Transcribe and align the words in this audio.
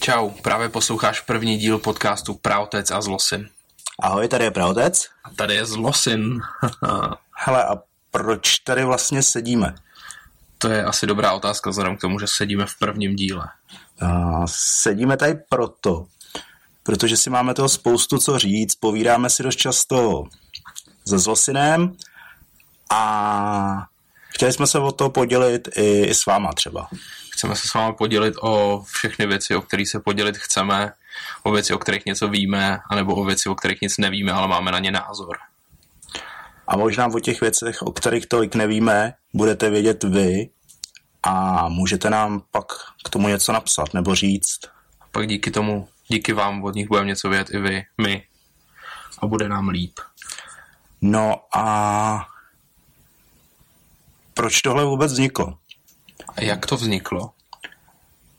Čau, 0.00 0.30
právě 0.30 0.68
posloucháš 0.68 1.20
první 1.20 1.56
díl 1.56 1.78
podcastu 1.78 2.34
Praotec 2.34 2.90
a 2.90 3.00
Zlosin. 3.00 3.48
Ahoj, 4.00 4.28
tady 4.28 4.44
je 4.44 4.50
Praotec. 4.50 5.08
A 5.24 5.30
tady 5.30 5.54
je 5.54 5.66
Zlosin. 5.66 6.40
Hele, 7.36 7.64
a 7.64 7.88
proč 8.18 8.58
tady 8.58 8.84
vlastně 8.84 9.22
sedíme? 9.22 9.74
To 10.58 10.68
je 10.68 10.84
asi 10.84 11.06
dobrá 11.06 11.32
otázka 11.32 11.70
vzhledem 11.70 11.96
k 11.96 12.00
tomu, 12.00 12.18
že 12.18 12.26
sedíme 12.26 12.66
v 12.66 12.78
prvním 12.78 13.16
díle. 13.16 13.44
Uh, 14.02 14.44
sedíme 14.82 15.16
tady 15.16 15.34
proto, 15.48 16.06
protože 16.82 17.16
si 17.16 17.30
máme 17.30 17.54
toho 17.54 17.68
spoustu 17.68 18.18
co 18.18 18.38
říct, 18.38 18.74
povídáme 18.74 19.30
si 19.30 19.42
dost 19.42 19.56
často 19.56 20.24
se 21.08 21.18
Zlosinem 21.18 21.96
a 22.90 23.86
chtěli 24.28 24.52
jsme 24.52 24.66
se 24.66 24.78
o 24.78 24.92
to 24.92 25.10
podělit 25.10 25.68
i, 25.76 26.02
i 26.02 26.14
s 26.14 26.26
váma 26.26 26.52
třeba. 26.52 26.88
Chceme 27.32 27.56
se 27.56 27.68
s 27.68 27.74
vámi 27.74 27.94
podělit 27.94 28.34
o 28.42 28.82
všechny 28.86 29.26
věci, 29.26 29.54
o 29.54 29.62
kterých 29.62 29.88
se 29.88 30.00
podělit 30.00 30.36
chceme, 30.38 30.92
o 31.42 31.52
věci, 31.52 31.74
o 31.74 31.78
kterých 31.78 32.06
něco 32.06 32.28
víme, 32.28 32.78
anebo 32.90 33.14
o 33.14 33.24
věci, 33.24 33.48
o 33.48 33.54
kterých 33.54 33.80
nic 33.82 33.98
nevíme, 33.98 34.32
ale 34.32 34.48
máme 34.48 34.72
na 34.72 34.78
ně 34.78 34.90
názor. 34.90 35.38
A 36.68 36.76
možná 36.76 37.06
o 37.06 37.20
těch 37.20 37.40
věcech, 37.40 37.82
o 37.82 37.92
kterých 37.92 38.26
tolik 38.26 38.54
nevíme, 38.54 39.14
budete 39.34 39.70
vědět 39.70 40.04
vy 40.04 40.50
a 41.22 41.68
můžete 41.68 42.10
nám 42.10 42.42
pak 42.50 42.66
k 43.04 43.08
tomu 43.08 43.28
něco 43.28 43.52
napsat 43.52 43.94
nebo 43.94 44.14
říct. 44.14 44.60
A 45.00 45.04
pak 45.12 45.26
díky 45.26 45.50
tomu, 45.50 45.88
díky 46.08 46.32
vám 46.32 46.64
od 46.64 46.74
nich 46.74 46.88
budeme 46.88 47.06
něco 47.06 47.28
vědět 47.28 47.50
i 47.50 47.58
vy, 47.58 47.84
my. 48.02 48.26
A 49.18 49.26
bude 49.26 49.48
nám 49.48 49.68
líp. 49.68 50.00
No 51.00 51.36
a 51.56 52.26
proč 54.34 54.60
tohle 54.60 54.84
vůbec 54.84 55.12
vzniklo? 55.12 55.58
A 56.36 56.42
jak 56.42 56.66
to 56.66 56.76
vzniklo? 56.76 57.30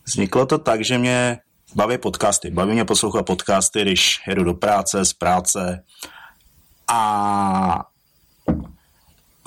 Vzniklo 0.05 0.45
to 0.45 0.57
tak, 0.57 0.85
že 0.85 0.97
mě 0.97 1.39
baví 1.75 1.97
podcasty. 1.97 2.51
Baví 2.51 2.73
mě 2.73 2.85
poslouchat 2.85 3.23
podcasty, 3.23 3.81
když 3.81 4.21
jedu 4.27 4.43
do 4.43 4.53
práce, 4.53 5.05
z 5.05 5.13
práce. 5.13 5.83
A 6.87 7.89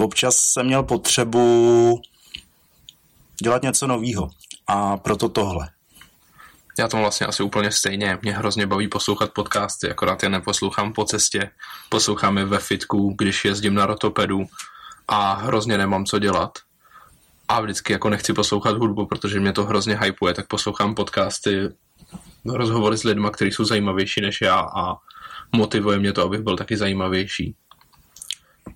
občas 0.05 0.37
jsem 0.37 0.67
měl 0.67 0.83
potřebu 0.83 2.01
dělat 3.43 3.63
něco 3.63 3.87
nového. 3.87 4.31
A 4.67 4.97
proto 4.97 5.29
tohle. 5.29 5.69
Já 6.79 6.89
to 6.89 6.97
vlastně 6.97 7.27
asi 7.27 7.43
úplně 7.43 7.73
stejně. 7.73 8.19
Mě 8.23 8.33
hrozně 8.33 8.67
baví 8.67 8.89
poslouchat 8.89 9.33
podcasty, 9.33 9.91
akorát 9.91 10.23
je 10.23 10.29
neposlouchám 10.29 10.93
po 10.93 11.05
cestě. 11.05 11.51
Poslouchám 11.89 12.39
je 12.39 12.45
ve 12.45 12.59
fitku, 12.59 13.15
když 13.19 13.45
jezdím 13.45 13.75
na 13.75 13.87
rotopedu 13.87 14.45
a 15.09 15.35
hrozně 15.35 15.79
nemám 15.79 16.05
co 16.05 16.19
dělat 16.19 16.59
a 17.49 17.61
vždycky 17.61 17.93
jako 17.93 18.11
nechci 18.11 18.33
poslouchat 18.33 18.77
hudbu, 18.77 19.07
protože 19.07 19.41
mě 19.41 19.53
to 19.53 19.65
hrozně 19.65 19.99
hypuje, 19.99 20.35
tak 20.35 20.47
poslouchám 20.47 20.95
podcasty, 20.95 21.69
rozhovory 22.45 22.99
s 22.99 23.05
lidmi, 23.05 23.29
kteří 23.33 23.51
jsou 23.51 23.65
zajímavější 23.65 24.21
než 24.21 24.41
já 24.41 24.61
a 24.61 24.97
motivuje 25.53 25.99
mě 25.99 26.13
to, 26.13 26.23
abych 26.23 26.41
byl 26.41 26.57
taky 26.57 26.77
zajímavější. 26.77 27.57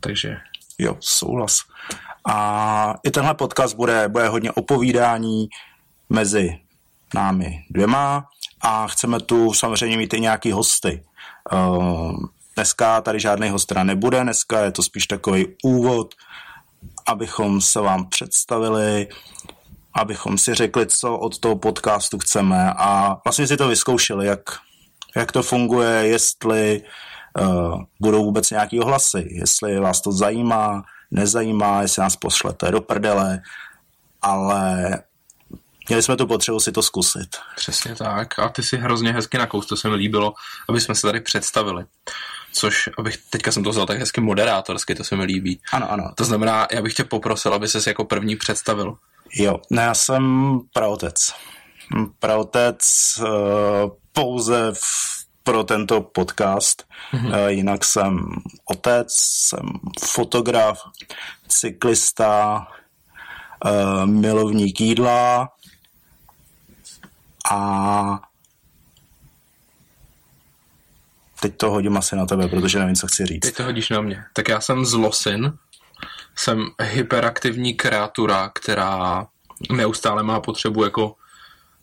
Takže... 0.01 0.37
Jo, 0.79 0.97
souhlas. 1.01 1.59
A 2.29 2.95
i 3.05 3.11
tenhle 3.11 3.35
podcast 3.35 3.77
bude, 3.77 4.09
bude 4.09 4.29
hodně 4.29 4.53
opovídání 4.53 5.49
mezi 6.09 6.59
námi 7.15 7.65
dvěma 7.71 8.29
a 8.61 8.89
chceme 8.89 9.21
tu 9.21 9.53
samozřejmě 9.53 9.97
mít 9.97 10.15
i 10.15 10.21
nějaký 10.21 10.53
hosty. 10.53 11.05
Uh, 11.53 12.17
dneska 12.55 13.00
tady 13.00 13.21
žádný 13.21 13.49
hostra 13.50 13.84
nebude, 13.84 14.23
dneska 14.23 14.61
je 14.61 14.73
to 14.73 14.83
spíš 14.83 15.06
takový 15.06 15.47
úvod 15.65 16.15
abychom 17.06 17.61
se 17.61 17.81
vám 17.81 18.09
představili, 18.09 19.09
abychom 19.95 20.39
si 20.39 20.55
řekli, 20.55 20.87
co 20.87 21.19
od 21.19 21.39
toho 21.39 21.56
podcastu 21.56 22.19
chceme 22.19 22.73
a 22.77 23.17
vlastně 23.25 23.47
si 23.47 23.56
to 23.56 23.69
vyzkoušeli, 23.69 24.27
jak, 24.27 24.41
jak 25.17 25.33
to 25.33 25.43
funguje, 25.43 26.06
jestli 26.06 26.81
uh, 26.81 26.87
budou 28.01 28.25
vůbec 28.25 28.51
nějaký 28.51 28.81
ohlasy, 28.81 29.29
jestli 29.31 29.79
vás 29.79 30.01
to 30.01 30.13
zajímá, 30.13 30.85
nezajímá, 31.11 31.83
jestli 31.83 32.01
nás 32.01 32.17
pošlete 32.17 32.71
do 32.71 32.81
prdele, 32.81 33.43
ale 34.23 34.91
měli 35.89 36.03
jsme 36.03 36.17
tu 36.17 36.27
potřebu 36.27 36.61
si 36.61 36.73
to 36.73 36.83
zkusit. 36.83 37.37
Přesně 37.57 37.95
tak. 37.95 38.39
A 38.39 38.49
ty 38.49 38.63
si 38.63 38.77
hrozně 38.77 39.13
hezky 39.13 39.39
nakous, 39.39 39.67
to 39.67 39.77
se 39.77 39.89
mi 39.89 39.95
líbilo, 39.95 40.35
aby 40.69 40.81
jsme 40.81 40.95
se 40.95 41.03
tady 41.03 41.21
představili 41.21 41.85
což 42.57 42.89
abych, 42.99 43.17
teďka 43.31 43.53
jsem 43.53 43.65
to 43.65 43.71
vzal 43.71 43.87
tak 43.87 43.99
hezky 43.99 44.21
moderátorsky, 44.21 44.95
to 44.95 45.05
se 45.05 45.17
mi 45.17 45.25
líbí. 45.25 45.61
Ano, 45.73 45.93
ano. 45.93 46.13
To 46.15 46.25
znamená, 46.25 46.67
já 46.73 46.83
bych 46.83 46.95
tě 46.95 47.05
poprosil, 47.05 47.55
aby 47.55 47.69
ses 47.69 47.87
jako 47.87 48.05
první 48.05 48.37
představil. 48.37 48.97
Jo, 49.35 49.61
ne, 49.71 49.83
já 49.83 49.95
jsem 49.95 50.55
praotec. 50.73 51.33
Praotec 52.19 52.79
uh, 53.21 53.27
pouze 54.13 54.73
v, 54.73 55.25
pro 55.47 55.65
tento 55.65 56.01
podcast, 56.01 56.83
mm-hmm. 57.15 57.47
jinak 57.49 57.84
jsem 57.84 58.19
otec, 58.65 59.07
jsem 59.15 59.67
fotograf, 60.01 60.83
cyklista, 61.49 62.67
uh, 63.65 64.06
milovník 64.06 64.81
jídla 64.81 65.49
a 67.51 68.21
teď 71.41 71.56
to 71.56 71.71
hodím 71.71 71.97
asi 71.97 72.17
na 72.17 72.27
tebe, 72.27 72.49
protože 72.49 72.79
nevím, 72.79 72.95
co 72.95 73.06
chci 73.06 73.27
říct. 73.27 73.43
Teď 73.43 73.56
to 73.56 73.65
hodíš 73.65 73.91
na 73.91 74.01
mě. 74.01 74.25
Tak 74.33 74.49
já 74.49 74.61
jsem 74.61 74.85
zlosin, 74.85 75.53
jsem 76.37 76.67
hyperaktivní 76.83 77.75
kreatura, 77.75 78.51
která 78.55 79.27
neustále 79.73 80.23
má 80.23 80.41
potřebu 80.41 80.85
jako 80.85 81.15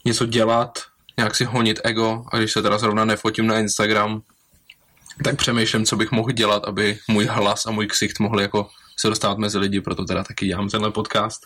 něco 0.06 0.25
dělat, 0.25 0.79
nějak 1.18 1.35
si 1.35 1.46
honit 1.46 1.79
ego 1.84 2.24
a 2.31 2.38
když 2.38 2.51
se 2.51 2.62
teda 2.62 2.78
zrovna 2.78 3.06
nefotím 3.06 3.47
na 3.47 3.59
Instagram, 3.59 4.22
tak 5.24 5.38
přemýšlím, 5.38 5.85
co 5.85 5.96
bych 5.96 6.12
mohl 6.12 6.31
dělat, 6.31 6.66
aby 6.66 7.00
můj 7.07 7.25
hlas 7.25 7.66
a 7.66 7.72
můj 7.72 7.88
ksicht 7.88 8.19
mohli 8.19 8.44
jako 8.44 8.69
se 8.97 9.07
dostávat 9.07 9.38
mezi 9.38 9.57
lidi, 9.57 9.81
proto 9.81 10.06
teda 10.06 10.23
taky 10.23 10.47
dělám 10.47 10.69
tenhle 10.69 10.91
podcast. 10.91 11.41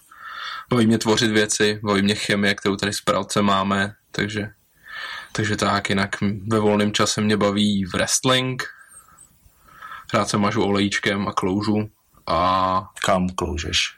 Baví 0.69 0.88
mě 0.88 0.97
tvořit 0.97 1.31
věci, 1.31 1.79
baví 1.83 2.01
mě 2.01 2.16
chemie, 2.16 2.56
kterou 2.56 2.75
tady 2.75 2.94
s 2.94 3.01
Pravce 3.01 3.41
máme, 3.41 3.94
takže 4.11 4.50
takže 5.31 5.56
tak, 5.56 5.89
jinak 5.89 6.16
ve 6.47 6.59
volném 6.59 6.94
čase 6.94 7.22
mě 7.22 7.38
baví 7.38 7.85
wrestling, 7.85 8.63
rád 10.13 10.29
se 10.29 10.38
mažu 10.38 10.63
olejčkem 10.63 11.27
a 11.27 11.33
kloužu 11.33 11.89
a... 12.27 12.89
Kam 13.06 13.29
kloužeš? 13.29 13.97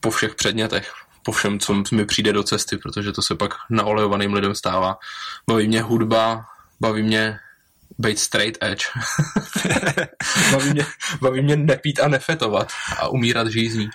Po 0.00 0.10
všech 0.10 0.34
předmětech, 0.34 0.92
po 1.28 1.32
všem, 1.32 1.58
co 1.58 1.82
mi 1.92 2.04
přijde 2.04 2.32
do 2.32 2.42
cesty, 2.42 2.76
protože 2.76 3.12
to 3.12 3.22
se 3.22 3.34
pak 3.34 3.54
naolejovaným 3.70 4.32
lidem 4.32 4.54
stává. 4.54 4.98
Baví 5.46 5.68
mě 5.68 5.82
hudba, 5.82 6.44
baví 6.80 7.02
mě 7.02 7.38
být 7.98 8.18
straight 8.18 8.58
edge. 8.64 8.86
baví, 10.52 10.70
mě, 10.70 10.86
baví 11.20 11.42
mě 11.42 11.56
nepít 11.56 12.00
a 12.00 12.08
nefetovat 12.08 12.72
a 12.98 13.08
umírat 13.08 13.48
žízní. 13.48 13.90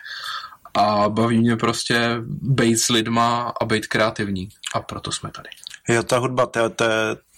A 0.73 1.09
baví 1.09 1.39
mě 1.39 1.55
prostě 1.55 2.17
být 2.41 2.77
s 2.77 2.89
lidma 2.89 3.53
a 3.61 3.65
být 3.65 3.87
kreativní. 3.87 4.49
A 4.73 4.79
proto 4.79 5.11
jsme 5.11 5.31
tady. 5.31 5.49
Jo, 5.89 6.03
ta 6.03 6.17
hudba, 6.17 6.45
to, 6.45 6.69
to, 6.69 6.85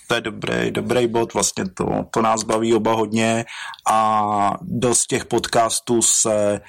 to 0.08 0.16
je 0.16 0.22
dobrý, 0.22 0.72
dobrý 0.72 1.08
bod, 1.08 1.34
vlastně 1.34 1.70
to, 1.70 1.86
to 2.12 2.22
nás 2.22 2.44
baví 2.44 2.74
oba 2.74 2.94
hodně 2.94 3.46
a 3.92 4.58
dost 4.62 5.08
těch 5.08 5.26
podcastů 5.26 6.02
se 6.02 6.62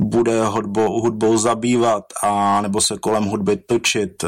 bude 0.00 0.44
hudbou, 0.44 1.00
hudbou 1.00 1.36
zabývat 1.36 2.04
a 2.22 2.60
nebo 2.60 2.80
se 2.80 2.98
kolem 2.98 3.24
hudby 3.24 3.56
točit. 3.56 4.24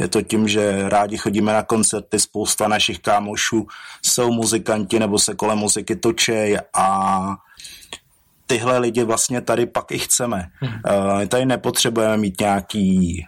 Je 0.00 0.08
to 0.08 0.22
tím, 0.22 0.48
že 0.48 0.88
rádi 0.88 1.16
chodíme 1.16 1.52
na 1.52 1.62
koncerty, 1.62 2.18
spousta 2.18 2.68
našich 2.68 2.98
kámošů 2.98 3.66
jsou 4.02 4.32
muzikanti 4.32 4.98
nebo 4.98 5.18
se 5.18 5.34
kolem 5.34 5.58
muziky 5.58 5.96
točej 5.96 6.58
a 6.74 7.36
tyhle 8.46 8.78
lidi 8.78 9.04
vlastně 9.04 9.40
tady 9.40 9.66
pak 9.66 9.92
i 9.92 9.98
chceme. 9.98 10.48
Hmm. 10.60 11.28
Tady 11.28 11.46
nepotřebujeme 11.46 12.16
mít 12.16 12.40
nějaký 12.40 13.24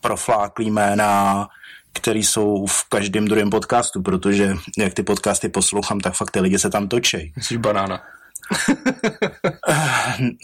profláklý 0.00 0.70
jména, 0.70 1.48
který 1.92 2.24
jsou 2.24 2.66
v 2.66 2.84
každém 2.88 3.28
druhém 3.28 3.50
podcastu, 3.50 4.02
protože 4.02 4.56
jak 4.78 4.94
ty 4.94 5.02
podcasty 5.02 5.48
poslouchám, 5.48 6.00
tak 6.00 6.14
fakt 6.14 6.30
ty 6.30 6.40
lidi 6.40 6.58
se 6.58 6.70
tam 6.70 6.88
točej. 6.88 7.32
Jsi 7.40 7.58
banána. 7.58 8.00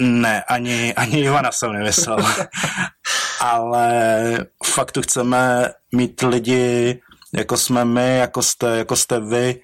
Ne, 0.01 0.43
ani, 0.43 0.95
ani 0.95 1.21
Ivana 1.21 1.53
jsem 1.53 1.73
nemyslel. 1.73 2.19
Ale 3.41 4.47
fakt 4.65 4.93
tu 4.93 5.03
chceme 5.03 5.71
mít 5.93 6.23
lidi, 6.23 7.01
jako 7.35 7.57
jsme 7.57 7.85
my, 7.85 8.17
jako 8.19 8.43
jste, 8.43 8.67
jako 8.67 8.97
jste 8.97 9.21
vy 9.21 9.61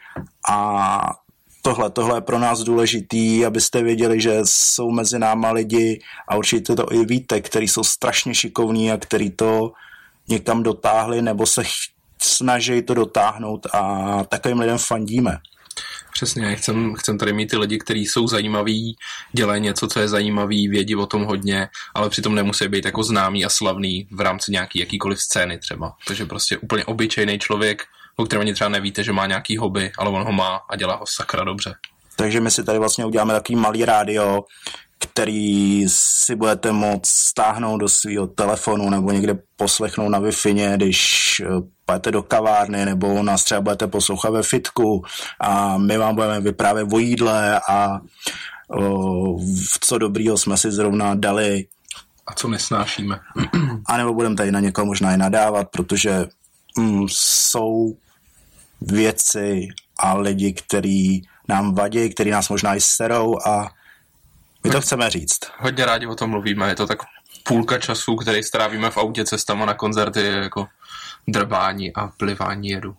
a 0.50 1.00
tohle, 1.62 1.90
tohle 1.90 2.16
je 2.16 2.20
pro 2.20 2.38
nás 2.38 2.60
důležitý, 2.60 3.46
abyste 3.46 3.82
věděli, 3.82 4.20
že 4.20 4.40
jsou 4.44 4.90
mezi 4.90 5.18
náma 5.18 5.50
lidi 5.50 6.00
a 6.28 6.36
určitě 6.36 6.74
to 6.74 6.92
i 6.92 7.04
víte, 7.04 7.40
který 7.40 7.68
jsou 7.68 7.84
strašně 7.84 8.34
šikovní 8.34 8.92
a 8.92 8.96
který 8.96 9.30
to 9.30 9.72
někam 10.28 10.62
dotáhli 10.62 11.22
nebo 11.22 11.46
se 11.46 11.62
snaží 12.22 12.82
to 12.82 12.94
dotáhnout 12.94 13.66
a 13.72 14.24
takovým 14.24 14.60
lidem 14.60 14.78
fandíme. 14.78 15.38
Přesně, 16.18 16.56
chcem, 16.56 16.94
chcem 16.94 17.18
tady 17.18 17.32
mít 17.32 17.46
ty 17.46 17.56
lidi, 17.56 17.78
kteří 17.78 18.06
jsou 18.06 18.28
zajímaví, 18.28 18.96
dělají 19.32 19.60
něco, 19.62 19.88
co 19.88 20.00
je 20.00 20.08
zajímavý, 20.08 20.68
vědí 20.68 20.96
o 20.96 21.06
tom 21.06 21.24
hodně, 21.24 21.68
ale 21.94 22.10
přitom 22.10 22.34
nemusí 22.34 22.68
být 22.68 22.84
jako 22.84 23.02
známý 23.02 23.44
a 23.44 23.48
slavný 23.48 24.08
v 24.10 24.20
rámci 24.20 24.52
nějaký 24.52 24.78
jakýkoliv 24.78 25.20
scény 25.20 25.58
třeba. 25.58 25.92
Takže 26.06 26.26
prostě 26.26 26.58
úplně 26.58 26.84
obyčejný 26.84 27.38
člověk, 27.38 27.84
o 28.16 28.24
kterém 28.24 28.40
ani 28.40 28.54
třeba 28.54 28.70
nevíte, 28.70 29.04
že 29.04 29.12
má 29.12 29.26
nějaký 29.26 29.56
hobby, 29.56 29.92
ale 29.98 30.10
on 30.10 30.22
ho 30.22 30.32
má 30.32 30.60
a 30.70 30.76
dělá 30.76 30.96
ho 30.96 31.04
sakra 31.06 31.44
dobře. 31.44 31.74
Takže 32.16 32.40
my 32.40 32.50
si 32.50 32.64
tady 32.64 32.78
vlastně 32.78 33.04
uděláme 33.04 33.34
takový 33.34 33.56
malý 33.56 33.84
rádio, 33.84 34.44
který 35.12 35.84
si 35.88 36.36
budete 36.36 36.72
moct 36.72 37.06
stáhnout 37.06 37.78
do 37.78 37.88
svého 37.88 38.26
telefonu 38.26 38.90
nebo 38.90 39.10
někde 39.10 39.38
poslechnout 39.56 40.08
na 40.08 40.18
wi 40.18 40.30
když 40.76 41.42
eh, 41.44 41.46
pojete 41.84 42.10
do 42.10 42.22
kavárny 42.22 42.84
nebo 42.84 43.22
nás 43.22 43.44
třeba 43.44 43.60
budete 43.60 43.86
poslouchat 43.86 44.30
ve 44.30 44.42
fitku 44.42 45.04
a 45.40 45.78
my 45.78 45.98
vám 45.98 46.14
budeme 46.14 46.40
vyprávět 46.40 46.92
o 46.92 46.98
jídle 46.98 47.60
a 47.68 48.00
o, 48.68 49.38
co 49.80 49.98
dobrýho 49.98 50.38
jsme 50.38 50.56
si 50.56 50.72
zrovna 50.72 51.14
dali. 51.14 51.66
A 52.26 52.34
co 52.34 52.48
nesnášíme. 52.48 53.20
A 53.86 53.96
nebo 53.96 54.14
budeme 54.14 54.36
tady 54.36 54.52
na 54.52 54.60
někoho 54.60 54.86
možná 54.86 55.14
i 55.14 55.16
nadávat, 55.16 55.68
protože 55.68 56.26
mm, 56.78 57.06
jsou 57.08 57.96
věci 58.80 59.68
a 59.98 60.14
lidi, 60.14 60.52
který 60.52 61.20
nám 61.48 61.74
vadí, 61.74 62.10
který 62.10 62.30
nás 62.30 62.48
možná 62.48 62.74
i 62.74 62.80
serou 62.80 63.36
a 63.46 63.68
my 64.68 64.72
to 64.72 64.80
chceme 64.80 65.10
říct. 65.10 65.38
Hodně 65.58 65.84
rádi 65.84 66.06
o 66.06 66.14
tom 66.14 66.30
mluvíme, 66.30 66.68
je 66.68 66.74
to 66.74 66.86
tak 66.86 66.98
půlka 67.42 67.78
času, 67.78 68.16
který 68.16 68.42
strávíme 68.42 68.90
v 68.90 68.96
autě 68.96 69.24
cestama 69.24 69.66
na 69.66 69.74
koncerty, 69.74 70.24
jako 70.24 70.66
drbání 71.28 71.94
a 71.94 72.06
plivání 72.06 72.68
jedu. 72.68 72.96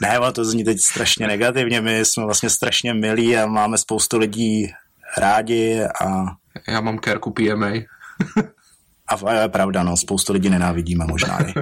ne, 0.00 0.18
to 0.32 0.44
zní 0.44 0.64
teď 0.64 0.80
strašně 0.80 1.26
negativně, 1.26 1.80
my 1.80 2.04
jsme 2.04 2.24
vlastně 2.24 2.50
strašně 2.50 2.94
milí 2.94 3.36
a 3.36 3.46
máme 3.46 3.78
spoustu 3.78 4.18
lidí 4.18 4.72
rádi 5.18 5.82
a... 6.04 6.24
Já 6.68 6.80
mám 6.80 6.98
kérku 6.98 7.30
PMA. 7.30 7.72
a 9.08 9.32
je 9.32 9.48
pravda, 9.48 9.82
no, 9.82 9.96
spoustu 9.96 10.32
lidí 10.32 10.50
nenávidíme 10.50 11.04
možná 11.04 11.48
i. 11.48 11.54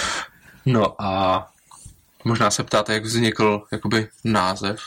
no 0.66 1.02
a 1.02 1.48
možná 2.24 2.50
se 2.50 2.64
ptáte, 2.64 2.92
jak 2.92 3.04
vznikl 3.04 3.62
jakoby 3.72 4.08
název 4.24 4.80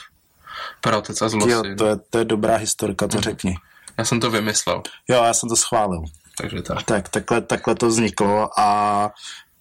Praotec 0.80 1.22
a 1.22 1.28
zlosin. 1.28 1.76
To 1.76 1.86
je, 1.86 1.96
to 2.10 2.18
je 2.18 2.24
dobrá 2.24 2.56
historka, 2.56 3.08
to 3.08 3.16
mhm. 3.16 3.22
řekni. 3.22 3.54
Já 3.98 4.04
jsem 4.04 4.20
to 4.20 4.30
vymyslel. 4.30 4.82
Jo, 5.08 5.24
já 5.24 5.34
jsem 5.34 5.48
to 5.48 5.56
schválil. 5.56 6.02
Takže 6.38 6.62
tak. 6.62 6.82
Tak, 6.82 7.08
takhle, 7.08 7.40
takhle 7.40 7.74
to 7.74 7.88
vzniklo 7.88 8.60
a, 8.60 9.10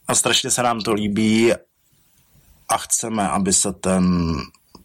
a 0.07 0.15
strašně 0.15 0.51
se 0.51 0.63
nám 0.63 0.81
to 0.81 0.93
líbí 0.93 1.53
a 2.69 2.77
chceme, 2.77 3.29
aby 3.29 3.53
se 3.53 3.73
ten 3.73 4.33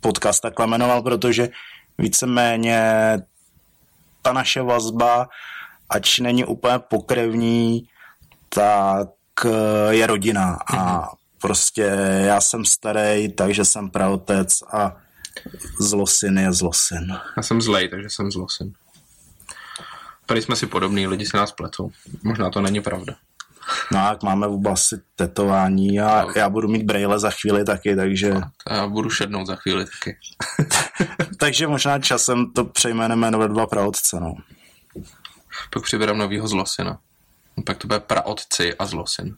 podcast 0.01 0.43
takhle 0.43 0.67
jmenoval, 0.67 1.03
protože 1.03 1.49
víceméně 1.99 2.83
ta 4.23 4.33
naše 4.33 4.63
vazba, 4.63 5.29
ač 5.89 6.19
není 6.19 6.45
úplně 6.45 6.79
pokrevní, 6.79 7.89
tak 8.49 9.09
eh, 9.45 9.95
je 9.95 10.07
rodina 10.07 10.59
a 10.67 10.75
mm-hmm. 10.75 11.09
prostě 11.41 11.83
já 12.25 12.41
jsem 12.41 12.65
starý, 12.65 13.33
takže 13.33 13.65
jsem 13.65 13.91
praotec 13.91 14.63
a 14.73 14.97
zlosin 15.81 16.39
je 16.39 16.53
zlosin. 16.53 17.17
Já 17.37 17.43
jsem 17.43 17.63
zlej, 17.63 17.89
takže 17.89 18.11
jsem 18.11 18.31
zlosin. 18.31 18.73
Tady 20.27 20.43
jsme 20.43 20.57
si 20.57 20.67
podobní, 20.67 21.07
lidi 21.07 21.27
se 21.27 21.37
nás 21.37 21.53
pletou. 21.53 21.91
Možná 22.23 22.51
to 22.51 22.61
není 22.61 22.81
pravda. 22.81 23.17
No 23.93 23.99
jak 23.99 24.23
máme 24.23 24.47
oba 24.47 24.73
asi 24.73 25.01
tetování 25.17 26.01
a 26.01 26.23
no. 26.23 26.33
já 26.37 26.49
budu 26.49 26.69
mít 26.69 26.83
brejle 26.83 27.19
za 27.19 27.31
chvíli 27.31 27.65
taky, 27.65 27.97
takže... 27.97 28.35
A 28.67 28.75
já 28.75 28.87
budu 28.87 29.11
šednout 29.11 29.47
za 29.47 29.57
chvíli 29.57 29.85
taky. 29.85 30.19
takže 31.39 31.67
možná 31.67 31.99
časem 31.99 32.53
to 32.53 32.65
přejmeneme 32.65 33.31
nové 33.31 33.49
dva 33.49 33.67
praotce, 33.67 34.21
no. 34.21 34.35
Pak 35.73 35.83
přiberám 35.83 36.19
novýho 36.19 36.49
zlosina. 36.49 36.99
Pak 37.67 37.79
to 37.79 37.89
bude 37.89 38.01
praotci 38.01 38.75
a 38.75 38.87
zlosin. 38.87 39.37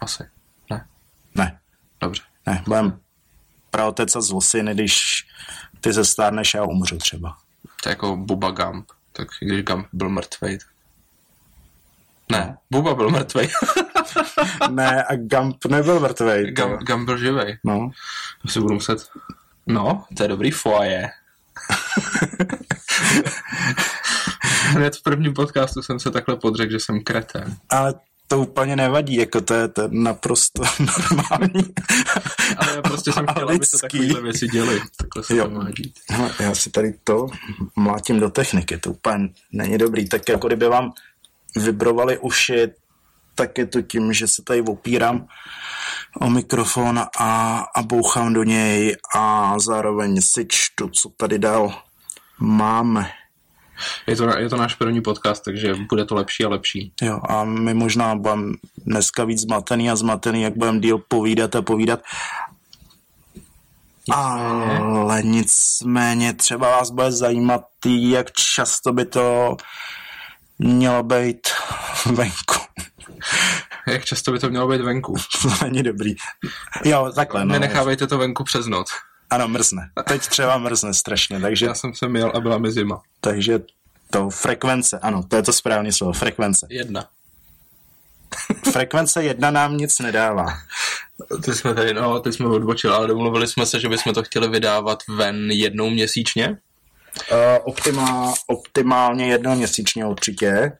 Asi. 0.00 0.24
Ne. 0.70 0.86
Ne. 1.34 1.60
Dobře. 2.00 2.22
Ne, 2.46 2.62
budeme 2.66 2.98
praotec 3.72 4.16
a 4.16 4.20
zlosyn, 4.20 4.66
když 4.66 5.00
ty 5.80 5.92
se 5.92 6.04
stárneš 6.04 6.54
a 6.54 6.58
já 6.58 6.64
umřu 6.64 6.98
třeba. 6.98 7.36
To 7.82 7.88
je 7.88 7.90
jako 7.90 8.16
Buba 8.16 8.50
Gump. 8.50 8.86
Tak 9.12 9.28
když 9.40 9.62
Gump 9.62 9.86
byl 9.92 10.08
mrtvej. 10.08 10.58
Ne, 12.32 12.56
Buba 12.70 12.94
byl 12.94 13.10
mrtvej. 13.10 13.48
ne, 14.70 15.04
a 15.04 15.16
Gump 15.16 15.64
nebyl 15.64 16.00
mrtvej. 16.00 16.52
Gump, 16.52 16.82
Gump 16.82 17.04
byl 17.04 17.18
živej. 17.18 17.58
No. 17.64 17.90
To 18.42 18.48
si 18.48 18.60
budu 18.60 18.74
muset... 18.74 19.08
No, 19.66 20.04
to 20.16 20.22
je 20.22 20.28
dobrý 20.28 20.50
foaje. 20.50 21.10
Hned 24.72 24.96
v 24.96 25.02
prvním 25.02 25.34
podcastu 25.34 25.82
jsem 25.82 26.00
se 26.00 26.10
takhle 26.10 26.36
podřekl, 26.36 26.72
že 26.72 26.80
jsem 26.80 27.02
kreten. 27.02 27.56
Ale 27.70 27.94
to 28.28 28.38
úplně 28.38 28.76
nevadí, 28.76 29.16
jako 29.16 29.40
to 29.40 29.54
je, 29.54 29.68
to 29.68 29.88
naprosto 29.90 30.62
normální. 30.78 31.74
Ale 32.56 32.74
já 32.74 32.82
prostě 32.82 33.12
jsem 33.12 33.26
chtěl, 33.30 33.48
aby 33.48 33.66
se 33.66 33.78
takovéhle 33.78 34.20
věci 34.20 34.48
děly. 34.48 34.80
Takhle 34.96 35.24
se 35.24 35.36
jo. 35.36 35.44
to 35.44 35.50
má 35.50 35.70
dít. 35.70 36.00
Já 36.40 36.54
si 36.54 36.70
tady 36.70 36.94
to 37.04 37.26
mlátím 37.76 38.20
do 38.20 38.30
techniky, 38.30 38.78
to 38.78 38.90
úplně 38.90 39.28
není 39.52 39.78
dobrý. 39.78 40.08
Tak 40.08 40.28
jako 40.28 40.46
kdyby 40.46 40.68
vám 40.68 40.92
vibrovali 41.56 42.18
uši, 42.18 42.68
tak 43.34 43.58
je 43.58 43.66
to 43.66 43.82
tím, 43.82 44.12
že 44.12 44.28
se 44.28 44.42
tady 44.42 44.62
opírám 44.62 45.26
o 46.20 46.30
mikrofon 46.30 47.00
a, 47.18 47.58
a 47.76 47.82
bouchám 47.82 48.32
do 48.32 48.42
něj 48.42 48.96
a 49.16 49.54
zároveň 49.58 50.20
si 50.20 50.46
čtu, 50.48 50.88
co 50.88 51.08
tady 51.08 51.38
dál 51.38 51.82
máme. 52.38 53.10
Je 54.06 54.16
to, 54.16 54.38
je 54.38 54.48
to 54.48 54.56
náš 54.56 54.74
první 54.74 55.00
podcast, 55.00 55.44
takže 55.44 55.74
bude 55.88 56.04
to 56.04 56.14
lepší 56.14 56.44
a 56.44 56.48
lepší. 56.48 56.92
Jo, 57.02 57.20
a 57.28 57.44
my 57.44 57.74
možná 57.74 58.14
budeme 58.14 58.52
dneska 58.86 59.24
víc 59.24 59.40
zmatený 59.40 59.90
a 59.90 59.96
zmatený, 59.96 60.42
jak 60.42 60.56
budeme 60.56 60.80
díl 60.80 60.98
povídat 61.08 61.56
a 61.56 61.62
povídat. 61.62 62.00
Nicméně. 64.08 64.78
Ale 64.78 65.22
nicméně 65.22 66.32
třeba 66.32 66.70
vás 66.70 66.90
bude 66.90 67.12
zajímat, 67.12 67.64
jak 67.86 68.32
často 68.32 68.92
by 68.92 69.04
to 69.04 69.56
mělo 70.58 71.02
být 71.02 71.48
venku. 72.06 72.54
Jak 73.86 74.04
často 74.04 74.32
by 74.32 74.38
to 74.38 74.50
mělo 74.50 74.68
být 74.68 74.80
venku? 74.80 75.14
to 75.42 75.64
není 75.64 75.82
dobrý. 75.82 76.14
Jo, 76.84 77.12
takhle. 77.14 77.44
No. 77.44 77.52
Nenechávejte 77.52 78.06
to 78.06 78.18
venku 78.18 78.44
přes 78.44 78.66
noc. 78.66 78.90
Ano, 79.32 79.48
mrzne. 79.48 79.90
Teď 80.08 80.26
třeba 80.26 80.58
mrzne 80.58 80.94
strašně, 80.94 81.40
takže... 81.40 81.66
Já 81.66 81.74
jsem 81.74 81.94
se 81.94 82.08
měl 82.08 82.32
a 82.34 82.40
byla 82.40 82.58
mi 82.58 82.72
zima. 82.72 83.02
Takže 83.20 83.60
to 84.10 84.30
frekvence, 84.30 84.98
ano, 84.98 85.22
to 85.28 85.36
je 85.36 85.42
to 85.42 85.52
správné 85.52 85.92
slovo, 85.92 86.12
frekvence. 86.12 86.66
Jedna. 86.70 87.08
frekvence 88.72 89.22
jedna 89.24 89.50
nám 89.50 89.76
nic 89.76 89.98
nedává. 89.98 90.46
Ty 91.44 91.54
jsme 91.54 91.74
tady, 91.74 91.94
no, 91.94 92.20
ty 92.20 92.32
jsme 92.32 92.46
odbočili, 92.46 92.94
ale 92.94 93.06
domluvili 93.06 93.48
jsme 93.48 93.66
se, 93.66 93.80
že 93.80 93.88
bychom 93.88 94.14
to 94.14 94.22
chtěli 94.22 94.48
vydávat 94.48 94.98
ven 95.08 95.50
jednou 95.50 95.90
měsíčně. 95.90 96.48
Uh, 96.48 97.38
optimál, 97.64 98.34
optimálně 98.46 99.26
jednou 99.26 99.54
měsíčně 99.54 100.06
určitě 100.06 100.72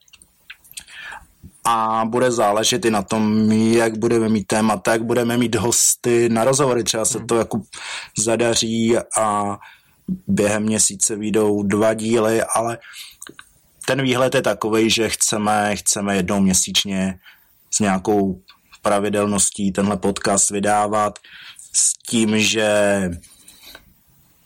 a 1.65 2.05
bude 2.05 2.31
záležet 2.31 2.85
i 2.85 2.91
na 2.91 3.03
tom, 3.03 3.53
jak 3.53 3.99
budeme 3.99 4.29
mít 4.29 4.47
témata, 4.47 4.93
jak 4.93 5.05
budeme 5.05 5.37
mít 5.37 5.55
hosty 5.55 6.29
na 6.29 6.45
rozhovory. 6.45 6.85
Třeba 6.85 7.05
se 7.05 7.21
to 7.21 7.37
jako 7.39 7.61
zadaří 8.19 8.97
a 9.19 9.59
během 10.27 10.63
měsíce 10.63 11.17
výjdou 11.17 11.63
dva 11.63 11.95
díly, 11.95 12.43
ale 12.43 12.79
ten 13.87 14.03
výhled 14.03 14.35
je 14.35 14.43
takový, 14.43 14.91
že 14.91 15.09
chceme, 15.09 15.77
chceme 15.77 16.17
jednou 16.17 16.41
měsíčně 16.41 17.19
s 17.71 17.81
nějakou 17.81 18.41
pravidelností 18.83 19.73
tenhle 19.73 19.97
podcast 19.97 20.51
vydávat 20.51 21.19
s 21.73 21.93
tím, 21.93 22.39
že 22.39 23.11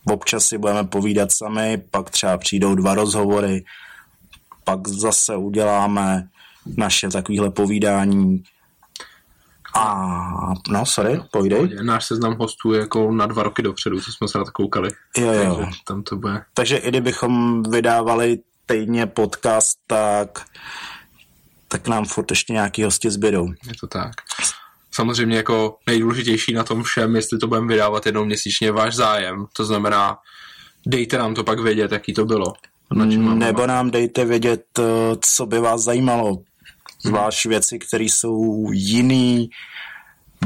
občas 0.04 0.44
si 0.44 0.58
budeme 0.58 0.84
povídat 0.84 1.32
sami, 1.32 1.82
pak 1.90 2.10
třeba 2.10 2.38
přijdou 2.38 2.74
dva 2.74 2.94
rozhovory, 2.94 3.64
pak 4.64 4.88
zase 4.88 5.36
uděláme 5.36 6.28
naše 6.76 7.08
takovéhle 7.08 7.50
povídání. 7.50 8.42
A 9.74 10.06
no, 10.68 10.86
sorry, 10.86 11.20
povídej. 11.32 11.68
Náš 11.82 12.04
seznam 12.06 12.36
hostů 12.38 12.72
je 12.72 12.80
jako 12.80 13.12
na 13.12 13.26
dva 13.26 13.42
roky 13.42 13.62
dopředu, 13.62 14.00
co 14.00 14.12
jsme 14.12 14.28
se 14.28 14.38
na 14.38 14.44
to 14.44 14.50
koukali. 14.50 14.90
Jo, 15.18 15.32
jo. 15.32 15.56
Takže 15.56 15.80
tam 15.86 16.02
to 16.02 16.16
bude. 16.16 16.42
Takže 16.54 16.76
i 16.76 16.88
kdybychom 16.88 17.62
vydávali 17.62 18.38
týdně 18.66 19.06
podcast, 19.06 19.78
tak 19.86 20.44
tak 21.68 21.88
nám 21.88 22.04
furt 22.04 22.30
ještě 22.30 22.52
nějaký 22.52 22.82
hosti 22.82 23.10
zbydou. 23.10 23.46
Je 23.48 23.72
to 23.80 23.86
tak. 23.86 24.12
samozřejmě 24.92 25.36
jako 25.36 25.76
nejdůležitější 25.86 26.52
na 26.54 26.64
tom 26.64 26.82
všem, 26.82 27.16
jestli 27.16 27.38
to 27.38 27.46
budeme 27.46 27.66
vydávat 27.66 28.06
jednou 28.06 28.24
měsíčně, 28.24 28.72
váš 28.72 28.94
zájem. 28.94 29.46
To 29.56 29.64
znamená, 29.64 30.18
dejte 30.86 31.18
nám 31.18 31.34
to 31.34 31.44
pak 31.44 31.58
vědět, 31.60 31.92
jaký 31.92 32.14
to 32.14 32.24
bylo. 32.24 32.52
Máme- 32.94 33.34
Nebo 33.34 33.66
nám 33.66 33.90
dejte 33.90 34.24
vědět, 34.24 34.64
eh, 34.78 34.82
co 35.20 35.46
by 35.46 35.58
vás 35.60 35.80
zajímalo. 35.82 36.36
Zvlášť 37.06 37.46
věci, 37.46 37.78
které 37.78 38.04
jsou 38.04 38.68
jiný, 38.72 39.50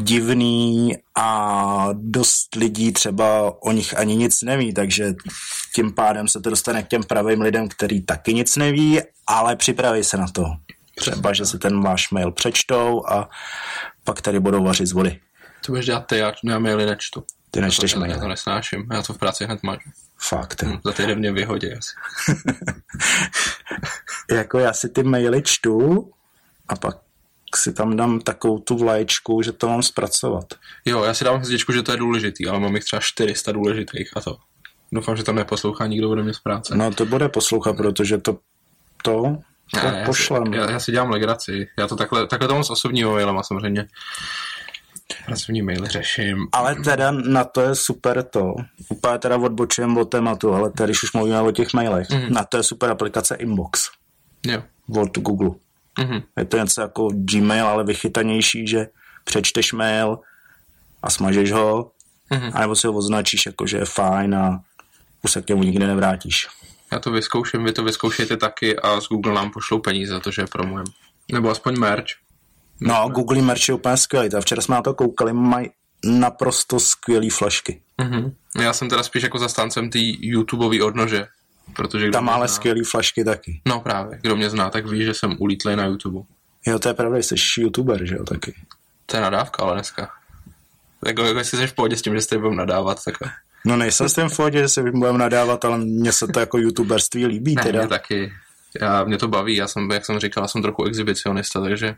divný 0.01 0.97
a 1.15 1.89
dost 1.93 2.55
lidí 2.55 2.93
třeba 2.93 3.55
o 3.63 3.73
nich 3.73 3.99
ani 3.99 4.17
nic 4.17 4.43
neví, 4.43 4.75
takže 4.75 5.15
tím 5.75 5.93
pádem 5.93 6.29
se 6.29 6.41
to 6.41 6.51
dostane 6.51 6.83
k 6.83 6.89
těm 6.89 7.03
pravým 7.03 7.41
lidem, 7.41 7.69
který 7.69 8.03
taky 8.03 8.35
nic 8.35 8.57
neví, 8.57 9.01
ale 9.27 9.57
připraví 9.57 10.05
se 10.05 10.17
na 10.17 10.27
to. 10.29 10.45
Třeba, 10.99 11.33
že 11.33 11.47
si 11.47 11.59
ten 11.59 11.83
váš 11.83 12.11
mail 12.11 12.33
přečtou 12.33 13.07
a 13.09 13.29
pak 14.05 14.21
tady 14.21 14.41
budou 14.41 14.65
vařit 14.65 14.87
z 14.87 14.93
vody. 14.93 15.21
To 15.67 15.73
budeš 15.73 15.87
dělat 15.87 16.07
ty, 16.07 16.17
já, 16.17 16.33
já 16.45 16.59
maily 16.59 16.87
nečtu. 16.87 17.25
Ty 17.51 17.61
nečteš 17.61 17.93
to, 17.93 18.05
já 18.05 18.19
to 18.19 18.29
nesnáším, 18.29 18.87
já 18.93 19.03
to 19.03 19.13
v 19.13 19.19
práci 19.19 19.45
hned 19.45 19.63
mažu. 19.63 19.91
Fakt. 20.19 20.63
Hm, 20.63 20.79
Za 20.85 20.93
týden 20.93 21.19
mě 21.19 21.33
vyhodí 21.33 21.73
asi. 21.73 21.91
jako 24.37 24.59
já 24.59 24.73
si 24.73 24.89
ty 24.89 25.03
maily 25.03 25.43
čtu 25.43 26.11
a 26.73 26.77
pak 26.77 26.97
si 27.57 27.73
tam 27.73 27.97
dám 27.97 28.21
takovou 28.21 28.59
tu 28.59 28.77
vlaječku, 28.77 29.43
že 29.43 29.53
to 29.53 29.69
mám 29.69 29.83
zpracovat. 29.83 30.45
Jo, 30.85 31.05
já 31.05 31.15
si 31.15 31.25
dám 31.25 31.37
hvězdičku, 31.37 31.73
že 31.73 31.83
to 31.83 31.91
je 31.93 31.97
důležitý, 31.99 32.47
ale 32.47 32.61
mám 32.61 32.75
jich 32.75 32.85
třeba 32.85 33.01
400 33.01 33.53
důležitých 33.53 34.11
a 34.17 34.21
to. 34.21 34.37
Doufám, 34.93 35.17
že 35.17 35.25
to 35.25 35.33
neposlouchá 35.33 35.87
nikdo 35.87 36.11
ode 36.11 36.23
mě 36.23 36.35
z 36.35 36.39
práce. 36.41 36.77
No 36.77 36.95
to 36.95 37.07
bude 37.07 37.29
poslouchat, 37.29 37.77
protože 37.77 38.19
to 38.19 38.39
to, 39.03 39.13
to 39.73 39.77
já, 39.79 39.85
já, 39.85 40.01
si, 40.01 40.07
pošlem. 40.07 40.55
já, 40.55 40.71
já, 40.71 40.81
si 40.81 40.93
dělám 40.93 41.11
legraci. 41.11 41.69
Já 41.79 41.87
to 41.87 41.97
takhle, 41.97 42.27
takhle 42.27 42.49
to 42.49 42.55
mám 42.55 42.65
s 42.65 42.71
osobními 42.71 43.11
mailama 43.11 43.43
samozřejmě. 43.43 43.89
Pracovní 45.27 45.63
maily 45.63 45.89
řeším. 45.89 46.37
Ale 46.53 46.75
teda 46.75 47.11
na 47.11 47.45
to 47.45 47.61
je 47.61 47.75
super 47.75 48.23
to. 48.23 48.55
Úplně 48.89 49.19
teda 49.19 49.37
odbočujem 49.37 49.99
od 49.99 50.05
tématu, 50.05 50.53
ale 50.55 50.71
tady 50.71 50.91
když 50.91 51.03
už 51.03 51.13
mluvíme 51.13 51.41
o 51.41 51.51
těch 51.53 51.73
mailech, 51.75 52.11
Mhm. 52.11 52.23
mm. 52.23 52.33
na 52.33 52.45
to 52.45 52.57
je 52.57 52.63
super 52.63 52.91
aplikace 52.91 53.35
Inbox 53.35 53.89
Jo. 54.47 54.63
od 54.97 55.19
Google. 55.19 55.51
Mhm. 56.01 56.23
Je 56.39 56.45
to 56.45 56.57
něco 56.59 56.81
jako 56.81 57.09
Gmail, 57.15 57.67
ale 57.67 57.85
vychytanější, 57.85 58.67
že 58.67 58.87
přečteš 59.25 59.73
mail 59.73 60.19
a 61.03 61.11
smažeš 61.11 61.53
ho, 61.53 61.91
Mhm. 62.31 62.51
anebo 62.55 62.77
si 62.77 62.87
ho 62.87 62.93
označíš 62.93 63.47
jako, 63.47 63.67
že 63.67 63.77
je 63.77 63.85
fajn 63.85 64.35
a 64.35 64.61
už 65.25 65.31
se 65.33 65.43
k 65.43 65.49
němu 65.49 65.63
nikdy 65.63 65.87
nevrátíš. 65.87 66.47
Já 66.93 66.99
to 66.99 67.11
vyzkouším, 67.11 67.65
vy 67.65 67.73
to 67.73 67.85
vyzkoušejte 67.85 68.37
taky 68.37 68.79
a 68.79 69.01
z 69.01 69.09
Google 69.09 69.35
nám 69.35 69.51
pošlou 69.51 69.79
peníze 69.79 70.13
za 70.13 70.21
to, 70.21 70.31
že 70.31 70.43
je 70.43 70.47
promujem. 70.47 70.85
Nebo 71.33 71.51
aspoň 71.51 71.79
merch. 71.79 72.07
No, 72.81 73.09
Google 73.09 73.43
Merch 73.43 73.69
je 73.69 73.75
úplně 73.75 73.97
skvělý. 73.97 74.29
A 74.35 74.41
včera 74.41 74.63
jsme 74.63 74.75
na 74.75 74.83
to 74.83 74.95
koukali, 74.95 75.33
mají 75.33 75.71
naprosto 76.05 76.81
skvělý 76.81 77.31
flašky. 77.31 77.81
Mhm. 78.01 78.33
Já 78.61 78.73
jsem 78.73 78.89
teda 78.89 79.03
spíš 79.03 79.23
jako 79.23 79.39
zastáncem 79.39 79.91
té 79.91 79.99
YouTubeové 80.03 80.83
odnože. 80.83 81.27
Protože 81.77 82.11
Tam 82.11 82.25
mě 82.25 82.33
ale 82.33 82.49
zná- 82.49 82.55
skvělý 82.55 82.85
flašky 82.85 83.25
taky. 83.25 83.61
No 83.67 83.81
právě, 83.81 84.19
kdo 84.23 84.37
mě 84.37 84.51
zná, 84.51 84.71
tak 84.71 84.87
ví, 84.87 85.05
že 85.05 85.15
jsem 85.15 85.37
ulítlý 85.39 85.77
na 85.77 85.85
YouTube. 85.87 86.21
Jo, 86.67 86.79
to 86.79 86.89
je 86.89 86.95
pravda, 86.95 87.19
jsi 87.19 87.35
youtuber, 87.59 88.07
že 88.07 88.15
jo, 88.15 88.25
taky. 88.25 88.55
To 89.07 89.17
je 89.17 89.21
nadávka, 89.23 89.63
ale 89.63 89.75
dneska. 89.75 90.11
Jako, 91.07 91.23
jako 91.23 91.39
jestli 91.39 91.59
jsi 91.59 91.67
v 91.67 91.73
pohodě 91.73 91.97
s 91.97 92.03
tím, 92.03 92.15
že 92.15 92.21
jste 92.21 92.39
budeme 92.39 92.57
nadávat, 92.57 93.05
tak 93.05 93.15
No 93.65 93.77
nejsem 93.77 94.09
s 94.09 94.15
tím 94.15 94.29
v 94.29 94.37
pohodě, 94.37 94.59
že 94.59 94.69
si 94.69 94.83
budeme 94.91 95.19
nadávat, 95.19 95.65
ale 95.65 95.79
mně 95.79 96.13
se 96.13 96.27
to 96.27 96.41
jako 96.41 96.59
youtuberství 96.59 97.27
líbí 97.27 97.55
ne, 97.55 97.63
teda. 97.63 97.79
mě 97.79 97.89
taky. 97.89 98.33
Já, 98.81 99.05
mě 99.05 99.19
to 99.19 99.29
baví, 99.29 99.57
já 99.57 99.69
jsem, 99.69 99.91
jak 99.91 100.07
jsem 100.07 100.19
říkal, 100.19 100.45
já 100.45 100.49
jsem 100.49 100.63
trochu 100.63 100.85
exhibicionista, 100.85 101.61
takže 101.61 101.95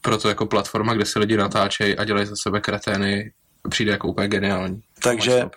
proto 0.00 0.28
jako 0.28 0.46
platforma, 0.46 0.94
kde 0.94 1.04
si 1.04 1.18
lidi 1.18 1.36
natáčejí 1.36 1.96
a 1.96 2.04
dělají 2.04 2.26
za 2.26 2.36
sebe 2.36 2.60
kretény, 2.60 3.32
přijde 3.70 3.92
jako 3.92 4.08
úplně 4.08 4.28
geniální. 4.28 4.82
Takže-. 5.02 5.50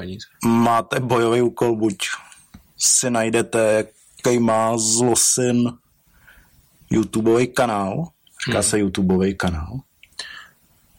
Máte 0.46 1.00
bojový 1.00 1.42
úkol, 1.42 1.76
buď 1.76 1.98
si 2.86 3.10
najdete, 3.10 3.86
jaký 4.26 4.40
má 4.40 4.78
zlosin 4.78 5.72
YouTubeový 6.90 7.48
kanál, 7.48 8.08
říká 8.48 8.58
Hmm. 8.60 8.64
se 8.70 8.80
YouTubeový 8.80 9.36
kanál. 9.36 9.80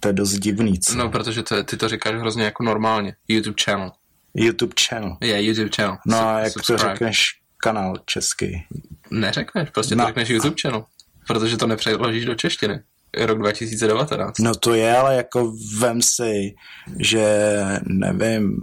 To 0.01 0.09
je 0.09 0.13
dost 0.13 0.33
divný, 0.33 0.79
co? 0.81 0.97
No, 0.97 1.11
protože 1.11 1.43
to, 1.43 1.65
ty 1.65 1.77
to 1.77 1.89
říkáš 1.89 2.15
hrozně 2.15 2.45
jako 2.45 2.63
normálně. 2.63 3.17
YouTube 3.29 3.57
channel. 3.65 3.93
YouTube 4.35 4.75
channel. 4.89 5.17
Je, 5.21 5.45
YouTube 5.45 5.71
channel. 5.77 5.97
No 6.07 6.29
a 6.29 6.41
jak 6.41 6.53
to 6.53 6.61
subscribe. 6.63 6.93
řekneš 6.95 7.25
kanál 7.57 7.95
český? 8.07 8.65
Neřekneš, 9.11 9.71
prostě 9.71 9.97
No. 9.97 10.05
to 10.05 10.09
řekneš 10.09 10.29
YouTube 10.29 10.57
channel. 10.63 10.85
Protože 11.27 11.57
to 11.57 11.67
nepřeložíš 11.67 12.25
do 12.25 12.35
češtiny. 12.35 12.81
Rok 13.19 13.39
2019. 13.39 14.39
No 14.39 14.55
to 14.55 14.75
je, 14.75 14.97
ale 14.97 15.17
jako 15.17 15.53
vem 15.79 16.03
si, 16.03 16.55
že 16.99 17.49
nevím, 17.87 18.57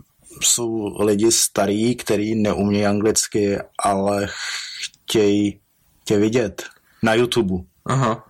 jsou 0.48 0.95
lidi 1.03 1.31
starý, 1.31 1.95
kteří 1.95 2.36
neumějí 2.36 2.86
anglicky, 2.86 3.57
ale 3.83 4.27
chtějí 4.83 5.60
tě 6.05 6.17
vidět 6.17 6.63
na 7.03 7.13
YouTube. 7.13 7.63
Aha. 7.86 8.24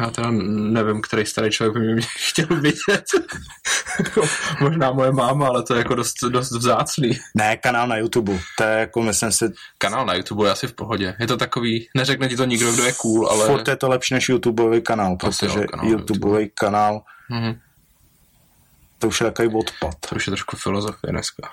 Já 0.00 0.10
teda 0.10 0.30
nevím, 0.50 1.02
který 1.02 1.26
starý 1.26 1.50
člověk 1.50 1.76
by 1.76 1.92
mě 1.94 2.02
chtěl 2.28 2.46
vidět. 2.60 3.04
Možná 4.60 4.92
moje 4.92 5.12
máma, 5.12 5.46
ale 5.46 5.62
to 5.62 5.74
je 5.74 5.78
jako 5.78 5.94
dost, 5.94 6.14
dost 6.28 6.50
vzácný. 6.50 7.10
Ne, 7.34 7.56
kanál 7.56 7.88
na 7.88 7.96
YouTube. 7.96 8.38
To 8.58 8.64
je 8.64 8.78
jako, 8.78 9.02
myslím 9.02 9.32
si, 9.32 9.52
Kanál 9.78 10.06
na 10.06 10.14
YouTube 10.14 10.46
je 10.46 10.52
asi 10.52 10.66
v 10.66 10.72
pohodě. 10.72 11.14
Je 11.20 11.26
to 11.26 11.36
takový, 11.36 11.88
neřekne 11.96 12.28
ti 12.28 12.36
to 12.36 12.44
nikdo, 12.44 12.72
kdo 12.72 12.84
je 12.84 12.92
cool, 12.92 13.28
ale... 13.28 13.46
furt 13.46 13.68
je 13.68 13.76
to 13.76 13.88
lepší 13.88 14.14
než 14.14 14.28
YouTubeový 14.28 14.82
kanál, 14.82 15.10
jo, 15.10 15.16
protože 15.16 15.66
kanál 15.66 15.86
YouTubeový 15.86 16.50
kanál, 16.54 17.02
Mhm. 17.30 17.54
To 19.02 19.08
už 19.08 19.20
je 19.20 19.26
takový 19.26 19.48
odpad. 19.54 19.94
To 20.08 20.16
už 20.16 20.26
je 20.26 20.30
trošku 20.30 20.56
filozofie 20.56 21.10
dneska. 21.10 21.48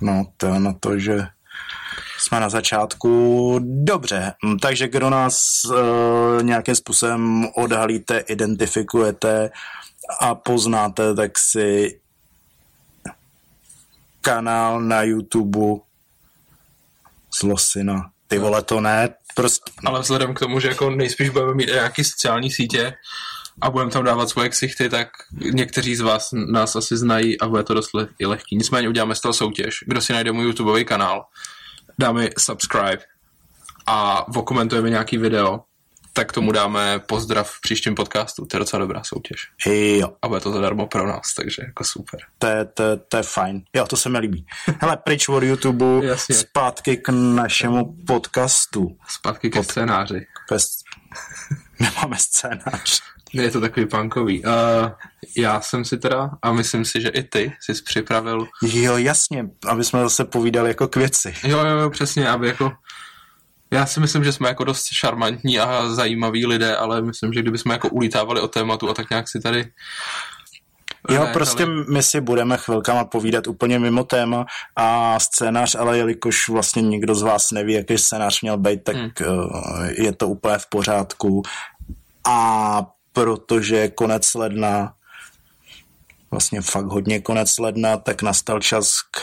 No, 0.00 0.26
to 0.36 0.46
je 0.46 0.60
na 0.60 0.72
to, 0.72 0.98
že 0.98 1.26
jsme 2.18 2.40
na 2.40 2.48
začátku. 2.48 3.58
Dobře, 3.62 4.32
takže 4.60 4.88
kdo 4.88 5.10
nás 5.10 5.64
uh, 5.64 6.42
nějakým 6.42 6.74
způsobem 6.74 7.48
odhalíte, 7.56 8.18
identifikujete 8.18 9.50
a 10.20 10.34
poznáte, 10.34 11.14
tak 11.14 11.38
si 11.38 12.00
kanál 14.20 14.80
na 14.80 15.02
YouTube 15.02 15.82
Zlosina. 17.40 18.10
Ty 18.28 18.38
vole, 18.38 18.62
to 18.62 18.80
ne, 18.80 19.08
prostě, 19.34 19.72
Ale 19.84 20.00
vzhledem 20.00 20.34
k 20.34 20.38
tomu, 20.38 20.60
že 20.60 20.68
jako 20.68 20.90
nejspíš 20.90 21.28
budeme 21.28 21.54
mít 21.54 21.68
i 21.68 21.72
nějaký 21.72 22.04
sociální 22.04 22.50
sítě 22.50 22.94
a 23.60 23.70
budeme 23.70 23.90
tam 23.90 24.04
dávat 24.04 24.28
svoje 24.28 24.48
ksichty, 24.48 24.88
tak 24.88 25.08
někteří 25.52 25.96
z 25.96 26.00
vás 26.00 26.28
nás 26.32 26.76
asi 26.76 26.96
znají 26.96 27.40
a 27.40 27.48
bude 27.48 27.62
to 27.62 27.74
dost 27.74 27.94
le- 27.94 28.08
i 28.18 28.26
lehký. 28.26 28.56
Nicméně 28.56 28.88
uděláme 28.88 29.14
z 29.14 29.20
toho 29.20 29.32
soutěž. 29.32 29.78
Kdo 29.86 30.00
si 30.00 30.12
najde 30.12 30.32
můj 30.32 30.44
YouTubeový 30.44 30.84
kanál, 30.84 31.24
dáme 31.98 32.28
subscribe 32.38 32.98
a 33.86 34.28
okomentujeme 34.36 34.90
nějaký 34.90 35.18
video, 35.18 35.60
tak 36.12 36.32
tomu 36.32 36.52
dáme 36.52 36.98
pozdrav 36.98 37.50
v 37.50 37.60
příštím 37.60 37.94
podcastu. 37.94 38.46
To 38.46 38.56
je 38.56 38.58
docela 38.58 38.80
dobrá 38.80 39.02
soutěž. 39.04 39.40
jo, 39.66 40.08
A 40.22 40.28
bude 40.28 40.40
to 40.40 40.52
zadarmo 40.52 40.86
pro 40.86 41.06
nás, 41.06 41.34
takže 41.36 41.62
jako 41.66 41.84
super. 41.84 42.20
to 42.38 42.46
je, 42.46 42.64
to, 42.64 42.82
to 43.08 43.16
je 43.16 43.22
fajn. 43.22 43.62
Jo, 43.76 43.86
to 43.86 43.96
se 43.96 44.08
mi 44.08 44.18
líbí. 44.18 44.46
Hele, 44.80 44.96
pryč 44.96 45.28
od 45.28 45.42
YouTube, 45.42 45.86
Jasně. 46.06 46.34
zpátky 46.34 46.96
k 46.96 47.08
našemu 47.12 47.96
podcastu. 48.06 48.96
Zpátky 49.08 49.50
ke 49.50 49.64
scénáři. 49.64 50.26
Bez... 50.50 50.66
Nemáme 51.80 52.16
scénář. 52.18 53.00
Je 53.42 53.50
to 53.50 53.60
takový 53.60 53.86
punkový. 53.86 54.44
Uh, 54.44 54.52
já 55.36 55.60
jsem 55.60 55.84
si 55.84 55.98
teda, 55.98 56.30
a 56.42 56.52
myslím 56.52 56.84
si, 56.84 57.00
že 57.00 57.08
i 57.08 57.22
ty 57.22 57.52
jsi 57.60 57.82
připravil 57.82 58.46
Jo, 58.62 58.96
jasně, 58.96 59.46
aby 59.66 59.84
jsme 59.84 60.02
zase 60.02 60.24
povídali 60.24 60.68
jako 60.68 60.88
k 60.88 60.96
věci. 60.96 61.34
Jo, 61.44 61.58
jo, 61.58 61.78
jo, 61.78 61.90
přesně, 61.90 62.28
aby 62.28 62.46
jako... 62.46 62.72
Já 63.72 63.86
si 63.86 64.00
myslím, 64.00 64.24
že 64.24 64.32
jsme 64.32 64.48
jako 64.48 64.64
dost 64.64 64.86
šarmantní 64.92 65.58
a 65.58 65.88
zajímaví 65.88 66.46
lidé, 66.46 66.76
ale 66.76 67.02
myslím, 67.02 67.32
že 67.32 67.42
kdybychom 67.42 67.72
jako 67.72 67.88
ulítávali 67.88 68.40
o 68.40 68.48
tématu 68.48 68.90
a 68.90 68.94
tak 68.94 69.10
nějak 69.10 69.28
si 69.28 69.40
tady... 69.40 69.64
Jo, 71.10 71.24
Ne, 71.24 71.32
prostě 71.32 71.64
ale- 71.64 71.84
my 71.88 72.02
si 72.02 72.20
budeme 72.20 72.56
chvilkama 72.56 73.04
povídat 73.04 73.46
úplně 73.46 73.78
mimo 73.78 74.04
téma 74.04 74.46
a 74.76 75.20
scénář, 75.20 75.74
ale 75.74 75.98
jelikož 75.98 76.48
vlastně 76.48 76.82
nikdo 76.82 77.14
z 77.14 77.22
vás 77.22 77.50
neví, 77.50 77.72
jaký 77.72 77.98
scénář 77.98 78.42
měl 78.42 78.58
být, 78.58 78.84
tak 78.84 78.96
Hmm. 78.96 79.10
hmm. 79.20 79.88
je 79.98 80.12
to 80.12 80.28
úplně 80.28 80.58
v 80.58 80.66
pořádku. 80.70 81.42
A 82.28 82.86
protože 83.14 83.76
je 83.76 83.88
konec 83.88 84.34
ledna, 84.34 84.94
vlastně 86.30 86.60
fakt 86.60 86.86
hodně 86.86 87.20
konec 87.20 87.58
ledna, 87.58 87.96
tak 87.96 88.22
nastal 88.22 88.60
čas 88.60 88.92
k 89.10 89.18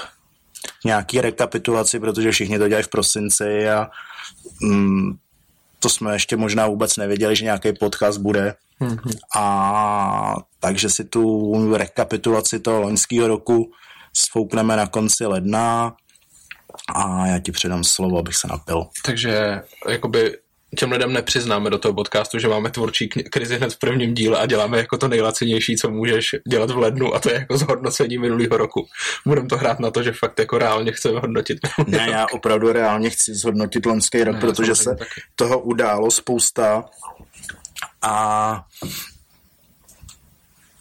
nějaký 0.85 1.21
rekapitulaci, 1.21 1.99
protože 1.99 2.31
všichni 2.31 2.59
to 2.59 2.67
dělají 2.67 2.83
v 2.83 2.87
prosinci 2.87 3.69
a 3.69 3.89
mm, 4.61 5.17
to 5.79 5.89
jsme 5.89 6.13
ještě 6.13 6.37
možná 6.37 6.67
vůbec 6.67 6.97
nevěděli, 6.97 7.35
že 7.35 7.45
nějaký 7.45 7.73
podcast 7.79 8.19
bude. 8.19 8.55
Mhm. 8.79 9.11
A 9.37 10.35
takže 10.59 10.89
si 10.89 11.03
tu 11.03 11.77
rekapitulaci 11.77 12.59
toho 12.59 12.81
loňského 12.81 13.27
roku 13.27 13.71
sfoukneme 14.13 14.75
na 14.75 14.87
konci 14.87 15.25
ledna 15.25 15.95
a 16.95 17.27
já 17.27 17.39
ti 17.39 17.51
předám 17.51 17.83
slovo, 17.83 18.19
abych 18.19 18.35
se 18.35 18.47
napil. 18.47 18.87
Takže 19.05 19.61
jakoby 19.89 20.37
těm 20.77 20.91
lidem 20.91 21.13
nepřiznáme 21.13 21.69
do 21.69 21.77
toho 21.77 21.93
podcastu, 21.93 22.39
že 22.39 22.47
máme 22.47 22.71
tvůrčí 22.71 23.07
krizi 23.07 23.57
hned 23.57 23.73
v 23.73 23.79
prvním 23.79 24.13
díle 24.13 24.39
a 24.39 24.45
děláme 24.45 24.77
jako 24.77 24.97
to 24.97 25.07
nejlacinější, 25.07 25.75
co 25.75 25.89
můžeš 25.91 26.35
dělat 26.47 26.71
v 26.71 26.77
lednu 26.77 27.15
a 27.15 27.19
to 27.19 27.29
je 27.29 27.35
jako 27.35 27.57
zhodnocení 27.57 28.17
minulého 28.17 28.57
roku. 28.57 28.87
Budeme 29.25 29.47
to 29.47 29.57
hrát 29.57 29.79
na 29.79 29.91
to, 29.91 30.03
že 30.03 30.11
fakt 30.11 30.39
jako 30.39 30.57
reálně 30.57 30.91
chceme 30.91 31.19
hodnotit. 31.19 31.57
Ne, 31.87 32.07
já 32.11 32.25
opravdu 32.33 32.71
reálně 32.71 33.09
chci 33.09 33.33
zhodnotit 33.33 33.85
loňský 33.85 34.23
rok, 34.23 34.35
ne, 34.35 34.41
protože 34.41 34.75
se 34.75 34.95
taky. 34.95 35.21
toho 35.35 35.59
událo 35.59 36.11
spousta 36.11 36.85
a 38.01 38.65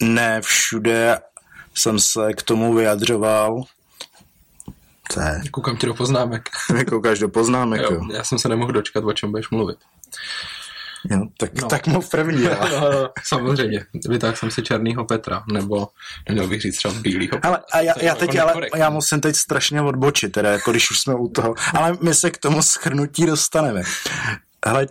ne 0.02 0.40
všude 0.42 1.18
jsem 1.74 1.98
se 1.98 2.32
k 2.32 2.42
tomu 2.42 2.74
vyjadřoval. 2.74 3.62
To 5.14 5.20
je... 5.20 5.42
Koukám 5.50 5.76
ti 5.76 5.86
do 5.86 5.94
poznámek. 5.94 6.48
Koukáš 6.88 7.18
do 7.18 7.28
poznámek, 7.28 7.80
jo, 7.80 7.92
jo. 7.92 8.00
Já 8.12 8.24
jsem 8.24 8.38
se 8.38 8.48
nemohl 8.48 8.72
dočkat, 8.72 9.04
o 9.04 9.12
čem 9.12 9.30
budeš 9.30 9.50
mluvit. 9.50 9.78
Jo, 11.10 11.26
tak, 11.38 11.60
no. 11.62 11.68
tak 11.68 11.86
mu 11.86 12.02
první. 12.02 12.44
no, 12.44 12.50
no, 12.90 13.10
samozřejmě. 13.24 13.86
Vytáhl 14.08 14.36
jsem 14.36 14.50
si 14.50 14.62
černýho 14.62 15.04
Petra, 15.04 15.42
nebo 15.52 15.88
neměl 16.28 16.48
bych 16.48 16.60
říct 16.60 16.76
třeba 16.76 16.94
bílýho 16.94 17.38
Ale 17.42 17.58
a 17.72 17.80
já, 17.80 17.94
já 18.02 18.14
teď, 18.14 18.38
ale 18.38 18.66
já 18.76 18.90
musím 18.90 19.20
teď 19.20 19.36
strašně 19.36 19.82
odbočit, 19.82 20.32
teda, 20.32 20.50
jako 20.50 20.70
když 20.70 20.90
už 20.90 21.00
jsme 21.00 21.14
u 21.14 21.28
toho. 21.28 21.54
Ale 21.74 21.96
my 22.02 22.14
se 22.14 22.30
k 22.30 22.38
tomu 22.38 22.62
schrnutí 22.62 23.26
dostaneme. 23.26 23.82
Hele, 24.66 24.86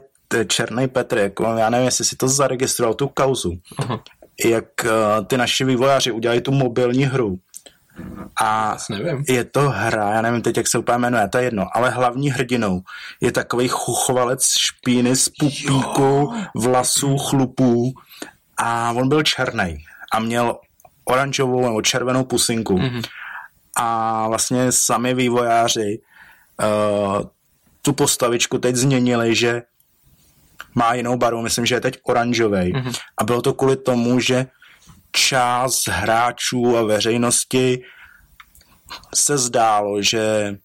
Černý 0.47 0.87
Petr, 0.87 1.17
jako, 1.17 1.43
já 1.43 1.69
nevím, 1.69 1.85
jestli 1.85 2.05
si 2.05 2.15
to 2.15 2.27
zaregistroval, 2.27 2.93
tu 2.93 3.07
kauzu. 3.07 3.53
Aha 3.77 4.03
jak 4.45 4.65
uh, 4.83 5.25
ty 5.25 5.37
naši 5.37 5.65
vývojáři 5.65 6.11
udělali 6.11 6.41
tu 6.41 6.51
mobilní 6.51 7.03
hru. 7.03 7.39
A 8.41 8.77
nevím. 8.89 9.23
je 9.27 9.43
to 9.43 9.69
hra, 9.69 10.13
já 10.13 10.21
nevím 10.21 10.41
teď, 10.41 10.57
jak 10.57 10.67
se 10.67 10.77
úplně 10.77 10.97
jmenuje, 10.97 11.29
to 11.29 11.37
je 11.37 11.43
jedno, 11.43 11.67
ale 11.73 11.89
hlavní 11.89 12.31
hrdinou 12.31 12.81
je 13.21 13.31
takový 13.31 13.67
chuchovalec 13.67 14.47
špíny 14.57 15.15
z 15.15 15.29
pupíku, 15.29 16.33
vlasů, 16.55 17.17
chlupů 17.17 17.93
a 18.57 18.91
on 18.91 19.09
byl 19.09 19.23
černý 19.23 19.77
a 20.13 20.19
měl 20.19 20.57
oranžovou 21.05 21.65
nebo 21.65 21.81
červenou 21.81 22.23
pusinku. 22.23 22.77
Mm-hmm. 22.77 23.03
A 23.75 24.27
vlastně 24.27 24.71
sami 24.71 25.13
vývojáři 25.13 26.01
uh, 26.61 27.21
tu 27.81 27.93
postavičku 27.93 28.57
teď 28.57 28.75
změnili, 28.75 29.35
že 29.35 29.61
má 30.75 30.93
jinou 30.93 31.17
barvu, 31.17 31.41
myslím, 31.41 31.65
že 31.65 31.75
je 31.75 31.81
teď 31.81 31.99
oranžový. 32.03 32.73
Mm-hmm. 32.73 32.93
A 33.17 33.23
bylo 33.23 33.41
to 33.41 33.53
kvůli 33.53 33.77
tomu, 33.77 34.19
že 34.19 34.45
část 35.11 35.87
hráčů 35.87 36.77
a 36.77 36.83
veřejnosti 36.83 37.81
se 39.15 39.37
zdálo, 39.37 40.01
že 40.01 40.55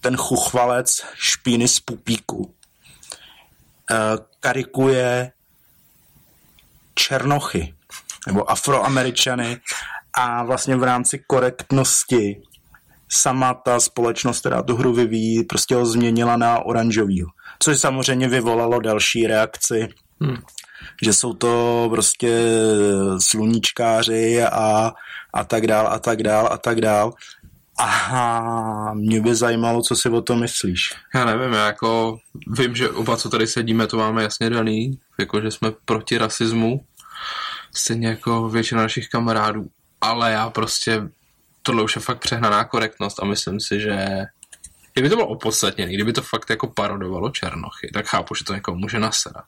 ten 0.00 0.16
chuchvalec 0.16 1.00
špíny 1.14 1.68
z 1.68 1.80
pupíku 1.80 2.54
eh, 3.90 3.96
karikuje 4.40 5.32
černochy 6.94 7.74
nebo 8.26 8.50
afroameričany 8.50 9.60
a 10.12 10.44
vlastně 10.44 10.76
v 10.76 10.82
rámci 10.82 11.24
korektnosti 11.26 12.42
sama 13.08 13.54
ta 13.54 13.80
společnost, 13.80 14.40
která 14.40 14.62
tu 14.62 14.76
hru 14.76 14.92
vyvíjí, 14.92 15.44
prostě 15.44 15.74
ho 15.74 15.86
změnila 15.86 16.36
na 16.36 16.58
oranžovýho 16.58 17.28
což 17.58 17.80
samozřejmě 17.80 18.28
vyvolalo 18.28 18.80
další 18.80 19.26
reakci, 19.26 19.88
hmm. 20.20 20.36
Že 21.02 21.12
jsou 21.12 21.32
to 21.32 21.86
prostě 21.90 22.40
sluníčkáři 23.18 24.42
a, 24.42 24.92
a 25.32 25.44
tak 25.44 25.66
dál 25.66 25.88
a 25.88 25.98
tak 25.98 26.22
dál 26.22 26.48
a 26.52 26.58
tak 26.58 26.80
dál. 26.80 27.14
Aha, 27.78 28.94
mě 28.94 29.20
by 29.20 29.34
zajímalo, 29.34 29.82
co 29.82 29.96
si 29.96 30.08
o 30.08 30.22
tom 30.22 30.40
myslíš. 30.40 30.94
Já 31.14 31.24
nevím, 31.24 31.52
já 31.52 31.66
jako 31.66 32.18
vím, 32.46 32.74
že 32.74 32.90
oba, 32.90 33.16
co 33.16 33.28
tady 33.28 33.46
sedíme, 33.46 33.86
to 33.86 33.96
máme 33.96 34.22
jasně 34.22 34.50
daný, 34.50 34.98
jako 35.18 35.40
že 35.40 35.50
jsme 35.50 35.72
proti 35.84 36.18
rasismu, 36.18 36.84
stejně 37.74 38.08
jako 38.08 38.48
většina 38.48 38.82
našich 38.82 39.08
kamarádů, 39.08 39.66
ale 40.00 40.32
já 40.32 40.50
prostě, 40.50 41.02
tohle 41.62 41.82
už 41.82 41.96
je 41.96 42.02
fakt 42.02 42.18
přehnaná 42.18 42.64
korektnost 42.64 43.22
a 43.22 43.26
myslím 43.26 43.60
si, 43.60 43.80
že 43.80 44.24
Kdyby 44.98 45.08
to 45.08 45.16
bylo 45.16 45.28
opodstatněné, 45.28 45.92
kdyby 45.92 46.12
to 46.12 46.22
fakt 46.22 46.50
jako 46.50 46.66
parodovalo 46.66 47.30
Černochy, 47.30 47.90
tak 47.94 48.06
chápu, 48.06 48.34
že 48.34 48.44
to 48.44 48.54
jako 48.54 48.74
může 48.74 48.98
nasedat. 48.98 49.44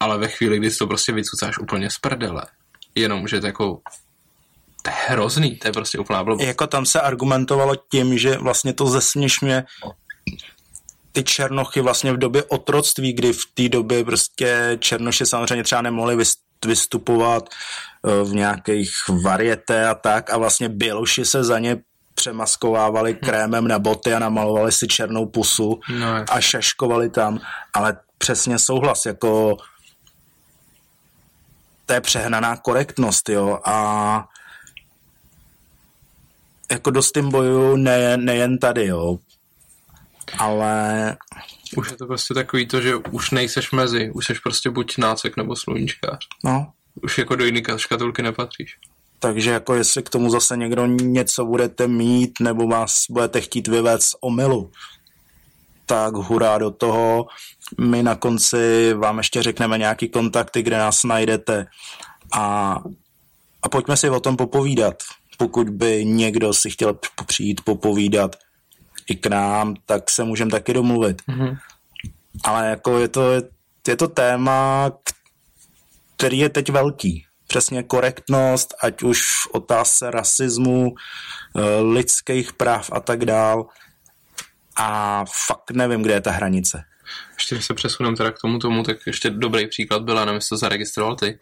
Ale 0.00 0.18
ve 0.18 0.28
chvíli, 0.28 0.58
kdy 0.58 0.70
to 0.70 0.86
prostě 0.86 1.12
vycucáš 1.12 1.58
úplně 1.58 1.90
z 1.90 1.98
prdele, 1.98 2.42
jenom, 2.94 3.28
že 3.28 3.40
to 3.40 3.46
jako 3.46 3.80
to 4.82 4.90
je 4.90 4.96
hrozný, 5.08 5.56
to 5.56 5.68
je 5.68 5.72
prostě 5.72 5.98
úplná 5.98 6.24
blbost. 6.24 6.46
Jako 6.46 6.66
tam 6.66 6.86
se 6.86 7.00
argumentovalo 7.00 7.74
tím, 7.76 8.18
že 8.18 8.38
vlastně 8.38 8.72
to 8.72 8.86
zesměšňuje 8.86 9.64
ty 11.12 11.24
černochy 11.24 11.80
vlastně 11.80 12.12
v 12.12 12.16
době 12.16 12.44
otroctví, 12.44 13.12
kdy 13.12 13.32
v 13.32 13.44
té 13.54 13.68
době 13.68 14.04
prostě 14.04 14.76
černoši 14.80 15.26
samozřejmě 15.26 15.64
třeba 15.64 15.82
nemohli 15.82 16.24
vystupovat 16.66 17.48
eh, 17.48 18.24
v 18.24 18.34
nějakých 18.34 18.92
varieté 19.24 19.88
a 19.88 19.94
tak 19.94 20.32
a 20.32 20.38
vlastně 20.38 20.68
běloši 20.68 21.24
se 21.24 21.44
za 21.44 21.58
ně 21.58 21.76
přemaskovávali 22.14 23.14
krémem 23.14 23.68
na 23.68 23.78
boty 23.78 24.14
a 24.14 24.18
namalovali 24.18 24.72
si 24.72 24.88
černou 24.88 25.26
pusu 25.26 25.80
no, 25.98 26.24
a 26.30 26.40
šaškovali 26.40 27.10
tam, 27.10 27.38
ale 27.74 27.96
přesně 28.18 28.58
souhlas, 28.58 29.06
jako 29.06 29.56
to 31.90 31.94
je 31.94 32.00
přehnaná 32.00 32.56
korektnost, 32.56 33.28
jo, 33.28 33.58
a 33.64 34.28
jako 36.70 36.90
dost 36.90 37.12
tím 37.12 37.30
boju 37.30 37.76
ne, 37.76 38.16
nejen 38.16 38.58
tady, 38.58 38.86
jo, 38.86 39.18
ale... 40.38 41.16
Už 41.76 41.90
je 41.90 41.96
to 41.96 42.06
prostě 42.06 42.34
takový 42.34 42.66
to, 42.66 42.80
že 42.80 42.96
už 42.96 43.30
nejseš 43.30 43.72
mezi, 43.72 44.10
už 44.10 44.26
seš 44.26 44.38
prostě 44.38 44.70
buď 44.70 44.98
nácek 44.98 45.36
nebo 45.36 45.56
sluníčkář. 45.56 46.18
No. 46.44 46.72
Už 47.02 47.18
jako 47.18 47.36
do 47.36 47.44
jiné 47.44 47.60
škatulky 47.76 48.22
nepatříš. 48.22 48.76
Takže 49.18 49.50
jako 49.50 49.74
jestli 49.74 50.02
k 50.02 50.10
tomu 50.10 50.30
zase 50.30 50.56
někdo 50.56 50.86
něco 50.86 51.44
budete 51.44 51.88
mít 51.88 52.40
nebo 52.40 52.66
vás 52.66 53.04
budete 53.10 53.40
chtít 53.40 53.68
vyvést 53.68 54.08
z 54.08 54.14
omylu, 54.20 54.70
tak 55.86 56.14
hurá 56.14 56.58
do 56.58 56.70
toho. 56.70 57.26
My 57.78 58.02
na 58.02 58.14
konci 58.14 58.94
vám 58.94 59.18
ještě 59.18 59.42
řekneme 59.42 59.78
nějaký 59.78 60.08
kontakty, 60.08 60.62
kde 60.62 60.78
nás 60.78 61.04
najdete 61.04 61.66
a, 62.32 62.76
a 63.62 63.68
pojďme 63.68 63.96
si 63.96 64.10
o 64.10 64.20
tom 64.20 64.36
popovídat. 64.36 65.02
Pokud 65.38 65.70
by 65.70 66.04
někdo 66.04 66.52
si 66.52 66.70
chtěl 66.70 66.98
přijít 67.26 67.60
popovídat 67.60 68.36
i 69.08 69.16
k 69.16 69.26
nám, 69.26 69.74
tak 69.86 70.10
se 70.10 70.24
můžeme 70.24 70.50
taky 70.50 70.72
domluvit. 70.74 71.22
Mm-hmm. 71.22 71.58
Ale 72.44 72.68
jako 72.68 72.98
je 72.98 73.08
to, 73.08 73.32
je 73.88 73.96
to 73.96 74.08
téma, 74.08 74.92
který 76.16 76.38
je 76.38 76.48
teď 76.48 76.70
velký 76.70 77.26
přesně 77.50 77.82
korektnost, 77.82 78.74
ať 78.82 79.02
už 79.02 79.22
v 79.22 79.46
otázce 79.52 80.10
rasismu, 80.10 80.94
eh, 80.94 81.80
lidských 81.80 82.52
práv 82.52 82.90
a 82.92 83.00
tak 83.00 83.24
dál. 83.24 83.66
A 84.76 85.24
fakt 85.46 85.70
nevím, 85.70 86.02
kde 86.02 86.14
je 86.14 86.20
ta 86.20 86.30
hranice. 86.30 86.84
Ještě 87.34 87.54
když 87.54 87.64
se 87.64 87.74
přesuneme 87.74 88.16
teda 88.16 88.30
k 88.30 88.38
tomu 88.38 88.58
tomu, 88.58 88.82
tak 88.82 88.96
ještě 89.06 89.30
dobrý 89.30 89.66
příklad 89.66 90.02
byl, 90.02 90.14
nevím, 90.14 90.34
jestli 90.34 90.48
to 90.48 90.56
zaregistroval 90.56 91.16
ty. 91.16 91.38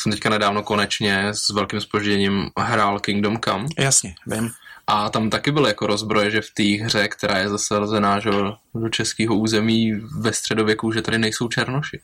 Jsem 0.00 0.12
teďka 0.12 0.30
nedávno 0.30 0.62
konečně 0.62 1.28
s 1.28 1.48
velkým 1.50 1.80
spožděním 1.80 2.50
hrál 2.58 3.00
Kingdom 3.00 3.38
Come. 3.44 3.64
Jasně, 3.78 4.14
vím. 4.26 4.50
A 4.86 5.10
tam 5.10 5.30
taky 5.30 5.50
byl 5.50 5.66
jako 5.66 5.86
rozbroje, 5.86 6.30
že 6.30 6.40
v 6.40 6.50
té 6.50 6.84
hře, 6.84 7.08
která 7.08 7.38
je 7.38 7.48
zase 7.48 7.78
rozená 7.78 8.20
že 8.20 8.30
do 8.74 8.88
českého 8.90 9.34
území 9.34 9.92
ve 10.18 10.32
středověku, 10.32 10.92
že 10.92 11.02
tady 11.02 11.18
nejsou 11.18 11.48
černoši. 11.48 12.00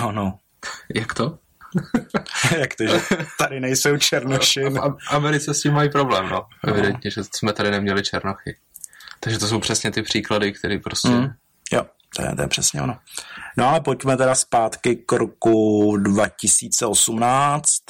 Jo, 0.00 0.12
no. 0.12 0.38
Jak 0.94 1.14
to? 1.14 1.38
Jak 2.58 2.74
to, 2.74 2.86
že 2.86 3.00
tady 3.38 3.60
nejsou 3.60 3.96
černoši? 3.96 4.64
V 4.64 4.96
Americe 5.10 5.54
s 5.54 5.60
tím 5.60 5.72
mají 5.72 5.90
problém, 5.90 6.28
no. 6.28 6.46
Evidentně, 6.68 7.10
že 7.10 7.24
jsme 7.24 7.52
tady 7.52 7.70
neměli 7.70 8.02
černochy. 8.02 8.56
Takže 9.20 9.38
to 9.38 9.48
jsou 9.48 9.60
přesně 9.60 9.90
ty 9.90 10.02
příklady, 10.02 10.52
které 10.52 10.78
prostě... 10.78 11.08
Mm. 11.08 11.28
Jo, 11.72 11.86
to 12.16 12.22
je, 12.22 12.36
to 12.36 12.42
je 12.42 12.48
přesně 12.48 12.82
ono. 12.82 12.98
No 13.56 13.68
ale 13.68 13.80
pojďme 13.80 14.16
teda 14.16 14.34
zpátky 14.34 14.96
k 14.96 15.12
roku 15.12 15.96
2018 15.96 17.82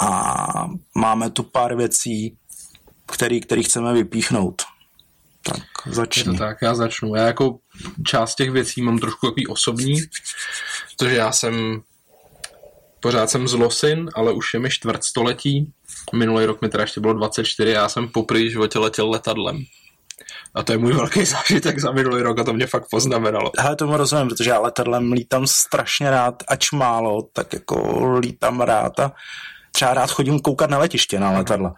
a 0.00 0.44
máme 0.94 1.30
tu 1.30 1.42
pár 1.42 1.76
věcí, 1.76 2.36
který, 3.06 3.40
který 3.40 3.62
chceme 3.62 3.92
vypíchnout. 3.92 4.62
Tak 5.42 5.62
začni. 5.86 6.38
Tak, 6.38 6.56
já 6.62 6.74
začnu. 6.74 7.14
Já 7.14 7.26
jako 7.26 7.58
část 8.06 8.34
těch 8.34 8.50
věcí 8.50 8.82
mám 8.82 8.98
trošku 8.98 9.26
takový 9.26 9.46
osobní, 9.46 10.00
protože 10.98 11.16
já 11.16 11.32
jsem 11.32 11.82
pořád 13.00 13.30
jsem 13.30 13.48
z 13.48 13.52
Losin, 13.52 14.10
ale 14.14 14.32
už 14.32 14.54
je 14.54 14.60
mi 14.60 14.70
čtvrtstoletí. 14.70 15.72
Minulý 16.14 16.44
rok 16.44 16.62
mi 16.62 16.68
teda 16.68 16.82
ještě 16.82 17.00
bylo 17.00 17.12
24 17.12 17.70
já 17.70 17.88
jsem 17.88 18.08
poprvé 18.08 18.50
životě 18.50 18.78
letěl 18.78 19.10
letadlem. 19.10 19.64
A 20.54 20.62
to 20.62 20.72
je 20.72 20.78
můj 20.78 20.92
velký 20.92 21.24
zážitek 21.24 21.78
za 21.78 21.92
minulý 21.92 22.22
rok 22.22 22.38
a 22.38 22.44
to 22.44 22.52
mě 22.52 22.66
fakt 22.66 22.86
poznamenalo. 22.90 23.50
Hele, 23.58 23.76
tomu 23.76 23.96
rozumím, 23.96 24.28
protože 24.28 24.50
já 24.50 24.58
letadlem 24.58 25.12
lítám 25.12 25.46
strašně 25.46 26.10
rád, 26.10 26.34
ač 26.48 26.72
málo, 26.72 27.22
tak 27.32 27.52
jako 27.52 28.08
lítám 28.18 28.60
rád 28.60 29.00
a 29.00 29.12
třeba 29.72 29.94
rád 29.94 30.10
chodím 30.10 30.40
koukat 30.40 30.70
na 30.70 30.78
letiště 30.78 31.20
na 31.20 31.30
letadla. 31.30 31.74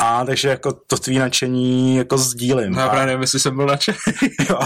A 0.00 0.24
takže 0.24 0.48
jako 0.48 0.72
to 0.72 0.96
tvý 0.96 1.18
nadšení 1.18 1.96
jako 1.96 2.18
sdílím. 2.18 2.72
No, 2.72 2.80
já 2.80 2.88
právě 2.88 3.06
nevím, 3.06 3.20
jestli 3.20 3.40
jsem 3.40 3.56
byl 3.56 3.66
nadšený. 3.66 3.98
jo, 4.50 4.58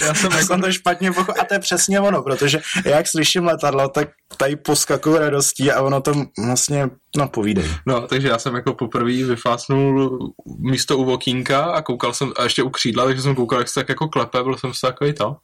já 0.00 0.14
jsem, 0.14 0.32
jako... 0.32 0.46
jsem 0.46 0.60
to 0.60 0.72
špatně 0.72 1.12
pochopil. 1.12 1.42
A 1.42 1.44
to 1.44 1.54
je 1.54 1.60
přesně 1.60 2.00
ono, 2.00 2.22
protože 2.22 2.60
jak 2.84 3.08
slyším 3.08 3.44
letadlo, 3.44 3.88
tak 3.88 4.08
tady 4.36 4.56
poskakuju 4.56 5.18
radostí 5.18 5.72
a 5.72 5.82
ono 5.82 6.00
to 6.00 6.12
vlastně, 6.46 6.90
no 7.16 7.28
povídej. 7.28 7.64
No, 7.86 8.06
takže 8.06 8.28
já 8.28 8.38
jsem 8.38 8.54
jako 8.54 8.74
poprvé 8.74 9.24
vyfásnul 9.24 10.18
místo 10.58 10.98
u 10.98 11.04
vokínka 11.04 11.64
a 11.64 11.82
koukal 11.82 12.12
jsem, 12.12 12.32
a 12.36 12.42
ještě 12.42 12.62
u 12.62 12.70
křídla, 12.70 13.04
takže 13.04 13.22
jsem 13.22 13.34
koukal, 13.34 13.58
jak 13.58 13.68
se 13.68 13.80
tak 13.80 13.88
jako 13.88 14.08
klepe, 14.08 14.42
byl 14.42 14.56
jsem 14.56 14.74
se 14.74 14.86
takový 14.86 15.12
to. 15.12 15.36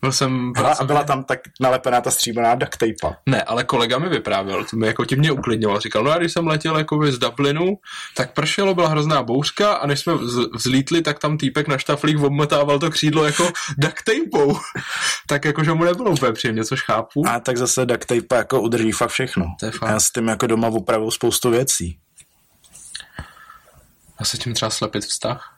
Byl 0.00 0.12
jsem... 0.12 0.52
Hele, 0.56 0.74
a 0.80 0.84
byla 0.84 1.04
tam 1.04 1.24
tak 1.24 1.40
nalepená 1.60 2.00
ta 2.00 2.10
stříbrná 2.10 2.54
duct 2.54 2.78
tape. 2.78 3.16
Ne, 3.26 3.42
ale 3.42 3.64
kolega 3.64 3.98
mi 3.98 4.08
vyprávěl, 4.08 4.64
to 4.64 4.76
mi 4.76 4.86
jako 4.86 5.04
tím 5.04 5.18
mě 5.18 5.32
uklidňoval. 5.32 5.80
Říkal, 5.80 6.04
no 6.04 6.10
a 6.10 6.18
když 6.18 6.32
jsem 6.32 6.46
letěl 6.46 6.78
jako 6.78 7.12
z 7.12 7.18
Dublinu, 7.18 7.78
tak 8.14 8.32
pršelo, 8.32 8.74
byla 8.74 8.88
hrozná 8.88 9.22
bouřka 9.22 9.72
a 9.72 9.86
než 9.86 10.00
jsme 10.00 10.12
vzlítli, 10.54 11.02
tak 11.02 11.18
tam 11.18 11.38
týpek 11.38 11.68
na 11.68 11.78
štaflík 11.78 12.20
obmotával 12.20 12.78
to 12.78 12.90
křídlo 12.90 13.24
jako 13.24 13.48
duct 13.78 14.08
tak 15.26 15.44
jako, 15.44 15.64
že 15.64 15.72
mu 15.72 15.84
nebylo 15.84 16.10
úplně 16.10 16.32
příjemně, 16.32 16.64
což 16.64 16.82
chápu. 16.82 17.28
A 17.28 17.40
tak 17.40 17.56
zase 17.56 17.86
duct 17.86 18.06
tape 18.06 18.36
jako 18.36 18.60
udrží 18.60 18.92
fakt 18.92 19.10
všechno. 19.10 19.46
To 19.60 19.66
je 19.66 19.72
fakt. 19.72 19.90
Já 19.90 20.00
s 20.00 20.10
tím 20.10 20.28
jako 20.28 20.46
doma 20.46 20.68
opravil 20.98 21.10
spoustu 21.10 21.50
věcí. 21.50 21.98
A 24.18 24.24
se 24.24 24.38
tím 24.38 24.54
třeba 24.54 24.70
slepit 24.70 25.04
vztah? 25.04 25.54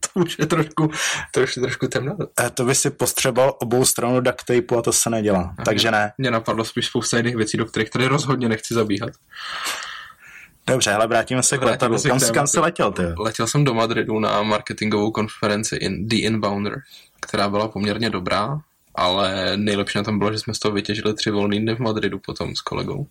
to 0.14 0.20
už 0.20 0.38
je 0.38 0.46
trošku, 0.46 0.90
to 1.32 1.40
už 1.40 1.56
je 1.56 1.62
trošku 1.62 1.88
temno. 1.88 2.16
E, 2.40 2.50
to 2.50 2.64
by 2.64 2.74
si 2.74 2.90
postřeboval 2.90 3.56
obou 3.60 3.84
stranu 3.84 4.20
duct 4.20 4.44
tapeu 4.44 4.78
a 4.78 4.82
to 4.82 4.92
se 4.92 5.10
nedělá. 5.10 5.40
Aha. 5.40 5.64
Takže 5.64 5.90
ne. 5.90 6.12
Mě 6.18 6.30
napadlo 6.30 6.64
spíš 6.64 6.86
spousta 6.86 7.16
jiných 7.16 7.36
věcí, 7.36 7.56
do 7.56 7.66
kterých 7.66 7.90
tady 7.90 8.06
rozhodně 8.06 8.48
nechci 8.48 8.74
zabíhat. 8.74 9.10
Dobře, 10.66 10.92
ale 10.92 11.06
vrátíme 11.06 11.42
se 11.42 11.58
k 11.58 11.62
letadlu. 11.62 12.02
Kam, 12.02 12.20
kam 12.34 12.46
jsi 12.46 12.60
letěl 12.60 12.92
ty? 12.92 13.02
Letěl 13.18 13.46
jsem 13.46 13.64
do 13.64 13.74
Madridu 13.74 14.18
na 14.18 14.42
marketingovou 14.42 15.10
konferenci 15.10 15.76
in 15.76 16.08
The 16.08 16.16
Inbounder, 16.16 16.82
která 17.20 17.48
byla 17.48 17.68
poměrně 17.68 18.10
dobrá, 18.10 18.60
ale 18.94 19.56
nejlepší 19.56 19.98
na 19.98 20.04
tom 20.04 20.18
bylo, 20.18 20.32
že 20.32 20.38
jsme 20.38 20.54
z 20.54 20.58
toho 20.58 20.72
vytěžili 20.74 21.14
tři 21.14 21.30
volný 21.30 21.60
dny 21.60 21.74
v 21.74 21.78
Madridu 21.78 22.18
potom 22.18 22.56
s 22.56 22.60
kolegou. 22.60 23.06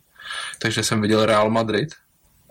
Takže 0.62 0.84
jsem 0.84 1.02
viděl 1.02 1.26
Real 1.26 1.50
Madrid, 1.50 1.90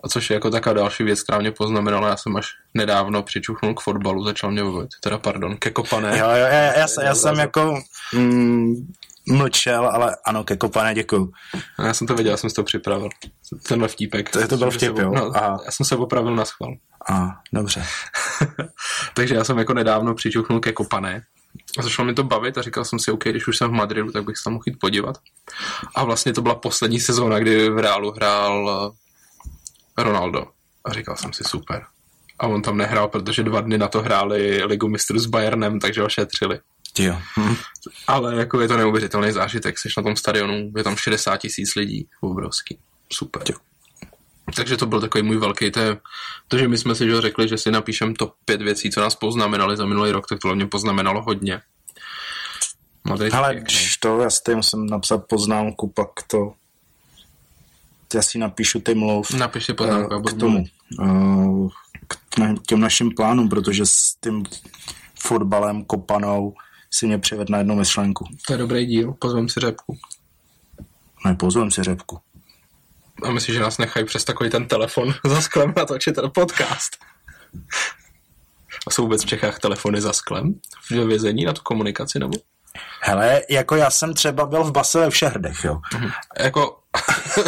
a 0.03 0.07
což 0.07 0.29
je 0.29 0.33
jako 0.33 0.49
taková 0.49 0.73
další 0.73 1.03
věc, 1.03 1.23
která 1.23 1.39
mě 1.39 1.51
poznamenala, 1.51 2.09
já 2.09 2.17
jsem 2.17 2.35
až 2.35 2.47
nedávno 2.73 3.23
přičuchnul 3.23 3.73
k 3.73 3.81
fotbalu, 3.81 4.23
začal 4.23 4.51
mě 4.51 4.63
bavit, 4.63 4.89
teda 5.03 5.17
pardon, 5.17 5.57
ke 5.57 5.71
kopané. 5.71 6.17
Jo, 6.17 6.25
jo, 6.25 6.35
já, 6.35 6.47
já, 6.47 6.79
já, 6.79 6.87
já 7.03 7.15
jsem 7.15 7.39
jako 7.39 7.81
mm, 8.13 8.73
mlčel, 9.27 9.87
ale 9.87 10.17
ano, 10.25 10.43
ke 10.43 10.57
kopané 10.57 10.93
děkuju. 10.93 11.31
Já 11.83 11.93
jsem 11.93 12.07
to 12.07 12.15
viděl, 12.15 12.31
já 12.31 12.37
jsem 12.37 12.49
si 12.49 12.55
to 12.55 12.63
připravil. 12.63 13.09
Tenhle 13.67 13.87
vtípek. 13.87 14.29
To, 14.29 14.39
je 14.39 14.47
to 14.47 14.57
byl 14.57 14.71
vtip, 14.71 14.97
jo? 14.97 15.11
No, 15.15 15.31
Aha. 15.35 15.57
Já 15.65 15.71
jsem 15.71 15.85
se 15.85 15.95
opravil 15.95 16.35
na 16.35 16.45
schvál. 16.45 16.73
A, 17.11 17.29
dobře. 17.53 17.85
Takže 19.13 19.35
já 19.35 19.43
jsem 19.43 19.57
jako 19.57 19.73
nedávno 19.73 20.13
přičuchnul 20.13 20.59
ke 20.59 20.73
kopané. 20.73 21.21
A 21.77 21.81
začalo 21.81 22.05
mi 22.05 22.13
to 22.13 22.23
bavit 22.23 22.57
a 22.57 22.61
říkal 22.61 22.85
jsem 22.85 22.99
si, 22.99 23.11
OK, 23.11 23.23
když 23.23 23.47
už 23.47 23.57
jsem 23.57 23.69
v 23.69 23.73
Madridu, 23.73 24.11
tak 24.11 24.25
bych 24.25 24.37
se 24.37 24.43
tam 24.43 24.53
mohl 24.53 24.63
jít 24.67 24.79
podívat. 24.79 25.17
A 25.95 26.03
vlastně 26.03 26.33
to 26.33 26.41
byla 26.41 26.55
poslední 26.55 26.99
sezóna, 26.99 27.39
kdy 27.39 27.69
v 27.69 27.77
Reálu 27.77 28.11
hrál 28.11 28.93
Ronaldo. 29.97 30.45
A 30.85 30.93
říkal 30.93 31.15
jsem 31.17 31.33
si, 31.33 31.43
super. 31.43 31.85
A 32.39 32.47
on 32.47 32.61
tam 32.61 32.77
nehrál, 32.77 33.07
protože 33.07 33.43
dva 33.43 33.61
dny 33.61 33.77
na 33.77 33.87
to 33.87 34.01
hráli 34.01 34.63
Ligu 34.63 34.87
mistrů 34.87 35.19
s 35.19 35.25
Bayernem, 35.25 35.79
takže 35.79 36.01
ho 36.01 36.09
šetřili. 36.09 36.59
Jo. 36.99 37.17
Hm. 37.39 37.55
Ale 38.07 38.35
jako 38.35 38.61
je 38.61 38.67
to 38.67 38.77
neuvěřitelný 38.77 39.31
zážitek, 39.31 39.79
jsi 39.79 39.89
na 39.97 40.03
tom 40.03 40.15
stadionu, 40.15 40.71
je 40.77 40.83
tam 40.83 40.95
60 40.95 41.37
tisíc 41.37 41.75
lidí, 41.75 42.07
obrovský. 42.21 42.79
Super. 43.13 43.43
Jo. 43.49 43.57
Takže 44.55 44.77
to 44.77 44.85
byl 44.85 45.01
takový 45.01 45.23
můj 45.23 45.37
velký, 45.37 45.71
to, 45.71 45.79
je, 45.79 45.97
to 46.47 46.57
že 46.57 46.67
my 46.67 46.77
jsme 46.77 46.95
si 46.95 47.09
že 47.09 47.21
řekli, 47.21 47.47
že 47.47 47.57
si 47.57 47.71
napíšem 47.71 48.15
top 48.15 48.33
5 48.45 48.61
věcí, 48.61 48.91
co 48.91 49.01
nás 49.01 49.15
poznamenali 49.15 49.77
za 49.77 49.85
minulý 49.85 50.11
rok, 50.11 50.27
tak 50.29 50.39
to 50.39 50.55
mě 50.55 50.67
poznamenalo 50.67 51.21
hodně. 51.21 51.61
Madrid 53.03 53.33
Ale 53.33 53.55
když 53.55 53.97
to, 53.97 54.21
já 54.21 54.29
si 54.29 54.55
musím 54.55 54.85
napsat 54.85 55.17
poznámku, 55.17 55.87
pak 55.87 56.09
to 56.27 56.53
já 58.15 58.21
si 58.21 58.37
napíšu 58.37 58.79
ty 58.79 58.95
mluv 58.95 59.31
Napiš 59.31 59.71
poznámku, 59.77 60.21
k 60.21 60.39
tomu, 60.39 60.65
uh, 60.99 61.69
k 62.61 62.67
těm 62.67 62.79
našim 62.79 63.11
plánům, 63.11 63.49
protože 63.49 63.85
s 63.85 64.15
tím 64.23 64.43
fotbalem 65.19 65.85
kopanou 65.85 66.53
si 66.91 67.07
mě 67.07 67.17
přived 67.17 67.49
na 67.49 67.57
jednu 67.57 67.75
myšlenku. 67.75 68.25
To 68.47 68.53
je 68.53 68.57
dobrý 68.57 68.85
díl, 68.85 69.13
pozvem 69.19 69.49
si 69.49 69.59
řepku. 69.59 69.97
Ne, 71.25 71.35
pozvem 71.35 71.71
si 71.71 71.83
řepku. 71.83 72.19
A 73.23 73.31
myslíš, 73.31 73.55
že 73.55 73.61
nás 73.61 73.77
nechají 73.77 74.05
přes 74.05 74.23
takový 74.23 74.49
ten 74.49 74.67
telefon 74.67 75.13
za 75.25 75.41
sklem 75.41 75.73
natočit 75.77 76.15
ten 76.15 76.31
podcast? 76.33 76.97
A 78.87 78.91
jsou 78.91 79.03
vůbec 79.03 79.23
v 79.23 79.27
Čechách 79.27 79.59
telefony 79.59 80.01
za 80.01 80.13
sklem? 80.13 80.53
V 80.91 81.05
vězení 81.07 81.45
na 81.45 81.53
tu 81.53 81.61
komunikaci 81.61 82.19
nebo? 82.19 82.37
Hele, 83.01 83.41
jako 83.49 83.75
já 83.75 83.89
jsem 83.89 84.13
třeba 84.13 84.45
byl 84.45 84.63
v 84.63 84.71
base 84.71 84.99
ve 84.99 85.09
Všehrdech, 85.09 85.63
jo. 85.63 85.79
Mhm. 85.93 86.11
Jako, 86.39 86.77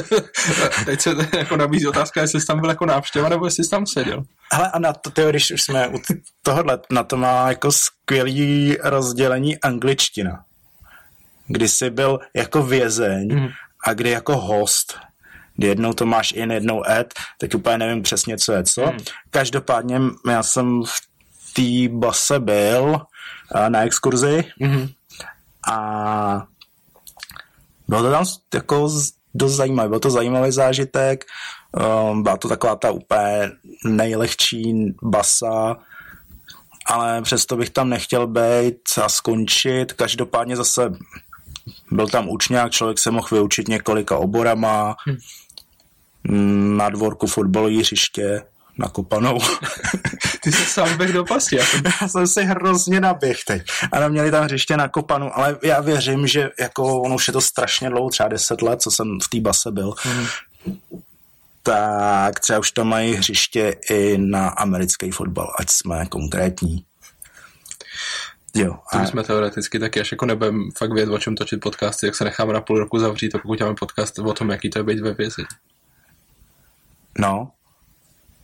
teď 0.85 1.01
se 1.01 1.15
jako 1.37 1.57
nabízí 1.57 1.87
otázka, 1.87 2.21
jestli 2.21 2.41
jsi 2.41 2.47
tam 2.47 2.59
byl 2.59 2.69
jako 2.69 2.85
návštěva, 2.85 3.29
nebo 3.29 3.45
jestli 3.45 3.63
jsi 3.63 3.69
tam 3.69 3.85
seděl. 3.85 4.23
Hele, 4.53 4.71
a 4.71 4.79
na 4.79 4.93
to, 4.93 5.09
tyjo, 5.09 5.29
když 5.29 5.51
už 5.51 5.61
jsme 5.61 5.87
u 5.87 6.01
tohohle, 6.43 6.79
na 6.91 7.03
to 7.03 7.17
má 7.17 7.49
jako 7.49 7.71
skvělý 7.71 8.77
rozdělení 8.83 9.61
angličtina. 9.61 10.43
Kdy 11.47 11.69
jsi 11.69 11.89
byl 11.89 12.19
jako 12.35 12.63
vězeň 12.63 13.39
mm. 13.39 13.47
a 13.87 13.93
kdy 13.93 14.09
jako 14.09 14.37
host. 14.37 14.99
Kdy 15.57 15.67
jednou 15.67 15.93
to 15.93 16.05
máš 16.05 16.31
in, 16.31 16.51
jednou 16.51 16.83
ed, 16.89 17.13
teď 17.37 17.55
úplně 17.55 17.77
nevím 17.77 18.03
přesně, 18.03 18.37
co 18.37 18.53
je 18.53 18.63
co. 18.63 18.81
Mm. 18.85 18.97
Každopádně 19.29 19.99
já 20.31 20.43
jsem 20.43 20.83
v 20.83 21.53
té 21.53 21.95
base 21.97 22.39
byl 22.39 23.01
na 23.69 23.83
exkurzi 23.83 24.43
mm 24.59 24.87
a 25.67 26.43
bylo 27.87 28.03
to 28.03 28.11
tam 28.11 28.25
jako 28.53 28.89
dost 29.33 29.53
zajímavé. 29.53 29.89
Byl 29.89 29.99
to 29.99 30.09
zajímavý 30.09 30.51
zážitek, 30.51 31.25
um, 32.11 32.23
byla 32.23 32.37
to 32.37 32.47
taková 32.47 32.75
ta 32.75 32.91
úplně 32.91 33.51
nejlehčí 33.85 34.93
basa, 35.03 35.75
ale 36.85 37.21
přesto 37.21 37.57
bych 37.57 37.69
tam 37.69 37.89
nechtěl 37.89 38.27
být 38.27 38.79
a 39.03 39.09
skončit. 39.09 39.93
Každopádně 39.93 40.55
zase 40.55 40.91
byl 41.91 42.07
tam 42.07 42.29
učňák, 42.29 42.71
člověk 42.71 42.99
se 42.99 43.11
mohl 43.11 43.27
vyučit 43.31 43.67
několika 43.67 44.17
oborama, 44.17 44.95
hmm. 45.07 45.17
Na 46.77 46.89
dvorku 46.89 47.27
fotbalové 47.27 47.77
hřiště, 47.77 48.41
nakopanou. 48.77 49.39
Ty 50.43 50.51
jsi 50.51 50.65
sám 50.65 50.97
běh 50.97 51.13
do 51.13 51.25
pasti. 51.25 51.55
Já 51.55 51.65
jsem... 51.65 51.81
já 52.01 52.07
jsem 52.07 52.27
si 52.27 52.43
hrozně 52.43 52.99
naběh 52.99 53.37
teď. 53.43 53.61
Ano, 53.91 54.09
měli 54.09 54.31
tam 54.31 54.43
hřiště 54.43 54.77
nakopanou, 54.77 55.31
ale 55.33 55.57
já 55.63 55.81
věřím, 55.81 56.27
že 56.27 56.49
jako 56.59 57.01
ono 57.01 57.15
už 57.15 57.27
je 57.27 57.33
to 57.33 57.41
strašně 57.41 57.89
dlouho, 57.89 58.09
třeba 58.09 58.29
deset 58.29 58.61
let, 58.61 58.81
co 58.81 58.91
jsem 58.91 59.19
v 59.23 59.29
té 59.29 59.39
base 59.39 59.71
byl. 59.71 59.93
Mm. 60.05 60.25
Tak 61.63 62.39
třeba 62.39 62.59
už 62.59 62.71
tam 62.71 62.87
mají 62.87 63.13
hřiště 63.13 63.75
i 63.89 64.17
na 64.17 64.49
americký 64.49 65.11
fotbal, 65.11 65.53
ať 65.59 65.69
jsme 65.69 66.05
konkrétní. 66.05 66.85
Jo. 68.55 68.79
A... 68.91 69.05
jsme 69.05 69.23
teoreticky 69.23 69.79
taky, 69.79 70.01
až 70.01 70.11
jako 70.11 70.25
nebudeme 70.25 70.63
fakt 70.77 70.93
vědět, 70.93 71.11
o 71.11 71.19
čem 71.19 71.35
točit 71.35 71.59
podcasty, 71.59 72.05
jak 72.05 72.15
se 72.15 72.23
necháme 72.23 72.53
na 72.53 72.61
půl 72.61 72.79
roku 72.79 72.99
zavřít, 72.99 73.35
a 73.35 73.37
pokud 73.37 73.59
máme 73.59 73.75
podcast 73.75 74.19
o 74.19 74.33
tom, 74.33 74.49
jaký 74.49 74.69
to 74.69 74.79
je 74.79 74.83
být 74.83 74.99
ve 74.99 75.13
vězi. 75.13 75.45
No, 77.19 77.51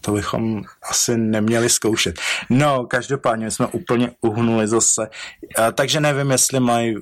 to 0.02 0.12
bychom 0.12 0.64
asi 0.90 1.18
neměli 1.18 1.70
zkoušet. 1.70 2.20
No, 2.50 2.86
každopádně 2.86 3.52
jsme 3.52 3.68
úplně 3.68 4.12
uhnuli 4.22 4.68
zase. 4.68 5.10
Takže 5.74 6.00
nevím, 6.00 6.32
jestli 6.32 6.60
mají 6.60 6.96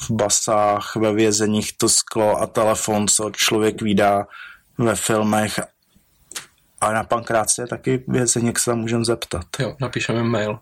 v 0.00 0.10
basách, 0.10 0.96
ve 0.96 1.12
vězeních 1.12 1.78
to 1.78 1.88
sklo 1.88 2.36
a 2.36 2.46
telefon, 2.46 3.08
co 3.08 3.30
člověk 3.30 3.82
vydá 3.82 4.26
ve 4.78 4.96
filmech. 4.96 5.60
A 6.80 6.92
na 6.92 7.04
pankráci 7.04 7.60
je 7.60 7.66
taky 7.66 8.04
vězení, 8.08 8.46
jak 8.46 8.58
se 8.58 8.70
tam 8.70 8.78
můžeme 8.78 9.04
zeptat. 9.04 9.44
Jo, 9.58 9.76
napíšeme 9.80 10.22
mail. 10.22 10.58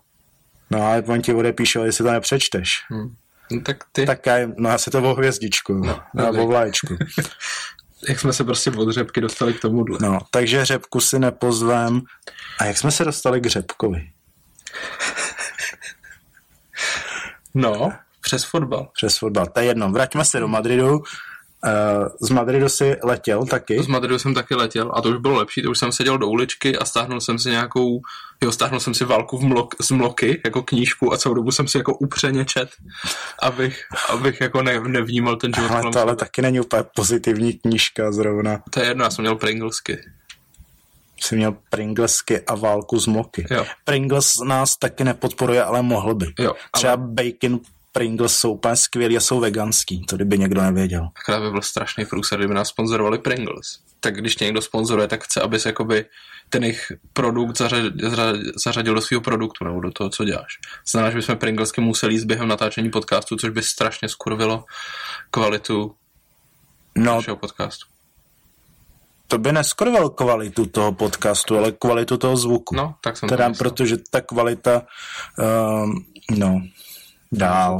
No 0.71 0.81
a 0.81 1.03
on 1.07 1.21
ti 1.21 1.33
odepíše, 1.33 1.79
jestli 1.79 2.05
to 2.05 2.11
nepřečteš. 2.11 2.85
Hmm. 2.89 3.15
No, 3.51 3.61
tak 3.61 3.77
ty... 3.91 4.05
Tak 4.05 4.25
já, 4.25 4.35
no 4.57 4.69
já 4.69 4.77
si 4.77 4.91
to 4.91 5.03
o 5.03 5.15
hvězdičku, 5.15 5.73
no, 5.73 5.99
no, 6.13 6.43
o 6.43 6.47
vlaječku. 6.47 6.97
jak 8.07 8.19
jsme 8.19 8.33
se 8.33 8.43
prostě 8.43 8.71
od 8.71 8.91
řepky 8.91 9.21
dostali 9.21 9.53
k 9.53 9.61
tomuhle. 9.61 9.97
No, 10.01 10.19
takže 10.31 10.65
řepku 10.65 10.99
si 10.99 11.19
nepozvem. 11.19 12.01
A 12.59 12.65
jak 12.65 12.77
jsme 12.77 12.91
se 12.91 13.05
dostali 13.05 13.41
k 13.41 13.45
řepkovi? 13.45 14.03
no, 17.53 17.93
přes 18.21 18.43
fotbal. 18.43 18.89
Přes 18.93 19.17
fotbal, 19.17 19.47
to 19.47 19.59
je 19.59 19.65
jedno. 19.65 19.91
Vraťme 19.91 20.25
se 20.25 20.39
do 20.39 20.47
Madridu. 20.47 20.99
Uh, 21.65 22.07
z 22.21 22.29
Madridu 22.29 22.69
si 22.69 22.95
letěl 23.03 23.45
taky? 23.45 23.83
Z 23.83 23.87
Madridu 23.87 24.19
jsem 24.19 24.33
taky 24.33 24.55
letěl 24.55 24.91
a 24.95 25.01
to 25.01 25.09
už 25.09 25.17
bylo 25.17 25.35
lepší, 25.35 25.61
to 25.61 25.71
už 25.71 25.79
jsem 25.79 25.91
seděl 25.91 26.17
do 26.17 26.27
uličky 26.27 26.77
a 26.77 26.85
stáhnul 26.85 27.21
jsem 27.21 27.39
si 27.39 27.49
nějakou, 27.49 28.01
jo, 28.43 28.51
stáhnul 28.51 28.79
jsem 28.79 28.93
si 28.93 29.05
válku 29.05 29.37
v 29.37 29.41
mlok, 29.43 29.75
z 29.81 29.91
mloky, 29.91 30.41
jako 30.45 30.63
knížku 30.63 31.13
a 31.13 31.17
celou 31.17 31.35
dobu 31.35 31.51
jsem 31.51 31.67
si 31.67 31.77
jako 31.77 31.93
upřeně 31.97 32.45
čet, 32.45 32.69
abych, 33.41 33.83
abych 34.09 34.41
jako 34.41 34.61
ne, 34.61 34.79
nevnímal 34.79 35.35
ten 35.35 35.53
život. 35.53 35.71
Ale 35.71 35.91
to 35.91 35.99
ale 36.01 36.15
taky 36.15 36.41
není 36.41 36.59
úplně 36.59 36.83
pozitivní 36.95 37.53
knížka 37.53 38.11
zrovna. 38.11 38.61
To 38.69 38.79
je 38.79 38.85
jedno, 38.87 39.03
já 39.03 39.09
jsem 39.09 39.23
měl 39.23 39.35
Pringlesky. 39.35 39.97
Jsi 41.21 41.35
měl 41.35 41.55
Pringlesky 41.69 42.41
a 42.41 42.55
válku 42.55 42.99
z 42.99 43.07
moky. 43.07 43.45
Jo. 43.51 43.65
Pringles 43.85 44.37
nás 44.45 44.77
taky 44.77 45.03
nepodporuje, 45.03 45.63
ale 45.63 45.81
mohl 45.81 46.15
by. 46.15 46.33
Jo, 46.39 46.53
Třeba 46.71 46.93
ale- 46.93 47.01
bacon 47.07 47.59
Pringles 47.91 48.35
jsou 48.39 48.53
úplně 48.53 48.75
skvělý 48.75 49.17
a 49.17 49.19
jsou 49.19 49.39
veganský, 49.39 50.05
to 50.05 50.15
kdyby 50.15 50.37
někdo 50.37 50.61
nevěděl. 50.61 51.09
Akorát 51.21 51.39
by 51.41 51.51
byl 51.51 51.61
strašný 51.61 52.05
průser, 52.05 52.39
kdyby 52.39 52.53
nás 52.53 52.67
sponzorovali 52.67 53.17
Pringles. 53.17 53.79
Tak 53.99 54.15
když 54.15 54.35
tě 54.35 54.45
někdo 54.45 54.61
sponzoruje, 54.61 55.07
tak 55.07 55.23
chce, 55.23 55.41
abys 55.41 55.65
jakoby 55.65 56.05
ten 56.49 56.63
jejich 56.63 56.91
produkt 57.13 57.57
zařadil, 57.57 57.91
zařadil 58.65 58.93
do 58.95 59.01
svého 59.01 59.21
produktu 59.21 59.65
nebo 59.65 59.79
do 59.79 59.91
toho, 59.91 60.09
co 60.09 60.25
děláš. 60.25 60.53
Znamená, 60.91 61.11
že 61.11 61.17
bychom 61.17 61.37
Pringlesky 61.37 61.81
museli 61.81 62.13
jít 62.13 62.23
během 62.25 62.47
natáčení 62.47 62.89
podcastu, 62.89 63.35
což 63.35 63.49
by 63.49 63.61
strašně 63.63 64.09
skurvilo 64.09 64.65
kvalitu 65.31 65.95
No, 66.95 67.15
našeho 67.15 67.37
podcastu. 67.37 67.85
to 69.27 69.37
by 69.37 69.51
neskorval 69.51 70.09
kvalitu 70.09 70.65
toho 70.65 70.91
podcastu, 70.91 71.57
ale 71.57 71.71
kvalitu 71.71 72.17
toho 72.17 72.37
zvuku. 72.37 72.75
No, 72.75 72.95
tak 73.03 73.17
jsem 73.17 73.29
to 73.29 73.35
Teda 73.35 73.47
myslel. 73.49 73.69
protože 73.71 73.97
ta 74.09 74.21
kvalita, 74.21 74.81
um, 75.83 76.05
no, 76.37 76.61
dál. 77.31 77.77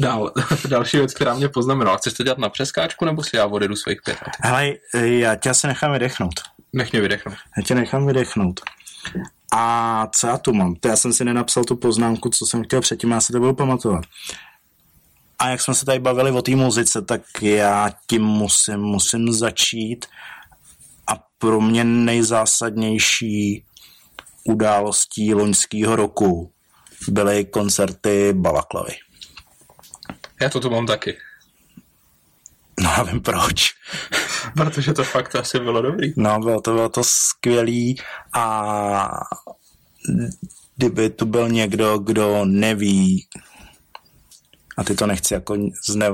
Dál. 0.00 0.32
Další 0.68 0.96
věc, 0.96 1.14
která 1.14 1.34
mě 1.34 1.48
poznamenala. 1.48 1.96
Chceš 1.96 2.12
to 2.12 2.22
dělat 2.22 2.38
na 2.38 2.48
přeskáčku, 2.48 3.04
nebo 3.04 3.22
si 3.22 3.36
já 3.36 3.46
odjedu 3.46 3.76
svých 3.76 4.02
pět? 4.04 4.18
Hele, 4.40 4.72
já 4.94 5.34
tě 5.34 5.50
asi 5.50 5.66
nechám 5.66 5.92
vydechnout. 5.92 6.34
Nech 6.72 6.92
mě 6.92 7.00
vydechnout. 7.00 7.36
Já 7.56 7.62
tě 7.62 7.74
nechám 7.74 8.06
vydechnout. 8.06 8.60
A 9.52 10.06
co 10.06 10.26
já 10.26 10.38
tu 10.38 10.52
mám? 10.52 10.74
To 10.74 10.88
já 10.88 10.96
jsem 10.96 11.12
si 11.12 11.24
nenapsal 11.24 11.64
tu 11.64 11.76
poznámku, 11.76 12.28
co 12.28 12.46
jsem 12.46 12.64
chtěl 12.64 12.80
předtím, 12.80 13.10
já 13.10 13.20
se 13.20 13.32
to 13.32 13.40
budu 13.40 13.54
pamatovat. 13.54 14.04
A 15.38 15.48
jak 15.48 15.60
jsme 15.60 15.74
se 15.74 15.84
tady 15.84 15.98
bavili 15.98 16.30
o 16.30 16.42
té 16.42 16.56
muzice, 16.56 17.02
tak 17.02 17.22
já 17.42 17.90
tím 18.06 18.22
musím, 18.22 18.76
musím 18.76 19.32
začít. 19.32 20.06
A 21.06 21.12
pro 21.38 21.60
mě 21.60 21.84
nejzásadnější 21.84 23.64
událostí 24.44 25.34
loňského 25.34 25.96
roku 25.96 26.53
byly 27.08 27.44
koncerty 27.44 28.32
Balaklavy. 28.32 28.92
Já 30.40 30.48
to 30.48 30.60
tu 30.60 30.70
mám 30.70 30.86
taky. 30.86 31.16
No 32.80 32.90
já 32.90 33.02
vím 33.02 33.20
proč. 33.20 33.74
Protože 34.56 34.92
to 34.92 35.04
fakt 35.04 35.36
asi 35.36 35.58
bylo 35.58 35.82
dobrý. 35.82 36.12
No, 36.16 36.38
bylo 36.38 36.60
to, 36.60 36.72
bylo 36.72 36.88
to 36.88 37.04
skvělý 37.04 37.96
a 38.34 39.20
kdyby 40.76 41.10
tu 41.10 41.26
byl 41.26 41.48
někdo, 41.48 41.98
kdo 41.98 42.44
neví, 42.44 43.26
a 44.76 44.84
ty 44.84 44.94
to 44.94 45.06
nechci 45.06 45.34
jako 45.34 45.56
zne, 45.86 46.10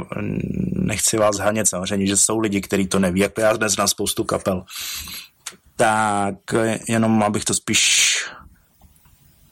nechci 0.73 1.17
vás 1.17 1.39
hanět 1.39 1.69
samozřejmě, 1.69 2.07
že 2.07 2.17
jsou 2.17 2.39
lidi, 2.39 2.61
kteří 2.61 2.87
to 2.87 2.99
neví, 2.99 3.21
jako 3.21 3.41
já 3.41 3.57
dnes 3.57 3.73
znám 3.73 3.89
spoustu 3.89 4.25
kapel, 4.25 4.65
tak 5.77 6.35
jenom 6.89 7.23
abych 7.23 7.45
to 7.45 7.55
spíš 7.55 8.11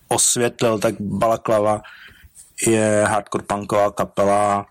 osvětlil, 0.08 0.78
tak 0.78 0.94
Balaklava 1.00 1.82
je 2.66 3.04
hardcore 3.08 3.44
punková 3.44 3.90
kapela, 3.90 4.66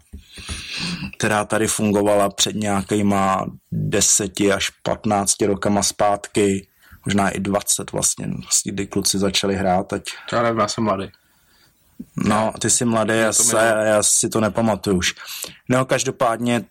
která 1.18 1.46
tady 1.46 1.68
fungovala 1.68 2.30
před 2.30 2.56
nějakýma 2.56 3.46
10 3.72 4.32
až 4.56 4.70
15 4.70 5.42
rokama 5.42 5.84
zpátky, 5.84 6.68
možná 7.06 7.30
i 7.30 7.40
20 7.40 7.92
vlastně, 7.92 8.28
vlastně 8.28 8.72
kdy 8.72 8.88
kluci 8.88 9.20
začali 9.20 9.56
hrát, 9.56 9.94
ať 9.94 10.04
Já 10.34 10.44
nevím, 10.44 10.60
já 10.60 10.68
jsem 10.68 10.84
mladý. 10.84 11.12
No, 12.16 12.54
ty 12.62 12.70
jsi 12.70 12.86
mladý, 12.86 13.14
já, 13.18 13.34
se, 13.34 13.74
já 13.86 14.04
si 14.04 14.30
to 14.30 14.42
nepamatuju 14.42 14.98
už. 14.98 15.16
No, 15.70 15.86
každopádně 15.86 16.66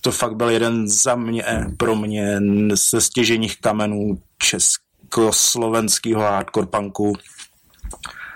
to 0.00 0.12
fakt 0.12 0.36
byl 0.36 0.50
jeden 0.50 0.88
za 0.88 1.14
mě, 1.14 1.44
pro 1.76 1.96
mě 1.96 2.40
ze 2.90 3.00
stěženích 3.00 3.60
kamenů 3.60 4.22
československého 4.38 6.22
hardcore 6.22 6.66
punku. 6.66 7.12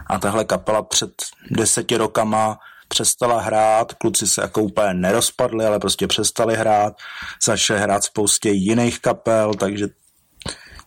A 0.06 0.18
tahle 0.18 0.44
kapela 0.44 0.82
před 0.82 1.12
deseti 1.50 1.96
rokama 1.96 2.58
přestala 2.88 3.40
hrát, 3.40 3.94
kluci 3.94 4.26
se 4.26 4.42
jako 4.42 4.62
úplně 4.62 4.94
nerozpadli, 4.94 5.66
ale 5.66 5.78
prostě 5.78 6.06
přestali 6.06 6.56
hrát, 6.56 6.96
začali 7.44 7.80
hrát 7.80 8.04
spoustě 8.04 8.50
jiných 8.50 9.00
kapel, 9.00 9.54
takže 9.54 9.88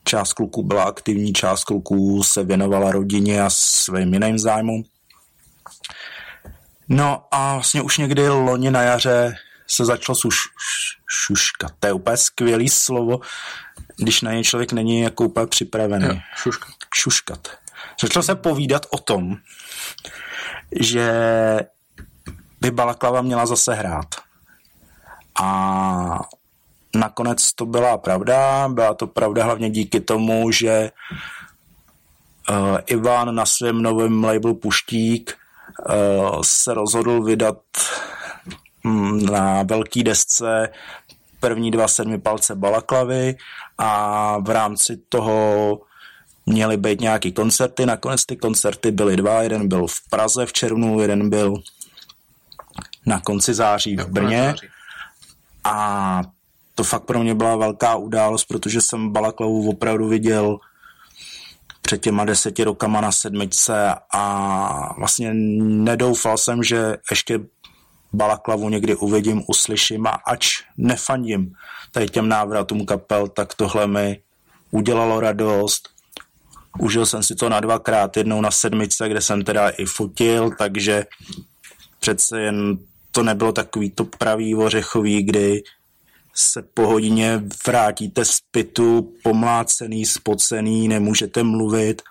část 0.03 0.33
kluků 0.33 0.63
byla 0.63 0.83
aktivní, 0.83 1.33
část 1.33 1.63
kluků 1.63 2.23
se 2.23 2.43
věnovala 2.43 2.91
rodině 2.91 3.41
a 3.41 3.49
svým 3.49 4.13
jiným 4.13 4.39
zájmům. 4.39 4.83
No 6.89 7.25
a 7.31 7.53
vlastně 7.53 7.81
už 7.81 7.97
někdy 7.97 8.29
loni 8.29 8.71
na 8.71 8.81
jaře 8.81 9.35
se 9.67 9.85
začalo 9.85 10.15
suš, 10.15 10.35
šuškat. 11.09 11.71
To 11.79 11.87
je 11.87 11.93
úplně 11.93 12.17
skvělý 12.17 12.69
slovo, 12.69 13.19
když 13.97 14.21
na 14.21 14.31
něj 14.31 14.43
člověk 14.43 14.73
není 14.73 15.01
jako 15.01 15.23
úplně 15.23 15.47
připravený. 15.47 16.05
Jo, 16.05 16.19
šuška. 16.35 16.67
Šuškat. 16.95 17.47
Začalo 18.01 18.23
se 18.23 18.35
povídat 18.35 18.85
o 18.89 18.97
tom, 18.97 19.35
že 20.79 21.09
by 22.61 22.71
Balaklava 22.71 23.21
měla 23.21 23.45
zase 23.45 23.73
hrát. 23.73 24.15
A 25.41 26.19
nakonec 26.95 27.53
to 27.53 27.65
byla 27.65 27.97
pravda. 27.97 28.69
Byla 28.69 28.93
to 28.93 29.07
pravda 29.07 29.43
hlavně 29.43 29.69
díky 29.69 29.99
tomu, 29.99 30.51
že 30.51 30.91
uh, 32.49 32.77
Ivan 32.85 33.35
na 33.35 33.45
svém 33.45 33.81
novém 33.81 34.23
labelu 34.23 34.55
Puštík 34.55 35.37
uh, 35.89 36.41
se 36.41 36.73
rozhodl 36.73 37.23
vydat 37.23 37.57
mm, 38.83 39.25
na 39.25 39.63
velký 39.63 40.03
desce 40.03 40.69
první 41.39 41.71
dva 41.71 41.87
sedmi 41.87 42.19
palce 42.19 42.55
balaklavy 42.55 43.35
a 43.77 44.37
v 44.39 44.49
rámci 44.49 44.97
toho 45.09 45.79
měly 46.49 46.77
být 46.77 47.01
nějaký 47.01 47.31
koncerty. 47.31 47.85
Nakonec 47.85 48.25
ty 48.25 48.37
koncerty 48.37 48.91
byly 48.91 49.15
dva. 49.15 49.41
Jeden 49.41 49.67
byl 49.67 49.87
v 49.87 50.09
Praze 50.09 50.45
v 50.45 50.53
červnu, 50.53 51.01
jeden 51.01 51.29
byl 51.29 51.53
na 53.05 53.19
konci 53.19 53.53
září 53.53 53.97
v 53.97 54.07
Brně. 54.07 54.55
A 55.63 56.23
to 56.75 56.83
fakt 56.83 57.03
pro 57.03 57.19
mě 57.19 57.35
byla 57.35 57.55
velká 57.55 57.95
událost, 57.95 58.45
protože 58.45 58.81
jsem 58.81 59.09
Balaklavu 59.09 59.69
opravdu 59.69 60.07
viděl 60.07 60.59
před 61.81 62.01
těma 62.01 62.25
deseti 62.25 62.63
rokama 62.63 63.01
na 63.01 63.11
sedmičce 63.11 63.95
a 64.13 64.93
vlastně 64.97 65.33
nedoufal 65.33 66.37
jsem, 66.37 66.63
že 66.63 66.97
ještě 67.11 67.39
Balaklavu 68.13 68.69
někdy 68.69 68.95
uvidím, 68.95 69.43
uslyším 69.47 70.07
a 70.07 70.09
ač 70.09 70.63
nefandím 70.77 71.53
tady 71.91 72.07
těm 72.07 72.29
návratům 72.29 72.85
kapel, 72.85 73.27
tak 73.27 73.53
tohle 73.53 73.87
mi 73.87 74.21
udělalo 74.71 75.19
radost. 75.19 75.89
Užil 76.79 77.05
jsem 77.05 77.23
si 77.23 77.35
to 77.35 77.49
na 77.49 77.59
dvakrát, 77.59 78.17
jednou 78.17 78.41
na 78.41 78.51
sedmičce, 78.51 79.09
kde 79.09 79.21
jsem 79.21 79.43
teda 79.43 79.69
i 79.69 79.85
fotil, 79.85 80.51
takže 80.57 81.05
přece 81.99 82.41
jen 82.41 82.77
to 83.11 83.23
nebylo 83.23 83.51
takový 83.51 83.89
to 83.89 84.05
pravý 84.05 84.55
ořechový, 84.55 85.23
kdy 85.23 85.63
se 86.35 86.61
po 86.73 86.87
hodině 86.87 87.43
vrátíte 87.67 88.25
z 88.25 88.39
pitu, 88.51 89.13
pomlácený, 89.23 90.05
spocený, 90.05 90.87
nemůžete 90.87 91.43
mluvit. 91.43 92.01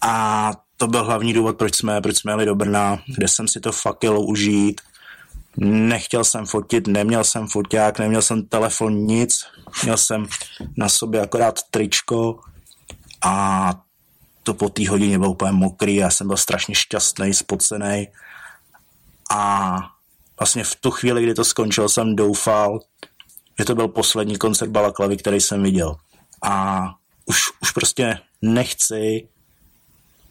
A 0.00 0.52
to 0.76 0.86
byl 0.86 1.04
hlavní 1.04 1.32
důvod, 1.32 1.58
proč 1.58 1.76
jsme, 1.76 2.00
proč 2.00 2.16
jsme 2.16 2.32
jeli 2.32 2.46
do 2.46 2.54
Brna, 2.54 3.02
kde 3.16 3.28
jsem 3.28 3.48
si 3.48 3.60
to 3.60 3.72
fakt 3.72 4.04
užít. 4.04 4.80
Nechtěl 5.56 6.24
jsem 6.24 6.46
fotit, 6.46 6.86
neměl 6.86 7.24
jsem 7.24 7.46
foťák, 7.46 7.98
neměl 7.98 8.22
jsem 8.22 8.46
telefon, 8.46 8.94
nic. 8.94 9.34
Měl 9.82 9.96
jsem 9.96 10.26
na 10.76 10.88
sobě 10.88 11.20
akorát 11.20 11.58
tričko 11.70 12.40
a 13.24 13.74
to 14.42 14.54
po 14.54 14.68
té 14.68 14.88
hodině 14.88 15.18
bylo 15.18 15.30
úplně 15.30 15.52
mokrý, 15.52 15.96
já 15.96 16.10
jsem 16.10 16.26
byl 16.26 16.36
strašně 16.36 16.74
šťastný, 16.74 17.34
spocený. 17.34 18.08
A 19.30 19.76
vlastně 20.38 20.64
v 20.64 20.74
tu 20.74 20.90
chvíli, 20.90 21.22
kdy 21.22 21.34
to 21.34 21.44
skončilo, 21.44 21.88
jsem 21.88 22.16
doufal, 22.16 22.80
že 23.58 23.64
to 23.64 23.74
byl 23.74 23.88
poslední 23.88 24.38
koncert 24.38 24.70
Balaklavy, 24.70 25.16
který 25.16 25.40
jsem 25.40 25.62
viděl. 25.62 25.96
A 26.42 26.84
už, 27.26 27.42
už 27.62 27.70
prostě 27.70 28.18
nechci, 28.42 29.28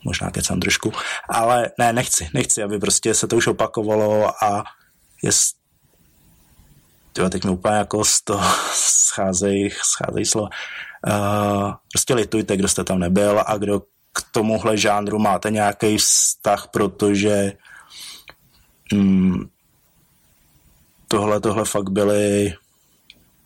možná 0.03 0.31
kecám 0.31 0.59
trošku, 0.59 0.93
ale 1.29 1.71
ne, 1.79 1.93
nechci, 1.93 2.29
nechci, 2.33 2.63
aby 2.63 2.79
prostě 2.79 3.13
se 3.13 3.27
to 3.27 3.35
už 3.35 3.47
opakovalo 3.47 4.43
a 4.43 4.63
je, 5.23 5.31
tyjo, 7.13 7.29
teď 7.29 7.43
mi 7.43 7.51
úplně 7.51 7.75
jako 7.75 8.05
z 8.05 8.21
toho 8.21 8.49
scházejí, 8.73 9.69
scházejí 9.69 10.25
slova. 10.25 10.49
Uh, 11.07 11.73
prostě 11.93 12.13
litujte, 12.13 12.57
kdo 12.57 12.67
jste 12.67 12.83
tam 12.83 12.99
nebyl 12.99 13.43
a 13.47 13.57
kdo 13.57 13.79
k 14.13 14.21
tomuhle 14.31 14.77
žánru 14.77 15.19
máte 15.19 15.51
nějaký 15.51 15.97
vztah, 15.97 16.67
protože 16.67 17.53
mm, 18.93 19.49
tohle, 21.07 21.39
tohle 21.39 21.65
fakt 21.65 21.89
byly 21.89 22.53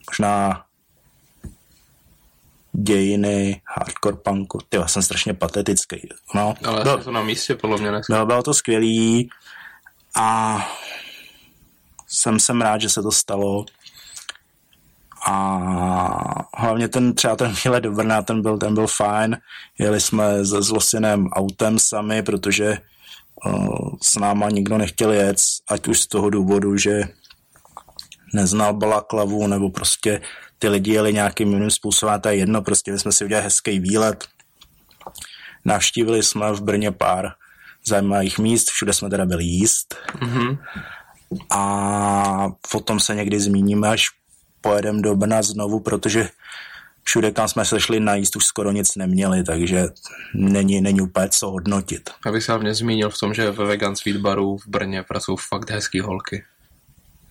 možná 0.10 0.66
dějiny 2.74 3.62
hardcore 3.78 4.18
punku. 4.18 4.60
Ty, 4.70 4.78
já 4.78 4.88
jsem 4.88 5.02
strašně 5.02 5.34
patetický. 5.34 6.10
No, 6.36 6.54
Ale 6.66 6.84
bylo, 6.84 7.04
to 7.04 7.12
na 7.12 7.22
místě, 7.22 7.56
podle 7.56 7.78
mě 7.78 7.89
dneska. 7.89 8.13
bylo, 8.13 8.26
bylo 8.26 8.44
to 8.44 8.54
skvělý 8.54 9.30
a 10.16 10.58
jsem, 12.08 12.39
jsem 12.39 12.62
rád, 12.62 12.82
že 12.82 12.89
se 12.89 13.02
to 13.02 13.12
stalo 13.12 13.66
A 15.25 15.59
hlavně 16.57 16.88
ten 16.88 17.15
třeba 17.15 17.36
ten 17.36 17.53
výlet 17.63 17.83
do 17.83 17.91
Brna, 17.91 18.21
ten 18.21 18.41
byl, 18.41 18.57
ten 18.57 18.73
byl 18.73 18.88
fajn. 18.88 19.38
Jeli 19.79 20.01
jsme 20.01 20.45
se 20.45 20.62
zlosinem 20.62 21.27
autem 21.27 21.79
sami, 21.79 22.23
protože 22.23 22.77
uh, 23.45 23.95
s 24.01 24.15
náma 24.15 24.49
nikdo 24.49 24.77
nechtěl 24.77 25.12
jet, 25.12 25.38
ať 25.69 25.88
už 25.88 25.99
z 25.99 26.07
toho 26.07 26.29
důvodu, 26.29 26.77
že 26.77 27.03
neznal 28.33 28.73
balaklavu, 28.73 29.47
nebo 29.47 29.69
prostě 29.69 30.21
ty 30.59 30.69
lidi 30.69 30.91
jeli 30.91 31.13
nějakým 31.13 31.53
jiným 31.53 31.71
způsobem, 31.71 32.21
to 32.21 32.29
je 32.29 32.36
jedno, 32.36 32.62
prostě 32.62 32.91
my 32.91 32.99
jsme 32.99 33.12
si 33.12 33.25
udělali 33.25 33.43
hezký 33.43 33.79
výlet. 33.79 34.25
Navštívili 35.65 36.23
jsme 36.23 36.51
v 36.51 36.62
Brně 36.62 36.91
pár 36.91 37.31
zajímavých 37.86 38.39
míst, 38.39 38.69
všude 38.69 38.93
jsme 38.93 39.09
teda 39.09 39.25
byli 39.25 39.43
jíst. 39.43 39.95
Mm-hmm. 40.19 40.57
A 41.49 42.49
potom 42.71 42.99
se 42.99 43.15
někdy 43.15 43.39
zmíníme, 43.39 43.89
až 43.89 44.05
pojedeme 44.63 45.02
do 45.02 45.15
Brna 45.15 45.41
znovu, 45.41 45.80
protože 45.80 46.30
všude, 47.04 47.32
kam 47.32 47.47
jsme 47.47 47.65
se 47.65 47.80
šli 47.80 47.99
najíst, 47.99 48.36
už 48.36 48.45
skoro 48.45 48.71
nic 48.71 48.95
neměli, 48.95 49.43
takže 49.43 49.88
není, 50.34 50.82
není 50.82 51.02
úplně 51.02 51.30
co 51.30 51.52
hodnotit. 51.52 52.10
Já 52.26 52.32
bych 52.32 52.43
se 52.43 52.52
hlavně 52.52 52.73
zmínil 52.73 53.10
v 53.10 53.19
tom, 53.19 53.34
že 53.34 53.52
ve 53.52 53.65
Vegan 53.65 53.95
Sweet 53.95 54.21
Baru 54.21 54.58
v 54.58 54.67
Brně 54.67 55.04
pracují 55.04 55.38
fakt 55.49 55.69
hezký 55.69 55.99
holky. 55.99 56.43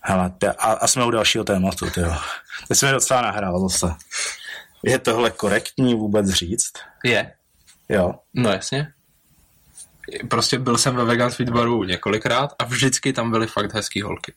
Hele, 0.00 0.32
a, 0.58 0.72
a 0.72 0.86
jsme 0.86 1.04
u 1.04 1.10
dalšího 1.10 1.44
tématu, 1.44 1.90
tyjo. 1.90 2.14
Teď 2.68 2.78
jsme 2.78 2.92
docela 2.92 3.22
nahrál 3.22 3.68
zase. 3.68 3.94
Je 4.82 4.98
tohle 4.98 5.30
korektní 5.30 5.94
vůbec 5.94 6.28
říct? 6.28 6.72
Je. 7.04 7.32
Jo. 7.88 8.14
No 8.34 8.50
jasně. 8.50 8.92
Prostě 10.28 10.58
byl 10.58 10.78
jsem 10.78 10.96
ve 10.96 11.04
Vegan 11.04 11.30
Sweet 11.30 11.50
Baru 11.50 11.84
několikrát 11.84 12.50
a 12.58 12.64
vždycky 12.64 13.12
tam 13.12 13.30
byly 13.30 13.46
fakt 13.46 13.74
hezký 13.74 14.02
holky. 14.02 14.34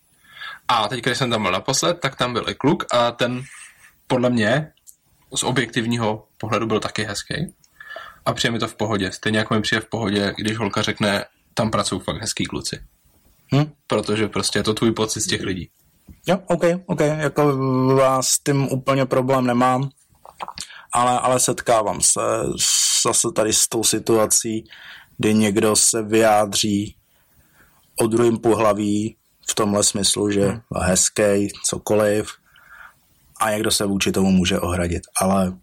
A 0.68 0.88
teď, 0.88 1.04
když 1.04 1.18
jsem 1.18 1.30
tam 1.30 1.42
byl 1.42 1.52
naposled, 1.52 2.00
tak 2.00 2.16
tam 2.16 2.34
byl 2.34 2.50
i 2.50 2.56
kluk 2.56 2.94
a 2.94 3.12
ten 3.12 3.44
podle 4.08 4.30
mě 4.30 4.72
z 5.36 5.44
objektivního 5.44 6.28
pohledu 6.38 6.68
byl 6.68 6.80
taky 6.80 7.04
hezký. 7.04 7.54
A 8.26 8.34
přijde 8.34 8.52
mi 8.52 8.60
to 8.60 8.68
v 8.68 8.76
pohodě. 8.76 9.12
Stejně 9.12 9.40
jako 9.40 9.54
mi 9.54 9.62
přijde 9.62 9.82
v 9.82 9.90
pohodě, 9.90 10.34
když 10.38 10.58
holka 10.58 10.82
řekne, 10.82 11.26
tam 11.54 11.72
pracují 11.72 12.02
fakt 12.02 12.22
hezký 12.22 12.46
kluci. 12.46 12.80
Hm? 13.56 13.72
Protože 13.88 14.28
prostě 14.28 14.60
je 14.60 14.64
to 14.64 14.74
tvůj 14.74 14.92
pocit 14.92 15.22
z 15.22 15.28
těch 15.28 15.42
lidí. 15.42 15.70
Jo, 16.28 16.40
OK, 16.48 16.64
OK, 16.86 17.00
jako 17.00 17.58
vás 17.96 18.28
s 18.28 18.40
tím 18.40 18.68
úplně 18.72 19.06
problém 19.06 19.48
nemám, 19.48 19.90
ale, 20.94 21.20
ale 21.20 21.40
setkávám 21.40 22.02
se 22.02 22.22
zase 23.06 23.28
tady 23.36 23.54
s 23.54 23.68
tou 23.68 23.84
situací, 23.84 24.64
kdy 25.18 25.34
někdo 25.34 25.76
se 25.76 26.04
vyjádří 26.04 26.96
o 27.96 28.08
druhém 28.08 28.38
pohlaví 28.38 29.18
v 29.50 29.56
tomhle 29.56 29.84
smyslu, 29.84 30.32
že 30.32 30.46
hmm. 30.46 30.62
hezký, 30.82 31.48
cokoliv, 31.64 32.32
a 33.40 33.52
někdo 33.52 33.72
se 33.72 33.86
vůči 33.86 34.12
tomu 34.12 34.32
může 34.32 34.60
ohradit, 34.60 35.04
ale... 35.18 35.54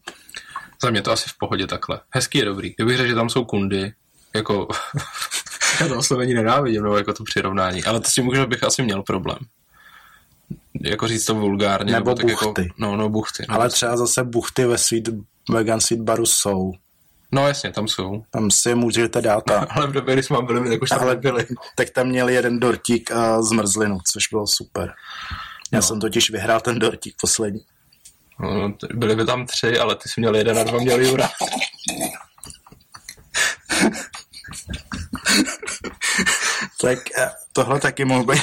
Za 0.82 0.90
mě 0.90 1.02
to 1.02 1.12
asi 1.12 1.30
v 1.30 1.38
pohodě 1.38 1.66
takhle. 1.66 2.00
Hezký 2.10 2.38
je 2.38 2.44
dobrý. 2.44 2.74
Kdybych 2.76 2.96
řekl, 2.96 3.08
že 3.08 3.14
tam 3.14 3.30
jsou 3.30 3.44
kundy, 3.44 3.92
jako 4.34 4.68
já 5.80 5.88
to 5.88 5.98
oslovení 5.98 6.34
nenávidím, 6.34 6.82
nebo 6.82 6.96
jako 6.96 7.12
to 7.12 7.24
přirovnání, 7.24 7.84
ale 7.84 8.00
to 8.00 8.08
s 8.08 8.14
tím 8.14 8.24
můžu, 8.24 8.46
bych 8.46 8.64
asi 8.64 8.82
měl 8.82 9.02
problém. 9.02 9.38
Jako 10.80 11.08
říct 11.08 11.24
to 11.24 11.34
vulgárně. 11.34 11.92
Nebo, 11.92 12.10
nebo 12.10 12.28
buchty. 12.28 12.54
Tak 12.54 12.64
jako, 12.64 12.74
no, 12.78 12.96
no, 12.96 13.08
buchty. 13.08 13.46
No, 13.48 13.54
ale 13.54 13.70
třeba 13.70 13.96
zase 13.96 14.24
buchty 14.24 14.64
ve 14.64 14.78
sweet, 14.78 15.08
vegan 15.50 15.80
sweet 15.80 16.00
baru 16.00 16.26
jsou. 16.26 16.72
No 17.34 17.48
jasně, 17.48 17.72
tam 17.72 17.88
jsou. 17.88 18.24
Tam 18.30 18.50
si 18.50 18.74
můžete 18.74 19.22
dát. 19.22 19.50
A... 19.50 19.58
ale 19.70 19.86
v 19.86 19.92
době, 19.92 20.14
kdy 20.14 20.22
jsme 20.22 20.42
byli, 20.42 20.70
tak 20.70 20.82
už 20.82 20.88
tam 20.88 21.00
ale 21.00 21.16
byli. 21.16 21.46
Tak 21.76 21.90
tam 21.90 22.06
měli 22.06 22.34
jeden 22.34 22.60
dortík 22.60 23.10
a 23.10 23.42
zmrzlinu, 23.42 23.98
což 24.12 24.28
bylo 24.28 24.46
super. 24.46 24.94
Já 25.72 25.78
no. 25.78 25.82
jsem 25.82 26.00
totiž 26.00 26.30
vyhrál 26.30 26.60
ten 26.60 26.78
dortík 26.78 27.14
poslední. 27.20 27.60
No, 28.40 28.74
byli 28.94 29.16
by 29.16 29.24
tam 29.24 29.46
tři, 29.46 29.78
ale 29.78 29.96
ty 29.96 30.08
jsi 30.08 30.20
měl 30.20 30.36
jeden 30.36 30.58
a 30.58 30.64
dva 30.64 30.78
měl 30.78 31.00
Jura. 31.00 31.30
tak 36.80 36.98
eh, 37.18 37.30
tohle 37.52 37.80
taky 37.80 38.04
mohl 38.04 38.24
být 38.24 38.42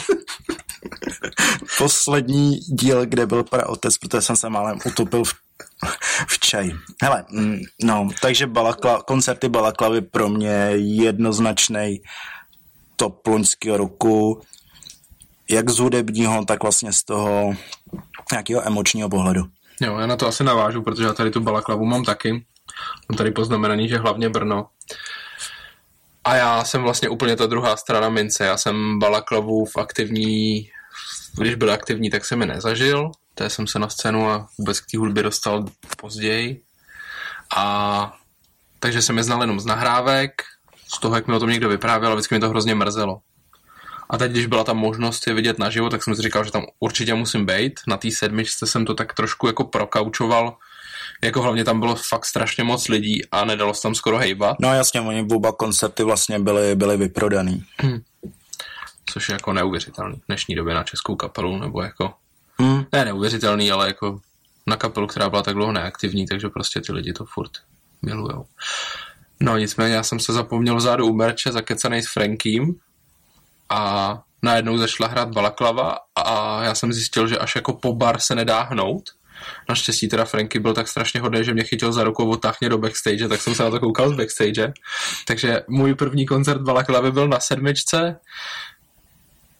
poslední 1.77 2.59
díl, 2.59 3.05
kde 3.05 3.25
byl 3.25 3.45
otec, 3.65 3.97
protože 3.97 4.21
jsem 4.21 4.35
se 4.35 4.49
málem 4.49 4.79
utopil 4.85 5.23
v, 5.23 5.33
v 6.27 6.39
čaji. 6.39 6.71
Hele, 7.03 7.25
mm, 7.29 7.59
no, 7.83 8.09
takže 8.21 8.47
balakla, 8.47 9.01
koncerty 9.01 9.49
Balaklavy 9.49 10.01
pro 10.01 10.29
mě 10.29 10.69
jednoznačný 10.75 12.01
top 12.95 13.27
loňského 13.27 13.77
roku, 13.77 14.41
jak 15.49 15.69
z 15.69 15.79
hudebního, 15.79 16.45
tak 16.45 16.63
vlastně 16.63 16.93
z 16.93 17.03
toho 17.03 17.53
nějakého 18.31 18.67
emočního 18.67 19.09
pohledu. 19.09 19.43
Jo, 19.81 19.97
já 19.97 20.07
na 20.07 20.15
to 20.15 20.27
asi 20.27 20.43
navážu, 20.43 20.81
protože 20.81 21.03
já 21.03 21.13
tady 21.13 21.31
tu 21.31 21.39
Balaklavu 21.39 21.85
mám 21.85 22.03
taky. 22.03 22.31
Mám 23.09 23.17
tady 23.17 23.31
poznamenaný, 23.31 23.89
že 23.89 23.97
hlavně 23.97 24.29
Brno. 24.29 24.67
A 26.23 26.35
já 26.35 26.63
jsem 26.63 26.83
vlastně 26.83 27.09
úplně 27.09 27.35
ta 27.35 27.45
druhá 27.45 27.77
strana 27.77 28.09
mince. 28.09 28.45
Já 28.45 28.57
jsem 28.57 28.99
Balaklavu 28.99 29.65
v 29.65 29.77
aktivní, 29.77 30.69
když 31.37 31.55
byl 31.55 31.71
aktivní, 31.71 32.09
tak 32.09 32.25
jsem 32.25 32.39
mi 32.39 32.45
nezažil. 32.45 33.11
Té 33.39 33.49
jsem 33.49 33.67
se 33.67 33.79
na 33.79 33.89
scénu 33.89 34.29
a 34.29 34.47
vůbec 34.57 34.79
k 34.79 34.85
té 34.91 34.97
hudbě 34.97 35.23
dostal 35.23 35.65
později. 35.97 36.61
A 37.55 38.17
takže 38.79 39.01
jsem 39.01 39.17
je 39.17 39.23
znal 39.23 39.41
jenom 39.41 39.59
z 39.59 39.65
nahrávek, 39.65 40.31
z 40.95 40.99
toho, 40.99 41.15
jak 41.15 41.27
mi 41.27 41.33
o 41.33 41.39
tom 41.39 41.49
někdo 41.49 41.69
vyprávěl 41.69 42.11
a 42.11 42.15
vždycky 42.15 42.35
mi 42.35 42.41
to 42.41 42.49
hrozně 42.49 42.75
mrzelo. 42.75 43.19
A 44.09 44.17
teď, 44.17 44.31
když 44.31 44.45
byla 44.45 44.63
ta 44.63 44.73
možnost 44.73 45.27
je 45.27 45.33
vidět 45.33 45.59
naživo, 45.59 45.89
tak 45.89 46.03
jsem 46.03 46.15
si 46.15 46.21
říkal, 46.21 46.43
že 46.43 46.51
tam 46.51 46.65
určitě 46.79 47.13
musím 47.13 47.45
být. 47.45 47.79
Na 47.87 47.97
té 47.97 48.11
sedmičce 48.11 48.67
jsem 48.67 48.85
to 48.85 48.93
tak 48.93 49.13
trošku 49.13 49.47
jako 49.47 49.63
prokaučoval, 49.63 50.57
jako 51.23 51.41
hlavně 51.41 51.63
tam 51.63 51.79
bylo 51.79 51.95
fakt 51.95 52.25
strašně 52.25 52.63
moc 52.63 52.87
lidí 52.87 53.21
a 53.31 53.45
nedalo 53.45 53.73
se 53.73 53.81
tam 53.81 53.95
skoro 53.95 54.17
hejbat. 54.17 54.57
No 54.59 54.73
jasně, 54.73 55.01
oni 55.01 55.27
oba 55.31 55.51
koncerty 55.51 56.03
vlastně 56.03 56.39
byly, 56.39 56.75
byly 56.75 56.97
vyprodaný. 56.97 57.63
Hmm. 57.77 57.99
Což 59.05 59.29
je 59.29 59.33
jako 59.33 59.53
neuvěřitelný 59.53 60.15
v 60.15 60.27
dnešní 60.27 60.55
době 60.55 60.73
na 60.73 60.83
českou 60.83 61.15
kapelu, 61.15 61.57
nebo 61.57 61.81
jako, 61.81 62.13
hmm. 62.59 62.85
ne 62.93 63.05
neuvěřitelný, 63.05 63.71
ale 63.71 63.87
jako 63.87 64.19
na 64.67 64.75
kapelu, 64.75 65.07
která 65.07 65.29
byla 65.29 65.43
tak 65.43 65.53
dlouho 65.53 65.71
neaktivní, 65.71 66.25
takže 66.25 66.49
prostě 66.49 66.81
ty 66.81 66.91
lidi 66.91 67.13
to 67.13 67.25
furt 67.25 67.51
milujou. 68.01 68.45
No 69.39 69.57
nicméně 69.57 69.95
já 69.95 70.03
jsem 70.03 70.19
se 70.19 70.33
zapomněl 70.33 70.75
vzadu 70.75 71.07
u 71.07 71.13
merče 71.13 71.51
zakecenej 71.51 72.01
s 72.01 72.13
Frankým 72.13 72.75
a 73.69 74.21
najednou 74.41 74.77
začala 74.77 75.09
hrát 75.09 75.29
balaklava 75.29 75.97
a 76.15 76.63
já 76.63 76.75
jsem 76.75 76.93
zjistil, 76.93 77.27
že 77.27 77.37
až 77.37 77.55
jako 77.55 77.73
po 77.73 77.93
bar 77.93 78.19
se 78.19 78.35
nedá 78.35 78.61
hnout, 78.61 79.03
Naštěstí 79.69 80.07
teda 80.07 80.25
Franky 80.25 80.59
byl 80.59 80.73
tak 80.73 80.87
strašně 80.87 81.19
hodný, 81.19 81.43
že 81.43 81.53
mě 81.53 81.63
chytil 81.63 81.93
za 81.93 82.03
rukou, 82.03 82.29
otáhně 82.29 82.69
do 82.69 82.77
backstage, 82.77 83.27
tak 83.27 83.41
jsem 83.41 83.55
se 83.55 83.63
na 83.63 83.69
to 83.69 83.79
koukal 83.79 84.09
z 84.09 84.15
backstage. 84.15 84.73
Takže 85.27 85.61
můj 85.67 85.95
první 85.95 86.25
koncert 86.25 86.61
Balaklavy 86.61 87.11
byl 87.11 87.27
na 87.27 87.39
sedmičce 87.39 88.19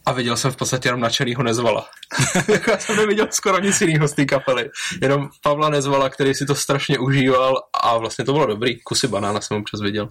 a 0.06 0.12
viděl 0.12 0.38
jsem 0.38 0.52
v 0.52 0.56
podstatě 0.56 0.88
jenom 0.88 1.02
načenýho 1.02 1.44
Nezvala. 1.44 1.88
Já 2.68 2.78
jsem 2.78 2.96
neviděl 2.96 3.28
skoro 3.32 3.60
nic 3.60 3.82
jiného 3.82 4.08
z 4.08 4.14
té 4.14 4.26
kapely. 4.26 4.70
Jenom 5.02 5.30
Pavla 5.44 5.70
Nezvala, 5.70 6.10
který 6.10 6.34
si 6.34 6.46
to 6.46 6.56
strašně 6.56 7.00
užíval 7.00 7.64
a 7.74 7.98
vlastně 7.98 8.26
to 8.26 8.34
bylo 8.34 8.46
dobrý. 8.46 8.82
Kusy 8.82 9.08
banána 9.08 9.42
jsem 9.42 9.58
občas 9.58 9.82
viděl. 9.82 10.10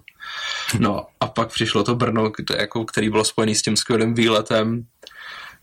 No 0.79 1.05
a 1.19 1.27
pak 1.27 1.49
přišlo 1.49 1.83
to 1.83 1.95
Brno, 1.95 2.29
kde, 2.29 2.55
jako, 2.59 2.85
který 2.85 3.09
bylo 3.09 3.25
spojený 3.25 3.55
s 3.55 3.61
tím 3.61 3.77
skvělým 3.77 4.13
výletem, 4.13 4.85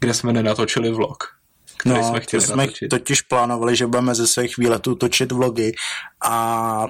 kde 0.01 0.15
jsme 0.15 0.33
nenatočili 0.33 0.91
vlog 0.91 1.37
který 1.79 2.01
no, 2.01 2.09
jsme 2.09 2.21
chtěli 2.21 2.43
jsme 2.43 2.57
natočit. 2.57 2.89
totiž 2.91 3.23
plánovali, 3.23 3.77
že 3.77 3.87
budeme 3.87 4.15
ze 4.15 4.27
svých 4.27 4.57
výletů 4.57 4.95
točit 4.95 5.33
vlogy 5.33 5.73
a 6.25 6.87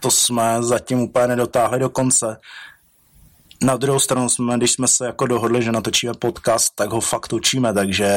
to 0.00 0.10
jsme 0.10 0.56
zatím 0.60 1.00
úplně 1.00 1.26
nedotáhli 1.26 1.78
do 1.78 1.90
konce. 1.90 2.36
Na 3.62 3.76
druhou 3.76 4.00
stranu 4.00 4.28
jsme, 4.28 4.56
když 4.56 4.72
jsme 4.72 4.88
se 4.88 5.06
jako 5.06 5.26
dohodli, 5.26 5.62
že 5.62 5.72
natočíme 5.72 6.14
podcast, 6.14 6.74
tak 6.74 6.90
ho 6.90 7.00
fakt 7.00 7.28
točíme, 7.28 7.74
takže 7.74 8.08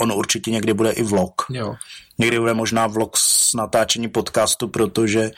on 0.00 0.12
určitě 0.12 0.50
někdy 0.50 0.74
bude 0.74 0.90
i 0.90 1.02
vlog. 1.02 1.42
Jo. 1.50 1.74
Někdy 2.18 2.40
bude 2.40 2.54
možná 2.54 2.86
vlog 2.86 3.16
s 3.16 3.54
natáčení 3.54 4.08
podcastu, 4.08 4.68
protože 4.68 5.30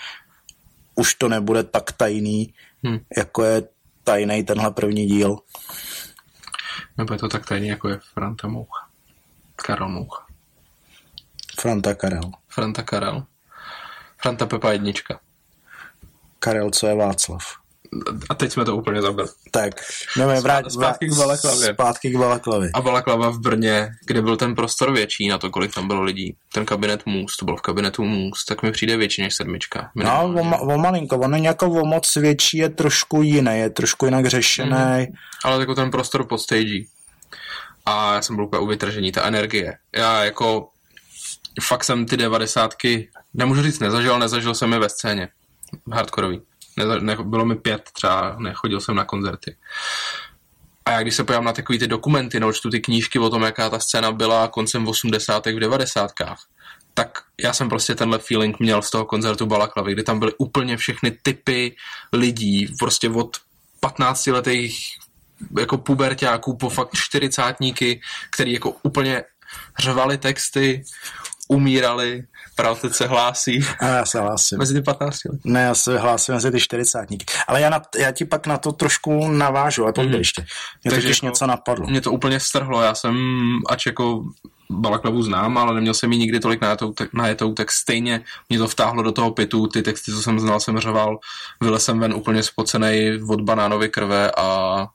už 0.95 1.15
to 1.15 1.29
nebude 1.29 1.63
tak 1.63 1.93
tajný, 1.93 2.55
hmm. 2.85 2.99
jako 3.17 3.45
je 3.45 3.63
tajný 4.05 4.45
tenhle 4.45 4.71
první 4.71 5.07
díl. 5.07 5.39
Nebude 6.99 7.19
to 7.19 7.29
tak 7.29 7.47
tajný, 7.47 7.69
jako 7.69 7.89
je 7.89 8.01
Franta 8.15 8.49
Moucha. 8.49 8.89
Karel 9.57 9.89
Moucha. 9.89 10.27
Franta 11.61 11.95
Karel. 11.95 12.31
Franta 12.49 12.83
Karel. 12.83 13.25
Franta 14.17 14.47
Pepa 14.47 14.73
jednička. 14.73 15.21
Karel, 16.39 16.71
co 16.71 16.87
je 16.87 16.95
Václav. 16.95 17.43
A 18.31 18.35
teď 18.35 18.53
jsme 18.53 18.65
to 18.65 18.77
úplně 18.77 19.03
zabili. 19.03 19.29
Tak, 19.51 19.75
jdeme 20.17 20.41
vrát, 20.41 20.73
zpátky 20.73 21.09
k 21.09 21.15
Balaklavě. 21.15 21.75
Zpátky 21.75 22.11
k 22.11 22.17
Balaklavě. 22.17 22.71
A 22.75 22.81
Balaklava 22.81 23.31
v 23.31 23.39
Brně, 23.39 23.89
kde 24.07 24.23
byl 24.23 24.37
ten 24.37 24.55
prostor 24.55 24.93
větší 24.93 25.29
na 25.29 25.39
to, 25.39 25.51
kolik 25.51 25.75
tam 25.75 25.89
bylo 25.89 26.03
lidí. 26.03 26.37
Ten 26.53 26.65
kabinet 26.65 27.07
Můst, 27.07 27.37
to 27.37 27.45
byl 27.45 27.57
v 27.57 27.63
kabinetu 27.63 28.05
Můst, 28.05 28.45
tak 28.45 28.63
mi 28.63 28.73
přijde 28.73 28.97
větší 28.97 29.23
než 29.23 29.35
sedmička. 29.35 29.91
No, 29.95 30.35
o, 30.35 30.75
o 30.75 30.79
malinko, 30.79 31.19
on 31.19 31.35
je 31.35 31.43
jako 31.43 31.67
o 31.67 31.85
moc 31.87 32.17
větší, 32.17 32.59
je 32.59 32.69
trošku 32.69 33.23
jiný, 33.23 33.59
je 33.59 33.71
trošku 33.71 34.05
jinak 34.05 34.27
řešený. 34.27 34.71
Mm-hmm. 34.71 35.13
Ale 35.45 35.61
jako 35.61 35.75
ten 35.75 35.91
prostor 35.91 36.27
pod 36.27 36.39
stage 36.39 36.85
a 37.87 38.15
já 38.15 38.23
jsem 38.23 38.37
byl 38.37 38.45
úplně 38.45 38.61
u 38.61 38.67
vytržení, 38.67 39.13
ta 39.13 39.25
energie. 39.25 39.79
Já 39.97 40.25
jako 40.25 40.69
fakt 41.63 41.85
jsem 41.85 42.07
ty 42.07 42.17
devadesátky, 42.17 43.11
nemůžu 43.35 43.63
říct 43.63 43.79
nezažil, 43.79 44.19
nezažil 44.19 44.55
jsem 44.55 44.73
je 44.73 44.79
ve 44.79 44.89
scéně. 44.89 45.29
Hardkorový. 45.93 46.41
Neza, 46.79 46.99
ne, 46.99 47.17
bylo 47.23 47.45
mi 47.45 47.57
pět 47.57 47.91
třeba, 47.93 48.37
nechodil 48.39 48.81
jsem 48.81 48.95
na 48.95 49.05
koncerty. 49.05 49.57
A 50.85 50.91
já 50.91 51.03
když 51.03 51.15
se 51.15 51.25
pojám 51.25 51.45
na 51.45 51.53
takový 51.53 51.79
ty 51.79 51.87
dokumenty, 51.87 52.41
no, 52.41 52.53
čtu 52.53 52.71
ty 52.71 52.81
knížky 52.81 53.19
o 53.19 53.31
tom, 53.31 53.43
jaká 53.43 53.71
ta 53.71 53.79
scéna 53.79 54.13
byla 54.13 54.49
koncem 54.49 54.89
80. 54.89 55.47
v 55.47 55.59
90. 55.59 56.11
tak 56.95 57.19
já 57.41 57.53
jsem 57.53 57.69
prostě 57.69 57.95
tenhle 57.95 58.19
feeling 58.19 58.59
měl 58.59 58.83
z 58.83 58.91
toho 58.91 59.05
koncertu 59.05 59.47
Balaklavy, 59.47 59.93
kdy 59.93 60.03
tam 60.03 60.19
byly 60.19 60.33
úplně 60.39 60.77
všechny 60.77 61.19
typy 61.23 61.77
lidí, 62.13 62.75
prostě 62.79 63.11
od 63.11 63.37
15 63.81 64.27
letých 64.27 64.79
jako 65.59 65.79
pubertáků 65.79 66.57
po 66.57 66.69
fakt 66.69 66.91
čtyřicátníky, 66.95 68.01
který 68.35 68.53
jako 68.53 68.71
úplně 68.83 69.23
řvali 69.79 70.19
texty, 70.19 70.83
umírali, 71.49 72.27
pravda 72.59 72.91
se 72.91 73.07
hlásí. 73.07 73.61
A 73.81 73.87
já 73.87 74.07
se 74.07 74.21
hlásím. 74.21 74.59
Mezi 74.59 74.75
ty 74.75 74.83
15 74.83 75.25
lety. 75.25 75.39
Ne, 75.45 75.63
já 75.63 75.75
se 75.75 75.99
hlásím 75.99 76.35
mezi 76.35 76.51
ty 76.51 76.61
40 76.61 77.07
Ale 77.49 77.61
já, 77.61 77.71
na, 77.71 77.83
já 77.99 78.11
ti 78.13 78.25
pak 78.25 78.47
na 78.47 78.59
to 78.59 78.73
trošku 78.73 79.29
navážu, 79.29 79.87
a 79.87 79.93
to 79.93 80.03
mm. 80.03 80.15
ještě. 80.15 80.43
Mě 80.85 80.91
Takže 80.91 81.07
totiž 81.07 81.17
jako, 81.17 81.27
něco 81.27 81.47
napadlo. 81.47 81.87
Mě 81.87 82.01
to 82.01 82.13
úplně 82.13 82.41
strhlo, 82.41 82.83
já 82.83 82.95
jsem, 82.95 83.17
ač 83.69 83.87
jako 83.87 84.25
Balaklavu 84.71 85.23
znám, 85.23 85.59
ale 85.59 85.75
neměl 85.75 85.95
jsem 85.95 86.13
ji 86.13 86.19
nikdy 86.19 86.41
tolik 86.41 86.61
najetou, 86.61 86.95
najetou, 87.13 87.55
tak 87.55 87.71
stejně 87.71 88.21
mě 88.49 88.59
to 88.59 88.69
vtáhlo 88.69 89.03
do 89.03 89.13
toho 89.13 89.31
pitu, 89.31 89.67
ty 89.67 89.83
texty, 89.83 90.13
co 90.13 90.23
jsem 90.23 90.41
znal, 90.41 90.61
jsem 90.61 90.79
řval, 90.79 91.19
vylez 91.61 91.85
jsem 91.85 91.99
ven 91.99 92.15
úplně 92.15 92.43
spocený 92.43 93.11
od 93.29 93.41
banánovy 93.41 93.89
krve 93.89 94.33
a 94.37 94.87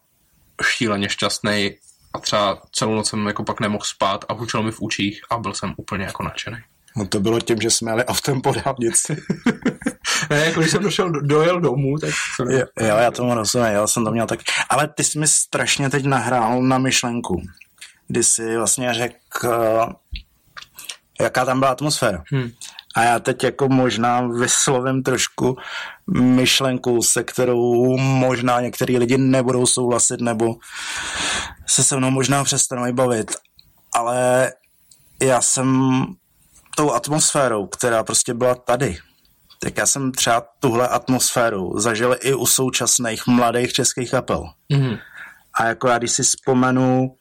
šíleně 0.63 1.09
šťastný 1.09 1.71
a 2.13 2.19
třeba 2.19 2.61
celou 2.71 2.95
noc 2.95 3.09
jsem 3.09 3.27
jako 3.27 3.43
pak 3.43 3.59
nemohl 3.59 3.83
spát 3.83 4.25
a 4.29 4.33
hučelo 4.33 4.63
mi 4.63 4.71
v 4.71 4.81
učích 4.81 5.21
a 5.29 5.37
byl 5.37 5.53
jsem 5.53 5.73
úplně 5.77 6.05
jako 6.05 6.23
nadšený. 6.23 6.57
No 6.97 7.07
to 7.07 7.19
bylo 7.19 7.39
tím, 7.39 7.61
že 7.61 7.69
jsme 7.69 7.91
jeli 7.91 8.05
autem 8.05 8.41
po 8.41 8.53
dálnici. 8.65 9.23
ne, 10.29 10.45
jako 10.45 10.59
když 10.59 10.71
jsem 10.71 10.83
došel, 10.83 11.11
dojel 11.11 11.61
domů, 11.61 11.97
tak... 11.97 12.09
Jo, 12.49 12.65
jo, 12.79 12.97
já 12.97 13.11
tomu 13.11 13.33
rozumím, 13.33 13.67
já 13.67 13.87
jsem 13.87 14.05
to 14.05 14.11
měl 14.11 14.27
tak... 14.27 14.39
Ale 14.69 14.87
ty 14.87 15.03
jsi 15.03 15.19
mi 15.19 15.27
strašně 15.27 15.89
teď 15.89 16.05
nahrál 16.05 16.61
na 16.61 16.77
myšlenku, 16.77 17.41
kdy 18.07 18.23
jsi 18.23 18.57
vlastně 18.57 18.93
řekl, 18.93 19.47
jaká 21.21 21.45
tam 21.45 21.59
byla 21.59 21.71
atmosféra. 21.71 22.23
Hmm. 22.31 22.51
A 22.95 23.03
já 23.03 23.19
teď 23.19 23.43
jako 23.43 23.69
možná 23.69 24.21
vyslovím 24.21 25.03
trošku 25.03 25.57
myšlenku, 26.21 27.01
se 27.01 27.23
kterou 27.23 27.97
možná 27.97 28.61
některý 28.61 28.97
lidi 28.97 29.17
nebudou 29.17 29.65
souhlasit 29.65 30.21
nebo 30.21 30.55
se 31.67 31.83
se 31.83 31.97
mnou 31.97 32.11
možná 32.11 32.43
přestanou 32.43 32.93
bavit. 32.93 33.31
Ale 33.93 34.51
já 35.21 35.41
jsem 35.41 36.05
tou 36.75 36.91
atmosférou, 36.91 37.67
která 37.67 38.03
prostě 38.03 38.33
byla 38.33 38.55
tady, 38.55 38.97
tak 39.59 39.77
já 39.77 39.85
jsem 39.85 40.11
třeba 40.11 40.43
tuhle 40.59 40.87
atmosféru 40.87 41.79
zažil 41.79 42.17
i 42.21 42.33
u 42.33 42.45
současných 42.45 43.27
mladých 43.27 43.73
českých 43.73 44.11
kapel. 44.11 44.49
Mm-hmm. 44.71 44.99
A 45.53 45.65
jako 45.65 45.87
já 45.87 45.97
když 45.97 46.11
si 46.11 46.23
vzpomenu 46.23 47.15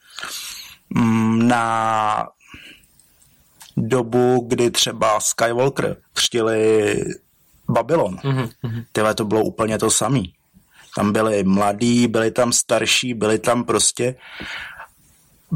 mm, 0.95 1.49
na 1.49 2.29
dobu, 3.77 4.47
kdy 4.49 4.71
třeba 4.71 5.21
Skywalker 5.21 5.97
křtili 6.13 6.97
Babylon, 7.69 8.17
mm-hmm. 8.17 8.85
tyhle 8.93 9.15
to 9.15 9.25
bylo 9.25 9.45
úplně 9.45 9.79
to 9.79 9.91
samý. 9.91 10.33
Tam 10.97 11.13
byli 11.13 11.45
mladí, 11.45 12.09
byli 12.09 12.31
tam 12.31 12.53
starší, 12.53 13.15
byli 13.15 13.39
tam 13.39 13.65
prostě 13.65 14.15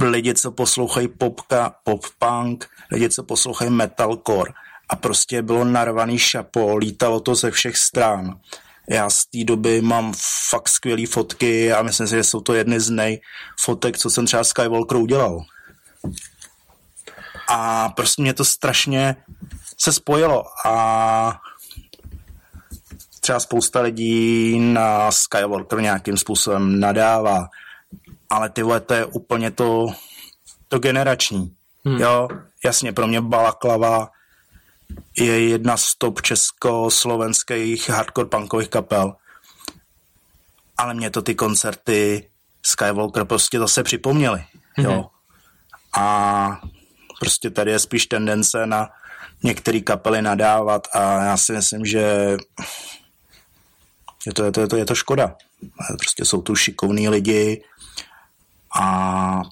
lidi, 0.03 0.35
co 0.35 0.51
poslouchají 0.51 1.09
popka, 1.09 1.75
pop-punk, 1.85 2.65
lidi, 2.91 3.09
co 3.09 3.23
poslouchají 3.23 3.71
metalcore 3.71 4.53
a 4.89 4.97
prostě 4.97 5.43
bylo 5.43 5.65
narvaný 5.65 6.19
šapo, 6.19 6.77
lítalo 6.77 7.21
to 7.21 7.35
ze 7.35 7.51
všech 7.51 7.77
stran. 7.77 8.41
Já 8.91 9.11
z 9.11 9.27
té 9.27 9.45
doby 9.45 9.81
mám 9.81 10.13
fakt 10.51 10.69
skvělé 10.69 11.07
fotky 11.07 11.73
a 11.73 11.83
myslím 11.83 12.07
si, 12.07 12.15
že 12.15 12.25
jsou 12.25 12.41
to 12.41 12.55
jedny 12.55 12.81
z 12.81 12.91
nej 12.91 13.21
fotek, 13.61 13.99
co 13.99 14.11
jsem 14.11 14.27
třeba 14.27 14.45
Skywalker 14.45 14.97
udělal. 14.97 15.45
A 17.49 17.89
prostě 17.89 18.23
mě 18.23 18.35
to 18.35 18.45
strašně 18.45 19.17
se 19.79 19.93
spojilo 19.93 20.45
a 20.67 21.41
třeba 23.21 23.41
spousta 23.41 23.81
lidí 23.81 24.59
na 24.59 25.11
Skywalker 25.11 25.81
nějakým 25.81 26.17
způsobem 26.17 26.81
nadává, 26.81 27.49
ale 28.31 28.49
ty 28.49 28.63
to 28.87 28.95
je 28.95 29.05
úplně 29.05 29.51
to, 29.51 29.87
to 30.69 30.79
generační. 30.79 31.55
Hmm. 31.85 32.01
Jo, 32.01 32.29
jasně, 32.67 32.93
pro 32.93 33.07
mě 33.07 33.21
Balaklava 33.21 34.11
je 35.19 35.49
jedna 35.49 35.77
z 35.77 35.95
top 35.95 36.23
československých 36.23 37.91
hardcore 37.91 38.29
punkových 38.29 38.69
kapel. 38.69 39.17
Ale 40.77 40.95
mě 40.95 41.11
to 41.11 41.23
ty 41.23 41.35
koncerty 41.35 42.31
Skywalker 42.63 43.25
prostě 43.25 43.59
zase 43.59 43.83
připomněly. 43.83 44.45
Jo. 44.79 44.93
Hmm. 44.93 45.05
A 46.05 46.61
prostě 47.21 47.51
tady 47.51 47.71
je 47.71 47.79
spíš 47.79 48.07
tendence 48.07 48.67
na 48.67 48.89
některé 49.43 49.81
kapely 49.81 50.23
nadávat 50.23 50.89
a 50.93 51.25
já 51.25 51.37
si 51.37 51.53
myslím, 51.53 51.85
že 51.85 52.37
je 54.27 54.33
to, 54.35 54.45
je 54.45 54.53
to, 54.53 54.61
je 54.61 54.69
to, 54.69 54.77
je 54.77 54.85
to 54.85 54.95
škoda. 54.95 55.37
Prostě 55.99 56.25
jsou 56.25 56.43
tu 56.43 56.57
šikovní 56.57 57.09
lidi 57.09 57.65
a 58.81 59.43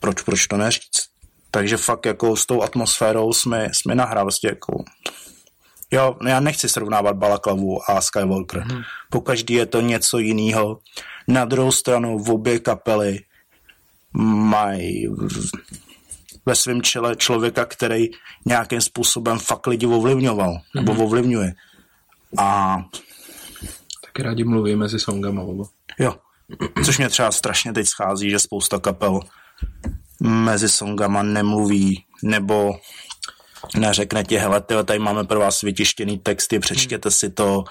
proč, 0.00 0.22
proč 0.22 0.46
to 0.46 0.56
neříct? 0.56 1.11
Takže 1.54 1.76
fakt 1.76 2.06
jako 2.06 2.36
s 2.36 2.46
tou 2.46 2.62
atmosférou 2.62 3.32
jsme, 3.32 3.68
jsme 3.72 3.94
nahrál 3.94 4.24
vlastně 4.24 4.48
jako 4.48 4.84
Jo, 5.94 6.16
já 6.26 6.40
nechci 6.40 6.68
srovnávat 6.68 7.16
Balaklavu 7.16 7.90
a 7.90 8.00
Skywalker. 8.00 8.60
Hmm. 8.60 8.82
Po 9.10 9.20
každý 9.20 9.54
je 9.54 9.66
to 9.66 9.80
něco 9.80 10.18
jiného. 10.18 10.78
Na 11.28 11.44
druhou 11.44 11.72
stranu 11.72 12.18
v 12.18 12.30
obě 12.30 12.58
kapely 12.58 13.20
mají 14.12 15.08
ve 16.46 16.54
svém 16.54 16.82
čele 16.82 17.16
člověka, 17.16 17.64
který 17.64 18.06
nějakým 18.46 18.80
způsobem 18.80 19.38
fakt 19.38 19.66
lidi 19.66 19.86
ovlivňoval, 19.86 20.50
hmm. 20.50 20.60
nebo 20.74 21.04
ovlivňuje. 21.04 21.54
A... 22.38 22.76
Taky 24.06 24.22
rádi 24.22 24.44
mluví 24.44 24.76
mezi 24.76 24.98
songama. 24.98 25.42
Oba. 25.42 25.64
Jo, 25.98 26.14
což 26.84 26.98
mě 26.98 27.08
třeba 27.08 27.32
strašně 27.32 27.72
teď 27.72 27.86
schází, 27.86 28.30
že 28.30 28.38
spousta 28.38 28.78
kapel 28.78 29.20
mezi 30.22 30.68
songama 30.68 31.22
nemluví, 31.22 32.04
nebo 32.22 32.74
neřekne 33.76 34.24
ti, 34.24 34.36
hele, 34.36 34.60
tyhle, 34.60 34.84
tady 34.84 34.98
máme 34.98 35.24
pro 35.24 35.40
vás 35.40 35.62
vytištěný 35.62 36.18
texty, 36.18 36.58
přečtěte 36.58 37.10
si 37.10 37.30
to, 37.30 37.64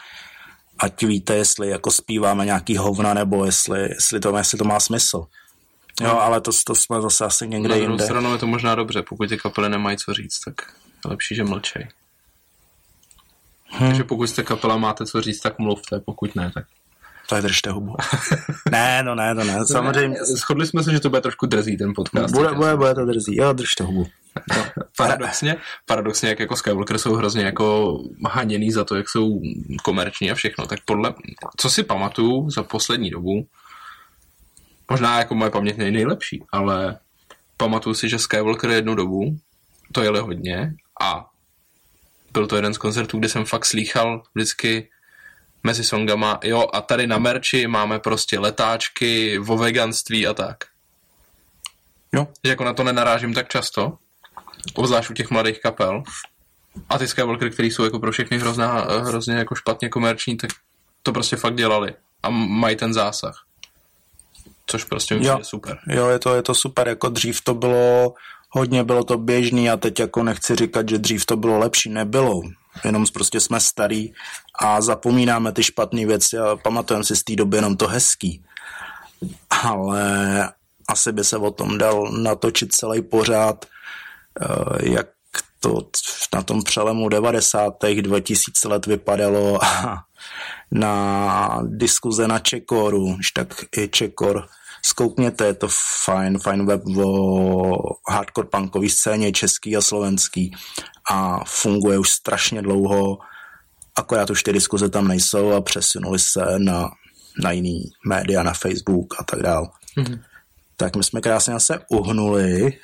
ať 0.80 1.04
víte, 1.04 1.36
jestli 1.36 1.70
jako 1.70 1.92
zpíváme 1.92 2.46
nějaký 2.46 2.78
hovna, 2.78 3.14
nebo 3.14 3.46
jestli, 3.46 3.82
jestli, 3.82 4.20
to, 4.20 4.38
jestli 4.38 4.58
to 4.58 4.64
má 4.64 4.80
smysl. 4.80 5.26
Jo, 6.02 6.08
no. 6.08 6.22
ale 6.22 6.42
to, 6.42 6.52
to 6.66 6.76
jsme 6.76 7.02
zase 7.02 7.26
asi 7.26 7.48
někde 7.48 7.70
Na 7.70 7.84
druhou 7.84 8.00
stranu 8.00 8.32
je 8.32 8.38
to 8.38 8.48
možná 8.48 8.76
dobře, 8.76 9.02
pokud 9.02 9.30
ty 9.30 9.38
kapely 9.38 9.70
nemají 9.70 9.98
co 9.98 10.14
říct, 10.14 10.40
tak 10.40 10.56
je 11.06 11.10
lepší, 11.10 11.36
že 11.36 11.44
mlčej. 11.44 11.88
Hmm. 13.66 13.90
Takže 13.90 14.04
pokud 14.04 14.28
jste 14.28 14.44
kapela 14.44 14.78
máte 14.78 15.06
co 15.06 15.22
říct, 15.22 15.40
tak 15.40 15.60
mluvte, 15.60 16.00
pokud 16.00 16.36
ne, 16.36 16.52
tak 16.54 16.66
tak 17.32 17.44
držte 17.44 17.72
hubu. 17.72 17.96
ne, 18.72 19.04
no 19.04 19.16
ne, 19.16 19.36
to 19.36 19.44
ne, 19.44 19.66
samozřejmě. 19.66 20.18
Shodli 20.24 20.68
jsme 20.68 20.84
se, 20.84 20.92
že 20.92 21.00
to 21.00 21.10
bude 21.10 21.22
trošku 21.22 21.46
drzí 21.46 21.78
ten 21.78 21.94
podcast. 21.96 22.34
Bude, 22.34 22.54
bude, 22.54 22.76
bude 22.76 22.96
to 22.96 23.06
drzí, 23.06 23.36
jo, 23.36 23.54
držte 23.54 23.84
hubu. 23.84 24.06
No, 24.58 24.84
paradoxně, 24.98 25.56
paradoxně, 25.86 26.30
jak 26.30 26.40
jako 26.40 26.56
Skywalker 26.56 26.98
jsou 26.98 27.16
hrozně 27.16 27.44
jako 27.44 27.98
haněný 28.30 28.72
za 28.72 28.84
to, 28.84 28.96
jak 28.96 29.10
jsou 29.10 29.42
komerční 29.84 30.32
a 30.32 30.36
všechno, 30.36 30.68
tak 30.68 30.80
podle, 30.86 31.14
co 31.58 31.70
si 31.70 31.84
pamatuju 31.84 32.50
za 32.50 32.64
poslední 32.64 33.10
dobu, 33.10 33.48
možná 34.90 35.20
jako 35.20 35.36
moje 35.36 35.52
paměť 35.52 35.78
nej 35.78 35.92
nejlepší, 35.92 36.44
ale 36.52 37.00
pamatuju 37.58 37.94
si, 37.94 38.10
že 38.10 38.20
Skywalker 38.20 38.70
jednu 38.70 38.96
dobu, 38.96 39.38
to 39.92 40.04
jeli 40.04 40.20
hodně 40.20 40.74
a 41.02 41.26
byl 42.34 42.48
to 42.48 42.56
jeden 42.56 42.74
z 42.74 42.78
koncertů, 42.78 43.20
kde 43.20 43.30
jsem 43.30 43.46
fakt 43.46 43.66
slýchal 43.66 44.24
vždycky 44.36 44.90
mezi 45.64 45.84
songama, 45.84 46.40
jo, 46.44 46.68
a 46.74 46.82
tady 46.82 47.08
na 47.08 47.18
merči 47.18 47.68
máme 47.68 48.00
prostě 48.00 48.40
letáčky, 48.40 49.38
vo 49.38 49.58
veganství 49.58 50.28
a 50.28 50.34
tak. 50.34 50.58
Jo. 52.14 52.28
Že 52.44 52.50
jako 52.50 52.64
na 52.64 52.74
to 52.74 52.84
nenarážím 52.84 53.34
tak 53.34 53.50
často, 53.50 53.98
obzvlášť 54.74 55.10
u 55.10 55.14
těch 55.14 55.30
mladých 55.30 55.62
kapel. 55.62 56.04
A 56.90 56.98
ty 56.98 57.08
Skywalker, 57.08 57.54
který 57.54 57.72
jsou 57.72 57.84
jako 57.84 58.00
pro 58.00 58.12
všechny 58.12 58.38
hrozná, 58.38 58.72
hrozně 58.80 59.36
jako 59.36 59.56
špatně 59.56 59.90
komerční, 59.90 60.38
tak 60.38 60.52
to 61.04 61.12
prostě 61.12 61.36
fakt 61.36 61.56
dělali. 61.56 61.94
A 62.24 62.30
mají 62.30 62.76
ten 62.76 62.94
zásah. 62.94 63.46
Což 64.66 64.84
prostě 64.84 65.16
je 65.16 65.32
super. 65.42 65.80
Jo, 65.88 66.08
je 66.08 66.20
to, 66.20 66.36
je 66.36 66.42
to 66.42 66.56
super. 66.56 66.88
Jako 66.88 67.10
dřív 67.10 67.42
to 67.42 67.54
bylo 67.54 68.14
hodně 68.50 68.84
bylo 68.84 69.04
to 69.04 69.18
běžný 69.18 69.70
a 69.70 69.78
teď 69.78 70.00
jako 70.00 70.24
nechci 70.24 70.56
říkat, 70.56 70.90
že 70.90 70.98
dřív 70.98 71.26
to 71.26 71.38
bylo 71.38 71.60
lepší, 71.60 71.90
nebylo. 71.90 72.42
Jenom 72.86 73.06
prostě 73.14 73.40
jsme 73.40 73.60
starý 73.60 74.14
a 74.60 74.82
zapomínáme 74.82 75.52
ty 75.52 75.64
špatné 75.64 76.06
věci 76.06 76.38
a 76.38 76.56
pamatujeme 76.56 77.04
si 77.04 77.16
z 77.16 77.24
té 77.24 77.36
doby 77.36 77.58
jenom 77.58 77.78
to 77.78 77.88
hezký. 77.88 78.44
Ale 79.64 80.04
asi 80.88 81.12
by 81.12 81.24
se 81.24 81.38
o 81.38 81.52
tom 81.52 81.78
dal 81.78 82.12
natočit 82.12 82.76
celý 82.76 83.02
pořád, 83.02 83.66
eh, 84.42 84.90
jak 84.92 85.08
to 85.60 85.82
na 86.34 86.42
tom 86.42 86.64
přelemu 86.64 87.10
90. 87.10 88.02
2000 88.02 88.68
let 88.68 88.86
vypadalo 88.86 89.60
na 90.72 91.62
diskuze 91.66 92.28
na 92.28 92.40
Čekoru, 92.40 93.18
tak 93.34 93.66
i 93.78 93.88
Čekor 93.88 94.48
zkoukněte, 94.86 95.46
je 95.46 95.54
to 95.54 95.68
fajn, 96.06 96.40
fajn 96.40 96.66
web 96.66 96.82
o 97.06 97.96
hardcore 98.10 98.48
punkové 98.48 98.90
scéně 98.90 99.32
český 99.32 99.78
a 99.78 99.82
slovenský 99.82 100.56
a 101.12 101.40
funguje 101.46 102.00
už 102.00 102.10
strašně 102.10 102.62
dlouho, 102.62 103.18
akorát 103.96 104.30
už 104.30 104.44
ty 104.44 104.54
diskuze 104.54 104.90
tam 104.90 105.08
nejsou 105.08 105.52
a 105.52 105.62
přesunuli 105.62 106.20
se 106.20 106.46
na, 106.58 106.92
na 107.44 107.52
jiný 107.52 107.84
média, 108.08 108.44
na 108.44 108.54
Facebook 108.54 109.14
a 109.20 109.24
tak 109.24 109.42
dál. 109.42 109.72
Mm-hmm. 109.98 110.20
Tak 110.78 110.96
my 110.96 111.04
jsme 111.04 111.22
krásně 111.22 111.60
se 111.60 111.80
uhnuli. 111.90 112.80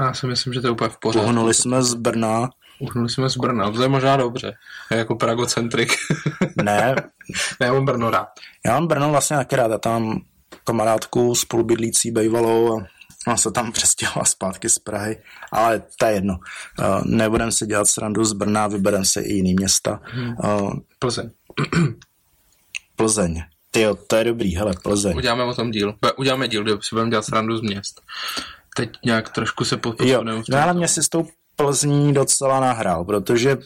Já 0.00 0.14
si 0.14 0.26
myslím, 0.26 0.52
že 0.52 0.60
to 0.60 0.66
je 0.66 0.70
úplně 0.70 0.90
v 0.90 0.98
pořádku. 0.98 1.28
Uhnuli 1.28 1.54
jsme 1.54 1.82
z 1.82 1.94
Brna. 1.94 2.50
Uhnuli 2.78 3.08
jsme 3.08 3.28
z 3.30 3.36
Brna, 3.36 3.70
to 3.70 3.82
je 3.82 3.88
možná 3.88 4.16
dobře. 4.16 4.52
Je 4.90 4.98
jako 4.98 5.14
pragocentrik. 5.14 5.92
ne. 6.62 6.94
ne, 7.60 7.66
já 7.66 7.72
mám 7.72 7.84
Brno 7.84 8.10
rád. 8.10 8.28
Já 8.66 8.72
mám 8.72 8.86
Brno 8.86 9.10
vlastně 9.10 9.36
taky 9.36 9.56
rád. 9.56 9.70
Já 9.70 9.78
tam 9.78 10.20
kamarádku 10.64 11.34
spolubydlící 11.34 12.10
bejvalou 12.10 12.78
a 12.78 12.86
ona 13.26 13.36
se 13.36 13.50
tam 13.50 13.72
přestěhovala 13.78 14.24
zpátky 14.24 14.68
z 14.68 14.78
Prahy, 14.78 15.22
ale 15.52 15.82
to 15.98 16.06
je 16.06 16.12
jedno. 16.12 16.38
Nebudem 17.04 17.52
si 17.52 17.66
dělat 17.66 17.88
srandu 17.88 18.24
z 18.24 18.32
Brna, 18.32 18.66
vybereme 18.66 19.04
si 19.04 19.20
i 19.20 19.34
jiný 19.34 19.54
města. 19.54 20.00
Uh, 20.44 20.72
Plzeň. 20.98 21.30
Plzeň. 22.96 23.42
Ty 23.70 23.86
to 24.06 24.16
je 24.16 24.24
dobrý, 24.24 24.56
hele, 24.56 24.72
Plzeň. 24.82 25.16
Uděláme 25.16 25.44
o 25.44 25.54
tom 25.54 25.70
díl. 25.70 25.94
Uděláme 26.16 26.48
díl, 26.48 26.62
kde 26.62 26.72
si 26.72 26.88
budeme 26.92 27.10
dělat 27.10 27.24
srandu 27.24 27.56
z 27.56 27.60
měst. 27.60 28.00
Teď 28.76 28.90
nějak 29.04 29.28
trošku 29.28 29.64
se 29.64 29.76
posuneme. 29.76 30.42
No 30.48 30.62
ale 30.62 30.74
mě 30.74 30.88
si 30.88 31.02
s 31.02 31.08
tou 31.08 31.28
Plzní 31.56 32.14
docela 32.14 32.60
nahrál, 32.60 33.04
protože 33.04 33.58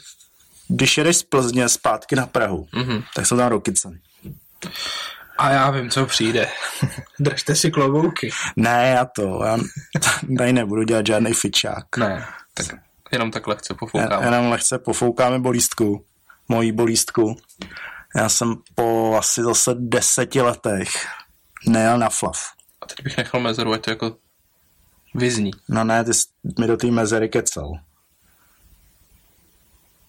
když 0.68 0.98
jedeš 0.98 1.16
z 1.16 1.22
Plzně 1.22 1.68
zpátky 1.68 2.16
na 2.16 2.26
Prahu, 2.26 2.66
mm-hmm. 2.74 3.02
tak 3.14 3.26
jsou 3.26 3.36
tam 3.36 3.48
rokyceny. 3.48 4.00
A 5.38 5.50
já 5.50 5.70
vím, 5.70 5.90
co 5.90 6.06
přijde. 6.06 6.48
Držte 7.20 7.56
si 7.56 7.70
klobouky. 7.70 8.30
Ne, 8.56 8.94
já 8.96 9.04
to, 9.04 9.44
já 9.44 9.58
tady 10.38 10.52
nebudu 10.52 10.82
dělat 10.82 11.06
žádný 11.06 11.32
fičák. 11.32 11.96
Ne, 11.96 12.26
tak 12.54 12.66
jenom 13.12 13.30
tak 13.30 13.46
lehce 13.46 13.74
pofoukáme. 13.74 14.26
Jenom 14.26 14.50
lehce 14.50 14.78
pofoukáme 14.78 15.38
bolístku, 15.38 16.04
mojí 16.48 16.72
bolístku. 16.72 17.36
Já 18.16 18.28
jsem 18.28 18.54
po 18.74 19.16
asi 19.18 19.42
zase 19.42 19.74
deseti 19.74 20.40
letech 20.40 21.06
nejel 21.66 21.98
na 21.98 22.08
flav. 22.08 22.38
A 22.80 22.86
teď 22.86 23.02
bych 23.04 23.16
nechal 23.16 23.40
mezeru, 23.40 23.72
ať 23.72 23.84
to 23.84 23.90
jako 23.90 24.16
vyzní. 25.14 25.50
No 25.68 25.84
ne, 25.84 26.04
ty 26.04 26.10
mi 26.60 26.66
do 26.66 26.76
té 26.76 26.86
mezery 26.86 27.28
kecel. 27.28 27.72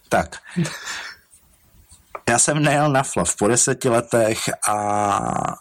Tak. 0.09 0.41
Já 2.29 2.39
jsem 2.39 2.63
nejel 2.63 2.91
na 2.91 3.03
flav 3.03 3.35
po 3.35 3.47
deseti 3.47 3.89
letech 3.89 4.39
a 4.69 5.55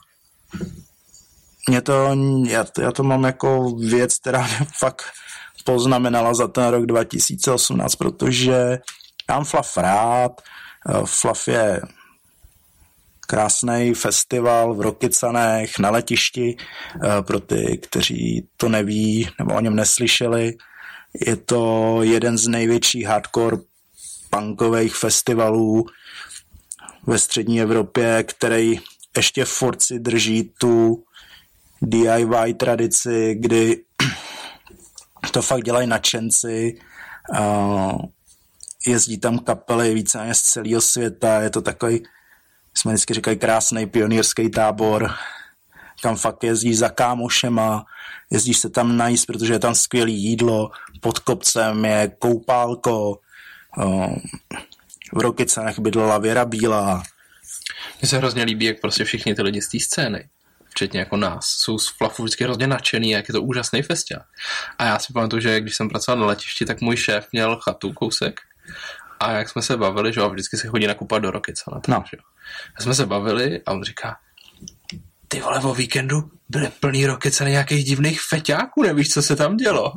mě 1.68 1.82
to, 1.82 2.16
já, 2.48 2.64
já 2.78 2.92
to 2.92 3.02
mám 3.02 3.24
jako 3.24 3.70
věc, 3.70 4.18
která 4.18 4.46
mě 4.46 4.66
fakt 4.78 5.02
poznamenala 5.64 6.34
za 6.34 6.48
ten 6.48 6.66
rok 6.66 6.86
2018, 6.86 7.96
protože 7.96 8.78
mám 9.28 9.44
Flav 9.44 9.76
rád, 9.76 10.40
Flav 11.04 11.48
je 11.48 11.80
krásný 13.26 13.94
festival 13.94 14.74
v 14.74 14.80
Rokycanech 14.80 15.78
na 15.78 15.90
letišti 15.90 16.56
pro 17.20 17.40
ty, 17.40 17.78
kteří 17.82 18.48
to 18.56 18.68
neví 18.68 19.28
nebo 19.38 19.54
o 19.54 19.60
něm 19.60 19.76
neslyšeli. 19.76 20.54
Je 21.26 21.36
to 21.36 21.98
jeden 22.02 22.38
z 22.38 22.48
největších 22.48 23.06
hardcore 23.06 23.56
punkových 24.30 24.96
festivalů 24.96 25.86
ve 27.06 27.18
střední 27.18 27.60
Evropě, 27.60 28.22
který 28.22 28.80
ještě 29.16 29.44
forci 29.44 29.98
drží 29.98 30.52
tu 30.58 31.04
DIY 31.82 32.54
tradici, 32.54 33.34
kdy 33.40 33.82
to 35.32 35.42
fakt 35.42 35.64
dělají 35.64 35.86
nadšenci, 35.86 36.78
jezdí 38.86 39.18
tam 39.18 39.38
kapely 39.38 39.94
více 39.94 40.28
z 40.32 40.42
celého 40.42 40.80
světa, 40.80 41.40
je 41.40 41.50
to 41.50 41.62
takový, 41.62 42.02
jsme 42.74 42.92
vždycky 42.92 43.14
říkají, 43.14 43.36
krásný 43.36 43.86
pionýrský 43.86 44.50
tábor, 44.50 45.10
kam 46.02 46.16
fakt 46.16 46.44
jezdí 46.44 46.74
za 46.74 46.88
kámošema, 46.88 47.84
jezdíš 48.30 48.58
se 48.58 48.70
tam 48.70 48.96
najíst, 48.96 49.26
protože 49.26 49.52
je 49.52 49.58
tam 49.58 49.74
skvělé 49.74 50.10
jídlo, 50.10 50.70
pod 51.00 51.18
kopcem 51.18 51.84
je 51.84 52.12
koupálko, 52.18 53.18
v 55.12 55.20
Rokycanech 55.20 55.78
bydlela 55.78 56.18
Věra 56.18 56.44
Bílá. 56.44 57.02
Mně 58.00 58.08
se 58.08 58.18
hrozně 58.18 58.44
líbí, 58.44 58.64
jak 58.64 58.80
prostě 58.80 59.04
všichni 59.04 59.34
ty 59.34 59.42
lidi 59.42 59.62
z 59.62 59.68
té 59.68 59.80
scény, 59.80 60.28
včetně 60.68 61.00
jako 61.00 61.16
nás, 61.16 61.46
jsou 61.46 61.78
z 61.78 61.88
Flafu 61.88 62.22
vždycky 62.22 62.44
hrozně 62.44 62.66
nadšený, 62.66 63.10
jak 63.10 63.28
je 63.28 63.32
to 63.32 63.42
úžasný 63.42 63.82
festival. 63.82 64.24
A 64.78 64.84
já 64.84 64.98
si 64.98 65.12
pamatuju, 65.12 65.40
že 65.40 65.60
když 65.60 65.76
jsem 65.76 65.88
pracoval 65.88 66.20
na 66.20 66.26
letišti, 66.26 66.64
tak 66.64 66.80
můj 66.80 66.96
šéf 66.96 67.28
měl 67.32 67.60
chatu 67.62 67.92
kousek 67.92 68.40
a 69.20 69.32
jak 69.32 69.48
jsme 69.48 69.62
se 69.62 69.76
bavili, 69.76 70.12
že 70.12 70.20
jo, 70.20 70.30
vždycky 70.30 70.56
se 70.56 70.68
chodí 70.68 70.86
nakupat 70.86 71.22
do 71.22 71.30
Rokycana. 71.30 71.80
No. 71.88 72.04
Že 72.10 72.16
jo. 72.16 72.22
A 72.76 72.82
jsme 72.82 72.94
se 72.94 73.06
bavili 73.06 73.60
a 73.66 73.72
on 73.72 73.84
říká, 73.84 74.16
ty 75.28 75.40
vole, 75.40 75.60
o 75.60 75.74
víkendu 75.74 76.30
byly 76.48 76.68
plný 76.80 77.06
Rokycany 77.06 77.50
nějakých 77.50 77.84
divných 77.84 78.20
feťáků, 78.20 78.82
nevíš, 78.82 79.10
co 79.10 79.22
se 79.22 79.36
tam 79.36 79.56
dělo. 79.56 79.92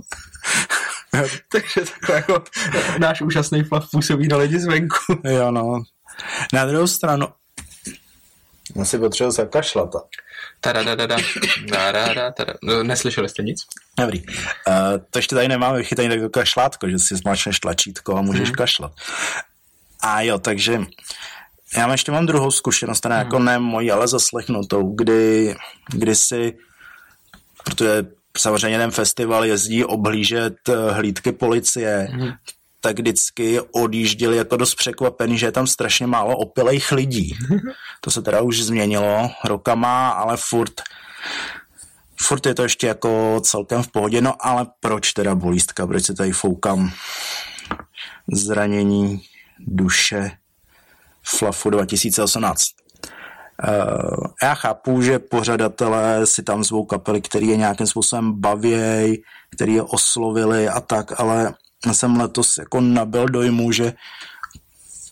Takže 1.52 1.82
takhle 2.08 2.16
jako 2.16 2.44
náš 3.00 3.22
úžasný 3.22 3.64
flav 3.64 3.88
působí 3.92 4.28
na 4.28 4.38
lidi 4.38 4.60
zvenku. 4.60 4.96
jo, 5.24 5.52
no. 5.52 5.84
Na 6.54 6.66
druhou 6.66 6.88
stranu, 6.88 7.28
já 8.76 8.86
si 8.86 9.00
potřebuji 9.00 9.32
zakašlat. 9.32 9.90
Tadadadada. 10.62 11.18
No, 12.64 12.84
neslyšeli 12.84 13.30
jste 13.30 13.44
nic? 13.44 13.60
Dobrý. 13.98 14.24
Uh, 14.28 14.34
to 15.10 15.20
ještě 15.20 15.36
tady 15.36 15.48
nemáme 15.48 15.78
vychytaný 15.78 16.10
tak 16.10 16.32
kašlátko, 16.32 16.90
že 16.90 17.00
si 17.00 17.16
zmačneš 17.16 17.60
tlačítko 17.60 18.18
a 18.18 18.22
můžeš 18.22 18.50
hmm. 18.50 18.56
kašlat. 18.56 18.92
A 20.02 20.22
jo, 20.22 20.40
takže 20.40 20.82
já 21.78 21.92
ještě 21.92 22.12
mám 22.12 22.26
druhou 22.26 22.52
zkušenost, 22.52 23.00
teda 23.00 23.16
hmm. 23.16 23.26
jako 23.26 23.40
ne 23.40 23.60
moji, 23.60 23.92
ale 23.92 24.08
zaslechnutou, 24.08 24.96
kdy, 24.96 25.56
kdy 25.94 26.16
si, 26.16 26.58
protože 27.64 28.04
samozřejmě 28.40 28.78
ten 28.78 28.92
festival 28.92 29.46
jezdí 29.46 29.86
oblížet 29.86 30.56
eh, 30.70 30.92
hlídky 30.92 31.32
policie, 31.32 32.08
mm. 32.12 32.30
tak 32.82 33.00
vždycky 33.00 33.60
odjížděli 33.60 34.38
jako 34.38 34.58
dost 34.58 34.76
překvapený, 34.76 35.38
že 35.38 35.46
je 35.46 35.52
tam 35.52 35.68
strašně 35.68 36.08
málo 36.08 36.38
opilejch 36.38 36.92
lidí. 36.92 37.38
To 38.02 38.12
se 38.12 38.22
teda 38.22 38.42
už 38.42 38.64
změnilo 38.64 39.32
rokama, 39.46 40.10
ale 40.10 40.38
furt 40.38 40.74
furt 42.22 42.46
je 42.46 42.54
to 42.54 42.64
ještě 42.64 42.88
jako 42.88 43.42
celkem 43.44 43.84
v 43.84 43.88
pohodě, 43.88 44.22
no 44.22 44.46
ale 44.46 44.68
proč 44.80 45.14
teda 45.14 45.36
bolístka, 45.36 45.88
proč 45.88 46.06
se 46.06 46.14
tady 46.14 46.32
foukám 46.32 46.92
zranění 48.34 49.22
duše 49.60 50.32
Flafu 51.24 51.70
2018. 51.70 52.64
Uh, 53.68 54.26
já 54.44 54.56
chápu, 54.56 55.02
že 55.02 55.20
pořadatelé 55.20 56.26
si 56.26 56.44
tam 56.44 56.64
zvou 56.64 56.86
kapely, 56.86 57.22
který 57.22 57.48
je 57.48 57.58
nějakým 57.58 57.88
způsobem 57.88 58.34
bavěj, 58.34 59.24
který 59.50 59.74
je 59.74 59.84
oslovili 59.84 60.70
a 60.70 60.80
tak, 60.80 61.20
ale 61.20 61.54
jsem 61.92 62.20
letos 62.20 62.58
jako 62.58 62.82
nabil 62.82 63.26
dojmu, 63.26 63.72
že 63.72 63.94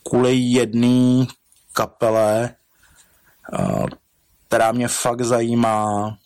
kvůli 0.09 0.35
jedné 0.35 1.25
kapele, 1.73 2.55
uh, 3.59 3.85
která 4.47 4.71
mě 4.71 4.87
fakt 4.87 5.21
zajímá 5.21 6.17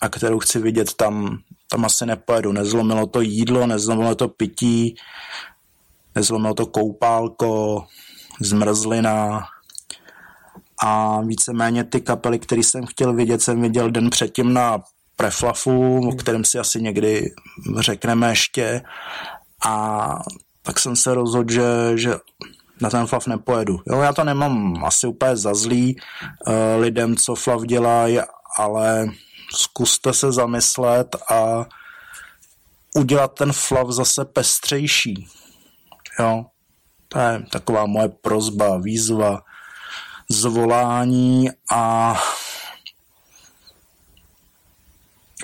a 0.00 0.08
kterou 0.08 0.38
chci 0.38 0.58
vidět, 0.58 0.94
tam, 0.94 1.38
tam 1.68 1.84
asi 1.84 2.06
nepojedu. 2.06 2.52
Nezlomilo 2.52 3.06
to 3.06 3.20
jídlo, 3.20 3.66
nezlomilo 3.66 4.14
to 4.14 4.28
pití, 4.28 4.94
nezlomilo 6.14 6.54
to 6.54 6.66
koupálko, 6.66 7.84
zmrzlina, 8.40 9.46
a 10.82 11.20
víceméně 11.20 11.84
ty 11.84 12.00
kapely, 12.00 12.38
které 12.38 12.62
jsem 12.62 12.86
chtěl 12.86 13.12
vidět, 13.12 13.42
jsem 13.42 13.62
viděl 13.62 13.90
den 13.90 14.10
předtím 14.10 14.52
na 14.52 14.78
Preflafu, 15.16 16.08
o 16.08 16.12
kterém 16.12 16.44
si 16.44 16.58
asi 16.58 16.82
někdy 16.82 17.30
řekneme 17.78 18.28
ještě 18.28 18.82
a 19.66 20.08
tak 20.62 20.78
jsem 20.78 20.96
se 20.96 21.14
rozhodl, 21.14 21.52
že, 21.52 21.62
že 21.94 22.14
na 22.80 22.90
ten 22.90 23.06
flav 23.06 23.26
nepojedu. 23.26 23.80
Jo, 23.86 24.00
já 24.00 24.12
to 24.12 24.24
nemám 24.24 24.84
asi 24.84 25.06
úplně 25.06 25.36
za 25.36 25.54
zlý 25.54 25.96
uh, 25.96 26.54
lidem, 26.80 27.16
co 27.16 27.34
flav 27.34 27.62
dělají, 27.62 28.18
ale 28.58 29.06
zkuste 29.54 30.12
se 30.12 30.32
zamyslet 30.32 31.16
a 31.30 31.66
udělat 32.94 33.34
ten 33.34 33.52
flav 33.52 33.90
zase 33.90 34.24
pestřejší. 34.24 35.28
Jo, 36.18 36.44
to 37.08 37.18
je 37.18 37.42
taková 37.50 37.86
moje 37.86 38.08
prozba, 38.08 38.78
výzva 38.78 39.42
zvolání 40.30 41.50
a 41.72 42.14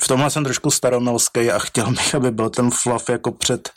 v 0.03 0.09
tomhle 0.09 0.31
jsem 0.31 0.45
trošku 0.45 0.71
staromilský 0.71 1.51
a 1.51 1.59
chtěl 1.59 1.91
bych, 1.91 2.15
aby 2.15 2.31
byl 2.31 2.51
ten 2.51 2.71
fluff 2.71 3.09
jako 3.09 3.33
před 3.33 3.71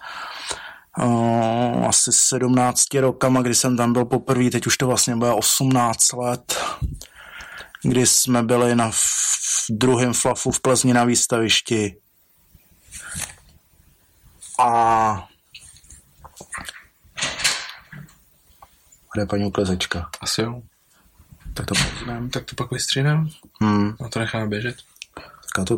uh, 1.00 1.88
asi 1.88 2.12
17 2.12 2.94
rokama, 2.94 3.42
kdy 3.42 3.56
jsem 3.56 3.78
tam 3.78 3.94
byl 3.94 4.06
poprvé, 4.06 4.50
teď 4.50 4.68
už 4.68 4.78
to 4.78 4.88
vlastně 4.88 5.16
bylo 5.16 5.38
18 5.38 6.14
let, 6.14 6.58
kdy 7.84 8.08
jsme 8.08 8.44
byli 8.44 8.76
na 8.76 8.92
druhém 9.70 10.14
flafu 10.14 10.52
v 10.52 10.60
Plzni 10.60 10.94
na 10.94 11.04
výstavišti. 11.04 11.98
A 14.60 15.28
kde 19.14 19.22
je 19.22 19.26
paní 19.26 19.46
uklezečka? 19.46 20.10
Asi 20.22 20.42
jo. 20.42 20.62
Tak 21.60 21.66
to 21.68 21.76
poznám. 21.76 22.30
Tak 22.30 22.44
to 22.46 22.56
pak 22.56 22.72
vystřídám 22.72 23.30
Hmm, 23.62 23.96
a 24.06 24.10
to 24.10 24.20
necháme 24.20 24.48
běžet. 24.48 24.76
tak 25.56 25.68
to... 25.68 25.78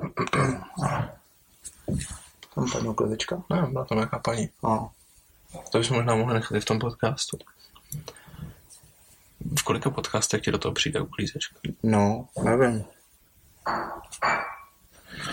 Tam 2.55 2.71
paní 2.71 2.87
uklezečka? 2.87 3.43
Ne, 3.49 3.67
byla 3.71 3.85
tam 3.85 3.97
nějaká 3.97 4.19
paní. 4.19 4.49
No. 4.63 4.91
To 5.71 5.77
bychom 5.77 5.97
možná 5.97 6.15
mohli 6.15 6.33
nechat 6.33 6.55
i 6.55 6.59
v 6.59 6.65
tom 6.65 6.79
podcastu. 6.79 7.37
V 9.59 9.63
kolika 9.63 9.89
podcastech 9.89 10.41
ti 10.41 10.51
do 10.51 10.57
toho 10.57 10.73
přijde 10.73 10.99
uklízečka? 10.99 11.55
no, 11.83 12.27
nevím. 12.43 12.85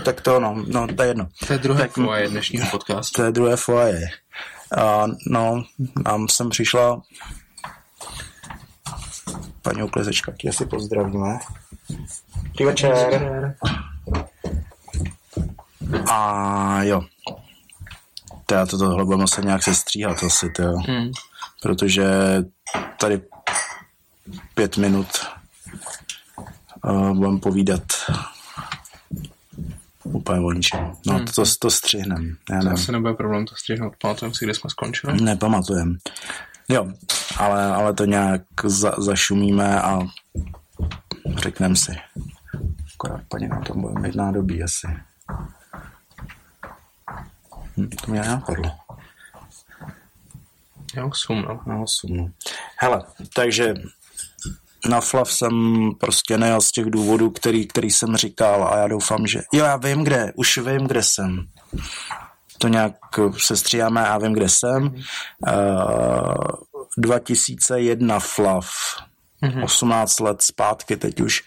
Tak 0.05 0.21
to 0.21 0.41
no, 0.41 0.65
no 0.69 0.87
to 0.87 1.03
je 1.03 1.09
jedno. 1.09 1.29
To 1.47 1.53
je 1.53 1.59
druhé 1.59 1.89
foje 1.89 2.29
dnešního 2.29 2.67
podcastu. 2.71 3.13
To 3.17 3.23
je 3.23 3.33
druhé 3.33 3.57
foaje. 3.57 4.01
A 4.79 5.05
no, 5.27 5.65
nám 6.05 6.29
sem 6.29 6.51
přišla 6.51 7.03
paní 9.69 9.83
uklezečka, 9.83 10.33
tě 10.39 10.53
si 10.53 10.67
pozdravíme. 10.67 11.39
Dobrý 12.45 12.65
večer. 12.65 13.57
A 16.11 16.83
jo. 16.83 17.03
Já 18.53 18.67
to 18.67 18.79
tohle 18.79 19.05
budeme 19.05 19.21
muset 19.21 19.45
nějak 19.45 19.63
sestříhat 19.63 20.23
asi, 20.25 20.51
to 20.51 20.63
jo. 20.63 20.77
Hmm. 20.77 21.11
Protože 21.63 22.05
tady 23.01 23.21
pět 24.55 24.77
minut 24.77 25.07
uh, 26.85 27.13
budeme 27.17 27.39
povídat 27.39 27.83
úplně 30.05 30.41
o 30.41 30.53
ničem. 30.53 30.93
No, 31.07 31.15
Hmm. 31.15 31.25
to, 31.27 31.43
to 31.59 31.71
střihnem. 31.71 32.37
Já 32.51 32.59
To 32.59 32.65
nevím. 32.65 32.73
asi 32.73 32.93
nebude 32.93 33.15
problém 33.15 33.47
to 33.47 33.57
střihnout. 33.57 33.93
Pamatujeme 34.03 34.35
si, 34.35 34.45
kde 34.45 34.55
jsme 34.55 34.71
skončili? 34.71 35.21
Nepamatujem. 35.23 35.99
Jo, 36.69 36.93
ale, 37.37 37.65
ale 37.65 37.95
to 37.95 38.05
nějak 38.05 38.43
za, 38.65 38.93
zašumíme 38.99 39.83
a 39.83 39.99
řekneme 41.37 41.77
si. 41.77 41.93
Akorát 42.95 43.21
paní 43.29 43.49
nám 43.49 43.63
to 43.63 43.75
bude 43.75 44.01
mít 44.01 44.15
nádobí 44.15 44.63
asi. 44.63 44.87
Hm, 47.77 47.89
to 48.05 48.11
mě 48.11 48.21
nenapadlo. 48.21 48.71
Jo, 50.95 51.11
sum, 51.15 51.43
no. 51.43 51.61
No, 51.67 51.87
sumnu. 51.87 52.33
Hele, 52.77 53.05
takže 53.35 53.75
na 54.89 55.01
Flav 55.01 55.33
jsem 55.33 55.53
prostě 56.01 56.39
nejel 56.39 56.61
z 56.61 56.73
těch 56.73 56.87
důvodů, 56.87 57.31
který, 57.31 57.67
který 57.67 57.91
jsem 57.91 58.17
říkal 58.17 58.69
a 58.69 58.79
já 58.79 58.89
doufám, 58.89 59.27
že... 59.27 59.43
Jo, 59.53 59.65
já 59.65 59.77
vím, 59.77 60.05
kde, 60.05 60.33
už 60.37 60.59
vím, 60.59 60.87
kde 60.87 61.03
jsem. 61.03 61.49
To 62.59 62.69
nějak 62.69 62.95
sestříháme 63.39 64.09
a 64.09 64.19
vím, 64.19 64.33
kde 64.33 64.49
jsem. 64.49 64.83
Uh, 64.85 66.35
2001 66.99 68.21
Flav. 68.21 68.71
Mhm. 69.41 69.63
18 69.63 70.21
let 70.21 70.43
zpátky 70.43 70.97
teď 70.97 71.21
už 71.21 71.43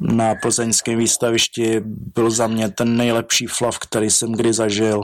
na 0.00 0.34
plzeňském 0.34 0.98
výstavišti 0.98 1.80
byl 1.84 2.30
za 2.30 2.46
mě 2.46 2.68
ten 2.68 2.96
nejlepší 2.96 3.46
flav, 3.46 3.78
který 3.78 4.10
jsem 4.10 4.32
kdy 4.32 4.52
zažil. 4.52 5.02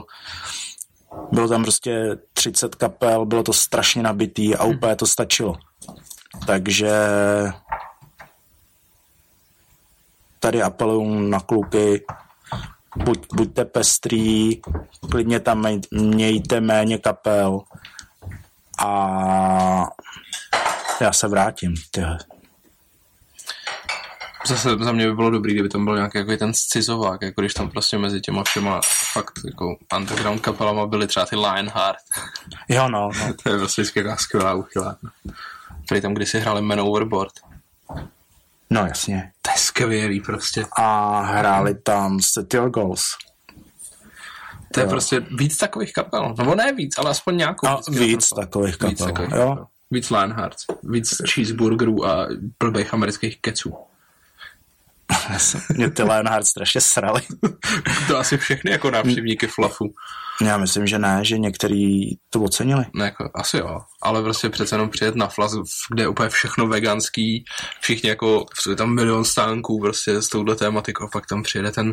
Bylo 1.31 1.47
tam 1.47 1.63
prostě 1.63 2.17
30 2.33 2.75
kapel, 2.75 3.25
bylo 3.25 3.43
to 3.43 3.53
strašně 3.53 4.03
nabitý 4.03 4.55
a 4.55 4.63
úplně 4.63 4.95
to 4.95 5.05
stačilo. 5.05 5.55
Takže 6.45 6.91
tady 10.39 10.61
apeluju 10.61 11.19
na 11.19 11.39
kluky, 11.39 12.05
buď, 12.95 13.27
buďte 13.33 13.65
pestrý, 13.65 14.61
klidně 15.11 15.39
tam 15.39 15.65
mějte 15.91 16.61
méně 16.61 16.97
kapel 16.97 17.61
a 18.79 19.87
já 21.01 21.13
se 21.13 21.27
vrátím. 21.27 21.73
Tyhle. 21.91 22.17
Zase 24.47 24.69
za 24.69 24.91
mě 24.91 25.07
by 25.07 25.15
bylo 25.15 25.29
dobrý, 25.29 25.53
kdyby 25.53 25.69
tam 25.69 25.85
byl 25.85 25.95
nějaký 25.95 26.17
jako 26.17 26.37
ten 26.37 26.53
scizovák, 26.53 27.21
jako 27.21 27.41
když 27.41 27.53
tam 27.53 27.69
prostě 27.69 27.97
mezi 27.97 28.21
těma 28.21 28.43
všema 28.43 28.81
fakt 29.13 29.39
jako 29.45 29.77
underground 29.97 30.41
kapelama 30.41 30.85
byly 30.85 31.07
třeba 31.07 31.25
ty 31.25 31.35
Lionheart. 31.35 31.99
Jo, 32.69 32.87
no, 32.87 33.09
no. 33.19 33.33
to 33.43 33.49
je 33.49 33.57
prostě 33.57 33.83
taková 33.83 34.17
skvělá 34.17 34.53
uchylárna. 34.53 35.11
Který 35.85 36.01
tam 36.01 36.13
kdysi 36.13 36.39
hráli 36.39 36.61
Man 36.61 36.79
Overboard. 36.79 37.33
No 38.73 38.85
jasně. 38.85 39.31
To 39.41 39.51
je 39.51 39.57
skvělý 39.57 40.19
prostě. 40.21 40.65
A 40.77 41.19
hráli 41.21 41.75
tam 41.75 42.19
Your 42.53 42.69
Goals. 42.69 43.03
To 44.73 44.79
je 44.79 44.83
Jo. 44.83 44.89
prostě 44.89 45.19
víc 45.19 45.57
takových 45.57 45.93
kapel. 45.93 46.35
Nebo 46.37 46.55
ne 46.55 46.73
víc, 46.73 46.97
ale 46.97 47.09
aspoň 47.09 47.37
nějakou. 47.37 47.67
A 47.67 47.81
víc 47.91 48.29
takových 48.29 48.73
Víc 48.73 48.99
kapel. 48.99 49.07
takových 49.07 49.31
Jo? 49.31 49.49
kapel. 49.49 49.65
Víc 49.91 50.09
Lionheart. 50.09 50.55
Víc 50.83 51.21
cheeseburgerů 51.33 52.05
a 52.05 52.27
blbých 52.63 52.93
amerických 52.93 53.41
keců. 53.41 53.75
Mě 55.75 55.89
ty 55.89 56.03
Lionheart 56.03 56.45
strašně 56.45 56.81
srali. 56.81 57.21
To 58.07 58.17
asi 58.17 58.37
všechny 58.37 58.71
jako 58.71 58.91
návštěvníky 58.91 59.47
flafu. 59.47 59.85
Já 60.41 60.57
myslím, 60.57 60.87
že 60.87 60.99
ne, 60.99 61.19
že 61.21 61.37
některý 61.37 62.09
to 62.29 62.41
ocenili. 62.41 62.85
Ne, 62.95 63.05
jako, 63.05 63.29
asi 63.35 63.57
jo, 63.57 63.79
ale 64.01 64.23
prostě 64.23 64.49
přece 64.49 64.75
jenom 64.75 64.89
přijet 64.89 65.15
na 65.15 65.27
flas, 65.27 65.51
kde 65.93 66.03
je 66.03 66.07
úplně 66.07 66.29
všechno 66.29 66.67
veganský, 66.67 67.45
všichni 67.81 68.09
jako, 68.09 68.45
je 68.69 68.75
tam 68.75 68.95
milion 68.95 69.25
stánků 69.25 69.79
prostě 69.79 70.21
s 70.21 70.29
touhle 70.29 70.55
tématikou, 70.55 71.07
pak 71.13 71.27
tam 71.27 71.43
přijede 71.43 71.71
ten, 71.71 71.87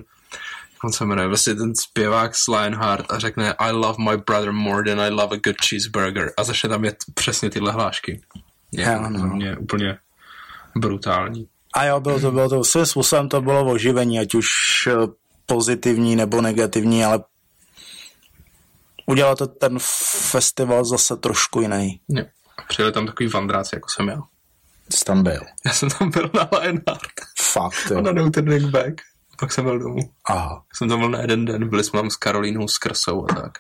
jak 0.72 0.84
on 0.84 0.92
se 0.92 1.04
jmenuje, 1.04 1.28
prostě 1.28 1.54
ten 1.54 1.74
zpěvák 1.74 2.34
z 2.34 2.48
Lionheart 2.48 3.12
a 3.12 3.18
řekne 3.18 3.52
I 3.52 3.72
love 3.72 4.04
my 4.10 4.16
brother 4.26 4.52
more 4.52 4.90
than 4.90 5.00
I 5.00 5.10
love 5.10 5.36
a 5.36 5.40
good 5.44 5.56
cheeseburger 5.68 6.32
a 6.36 6.44
začne 6.44 6.68
tam 6.68 6.84
jet 6.84 6.96
přesně 7.14 7.50
tyhle 7.50 7.72
hlášky. 7.72 8.20
Je 8.72 8.84
Já, 8.84 8.98
to 8.98 9.08
no. 9.08 9.34
mě 9.36 9.56
úplně 9.56 9.98
brutální. 10.76 11.46
A 11.74 11.84
jo, 11.84 12.00
bylo 12.00 12.20
to, 12.20 12.30
bylo 12.30 12.48
to, 12.48 12.64
svým 12.64 12.86
způsobem 12.86 13.28
to 13.28 13.40
bylo 13.40 13.72
oživení, 13.72 14.18
ať 14.18 14.34
už 14.34 14.46
eh, 14.86 14.92
pozitivní 15.46 16.16
nebo 16.16 16.40
negativní, 16.40 17.04
ale 17.04 17.24
udělal 19.06 19.36
to 19.36 19.46
ten 19.46 19.78
festival 20.30 20.84
zase 20.84 21.16
trošku 21.16 21.60
jiný. 21.60 22.00
Jo. 22.08 22.24
A 22.58 22.62
přijeli 22.68 22.92
tam 22.92 23.06
takový 23.06 23.28
vandráci, 23.28 23.76
jako 23.76 23.88
jsem 23.88 24.08
já. 24.08 24.20
Jsi 24.90 25.04
tam 25.04 25.22
byl. 25.22 25.40
Já 25.66 25.72
jsem 25.72 25.90
tam 25.90 26.10
byl 26.10 26.30
na 26.34 26.48
Lionheart 26.58 27.20
Fakt, 27.40 27.90
a 27.90 27.94
jo. 27.94 28.00
na 28.00 28.12
No 28.12 28.30
Turning 28.30 28.70
Back. 28.70 29.00
Pak 29.38 29.52
jsem 29.52 29.64
byl 29.64 29.78
domů. 29.78 30.00
Aha. 30.24 30.64
Jsem 30.72 30.88
tam 30.88 30.98
byl 30.98 31.08
na 31.08 31.20
jeden 31.20 31.44
den, 31.44 31.68
byli 31.68 31.84
jsme 31.84 32.00
tam 32.00 32.10
s 32.10 32.16
Karolínou, 32.16 32.68
s 32.68 32.78
Krsou 32.78 33.26
a 33.30 33.34
tak. 33.34 33.52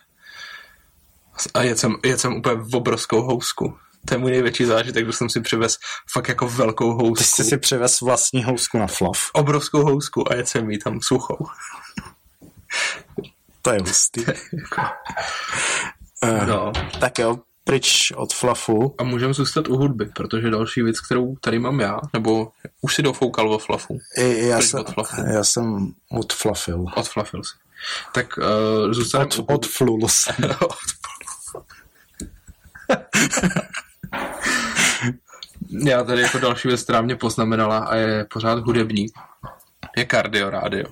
A 1.54 1.62
jet 1.62 1.78
jsem, 1.78 1.96
jet 2.04 2.20
jsem 2.20 2.34
úplně 2.34 2.54
v 2.54 2.76
obrovskou 2.76 3.22
housku. 3.22 3.78
To 4.04 4.14
je 4.14 4.18
můj 4.18 4.30
největší 4.30 4.64
zážitek, 4.64 5.06
že 5.06 5.12
jsem 5.12 5.30
si 5.30 5.40
přivez 5.40 5.76
fakt 6.12 6.28
jako 6.28 6.48
velkou 6.48 6.96
Ty 6.98 7.02
housku. 7.04 7.24
jsi 7.24 7.44
si 7.44 7.56
přivez 7.58 8.00
vlastní 8.00 8.44
housku 8.44 8.78
na 8.78 8.86
flav. 8.86 9.18
Obrovskou 9.32 9.82
housku 9.82 10.32
a 10.32 10.34
jet 10.34 10.48
jsem 10.48 10.70
jí 10.70 10.78
tam 10.78 11.00
suchou. 11.02 11.46
To 13.62 13.70
je 13.72 13.80
hustý. 13.80 14.24
Eh, 16.24 16.46
no. 16.46 16.72
Tak 17.00 17.18
jo, 17.18 17.38
pryč 17.64 18.12
od 18.16 18.34
flafu. 18.34 18.94
A 18.98 19.02
můžeme 19.04 19.34
zůstat 19.34 19.68
u 19.68 19.76
hudby, 19.76 20.04
protože 20.06 20.50
další 20.50 20.82
věc, 20.82 21.00
kterou 21.00 21.36
tady 21.40 21.58
mám 21.58 21.80
já, 21.80 22.00
nebo 22.12 22.52
už 22.80 22.94
si 22.94 23.02
dofoukal 23.02 23.54
o 23.54 23.58
flafu, 23.58 23.98
I, 24.18 24.46
já, 24.46 24.56
Pryč 24.56 24.70
jsem, 24.70 24.80
od 24.80 24.90
flafu. 24.94 25.22
já 25.34 25.44
jsem 25.44 25.92
odflafil. 26.10 26.84
odflafil 26.96 27.44
si. 27.44 27.52
Tak 28.14 28.38
uh, 28.38 28.92
zůstaneme 28.92 29.26
Od, 29.30 29.38
u- 29.38 29.44
odflul 29.54 30.08
jsem. 30.08 30.34
Já 35.84 36.04
tady 36.04 36.22
jako 36.22 36.38
další 36.38 36.68
věc, 36.68 36.82
která 36.82 37.02
mě 37.02 37.16
poznamenala 37.16 37.78
a 37.78 37.94
je 37.94 38.24
pořád 38.32 38.58
hudební, 38.58 39.06
je 39.96 40.04
kardio 40.04 40.50
rádio. 40.50 40.86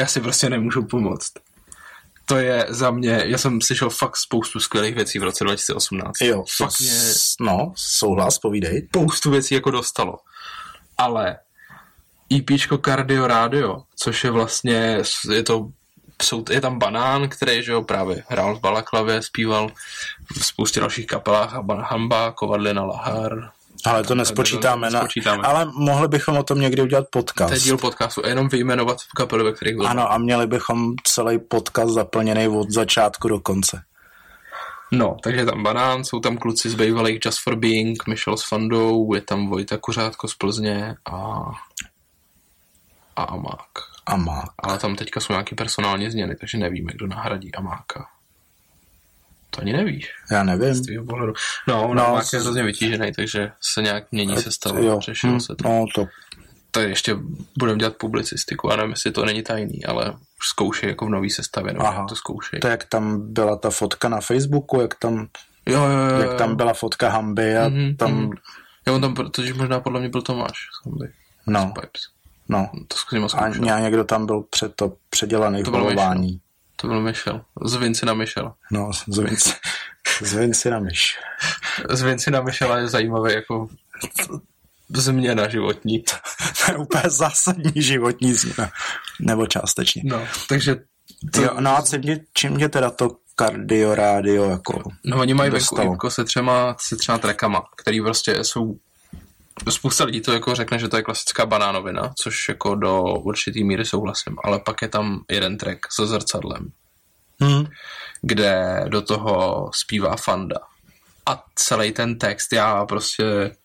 Já 0.00 0.06
si 0.06 0.20
prostě 0.20 0.50
nemůžu 0.50 0.82
pomoct. 0.86 1.32
To 2.24 2.36
je 2.36 2.66
za 2.68 2.90
mě, 2.90 3.22
já 3.26 3.38
jsem 3.38 3.60
slyšel 3.60 3.90
fakt 3.90 4.16
spoustu 4.16 4.60
skvělých 4.60 4.94
věcí 4.94 5.18
v 5.18 5.22
roce 5.22 5.44
2018. 5.44 6.20
Jo, 6.20 6.44
fakt 6.56 6.80
mě 6.80 6.90
s- 6.90 7.34
no, 7.40 7.72
souhlas, 7.76 8.38
povídej. 8.38 8.86
spoustu 8.88 9.30
věcí 9.30 9.54
jako 9.54 9.70
dostalo. 9.70 10.16
Ale 10.98 11.36
EPčko 12.36 12.78
Cardio 12.78 13.26
Radio, 13.26 13.82
což 13.96 14.24
je 14.24 14.30
vlastně, 14.30 14.98
je 15.32 15.42
to 15.42 15.68
jsou, 16.22 16.44
je 16.50 16.60
tam 16.60 16.78
Banán, 16.78 17.28
který 17.28 17.62
že 17.62 17.72
jo, 17.72 17.82
právě 17.82 18.22
hrál 18.28 18.56
v 18.56 18.60
Balaklavě, 18.60 19.22
zpíval 19.22 19.70
v 20.38 20.46
spoustě 20.46 20.80
dalších 20.80 21.06
kapelách, 21.06 21.54
a 21.54 21.64
Hamba, 21.82 22.32
Kovadlina, 22.32 22.84
Lahar. 22.84 23.50
Ale 23.84 24.04
to 24.04 24.14
nespočítáme. 24.14 24.90
Na, 24.90 24.98
nespočítáme. 24.98 25.42
ale 25.42 25.70
mohli 25.74 26.08
bychom 26.08 26.36
o 26.36 26.42
tom 26.42 26.60
někdy 26.60 26.82
udělat 26.82 27.06
To 27.10 27.18
je 27.18 27.22
podcast. 27.22 27.64
díl 27.64 27.78
podcastu 27.78 28.24
a 28.24 28.28
jenom 28.28 28.48
vyjmenovat 28.48 28.98
kapely, 29.16 29.44
ve 29.44 29.52
kterých 29.52 29.76
byl. 29.76 29.86
Ano, 29.86 30.12
a 30.12 30.18
měli 30.18 30.46
bychom 30.46 30.94
celý 31.04 31.38
podcast 31.38 31.94
zaplněný 31.94 32.48
od 32.48 32.70
začátku 32.70 33.28
do 33.28 33.40
konce. 33.40 33.82
No, 34.92 35.16
takže 35.22 35.44
tam 35.44 35.62
Banán, 35.62 36.04
jsou 36.04 36.20
tam 36.20 36.36
kluci 36.38 36.70
z 36.70 36.74
bývalých 36.74 37.20
Just 37.24 37.38
for 37.42 37.56
Being, 37.56 38.06
Michel 38.06 38.36
s 38.36 38.48
Fandou, 38.48 39.14
je 39.14 39.20
tam 39.20 39.48
Vojta 39.48 39.76
Kuřátko 39.76 40.28
z 40.28 40.34
Plzně 40.34 40.94
a, 41.10 41.44
a 43.16 43.22
Amák. 43.22 43.95
Amák. 44.06 44.50
Ale 44.58 44.78
tam 44.78 44.96
teďka 44.96 45.20
jsou 45.20 45.32
nějaké 45.32 45.56
personální 45.56 46.10
změny, 46.10 46.36
takže 46.36 46.58
nevíme, 46.58 46.92
kdo 46.92 47.06
nahradí 47.06 47.54
Amáka. 47.54 48.06
To 49.50 49.60
ani 49.60 49.72
nevíš. 49.72 50.10
Já 50.30 50.42
nevím. 50.42 50.74
Z 50.74 50.80
tvýho 50.82 51.04
pohledu. 51.04 51.32
No, 51.68 51.82
no, 51.88 51.94
No, 51.94 52.06
Amák 52.06 52.24
je 52.32 52.40
hrozně 52.40 52.62
vytížený, 52.62 53.12
takže 53.12 53.52
se 53.60 53.82
nějak 53.82 54.12
mění 54.12 54.36
sestava. 54.36 54.78
Jo, 54.80 55.00
Řešilo 55.00 55.32
hm, 55.36 55.40
se 55.40 55.54
to. 55.56 55.68
No, 55.68 55.84
to 55.94 56.06
Tak 56.70 56.88
ještě 56.88 57.16
budeme 57.58 57.78
dělat 57.78 57.96
publicistiku, 57.96 58.68
já 58.70 58.76
nevím, 58.76 58.90
jestli 58.90 59.10
to 59.12 59.24
není 59.24 59.42
tajný, 59.42 59.84
ale 59.84 60.10
už 60.12 60.48
zkoušej 60.48 60.88
jako 60.88 61.06
v 61.06 61.10
nový 61.10 61.30
sestavě, 61.30 61.72
nebo 61.72 61.86
Aha. 61.86 62.06
to 62.08 62.16
zkoušej. 62.16 62.60
To 62.60 62.68
jak 62.68 62.84
tam 62.84 63.32
byla 63.32 63.56
ta 63.56 63.70
fotka 63.70 64.08
na 64.08 64.20
Facebooku, 64.20 64.80
jak 64.80 64.94
tam, 64.94 65.28
Jo, 65.66 65.82
jo, 65.84 65.98
jo. 66.14 66.20
jak 66.20 66.38
tam 66.38 66.56
byla 66.56 66.74
fotka 66.74 67.08
Hamby 67.10 67.56
a 67.56 67.68
Mhm, 67.68 67.96
tam, 67.96 68.12
mhm. 68.12 68.30
Jo, 68.86 68.94
on 68.94 69.00
tam, 69.00 69.14
protože 69.14 69.54
možná 69.54 69.80
podle 69.80 70.00
mě 70.00 70.08
byl 70.08 70.22
Tomáš 70.22 70.52
Samby. 70.82 71.08
no, 71.46 71.72
Pipes. 71.80 72.02
No. 72.48 72.70
To 72.88 72.96
zkusím 72.96 73.24
A 73.24 73.28
zkoušet. 73.28 73.62
ně- 73.62 73.72
někdo 73.80 74.04
tam 74.04 74.26
byl 74.26 74.42
před 74.50 74.74
to 74.74 74.92
předělaný 75.10 75.62
To 75.62 75.70
v 75.70 75.72
bylo 75.72 75.84
holování. 75.84 76.40
To 76.76 76.86
byl 76.88 77.00
Michel. 77.02 77.44
Z 77.64 77.74
Vinci 77.74 78.06
na 78.06 78.14
Michel. 78.14 78.52
No, 78.70 78.90
z 79.12 79.18
Vinci, 79.18 79.52
z 80.22 80.32
Vinci 80.34 80.70
na 80.70 80.78
myš. 80.80 81.18
Z 81.90 82.02
Vinci 82.02 82.30
na 82.30 82.40
Michela 82.40 82.78
je 82.78 82.88
zajímavý 82.88 83.32
jako 83.32 83.68
změna 84.88 85.48
životní. 85.48 86.02
To 86.66 86.72
je 86.72 86.78
úplně 86.78 87.02
zásadní 87.06 87.82
životní 87.82 88.34
změna. 88.34 88.70
Nebo 89.20 89.46
částečně. 89.46 90.02
No, 90.04 90.26
takže 90.48 90.76
to, 91.32 91.42
Jo, 91.42 91.50
no 91.60 91.76
a 91.76 91.82
co 91.82 91.98
mě, 91.98 92.20
čím 92.32 92.52
mě 92.52 92.68
teda 92.68 92.90
to 92.90 93.16
kardio 93.34 93.94
rádio 93.94 94.50
jako 94.50 94.82
No 95.04 95.18
oni 95.20 95.34
mají 95.34 95.50
venku 95.76 96.10
se 96.10 96.24
třema, 96.24 96.76
se 96.80 96.96
třema 96.96 97.18
trackama, 97.18 97.62
který 97.76 98.00
prostě 98.00 98.44
jsou 98.44 98.76
spousta 99.70 100.04
lidí 100.04 100.20
to 100.20 100.32
jako 100.32 100.54
řekne, 100.54 100.78
že 100.78 100.88
to 100.88 100.96
je 100.96 101.02
klasická 101.02 101.46
banánovina, 101.46 102.12
což 102.18 102.48
jako 102.48 102.74
do 102.74 103.02
určitý 103.02 103.64
míry 103.64 103.84
souhlasím, 103.84 104.36
ale 104.44 104.58
pak 104.58 104.82
je 104.82 104.88
tam 104.88 105.24
jeden 105.30 105.58
track 105.58 105.78
se 105.92 106.06
zrcadlem, 106.06 106.72
Hmm. 107.40 107.66
kde 108.22 108.84
do 108.88 109.02
toho 109.02 109.70
zpívá 109.74 110.16
Fanda. 110.16 110.58
A 111.26 111.44
celý 111.54 111.92
ten 111.92 112.18
text 112.18 112.52
já 112.52 112.84
prostě 112.86 113.56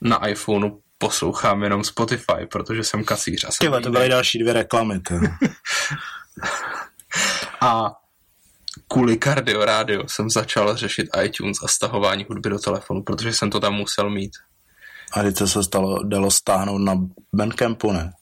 na 0.00 0.26
iPhoneu 0.26 0.78
poslouchám 0.98 1.62
jenom 1.62 1.84
Spotify, 1.84 2.46
protože 2.50 2.84
jsem 2.84 3.04
kasíř 3.04 3.44
a 3.44 3.50
jsem 3.50 3.56
Tyhle, 3.58 3.80
to 3.80 3.90
byly 3.90 4.08
další 4.08 4.38
dvě 4.38 4.52
reklamy. 4.52 5.00
To. 5.00 5.14
A 7.60 7.92
kvůli 8.88 9.18
Cardio 9.18 9.64
Radio 9.64 10.08
jsem 10.08 10.30
začal 10.30 10.76
řešit 10.76 11.08
iTunes 11.24 11.56
a 11.64 11.68
stahování 11.68 12.26
hudby 12.28 12.50
do 12.50 12.58
telefonu, 12.58 13.02
protože 13.02 13.32
jsem 13.32 13.50
to 13.50 13.60
tam 13.60 13.74
musel 13.74 14.10
mít. 14.10 14.32
A 15.14 15.22
teď 15.22 15.36
se 15.44 15.62
stalo, 15.62 16.02
dalo 16.02 16.30
stáhnout 16.30 16.78
na 16.78 16.94
Bandcampu, 17.32 17.92
ne? 17.92 18.12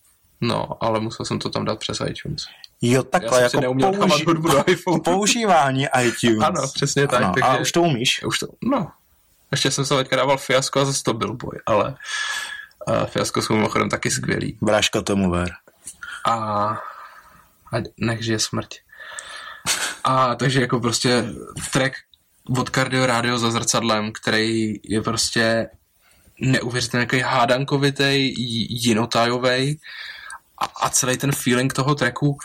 No, 0.40 0.84
ale 0.84 1.00
musel 1.00 1.26
jsem 1.26 1.38
to 1.38 1.50
tam 1.50 1.64
dát 1.64 1.78
přes 1.78 1.98
iTunes. 2.10 2.42
Jo, 2.82 2.92
Já 2.98 3.02
takhle, 3.02 3.38
jsem 3.38 3.44
jako 3.44 3.60
neuměl 3.60 3.90
použi- 3.92 4.26
hudbu 4.26 4.48
do 4.48 4.64
iPhone. 4.70 5.00
používání 5.00 5.86
iTunes. 6.02 6.38
Ano, 6.48 6.62
přesně 6.74 7.08
tak. 7.08 7.22
Ano, 7.22 7.32
takže 7.34 7.48
A 7.48 7.56
už 7.56 7.72
to 7.72 7.82
umíš? 7.82 8.22
už 8.24 8.38
to, 8.38 8.46
no. 8.64 8.90
Ještě 9.52 9.70
jsem 9.70 9.84
se 9.84 9.96
teďka 9.96 10.16
dával 10.16 10.38
fiasko 10.38 10.80
a 10.80 10.84
zase 10.84 11.02
to 11.02 11.14
byl 11.14 11.34
boj, 11.36 11.58
ale 11.66 11.94
uh, 12.88 13.04
fiasko 13.06 13.42
jsou 13.42 13.54
mimochodem 13.54 13.88
taky 13.88 14.10
skvělý. 14.10 14.58
Bráška 14.62 15.02
tomu 15.02 15.30
ver. 15.30 15.50
A, 16.26 16.34
a 16.34 17.76
nech 18.00 18.24
žije 18.24 18.38
smrť. 18.38 18.78
A 20.04 20.34
takže 20.34 20.60
jako 20.60 20.80
prostě 20.80 21.24
track 21.72 21.94
od 22.58 22.70
Cardio 22.70 23.06
Radio 23.06 23.38
za 23.38 23.50
zrcadlem, 23.50 24.12
který 24.12 24.74
je 24.84 25.02
prostě 25.02 25.68
neuvěřitelně 26.40 27.06
takový 27.06 27.22
hádankovitej, 27.22 28.34
jinotajovej 28.68 29.78
a, 30.58 30.64
a 30.64 30.90
celý 30.90 31.16
ten 31.16 31.32
feeling 31.32 31.72
toho 31.72 31.94
tracku, 31.94 32.38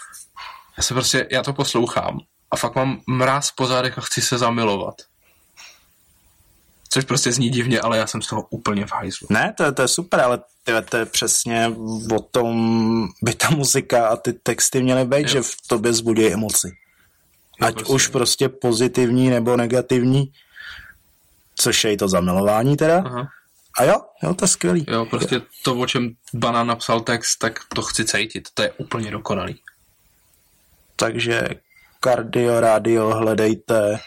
já 0.77 0.83
se 0.83 0.93
prostě, 0.93 1.27
já 1.31 1.43
to 1.43 1.53
poslouchám 1.53 2.19
a 2.51 2.55
fakt 2.57 2.75
mám 2.75 3.01
mráz 3.07 3.51
po 3.51 3.67
zádech 3.67 3.97
a 3.97 4.01
chci 4.01 4.21
se 4.21 4.37
zamilovat. 4.37 4.95
Což 6.89 7.05
prostě 7.05 7.31
zní 7.31 7.49
divně, 7.49 7.81
ale 7.81 7.97
já 7.97 8.07
jsem 8.07 8.21
z 8.21 8.27
toho 8.27 8.47
úplně 8.49 8.85
v 8.85 8.91
hajzlu. 8.91 9.27
Ne, 9.31 9.53
to, 9.57 9.63
je- 9.63 9.71
to 9.71 9.81
je 9.81 9.87
super, 9.87 10.19
ale 10.19 10.39
tyhle, 10.63 10.81
to 10.81 10.97
je 10.97 11.05
přesně 11.05 11.67
o 12.15 12.19
tom, 12.19 13.07
by 13.23 13.33
ta 13.33 13.49
muzika 13.49 14.07
a 14.07 14.15
ty 14.15 14.33
texty 14.33 14.83
měly 14.83 15.05
být, 15.05 15.21
Jo. 15.21 15.27
že 15.27 15.41
v 15.41 15.55
tobě 15.67 15.93
zbudí 15.93 16.27
emoci. 16.33 16.67
Jo, 17.61 17.67
Ať 17.67 17.73
prostě. 17.73 17.93
už 17.93 18.07
prostě 18.07 18.49
pozitivní 18.49 19.29
nebo 19.29 19.57
negativní, 19.57 20.31
což 21.55 21.83
je 21.83 21.93
i 21.93 21.97
to 21.97 22.07
zamilování 22.07 22.77
teda. 22.77 23.03
Aha. 23.05 23.27
A 23.77 23.83
jo, 23.83 24.01
jo, 24.23 24.33
to 24.33 24.43
je 24.43 24.47
skvělý. 24.47 24.85
Jo, 24.87 25.05
prostě 25.05 25.41
to, 25.63 25.75
o 25.75 25.87
čem 25.87 26.09
Banán 26.33 26.67
napsal 26.67 27.01
text, 27.01 27.37
tak 27.37 27.59
to 27.75 27.81
chci 27.81 28.05
cítit. 28.05 28.47
To 28.53 28.61
je 28.61 28.71
úplně 28.71 29.11
dokonalý. 29.11 29.61
Takže 30.95 31.49
Cardio 32.03 32.59
Radio 32.59 33.09
hledejte 33.09 33.99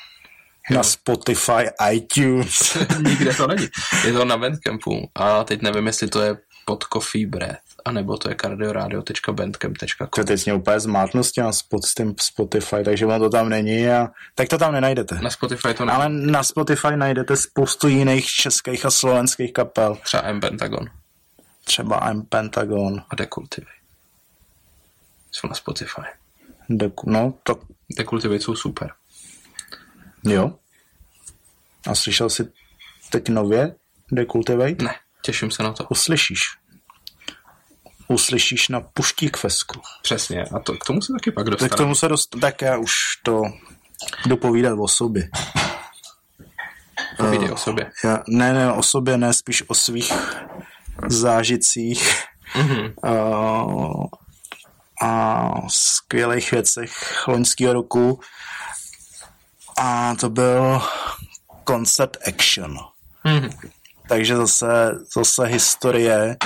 na 0.70 0.82
Spotify, 0.82 1.70
iTunes. 1.92 2.78
Nikde 3.06 3.34
to 3.34 3.46
není. 3.46 3.68
Je 4.04 4.12
to 4.12 4.24
na 4.24 4.36
Bandcampu 4.36 5.10
a 5.14 5.44
teď 5.44 5.62
nevím, 5.62 5.86
jestli 5.86 6.08
to 6.08 6.22
je 6.22 6.36
pod 6.64 6.84
Coffee 6.92 7.26
Breath, 7.26 7.69
anebo 7.84 8.16
to 8.16 8.28
je 8.28 8.36
cardioradio.bandcamp.com. 8.40 10.08
To 10.14 10.24
teď 10.24 10.44
mě 10.44 10.54
úplně 10.54 10.80
zmátnu 10.80 11.22
s 11.22 11.32
těma 11.32 11.52
spot, 11.52 11.84
s 11.84 11.94
tím 11.94 12.14
Spotify, 12.20 12.76
takže 12.84 13.06
ono 13.06 13.18
to 13.18 13.30
tam 13.30 13.48
není 13.48 13.88
a 13.90 14.08
tak 14.34 14.48
to 14.48 14.58
tam 14.58 14.72
nenajdete. 14.72 15.14
Na 15.22 15.30
Spotify 15.30 15.74
to 15.74 15.84
není. 15.84 15.96
Ale 15.96 16.08
na 16.08 16.42
Spotify 16.42 16.96
najdete 16.96 17.36
spoustu 17.36 17.88
jiných 17.88 18.26
českých 18.26 18.86
a 18.86 18.90
slovenských 18.90 19.52
kapel. 19.52 19.96
Třeba 20.04 20.22
M 20.22 20.40
Pentagon 20.40 20.90
Třeba 21.64 22.10
I'm 22.10 22.22
Pentagon. 22.22 23.02
a 23.10 23.14
Decultivate. 23.14 23.72
Jsou 25.30 25.48
na 25.48 25.54
Spotify. 25.54 26.02
Deku, 26.68 27.10
no, 27.10 27.34
to 27.42 27.60
Decultivate 27.98 28.40
jsou 28.40 28.54
super. 28.56 28.92
jo. 30.24 30.52
A 31.86 31.94
slyšel 31.94 32.30
jsi 32.30 32.48
teď 33.10 33.28
nově 33.28 33.74
Decultivate? 34.12 34.84
Ne, 34.84 34.94
těším 35.22 35.50
se 35.50 35.62
na 35.62 35.72
to. 35.72 35.84
Uslyšíš. 35.84 36.40
Uslyšíš 38.10 38.68
na 38.68 38.80
Puštík 38.80 39.36
Fesku. 39.36 39.80
Přesně. 40.02 40.44
A 40.44 40.58
to, 40.58 40.72
k 40.74 40.84
tomu 40.84 41.02
se 41.02 41.12
taky 41.12 41.30
pak 41.30 41.44
Tak 41.44 41.50
dostaneme. 41.50 41.74
k 41.74 41.76
tomu 41.76 41.94
se 41.94 42.08
dost... 42.08 42.36
Tak 42.40 42.62
já 42.62 42.76
už 42.78 42.92
to 43.22 43.42
jdu 44.26 44.36
povídat 44.36 44.78
o 44.78 44.88
sobě. 44.88 45.28
Povídej 47.16 47.50
o 47.50 47.56
sobě. 47.56 47.90
Já, 48.04 48.22
ne, 48.28 48.52
ne, 48.52 48.72
o 48.72 48.82
sobě, 48.82 49.16
ne, 49.18 49.32
spíš 49.34 49.64
o 49.68 49.74
svých 49.74 50.12
zážitcích 51.08 52.14
Mhm. 52.56 52.92
uh, 53.04 54.04
a 55.02 55.50
skvělých 55.68 56.50
věcech 56.52 56.92
loňského 57.28 57.72
roku. 57.72 58.20
A 59.78 60.14
to 60.14 60.30
byl 60.30 60.82
koncert 61.64 62.16
Action. 62.28 62.78
Mhm. 63.24 63.50
Takže 64.08 64.36
zase, 64.36 64.92
zase 65.16 65.46
historie, 65.46 66.36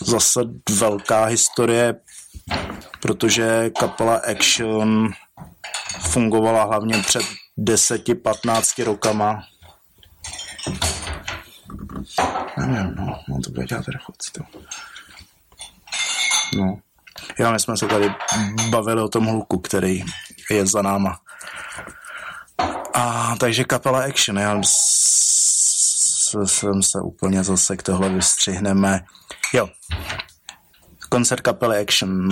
zase 0.00 0.40
velká 0.70 1.24
historie, 1.24 1.94
protože 3.00 3.70
kapela 3.78 4.16
Action 4.16 5.12
fungovala 6.00 6.64
hlavně 6.64 7.02
před 7.02 7.22
10-15 7.58 8.84
rokama. 8.84 9.42
Nevím, 12.58 12.94
no, 12.94 13.20
no 13.28 13.40
to 13.44 13.50
bude 13.50 13.66
dělat 13.66 13.84
chuť. 14.04 14.16
To. 14.32 14.42
No. 16.56 16.78
Jo, 17.38 17.52
my 17.52 17.60
jsme 17.60 17.76
se 17.76 17.86
tady 17.86 18.14
bavili 18.70 19.02
o 19.02 19.08
tom 19.08 19.26
hluku, 19.26 19.58
který 19.58 20.04
je 20.50 20.66
za 20.66 20.82
náma. 20.82 21.20
A 22.94 23.34
takže 23.40 23.64
kapela 23.64 24.04
Action, 24.04 24.38
já 24.38 24.60
jsem 26.46 26.82
se 26.82 27.00
úplně 27.00 27.44
zase 27.44 27.76
k 27.76 27.82
tohle 27.82 28.08
vystřihneme. 28.08 29.04
Jo, 29.54 29.68
koncert 31.08 31.40
kapely 31.40 31.80
Action. 31.80 32.28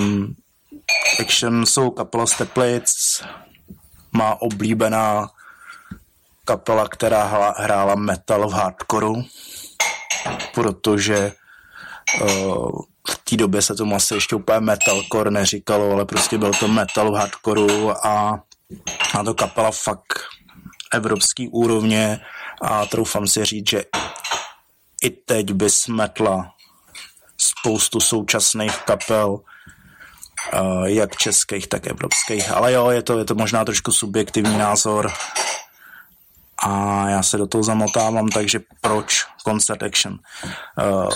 Action 1.20 1.66
jsou 1.66 1.91
kapela 1.91 2.27
z 2.27 2.37
Teplic, 2.37 3.23
má 4.12 4.43
oblíbená 4.43 5.29
kapela, 6.45 6.89
která 6.89 7.25
hla, 7.25 7.55
hrála 7.59 7.95
metal 7.95 8.49
v 8.49 8.53
hardcoreu, 8.53 9.25
protože 10.55 11.33
uh, 12.23 12.83
v 13.11 13.18
té 13.25 13.37
době 13.37 13.62
se 13.62 13.75
tomu 13.75 13.97
asi 13.97 14.14
ještě 14.14 14.37
úplně 14.37 14.61
metalcore 14.61 15.31
neříkalo, 15.31 15.93
ale 15.93 16.05
prostě 16.05 16.39
byl 16.39 16.53
to 16.53 16.68
metal 16.68 17.12
v 17.12 17.14
hardcoreu 17.14 17.91
a, 17.91 18.43
a 19.14 19.25
to 19.25 19.35
kapela 19.35 19.70
fakt 19.70 20.18
evropský 20.95 21.49
úrovně 21.49 22.20
a 22.62 22.87
troufám 22.87 23.27
si 23.27 23.45
říct, 23.45 23.70
že 23.70 23.85
i 25.03 25.11
teď 25.11 25.53
by 25.53 25.70
smetla 25.70 26.51
spoustu 27.39 28.01
současných 28.01 28.76
kapel 28.76 29.30
uh, 29.30 30.85
jak 30.85 31.16
českých, 31.16 31.66
tak 31.66 31.87
evropských. 31.87 32.51
Ale 32.51 32.72
jo, 32.72 32.91
je 32.91 33.03
to, 33.03 33.18
je 33.18 33.24
to 33.24 33.35
možná 33.35 33.64
trošku 33.64 33.93
subjektivní 33.93 34.59
názor 34.59 35.12
a 36.62 37.09
já 37.09 37.22
se 37.22 37.39
do 37.39 37.47
toho 37.47 37.64
zamotávám, 37.64 38.28
takže 38.28 38.61
proč 38.80 39.26
Concert 39.45 39.83
Action? 39.83 40.18
Uh, 40.78 41.09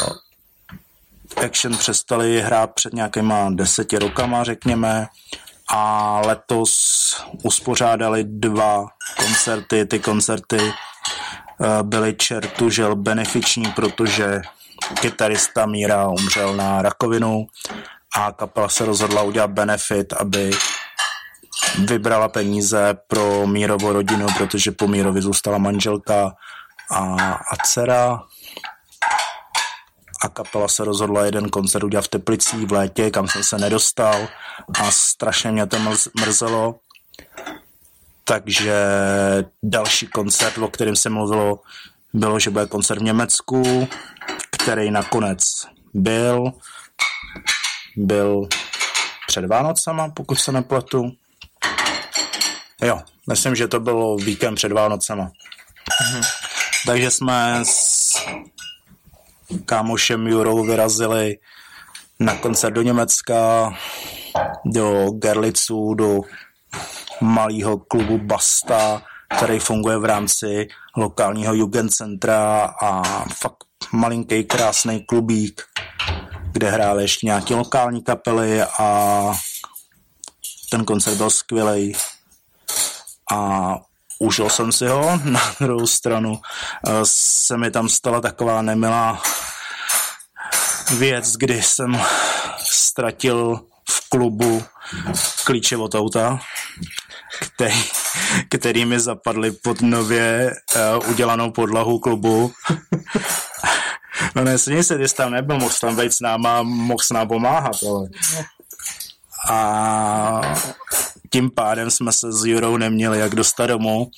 Action 1.45 1.77
přestali 1.77 2.41
hrát 2.43 2.75
před 2.75 2.93
nějakýma 2.93 3.51
deseti 3.51 3.99
rokama, 3.99 4.45
řekněme, 4.45 5.07
a 5.69 6.21
letos 6.27 7.25
uspořádali 7.43 8.25
dva 8.25 8.87
koncerty. 9.17 9.87
Ty 9.87 9.99
koncerty 9.99 10.59
uh, 10.59 10.73
byly 11.83 12.15
čertužel 12.15 12.97
benefiční, 12.97 13.73
protože 13.73 14.43
kytarista 14.95 15.67
Míra 15.67 16.09
umřel 16.09 16.57
na 16.57 16.83
rakovinu 16.83 17.47
a 18.17 18.33
kapela 18.33 18.69
se 18.69 18.85
rozhodla 18.85 19.23
udělat 19.23 19.51
benefit, 19.51 20.13
aby 20.13 20.51
vybrala 21.79 22.29
peníze 22.29 22.95
pro 23.07 23.47
Mírovou 23.47 23.93
rodinu, 23.93 24.27
protože 24.37 24.71
po 24.71 24.89
Mírovi 24.89 25.23
zůstala 25.23 25.59
manželka 25.59 26.33
a, 26.91 27.33
a 27.33 27.57
dcera 27.65 28.23
a 30.23 30.29
kapela 30.29 30.69
se 30.69 30.85
rozhodla 30.85 31.25
jeden 31.25 31.49
koncert 31.49 31.85
udělat 31.85 32.05
v 32.05 32.09
Teplicích 32.09 32.67
v 32.67 32.73
létě, 32.73 33.11
kam 33.11 33.29
jsem 33.29 33.43
se 33.43 33.59
nedostal 33.59 34.29
a 34.81 34.91
strašně 34.91 35.53
mě 35.53 35.67
to 35.67 35.77
mrzelo. 36.21 36.75
Takže 38.25 38.85
další 39.63 40.07
koncert, 40.07 40.59
o 40.59 40.69
kterém 40.69 40.97
se 40.97 41.11
mluvilo, 41.11 41.61
bylo, 42.15 42.39
že 42.39 42.51
bude 42.51 42.67
koncert 42.67 42.99
v 42.99 43.03
Německu, 43.03 43.89
který 44.67 44.91
nakonec 44.91 45.39
byl. 45.95 46.53
Byl 47.97 48.49
před 49.27 49.45
Vánocama, 49.45 50.09
pokud 50.09 50.41
se 50.41 50.53
nepletu. 50.53 51.11
Jo, 52.83 53.01
myslím, 53.29 53.55
že 53.55 53.69
to 53.69 53.81
bylo 53.81 54.17
víkend 54.17 54.55
před 54.55 54.73
Vánocema. 54.73 55.31
Mhm. 56.03 56.23
Takže 56.87 57.11
jsme 57.11 57.63
s 57.65 58.17
kámošem 59.67 60.27
Jurou 60.27 60.65
vyrazili 60.65 61.39
na 62.21 62.35
koncert 62.35 62.75
do 62.75 62.83
Německa, 62.83 63.73
do 64.65 65.11
Gerlicu, 65.11 65.95
do 65.95 66.21
malého 67.21 67.79
klubu 67.79 68.19
Basta, 68.19 69.03
který 69.39 69.59
funguje 69.59 69.99
v 69.99 70.05
rámci 70.05 70.69
lokálního 70.97 71.55
Jugendcentra 71.55 72.75
a 72.83 73.03
fakt 73.35 73.66
malinký 73.93 74.45
krásný 74.45 75.01
klubík, 75.01 75.63
kde 76.53 76.71
hráli 76.71 77.03
ještě 77.03 77.27
nějaké 77.27 77.55
lokální 77.55 78.03
kapely 78.03 78.63
a 78.63 79.33
ten 80.71 80.85
koncert 80.85 81.17
byl 81.17 81.31
skvělý 81.31 81.97
a 83.33 83.71
užil 84.19 84.51
jsem 84.51 84.73
si 84.73 84.87
ho. 84.87 85.21
Na 85.25 85.55
druhou 85.61 85.87
stranu 85.87 86.41
eh, 86.87 86.93
se 87.05 87.57
mi 87.57 87.71
tam 87.71 87.89
stala 87.89 88.21
taková 88.21 88.63
nemilá 88.63 89.23
věc, 90.99 91.33
kdy 91.33 91.63
jsem 91.63 92.01
ztratil 92.59 93.61
v 93.91 94.09
klubu 94.09 94.65
klíče 95.45 95.77
od 95.77 95.95
auta, 95.95 96.41
který, 97.41 97.85
který 98.49 98.85
mi 98.85 99.01
zapadly 99.01 99.51
pod 99.51 99.81
nově 99.81 100.57
uh, 100.77 101.11
udělanou 101.11 101.51
podlahu 101.51 101.99
klubu. 101.99 102.53
no 104.35 104.45
ne, 104.45 104.59
se, 104.59 104.99
ty 104.99 105.09
tam 105.17 105.33
nebyl, 105.33 105.59
mohl 105.59 105.75
tam 105.81 105.97
být 105.97 106.13
s 106.13 106.21
náma, 106.21 106.63
mohl 106.63 107.03
s 107.03 107.11
nám 107.11 107.29
pomáhat, 107.29 107.77
ale... 107.89 108.09
A 109.49 110.59
tím 111.31 111.51
pádem 111.51 111.91
jsme 111.91 112.13
se 112.13 112.33
s 112.33 112.45
Jurou 112.45 112.77
neměli 112.77 113.19
jak 113.19 113.35
dostat 113.35 113.67
domů. 113.67 114.11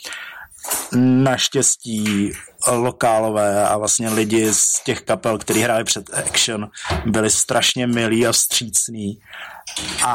Naštěstí 0.97 2.33
lokálové 2.67 3.69
a 3.69 3.77
vlastně 3.77 4.09
lidi 4.09 4.55
z 4.55 4.81
těch 4.85 5.01
kapel, 5.01 5.39
kteří 5.39 5.61
hráli 5.61 5.85
před 5.85 6.15
Action, 6.15 6.71
byli 7.07 7.31
strašně 7.31 7.87
milí 7.87 8.27
a 8.27 8.33
vstřícní 8.33 9.19
a, 10.05 10.15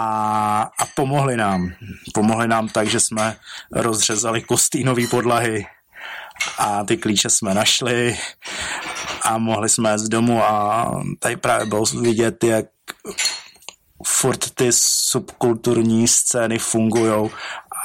a 0.80 0.86
pomohli 0.96 1.38
nám. 1.38 1.74
Pomohli 2.14 2.48
nám 2.48 2.70
tak, 2.70 2.88
že 2.88 3.00
jsme 3.00 3.36
rozřezali 3.72 4.42
kostýnové 4.42 5.08
podlahy 5.08 5.66
a 6.58 6.84
ty 6.84 6.98
klíče 6.98 7.30
jsme 7.30 7.54
našli 7.54 8.18
a 9.22 9.38
mohli 9.38 9.70
jsme 9.70 10.00
z 10.00 10.10
domu 10.10 10.44
a 10.44 10.92
tady 11.20 11.38
právě 11.38 11.66
bylo 11.66 11.84
vidět, 12.02 12.44
jak 12.44 12.66
furt 14.08 14.50
ty 14.56 14.68
subkulturní 14.72 16.08
scény 16.08 16.60
fungují 16.60 17.30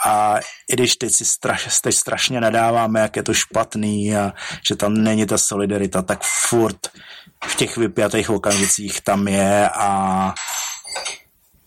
a 0.07 0.39
i 0.69 0.73
když 0.73 0.97
teď 0.97 1.13
si 1.13 1.25
straš, 1.25 1.81
teď 1.81 1.95
strašně 1.95 2.41
nadáváme, 2.41 3.01
jak 3.01 3.17
je 3.17 3.23
to 3.23 3.35
špatný 3.35 4.17
a 4.17 4.33
že 4.69 4.77
tam 4.77 4.95
není 4.95 5.27
ta 5.27 5.39
solidarita, 5.39 6.03
tak 6.03 6.23
furt 6.23 6.89
v 7.45 7.55
těch 7.57 7.77
vypjatých 7.77 8.31
okamžicích 8.31 9.01
tam 9.01 9.29
je 9.29 9.69
a 9.69 10.35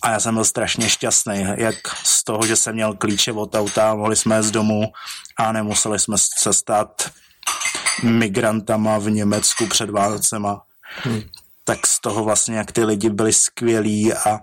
a 0.04 0.12
já 0.12 0.20
jsem 0.20 0.34
byl 0.34 0.46
strašně 0.46 0.90
šťastný, 0.90 1.46
jak 1.56 1.76
z 2.04 2.24
toho, 2.24 2.46
že 2.46 2.56
jsem 2.56 2.74
měl 2.74 2.94
klíče 2.94 3.32
od 3.32 3.56
auta, 3.56 3.96
mohli 3.96 4.16
jsme 4.16 4.44
z 4.44 4.52
domu 4.52 4.92
a 5.38 5.52
nemuseli 5.52 6.00
jsme 6.00 6.18
se 6.18 6.54
stát 6.54 7.12
migrantama 8.04 8.98
v 8.98 9.10
Německu 9.10 9.68
před 9.68 9.90
Vánocema. 9.90 10.62
Hmm 11.04 11.22
tak 11.64 11.88
z 11.88 12.00
toho 12.00 12.24
vlastně, 12.24 12.58
jak 12.58 12.72
ty 12.72 12.84
lidi 12.84 13.10
byli 13.10 13.34
skvělí 13.34 14.14
a, 14.14 14.40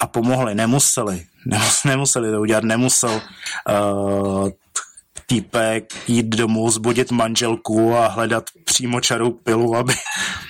a 0.00 0.06
pomohli, 0.06 0.54
nemuseli, 0.54 1.14
nemus, 1.14 1.29
nemuseli 1.84 2.30
to 2.30 2.40
udělat, 2.40 2.64
nemusel 2.64 3.22
uh, 3.68 4.48
týpek 5.26 6.08
jít 6.08 6.26
domů, 6.26 6.70
zbudit 6.70 7.10
manželku 7.10 7.96
a 7.96 8.06
hledat 8.06 8.44
přímo 8.64 9.00
čarou 9.00 9.30
pilu, 9.30 9.76
aby, 9.76 9.94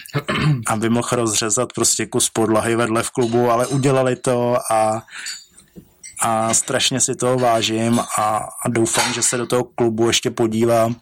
aby 0.67 0.89
mohl 0.89 1.09
rozřezat 1.13 1.73
prostě 1.73 2.07
kus 2.07 2.31
podlahy 2.31 2.77
vedle 2.77 3.03
v 3.03 3.11
klubu, 3.11 3.51
ale 3.51 3.67
udělali 3.67 4.17
to 4.17 4.57
a, 4.73 5.03
a 6.21 6.55
strašně 6.55 7.01
si 7.01 7.15
toho 7.15 7.39
vážím 7.39 8.01
a, 8.19 8.49
a 8.65 8.69
doufám, 8.69 9.13
že 9.13 9.23
se 9.23 9.37
do 9.37 9.47
toho 9.47 9.65
klubu 9.65 10.07
ještě 10.07 10.31
podívám 10.31 10.97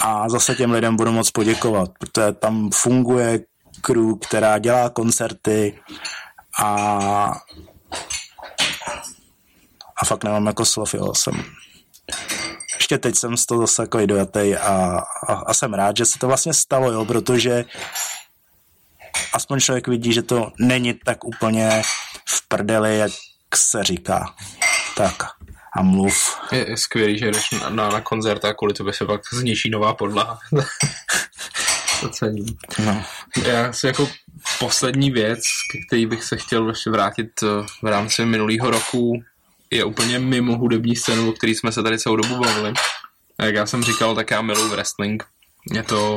a 0.00 0.28
zase 0.28 0.54
těm 0.54 0.70
lidem 0.70 0.96
budu 0.96 1.12
moc 1.12 1.30
poděkovat, 1.30 1.90
protože 1.98 2.32
tam 2.32 2.70
funguje 2.74 3.40
crew, 3.80 4.18
která 4.28 4.58
dělá 4.58 4.88
koncerty 4.88 5.78
a 6.62 7.40
a 10.02 10.04
fakt 10.04 10.24
nemám 10.24 10.46
jako 10.46 10.64
slov, 10.64 10.94
jo, 10.94 11.14
jsem 11.14 11.44
ještě 12.76 12.98
teď 12.98 13.16
jsem 13.16 13.36
z 13.36 13.46
toho 13.46 13.60
zase 13.60 13.82
takový 13.82 14.06
dojatý 14.06 14.56
a, 14.56 15.00
a, 15.28 15.34
a, 15.34 15.54
jsem 15.54 15.74
rád, 15.74 15.96
že 15.96 16.06
se 16.06 16.18
to 16.18 16.26
vlastně 16.26 16.54
stalo, 16.54 16.92
jo, 16.92 17.04
protože 17.04 17.64
aspoň 19.32 19.60
člověk 19.60 19.88
vidí, 19.88 20.12
že 20.12 20.22
to 20.22 20.52
není 20.58 20.94
tak 20.94 21.24
úplně 21.24 21.82
v 22.28 22.48
prdeli, 22.48 22.98
jak 22.98 23.12
se 23.54 23.84
říká. 23.84 24.34
Tak 24.96 25.22
a 25.76 25.82
mluv. 25.82 26.40
Je, 26.52 26.70
je 26.70 26.76
skvělý, 26.76 27.18
že 27.18 27.26
jdeš 27.26 27.50
na, 27.50 27.70
na, 27.70 27.88
na 27.88 28.00
koncert 28.00 28.44
a 28.44 28.54
kvůli 28.54 28.74
tobě 28.74 28.92
se 28.92 29.04
pak 29.04 29.20
zničí 29.32 29.70
nová 29.70 29.94
podlaha. 29.94 30.38
to 32.00 32.08
cením. 32.08 32.46
No. 32.84 33.04
Já 33.46 33.72
si 33.72 33.86
jako 33.86 34.08
poslední 34.58 35.10
věc, 35.10 35.40
který 35.86 36.06
bych 36.06 36.24
se 36.24 36.36
chtěl 36.36 36.68
ještě 36.68 36.90
vrátit 36.90 37.30
eh, 37.42 37.46
v 37.82 37.86
rámci 37.86 38.24
minulého 38.24 38.70
roku, 38.70 39.22
je 39.72 39.84
úplně 39.84 40.18
mimo 40.18 40.56
hudební 40.56 40.96
scénu, 40.96 41.30
o 41.30 41.32
který 41.32 41.54
jsme 41.54 41.72
se 41.72 41.82
tady 41.82 41.98
celou 41.98 42.16
dobu 42.16 42.36
bavili. 42.36 42.72
A 43.38 43.44
jak 43.44 43.54
já 43.54 43.66
jsem 43.66 43.82
říkal, 43.82 44.14
tak 44.14 44.30
já 44.30 44.42
miluji 44.42 44.70
wrestling. 44.70 45.24
Je 45.72 45.82
to 45.82 46.16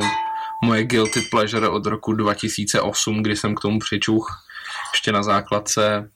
moje 0.64 0.84
guilty 0.84 1.20
pleasure 1.20 1.68
od 1.68 1.86
roku 1.86 2.12
2008, 2.12 3.22
kdy 3.22 3.36
jsem 3.36 3.54
k 3.54 3.60
tomu 3.60 3.78
přičuch 3.78 4.46
ještě 4.94 5.12
na 5.12 5.22
základce 5.22 6.10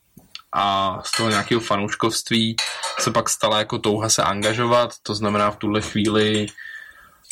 a 0.52 0.98
z 1.04 1.16
toho 1.16 1.30
nějakého 1.30 1.60
fanouškovství 1.60 2.56
se 2.98 3.10
pak 3.10 3.28
stala 3.28 3.58
jako 3.58 3.78
touha 3.78 4.08
se 4.08 4.22
angažovat, 4.22 4.90
to 5.02 5.14
znamená 5.14 5.50
v 5.50 5.56
tuhle 5.56 5.80
chvíli 5.80 6.46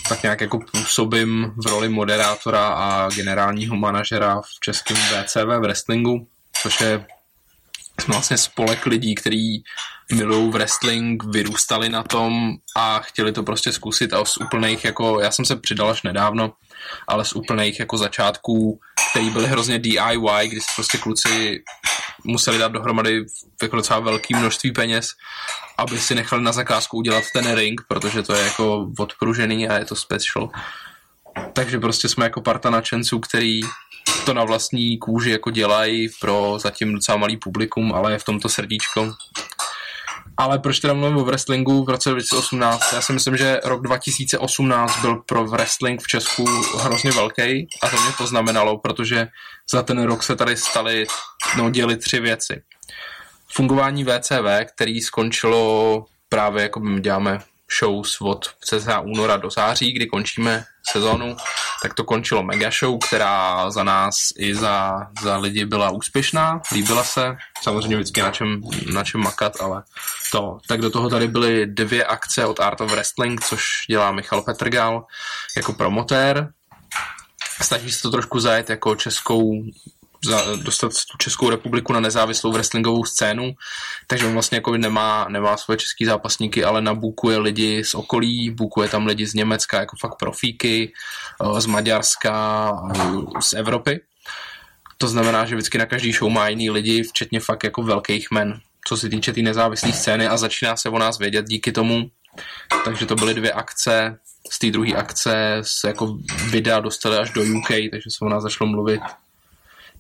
tak 0.08 0.22
nějak 0.22 0.40
jako 0.40 0.58
působím 0.72 1.52
v 1.64 1.66
roli 1.66 1.88
moderátora 1.88 2.68
a 2.68 3.08
generálního 3.10 3.76
manažera 3.76 4.40
v 4.40 4.60
českém 4.60 4.96
VCV 4.96 5.36
v 5.36 5.60
wrestlingu, 5.60 6.28
což 6.62 6.80
je 6.80 7.06
vlastně 8.06 8.38
spolek 8.38 8.86
lidí, 8.86 9.14
kteří 9.14 9.64
milují 10.12 10.50
wrestling, 10.50 11.24
vyrůstali 11.24 11.88
na 11.88 12.02
tom 12.02 12.54
a 12.76 12.98
chtěli 12.98 13.32
to 13.32 13.42
prostě 13.42 13.72
zkusit 13.72 14.12
a 14.12 14.24
z 14.24 14.36
úplných, 14.36 14.84
jako 14.84 15.20
já 15.20 15.30
jsem 15.30 15.44
se 15.44 15.56
přidal 15.56 15.90
až 15.90 16.02
nedávno, 16.02 16.52
ale 17.08 17.24
z 17.24 17.32
úplných 17.32 17.80
jako 17.80 17.98
začátků, 17.98 18.80
který 19.10 19.30
byly 19.30 19.46
hrozně 19.46 19.78
DIY, 19.78 20.48
kdy 20.48 20.60
se 20.60 20.66
prostě 20.76 20.98
kluci 20.98 21.62
museli 22.24 22.58
dát 22.58 22.72
dohromady 22.72 23.24
jako 23.62 23.76
docela 23.76 24.00
velké 24.00 24.36
množství 24.36 24.72
peněz, 24.72 25.08
aby 25.78 25.98
si 25.98 26.14
nechali 26.14 26.42
na 26.42 26.52
zakázku 26.52 26.96
udělat 26.96 27.24
ten 27.32 27.54
ring, 27.54 27.80
protože 27.88 28.22
to 28.22 28.34
je 28.34 28.44
jako 28.44 28.86
odpružený 28.98 29.68
a 29.68 29.78
je 29.78 29.84
to 29.84 29.96
special 29.96 30.50
takže 31.52 31.78
prostě 31.78 32.08
jsme 32.08 32.24
jako 32.24 32.40
parta 32.40 32.70
nadšenců, 32.70 33.20
který 33.20 33.60
to 34.24 34.34
na 34.34 34.44
vlastní 34.44 34.98
kůži 34.98 35.30
jako 35.30 35.50
dělají 35.50 36.08
pro 36.20 36.58
zatím 36.58 36.92
docela 36.92 37.18
malý 37.18 37.36
publikum, 37.36 37.94
ale 37.94 38.12
je 38.12 38.18
v 38.18 38.24
tomto 38.24 38.48
srdíčko. 38.48 39.12
Ale 40.36 40.58
proč 40.58 40.80
teda 40.80 40.94
mluvím 40.94 41.16
o 41.16 41.24
wrestlingu 41.24 41.84
v 41.84 41.88
roce 41.88 42.10
2018? 42.10 42.92
Já 42.92 43.00
si 43.00 43.12
myslím, 43.12 43.36
že 43.36 43.60
rok 43.64 43.82
2018 43.82 45.00
byl 45.00 45.16
pro 45.16 45.44
wrestling 45.44 46.02
v 46.02 46.06
Česku 46.06 46.44
hrozně 46.78 47.10
velký 47.10 47.68
a 47.82 47.88
to 47.88 47.96
mě 47.96 48.12
poznamenalo, 48.18 48.78
protože 48.78 49.28
za 49.72 49.82
ten 49.82 50.02
rok 50.02 50.22
se 50.22 50.36
tady 50.36 50.56
staly, 50.56 51.06
no 51.56 51.70
děli 51.70 51.96
tři 51.96 52.20
věci. 52.20 52.62
Fungování 53.52 54.04
VCV, 54.04 54.72
který 54.74 55.00
skončilo 55.00 56.04
právě 56.28 56.62
jako 56.62 56.80
my 56.80 57.00
děláme 57.00 57.38
shows 57.78 58.20
od 58.20 58.50
cca 58.60 59.00
února 59.00 59.36
do 59.36 59.50
září, 59.50 59.92
kdy 59.92 60.06
končíme 60.06 60.64
sezónu, 60.90 61.36
tak 61.82 61.94
to 61.94 62.04
končilo 62.04 62.42
mega 62.42 62.70
show, 62.80 62.98
která 62.98 63.70
za 63.70 63.84
nás 63.84 64.14
i 64.38 64.54
za, 64.54 65.06
za 65.22 65.36
lidi 65.36 65.64
byla 65.64 65.90
úspěšná, 65.90 66.60
líbila 66.72 67.04
se, 67.04 67.36
samozřejmě 67.62 67.96
vždycky 67.96 68.22
na 68.22 68.30
čem, 68.30 68.60
na 68.92 69.04
čem 69.04 69.20
makat, 69.20 69.60
ale 69.60 69.82
to. 70.32 70.58
Tak 70.68 70.80
do 70.80 70.90
toho 70.90 71.10
tady 71.10 71.28
byly 71.28 71.66
dvě 71.66 72.04
akce 72.04 72.46
od 72.46 72.60
Art 72.60 72.80
of 72.80 72.90
Wrestling, 72.90 73.40
což 73.40 73.62
dělá 73.88 74.12
Michal 74.12 74.42
Petrgal 74.42 75.06
jako 75.56 75.72
promotér, 75.72 76.52
snaží 77.62 77.92
se 77.92 78.02
to 78.02 78.10
trošku 78.10 78.40
zajet 78.40 78.70
jako 78.70 78.96
českou 78.96 79.62
za, 80.24 80.56
dostat 80.56 80.92
tu 81.10 81.18
Českou 81.18 81.50
republiku 81.50 81.92
na 81.92 82.00
nezávislou 82.00 82.52
wrestlingovou 82.52 83.04
scénu, 83.04 83.52
takže 84.06 84.26
on 84.26 84.32
vlastně 84.32 84.56
jako 84.56 84.76
nemá, 84.76 85.26
nemá 85.28 85.56
svoje 85.56 85.76
český 85.76 86.04
zápasníky, 86.04 86.64
ale 86.64 86.82
nabukuje 86.82 87.38
lidi 87.38 87.84
z 87.84 87.94
okolí, 87.94 88.50
bukuje 88.50 88.88
tam 88.88 89.06
lidi 89.06 89.26
z 89.26 89.34
Německa, 89.34 89.80
jako 89.80 89.96
fakt 90.00 90.18
profíky, 90.18 90.92
eh, 91.56 91.60
z 91.60 91.66
Maďarska, 91.66 92.70
eh, 92.94 93.40
z 93.40 93.52
Evropy. 93.52 94.00
To 94.98 95.08
znamená, 95.08 95.44
že 95.44 95.54
vždycky 95.54 95.78
na 95.78 95.86
každý 95.86 96.12
show 96.12 96.30
má 96.30 96.48
jiný 96.48 96.70
lidi, 96.70 97.02
včetně 97.02 97.40
fakt 97.40 97.64
jako 97.64 97.82
velkých 97.82 98.30
men, 98.30 98.60
co 98.88 98.96
se 98.96 99.08
týče 99.08 99.30
té 99.30 99.34
tý 99.34 99.42
nezávislé 99.42 99.92
scény 99.92 100.26
a 100.26 100.36
začíná 100.36 100.76
se 100.76 100.88
o 100.88 100.98
nás 100.98 101.18
vědět 101.18 101.46
díky 101.46 101.72
tomu. 101.72 102.10
Takže 102.84 103.06
to 103.06 103.14
byly 103.14 103.34
dvě 103.34 103.52
akce, 103.52 104.18
z 104.50 104.58
té 104.58 104.70
druhé 104.70 104.92
akce 104.92 105.58
se 105.62 105.88
jako 105.88 106.18
videa 106.50 106.80
dostaly 106.80 107.16
až 107.16 107.30
do 107.30 107.42
UK, 107.42 107.68
takže 107.90 108.10
se 108.10 108.24
o 108.24 108.28
nás 108.28 108.42
začalo 108.42 108.70
mluvit 108.70 109.00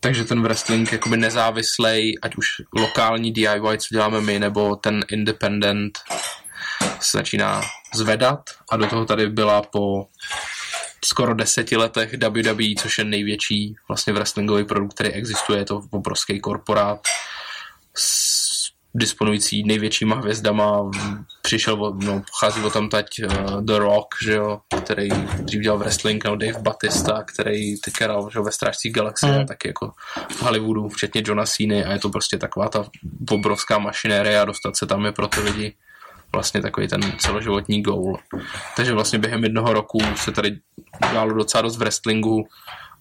takže 0.00 0.24
ten 0.24 0.42
wrestling 0.42 0.92
jakoby 0.92 1.16
nezávislej, 1.16 2.18
ať 2.22 2.36
už 2.36 2.46
lokální 2.72 3.32
DIY, 3.32 3.78
co 3.78 3.88
děláme 3.92 4.20
my, 4.20 4.38
nebo 4.38 4.76
ten 4.76 5.04
independent 5.10 5.98
se 7.00 7.18
začíná 7.18 7.62
zvedat. 7.94 8.40
A 8.70 8.76
do 8.76 8.86
toho 8.86 9.04
tady 9.04 9.28
byla 9.28 9.62
po 9.62 10.06
skoro 11.04 11.34
deseti 11.34 11.76
letech 11.76 12.14
WWE, 12.28 12.74
což 12.78 12.98
je 12.98 13.04
největší 13.04 13.76
vlastně 13.88 14.12
wrestlingový 14.12 14.64
produkt, 14.64 14.94
který 14.94 15.08
existuje, 15.08 15.58
je 15.58 15.64
to 15.64 15.82
obrovský 15.90 16.40
korporát 16.40 17.00
s 17.94 18.27
disponující 18.94 19.64
největšíma 19.64 20.16
hvězdama. 20.16 20.90
Přišel, 21.42 21.76
no, 22.04 22.22
pochází 22.30 22.62
o 22.62 22.70
tam 22.70 22.88
tať 22.88 23.06
uh, 23.24 23.62
The 23.62 23.76
Rock, 23.76 24.06
že 24.24 24.32
jo, 24.32 24.60
který 24.84 25.08
dřív 25.40 25.60
dělal 25.60 25.78
wrestling, 25.78 26.24
nebo 26.24 26.36
Dave 26.36 26.58
Batista, 26.58 27.22
který 27.22 27.80
teď 27.80 27.94
hrál 28.00 28.30
že 28.32 28.40
ve 28.40 28.52
Strážcích 28.52 28.92
galaxie, 28.92 29.38
mm. 29.38 29.46
taky 29.46 29.68
jako 29.68 29.92
v 30.30 30.42
Hollywoodu, 30.42 30.88
včetně 30.88 31.22
Johna 31.26 31.46
Cena 31.46 31.88
a 31.88 31.92
je 31.92 31.98
to 31.98 32.10
prostě 32.10 32.38
taková 32.38 32.68
ta 32.68 32.84
obrovská 33.30 33.78
mašinérie 33.78 34.40
a 34.40 34.44
dostat 34.44 34.76
se 34.76 34.86
tam 34.86 35.04
je 35.04 35.12
pro 35.12 35.28
ty 35.28 35.40
lidi 35.40 35.74
vlastně 36.32 36.62
takový 36.62 36.88
ten 36.88 37.02
celoživotní 37.18 37.82
goal. 37.82 38.18
Takže 38.76 38.92
vlastně 38.92 39.18
během 39.18 39.44
jednoho 39.44 39.72
roku 39.72 39.98
se 40.16 40.32
tady 40.32 40.58
dělalo 41.10 41.32
docela 41.32 41.62
dost 41.62 41.76
wrestlingu 41.76 42.48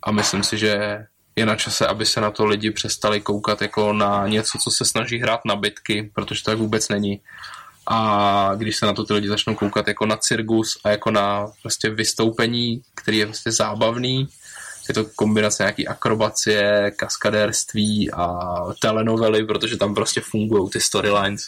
a 0.04 0.12
myslím 0.12 0.44
si, 0.44 0.58
že 0.58 1.00
je 1.38 1.46
na 1.46 1.56
čase, 1.56 1.88
aby 1.88 2.06
se 2.06 2.22
na 2.22 2.32
to 2.32 2.46
lidi 2.46 2.72
přestali 2.72 3.22
koukat 3.22 3.62
jako 3.62 3.94
na 3.94 4.28
něco, 4.28 4.58
co 4.58 4.72
se 4.72 4.86
snaží 4.86 5.18
hrát 5.20 5.40
na 5.46 5.56
bitky, 5.56 6.12
protože 6.14 6.44
to 6.44 6.52
tak 6.52 6.58
vůbec 6.58 6.90
není. 6.90 7.22
A 7.88 8.52
když 8.56 8.78
se 8.78 8.86
na 8.86 8.94
to 8.94 9.04
ty 9.04 9.14
lidi 9.14 9.28
začnou 9.28 9.56
koukat 9.56 9.88
jako 9.88 10.06
na 10.06 10.18
cirkus 10.18 10.80
a 10.84 10.90
jako 10.90 11.12
na 11.12 11.48
prostě 11.62 11.90
vystoupení, 11.90 12.82
který 12.96 13.18
je 13.18 13.26
prostě 13.26 13.52
zábavný, 13.52 14.28
je 14.90 14.94
to 14.94 15.06
kombinace 15.16 15.64
nějaký 15.64 15.88
akrobacie, 15.88 16.92
kaskadérství 16.96 18.12
a 18.12 18.58
telenovely, 18.82 19.46
protože 19.46 19.78
tam 19.78 19.96
prostě 19.96 20.22
fungují 20.22 20.70
ty 20.70 20.80
storylines, 20.80 21.42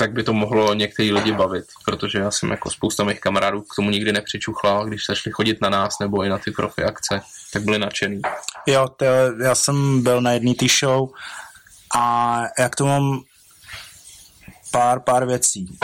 tak 0.00 0.12
by 0.12 0.22
to 0.22 0.32
mohlo 0.32 0.74
některý 0.74 1.12
lidi 1.12 1.32
bavit, 1.32 1.64
protože 1.84 2.18
já 2.18 2.30
jsem 2.30 2.50
jako 2.50 2.70
spousta 2.70 3.04
mých 3.04 3.20
kamarádů 3.20 3.62
k 3.62 3.74
tomu 3.76 3.90
nikdy 3.90 4.12
nepřičuchlal, 4.12 4.86
když 4.86 5.06
začali 5.06 5.32
chodit 5.32 5.60
na 5.60 5.70
nás 5.70 5.98
nebo 6.00 6.24
i 6.24 6.28
na 6.28 6.38
ty 6.38 6.50
profi 6.50 6.82
akce, 6.84 7.20
tak 7.52 7.62
byli 7.62 7.78
nadšený. 7.78 8.20
Jo, 8.66 8.88
to, 8.96 9.04
já 9.42 9.54
jsem 9.54 10.02
byl 10.02 10.20
na 10.20 10.32
jedné 10.32 10.54
té 10.54 10.66
show 10.80 11.08
a 11.96 12.42
jak 12.58 12.76
to 12.76 12.86
mám 12.86 13.20
pár, 14.70 15.00
pár 15.00 15.26
věcí. 15.26 15.78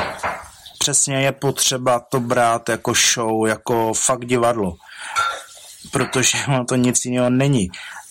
Přesně 0.78 1.22
je 1.22 1.32
potřeba 1.32 2.00
to 2.00 2.20
brát 2.20 2.68
jako 2.68 2.92
show, 3.14 3.46
jako 3.46 3.94
fakt 3.94 4.24
divadlo, 4.24 4.76
protože 5.92 6.38
ono 6.48 6.64
to 6.64 6.76
nic 6.76 7.04
jiného 7.04 7.30
není 7.30 7.70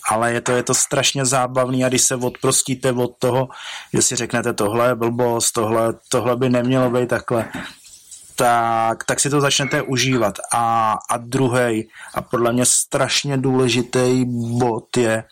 ale 0.09 0.33
je 0.33 0.41
to, 0.41 0.51
je 0.51 0.63
to 0.63 0.73
strašně 0.73 1.25
zábavný 1.25 1.85
a 1.85 1.89
když 1.89 2.01
se 2.01 2.15
odprostíte 2.15 2.91
od 2.91 3.11
toho, 3.19 3.49
že 3.93 4.01
si 4.01 4.15
řeknete 4.15 4.53
tohle 4.53 4.87
je 4.87 4.95
blbost, 4.95 5.51
tohle, 5.51 5.93
tohle 6.09 6.35
by 6.35 6.49
nemělo 6.49 6.89
být 6.89 7.09
takhle, 7.09 7.49
tak, 8.35 9.03
tak 9.03 9.19
si 9.19 9.29
to 9.29 9.41
začnete 9.41 9.81
užívat. 9.81 10.39
A, 10.53 10.97
a 11.09 11.17
druhý, 11.17 11.89
a 12.13 12.21
podle 12.21 12.53
mě 12.53 12.65
strašně 12.65 13.37
důležitý 13.37 14.25
bod 14.59 14.97
je, 14.97 15.23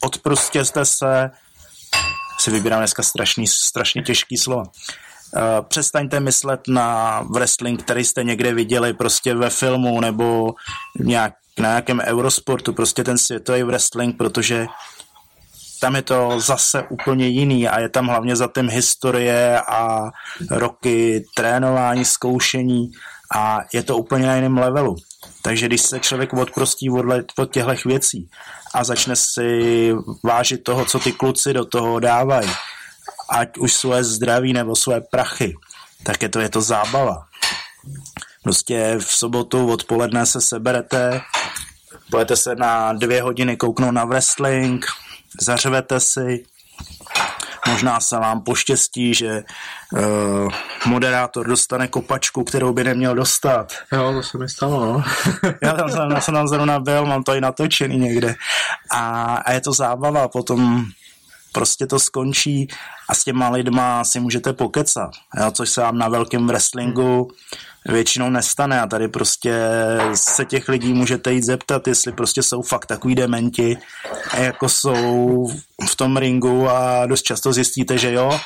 odprostěte 0.00 0.84
se, 0.84 1.30
si 2.38 2.50
vybírám 2.50 2.80
dneska 2.80 3.02
strašný, 3.02 3.46
strašně 3.46 4.02
těžký 4.02 4.36
slovo, 4.36 4.62
Uh, 5.36 5.66
přestaňte 5.68 6.20
myslet 6.20 6.60
na 6.68 7.20
wrestling, 7.20 7.82
který 7.82 8.04
jste 8.04 8.24
někde 8.24 8.54
viděli 8.54 8.92
prostě 8.92 9.34
ve 9.34 9.50
filmu 9.50 10.00
nebo 10.00 10.54
nějak, 10.98 11.34
na 11.58 11.68
nějakém 11.68 12.00
eurosportu, 12.00 12.72
prostě 12.72 13.04
ten 13.04 13.18
světový 13.18 13.62
wrestling, 13.62 14.16
protože 14.16 14.66
tam 15.80 15.96
je 15.96 16.02
to 16.02 16.40
zase 16.40 16.82
úplně 16.82 17.28
jiný 17.28 17.68
a 17.68 17.80
je 17.80 17.88
tam 17.88 18.06
hlavně 18.06 18.36
za 18.36 18.48
tím 18.54 18.68
historie 18.68 19.60
a 19.60 20.10
roky 20.50 21.24
trénování, 21.34 22.04
zkoušení 22.04 22.90
a 23.34 23.60
je 23.72 23.82
to 23.82 23.96
úplně 23.96 24.26
na 24.26 24.34
jiném 24.34 24.58
levelu. 24.58 24.96
Takže 25.42 25.66
když 25.66 25.82
se 25.82 26.00
člověk 26.00 26.32
odprostí 26.32 26.90
od, 26.90 27.50
těchto 27.50 27.88
věcí 27.88 28.30
a 28.74 28.84
začne 28.84 29.16
si 29.16 29.92
vážit 30.24 30.64
toho, 30.64 30.84
co 30.84 30.98
ty 30.98 31.12
kluci 31.12 31.52
do 31.52 31.64
toho 31.64 32.00
dávají, 32.00 32.50
ať 33.30 33.58
už 33.58 33.72
svoje 33.72 34.04
zdraví 34.04 34.52
nebo 34.52 34.76
svoje 34.76 35.00
prachy, 35.00 35.54
tak 36.02 36.22
je 36.22 36.28
to, 36.28 36.40
je 36.40 36.48
to 36.48 36.60
zábava. 36.60 37.26
Prostě 38.42 38.96
v 38.98 39.12
sobotu 39.12 39.72
odpoledne 39.72 40.26
se 40.26 40.40
seberete, 40.40 41.20
budete 42.10 42.36
se 42.36 42.54
na 42.54 42.92
dvě 42.92 43.22
hodiny 43.22 43.56
kouknout 43.56 43.94
na 43.94 44.04
wrestling, 44.04 44.86
zařvete 45.40 46.00
si, 46.00 46.44
možná 47.68 48.00
se 48.00 48.16
vám 48.16 48.40
poštěstí, 48.40 49.14
že 49.14 49.42
uh, 49.92 50.48
moderátor 50.86 51.48
dostane 51.48 51.88
kopačku, 51.88 52.44
kterou 52.44 52.72
by 52.72 52.84
neměl 52.84 53.14
dostat. 53.14 53.72
Jo, 53.92 54.12
to 54.12 54.22
se 54.22 54.38
mi 54.38 54.48
stalo, 54.48 54.84
no. 54.84 55.04
já, 55.62 55.72
tam, 55.72 55.90
jsem, 55.90 56.10
já 56.10 56.20
jsem 56.20 56.34
tam 56.34 56.48
zrovna 56.48 56.80
byl, 56.80 57.06
mám 57.06 57.22
to 57.22 57.34
i 57.34 57.40
natočený 57.40 57.98
někde. 57.98 58.34
A, 58.90 59.34
a 59.34 59.52
je 59.52 59.60
to 59.60 59.72
zábava, 59.72 60.28
potom 60.28 60.84
prostě 61.52 61.86
to 61.86 61.98
skončí 61.98 62.68
a 63.08 63.14
s 63.14 63.24
těma 63.24 63.48
lidma 63.48 64.04
si 64.04 64.20
můžete 64.20 64.52
pokecat, 64.52 65.10
jo, 65.40 65.50
což 65.50 65.70
se 65.70 65.80
vám 65.80 65.98
na 65.98 66.08
velkém 66.08 66.46
wrestlingu 66.46 67.30
většinou 67.88 68.30
nestane 68.30 68.80
a 68.80 68.86
tady 68.86 69.08
prostě 69.08 69.60
se 70.14 70.44
těch 70.44 70.68
lidí 70.68 70.92
můžete 70.92 71.32
jít 71.32 71.42
zeptat, 71.42 71.88
jestli 71.88 72.12
prostě 72.12 72.42
jsou 72.42 72.62
fakt 72.62 72.86
takový 72.86 73.14
dementi, 73.14 73.78
jako 74.38 74.68
jsou 74.68 75.46
v 75.90 75.96
tom 75.96 76.16
ringu 76.16 76.68
a 76.68 77.06
dost 77.06 77.22
často 77.22 77.52
zjistíte, 77.52 77.98
že 77.98 78.12
jo, 78.12 78.40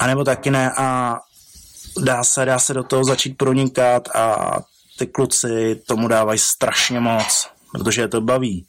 a 0.00 0.06
nebo 0.06 0.24
taky 0.24 0.50
ne 0.50 0.72
a 0.76 1.18
dá 2.02 2.24
se, 2.24 2.44
dá 2.44 2.58
se 2.58 2.74
do 2.74 2.82
toho 2.82 3.04
začít 3.04 3.36
pronikat 3.36 4.08
a 4.16 4.54
ty 4.98 5.06
kluci 5.06 5.80
tomu 5.86 6.08
dávají 6.08 6.38
strašně 6.38 7.00
moc, 7.00 7.48
protože 7.72 8.00
je 8.00 8.08
to 8.08 8.20
baví. 8.20 8.66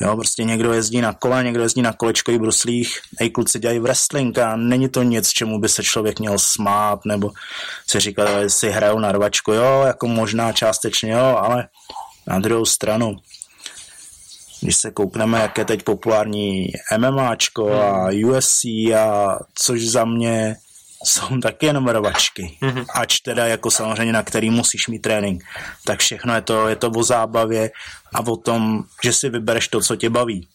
Jo, 0.00 0.16
prostě 0.16 0.44
někdo 0.44 0.72
jezdí 0.72 1.00
na 1.00 1.12
kole, 1.12 1.44
někdo 1.44 1.62
jezdí 1.62 1.82
na 1.82 1.92
kolečkových 1.92 2.40
bruslích, 2.40 3.00
hej, 3.20 3.30
kluci 3.30 3.58
dělají 3.58 3.78
wrestling 3.78 4.38
a 4.38 4.56
není 4.56 4.88
to 4.88 5.02
nic, 5.02 5.28
čemu 5.28 5.58
by 5.58 5.68
se 5.68 5.82
člověk 5.82 6.20
měl 6.20 6.38
smát, 6.38 7.00
nebo 7.04 7.30
si 7.86 8.00
říkat, 8.00 8.40
že 8.42 8.50
si 8.50 8.70
hrajou 8.70 8.98
na 8.98 9.12
rvačku, 9.12 9.52
jo, 9.52 9.82
jako 9.86 10.08
možná 10.08 10.52
částečně, 10.52 11.12
jo, 11.12 11.36
ale 11.38 11.68
na 12.26 12.38
druhou 12.38 12.64
stranu, 12.64 13.16
když 14.60 14.76
se 14.76 14.90
koukneme, 14.90 15.40
jak 15.40 15.58
je 15.58 15.64
teď 15.64 15.82
populární 15.82 16.66
MMAčko 16.98 17.72
a 17.72 18.10
UFC 18.26 18.64
a 18.96 19.38
což 19.54 19.88
za 19.88 20.04
mě 20.04 20.56
jsou 21.04 21.38
taky 21.38 21.66
jenom 21.66 21.88
rovačky. 21.88 22.58
Mm-hmm. 22.62 22.86
Ač 22.94 23.20
teda 23.20 23.46
jako 23.46 23.70
samozřejmě, 23.70 24.12
na 24.12 24.22
který 24.22 24.50
musíš 24.50 24.88
mít 24.88 24.98
trénink. 24.98 25.44
Tak 25.84 25.98
všechno 25.98 26.34
je 26.34 26.40
to, 26.40 26.68
je 26.68 26.76
to 26.76 26.90
o 26.90 27.02
zábavě 27.02 27.70
a 28.14 28.20
o 28.20 28.36
tom, 28.36 28.84
že 29.04 29.12
si 29.12 29.28
vybereš 29.28 29.68
to, 29.68 29.80
co 29.80 29.96
tě 29.96 30.10
baví. 30.10 30.48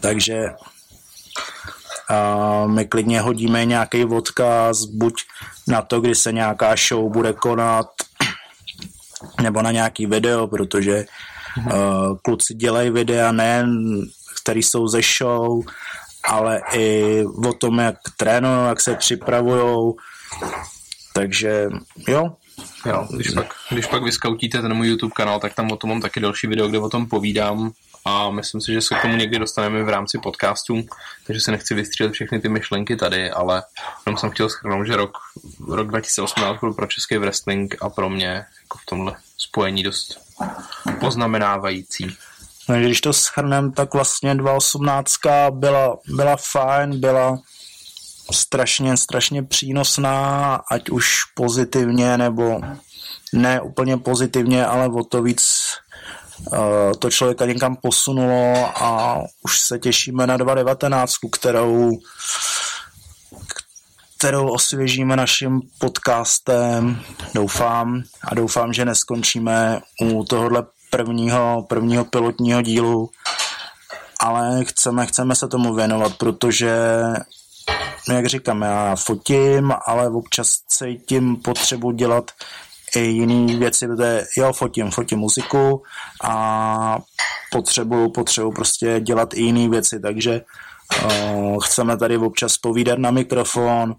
Takže 0.00 0.50
a 2.10 2.66
my 2.66 2.86
klidně 2.86 3.20
hodíme 3.20 3.64
nějaký 3.64 4.04
odkaz, 4.04 4.84
buď 4.84 5.14
na 5.68 5.82
to, 5.82 6.00
kdy 6.00 6.14
se 6.14 6.32
nějaká 6.32 6.74
show 6.88 7.12
bude 7.12 7.32
konat, 7.32 7.86
nebo 9.42 9.62
na 9.62 9.70
nějaký 9.70 10.06
video, 10.06 10.46
protože 10.46 11.04
uh, 11.56 12.16
kluci 12.22 12.54
dělají 12.54 12.90
videa 12.90 13.32
nejen, 13.32 14.00
který 14.42 14.62
jsou 14.62 14.88
ze 14.88 15.00
show, 15.18 15.64
ale 16.24 16.60
i 16.72 17.24
o 17.46 17.52
tom, 17.52 17.78
jak 17.78 17.96
trénují, 18.16 18.68
jak 18.68 18.80
se 18.80 18.94
připravují. 18.94 19.94
Takže 21.14 21.68
jo. 22.08 22.36
Jo, 22.86 23.06
když 23.10 23.30
pak, 23.30 23.54
když 23.70 23.86
pak 23.86 24.02
vyskautíte 24.02 24.62
ten 24.62 24.74
můj 24.74 24.88
YouTube 24.88 25.12
kanál, 25.16 25.40
tak 25.40 25.54
tam 25.54 25.72
o 25.72 25.76
tom 25.76 25.90
mám 25.90 26.00
taky 26.00 26.20
další 26.20 26.46
video, 26.46 26.68
kde 26.68 26.78
o 26.78 26.88
tom 26.88 27.06
povídám 27.06 27.72
a 28.04 28.30
myslím 28.30 28.60
si, 28.60 28.72
že 28.72 28.80
se 28.80 28.94
k 28.94 29.02
tomu 29.02 29.16
někdy 29.16 29.38
dostaneme 29.38 29.84
v 29.84 29.88
rámci 29.88 30.18
podcastu, 30.18 30.82
takže 31.26 31.40
se 31.40 31.50
nechci 31.50 31.74
vystřílet 31.74 32.12
všechny 32.12 32.40
ty 32.40 32.48
myšlenky 32.48 32.96
tady, 32.96 33.30
ale 33.30 33.62
jenom 34.06 34.18
jsem 34.18 34.30
chtěl 34.30 34.48
schrnout, 34.48 34.86
že 34.86 34.96
rok, 34.96 35.18
rok 35.68 35.88
2018 35.88 36.60
byl 36.60 36.72
pro 36.72 36.86
český 36.86 37.16
wrestling 37.16 37.76
a 37.80 37.90
pro 37.90 38.10
mě 38.10 38.28
jako 38.62 38.78
v 38.78 38.86
tomhle 38.86 39.16
spojení 39.38 39.82
dost 39.82 40.20
poznamenávající. 41.00 42.16
No, 42.70 42.76
když 42.76 43.00
to 43.00 43.12
schrnem, 43.12 43.72
tak 43.72 43.94
vlastně 43.94 44.34
2018 44.34 45.12
byla, 45.50 45.96
byla 46.08 46.36
fajn, 46.52 47.00
byla 47.00 47.38
strašně, 48.32 48.96
strašně 48.96 49.42
přínosná, 49.42 50.54
ať 50.70 50.90
už 50.90 51.24
pozitivně 51.34 52.18
nebo 52.18 52.60
ne 53.32 53.60
úplně 53.60 53.96
pozitivně, 53.96 54.66
ale 54.66 54.88
o 54.88 55.04
to 55.04 55.22
víc 55.22 55.58
uh, 56.52 56.58
to 56.98 57.10
člověka 57.10 57.46
někam 57.46 57.76
posunulo 57.76 58.72
a 58.82 59.18
už 59.42 59.60
se 59.60 59.78
těšíme 59.78 60.26
na 60.26 60.36
2019, 60.36 61.14
kterou 61.32 61.90
kterou 64.18 64.48
osvěžíme 64.48 65.16
naším 65.16 65.60
podcastem, 65.78 67.02
doufám, 67.34 68.02
a 68.24 68.34
doufám, 68.34 68.72
že 68.72 68.84
neskončíme 68.84 69.80
u 70.02 70.24
tohohle 70.24 70.66
prvního, 70.90 71.66
prvního 71.68 72.04
pilotního 72.04 72.62
dílu, 72.62 73.10
ale 74.20 74.64
chceme, 74.64 75.06
chceme 75.06 75.34
se 75.34 75.48
tomu 75.48 75.74
věnovat, 75.74 76.16
protože 76.16 76.76
jak 78.12 78.26
říkám, 78.26 78.62
já 78.62 78.96
fotím, 78.96 79.72
ale 79.86 80.08
občas 80.08 80.48
cítím 80.68 81.36
potřebu 81.36 81.90
dělat 81.90 82.30
i 82.96 83.00
jiné 83.00 83.56
věci, 83.56 83.86
protože 83.86 84.24
jo, 84.36 84.52
fotím, 84.52 84.90
fotím 84.90 85.18
muziku 85.18 85.82
a 86.24 86.98
potřebuju, 87.50 88.10
potřebuju 88.10 88.52
prostě 88.52 89.00
dělat 89.00 89.34
i 89.34 89.42
jiné 89.42 89.68
věci, 89.68 90.00
takže 90.00 90.40
uh, 91.04 91.58
chceme 91.62 91.96
tady 91.96 92.16
občas 92.18 92.56
povídat 92.56 92.98
na 92.98 93.10
mikrofon, 93.10 93.94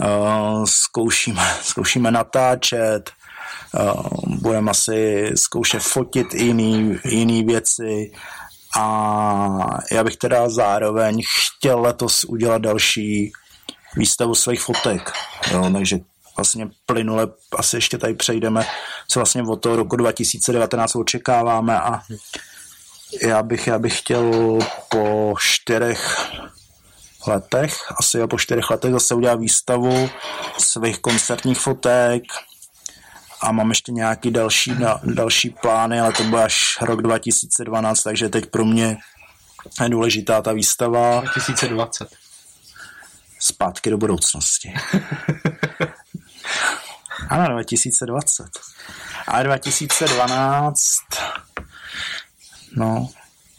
uh, 0.00 0.64
zkoušíme, 0.64 1.54
zkoušíme 1.62 2.10
natáčet, 2.10 3.10
budeme 4.26 4.70
asi 4.70 5.30
zkoušet 5.34 5.82
fotit 5.82 6.34
jiný, 6.34 6.98
jiný 7.04 7.44
věci. 7.44 8.12
A 8.78 9.80
já 9.92 10.04
bych 10.04 10.16
teda 10.16 10.48
zároveň 10.48 11.22
chtěl 11.38 11.80
letos 11.80 12.24
udělat 12.24 12.62
další 12.62 13.32
výstavu 13.96 14.34
svých 14.34 14.62
fotek, 14.62 15.12
jo, 15.50 15.70
takže 15.72 15.98
vlastně 16.36 16.68
plynule 16.86 17.26
asi 17.58 17.76
ještě 17.76 17.98
tady 17.98 18.14
přejdeme, 18.14 18.66
co 19.08 19.20
vlastně 19.20 19.42
od 19.42 19.56
toho 19.56 19.76
roku 19.76 19.96
2019 19.96 20.96
očekáváme. 20.96 21.80
A 21.80 22.00
já 23.22 23.42
bych, 23.42 23.66
já 23.66 23.78
bych 23.78 23.98
chtěl 23.98 24.58
po 24.88 25.34
čtyřech 25.40 26.30
letech, 27.26 27.92
asi 28.00 28.26
po 28.26 28.38
čtyřech 28.38 28.70
letech 28.70 28.92
zase 28.92 29.14
udělat 29.14 29.40
výstavu 29.40 30.10
svých 30.58 30.98
koncertních 30.98 31.58
fotek 31.58 32.22
a 33.40 33.52
mám 33.52 33.68
ještě 33.68 33.92
nějaký 33.92 34.30
další, 34.30 34.72
další 35.04 35.50
plány, 35.50 36.00
ale 36.00 36.12
to 36.12 36.24
bude 36.24 36.42
až 36.42 36.78
rok 36.80 37.02
2012, 37.02 38.02
takže 38.02 38.28
teď 38.28 38.46
pro 38.46 38.64
mě 38.64 38.96
je 39.82 39.88
důležitá 39.88 40.42
ta 40.42 40.52
výstava. 40.52 41.20
2020. 41.20 42.08
Zpátky 43.40 43.90
do 43.90 43.98
budoucnosti. 43.98 44.74
ano, 47.28 47.48
2020. 47.48 48.46
A 49.28 49.42
2012, 49.42 50.84
no, 52.76 53.08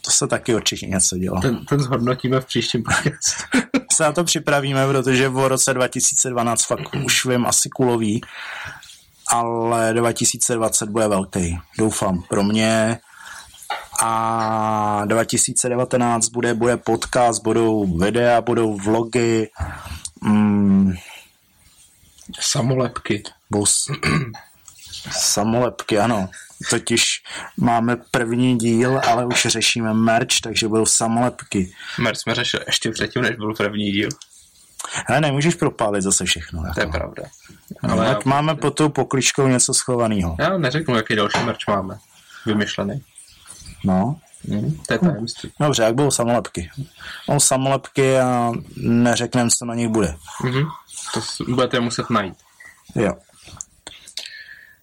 to 0.04 0.10
se 0.10 0.26
taky 0.26 0.54
určitě 0.54 0.86
něco 0.86 1.18
dělo. 1.18 1.40
Ten, 1.40 1.66
ten 1.66 1.80
zhodnotíme 1.80 2.40
v 2.40 2.46
příštím 2.46 2.82
podcastu. 2.82 3.42
se 3.92 4.04
na 4.04 4.12
to 4.12 4.24
připravíme, 4.24 4.86
protože 4.86 5.28
v 5.28 5.48
roce 5.48 5.74
2012 5.74 6.66
fakt 6.66 6.94
už 7.04 7.26
vím 7.26 7.46
asi 7.46 7.68
kulový, 7.68 8.20
ale 9.28 9.94
2020 9.94 10.88
bude 10.88 11.08
velký, 11.08 11.58
doufám, 11.78 12.22
pro 12.28 12.42
mě. 12.42 12.98
A 14.02 15.02
2019 15.04 16.28
bude, 16.28 16.54
bude 16.54 16.76
podcast, 16.76 17.42
budou 17.42 17.98
videa, 17.98 18.40
budou 18.40 18.76
vlogy, 18.76 19.48
mm, 20.22 20.92
Samolepky. 22.40 23.22
Bus. 23.50 23.90
Samolepky, 25.10 25.98
ano. 25.98 26.28
Totiž 26.70 27.22
máme 27.56 27.96
první 28.10 28.58
díl, 28.58 29.00
ale 29.08 29.26
už 29.26 29.46
řešíme 29.46 29.94
merch, 29.94 30.40
takže 30.42 30.68
budou 30.68 30.86
samolepky. 30.86 31.72
Merch 31.98 32.18
jsme 32.18 32.34
řešili 32.34 32.64
ještě 32.66 32.90
předtím, 32.90 33.22
než 33.22 33.36
byl 33.36 33.54
první 33.54 33.92
díl. 33.92 34.08
Ale 35.08 35.20
nemůžeš 35.20 35.54
propálit 35.54 36.02
zase 36.02 36.24
všechno. 36.24 36.62
Jako. 36.62 36.74
To 36.74 36.80
je 36.80 36.86
pravda. 36.86 37.22
No, 37.82 37.92
ale 37.92 38.06
tak 38.06 38.26
já... 38.26 38.30
máme 38.30 38.54
pod 38.54 38.70
tou 38.70 38.88
pokličkou 38.88 39.46
něco 39.46 39.74
schovaného. 39.74 40.36
Já 40.38 40.58
neřeknu, 40.58 40.96
jaký 40.96 41.16
další 41.16 41.38
merch 41.38 41.68
máme. 41.68 41.98
Vymyšlený. 42.46 43.02
No. 43.84 44.16
Mm, 44.44 44.80
to 44.86 44.94
je 44.94 44.98
tajemství. 44.98 45.52
Dobře, 45.60 45.82
jak 45.82 45.94
budou 45.94 46.10
samolepky? 46.10 46.70
Budou 47.26 47.40
samolepky 47.40 48.18
a 48.18 48.52
neřekneme, 48.76 49.50
co 49.50 49.64
na 49.64 49.74
nich 49.74 49.88
bude. 49.88 50.16
Mm-hmm. 50.40 50.68
To 51.14 51.20
budete 51.44 51.80
muset 51.80 52.10
najít. 52.10 52.34
Jo. 52.94 53.12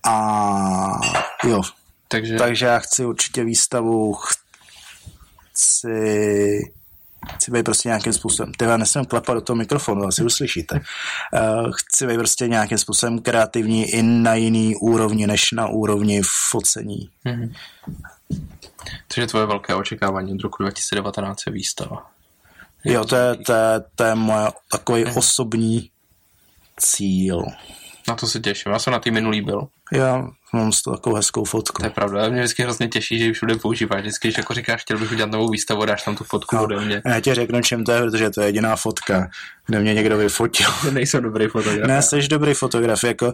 A 0.03 0.99
jo. 1.43 1.61
Takže... 2.07 2.35
Takže 2.35 2.65
já 2.65 2.79
chci 2.79 3.05
určitě 3.05 3.43
výstavu, 3.43 4.13
chci 5.53 6.59
chci 7.35 7.51
být 7.51 7.63
prostě 7.63 7.89
nějakým 7.89 8.13
způsobem, 8.13 8.53
teda 8.53 8.77
nesmím 8.77 9.05
klepat 9.05 9.35
do 9.35 9.41
toho 9.41 9.57
mikrofonu, 9.57 10.03
asi 10.03 10.23
uslyšíte. 10.23 10.75
Uh, 10.75 11.71
chci 11.71 12.07
být 12.07 12.17
prostě 12.17 12.47
nějakým 12.47 12.77
způsobem 12.77 13.19
kreativní 13.19 13.85
i 13.85 14.03
na 14.03 14.35
jiný 14.35 14.75
úrovni, 14.75 15.27
než 15.27 15.51
na 15.51 15.67
úrovni 15.67 16.21
focení. 16.51 17.09
Mm-hmm. 17.25 17.53
Takže 19.15 19.27
tvoje 19.27 19.45
velké 19.45 19.75
očekávání 19.75 20.33
od 20.33 20.41
roku 20.41 20.63
2019 20.63 21.39
je 21.47 21.53
výstava. 21.53 22.05
Jo, 22.83 23.05
to 23.05 23.15
je, 23.15 23.35
to 23.35 23.53
je, 23.53 23.83
to 23.95 24.03
je 24.03 24.15
moje 24.15 24.47
takový 24.71 25.05
mm-hmm. 25.05 25.17
osobní 25.17 25.89
cíl. 26.79 27.43
Na 28.07 28.15
to 28.15 28.27
se 28.27 28.39
těším. 28.39 28.71
Já 28.71 28.79
jsem 28.79 28.93
na 28.93 28.99
ty 28.99 29.11
minulý 29.11 29.41
byl. 29.41 29.67
Já 29.93 30.27
mám 30.53 30.71
z 30.71 30.81
toho 30.81 30.97
takovou 30.97 31.15
hezkou 31.15 31.43
fotku. 31.43 31.79
To 31.79 31.85
je 31.85 31.89
pravda. 31.89 32.29
Mě 32.29 32.39
vždycky 32.39 32.63
hrozně 32.63 32.87
těší, 32.87 33.19
že 33.19 33.25
ji 33.25 33.33
všude 33.33 33.55
používáš. 33.55 34.01
Vždycky, 34.01 34.27
když 34.27 34.37
jako 34.37 34.53
říkáš, 34.53 34.81
chtěl 34.81 34.97
bych 34.97 35.11
udělat 35.11 35.31
novou 35.31 35.49
výstavu, 35.49 35.85
dáš 35.85 36.03
tam 36.03 36.15
tu 36.15 36.23
fotku 36.23 36.55
no, 36.55 36.63
ode 36.63 36.85
mě. 36.85 37.01
Já 37.05 37.19
ti 37.19 37.33
řeknu, 37.33 37.61
čím 37.61 37.83
to 37.83 37.91
je, 37.91 38.01
protože 38.01 38.29
to 38.29 38.41
je 38.41 38.47
jediná 38.47 38.75
fotka, 38.75 39.29
kde 39.65 39.79
mě 39.79 39.93
někdo 39.93 40.17
vyfotil. 40.17 40.67
Nejsem 40.91 41.23
dobrý 41.23 41.47
fotograf. 41.47 41.87
Ne, 41.87 42.01
jsi 42.01 42.27
dobrý 42.27 42.53
fotograf, 42.53 43.03
jako 43.03 43.33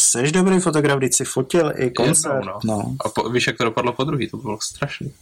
Jsi 0.00 0.32
dobrý 0.32 0.60
fotograf, 0.60 0.98
když 0.98 1.16
jsi 1.16 1.24
fotil 1.24 1.72
i 1.76 1.90
koncert. 1.90 2.34
Jednou, 2.34 2.52
no. 2.64 2.76
no. 2.76 2.96
A 3.04 3.08
po, 3.08 3.28
víš, 3.28 3.46
jak 3.46 3.56
to 3.56 3.64
dopadlo 3.64 3.92
po 3.92 4.04
druhý, 4.04 4.30
to 4.30 4.36
bylo 4.36 4.58
strašný. 4.60 5.12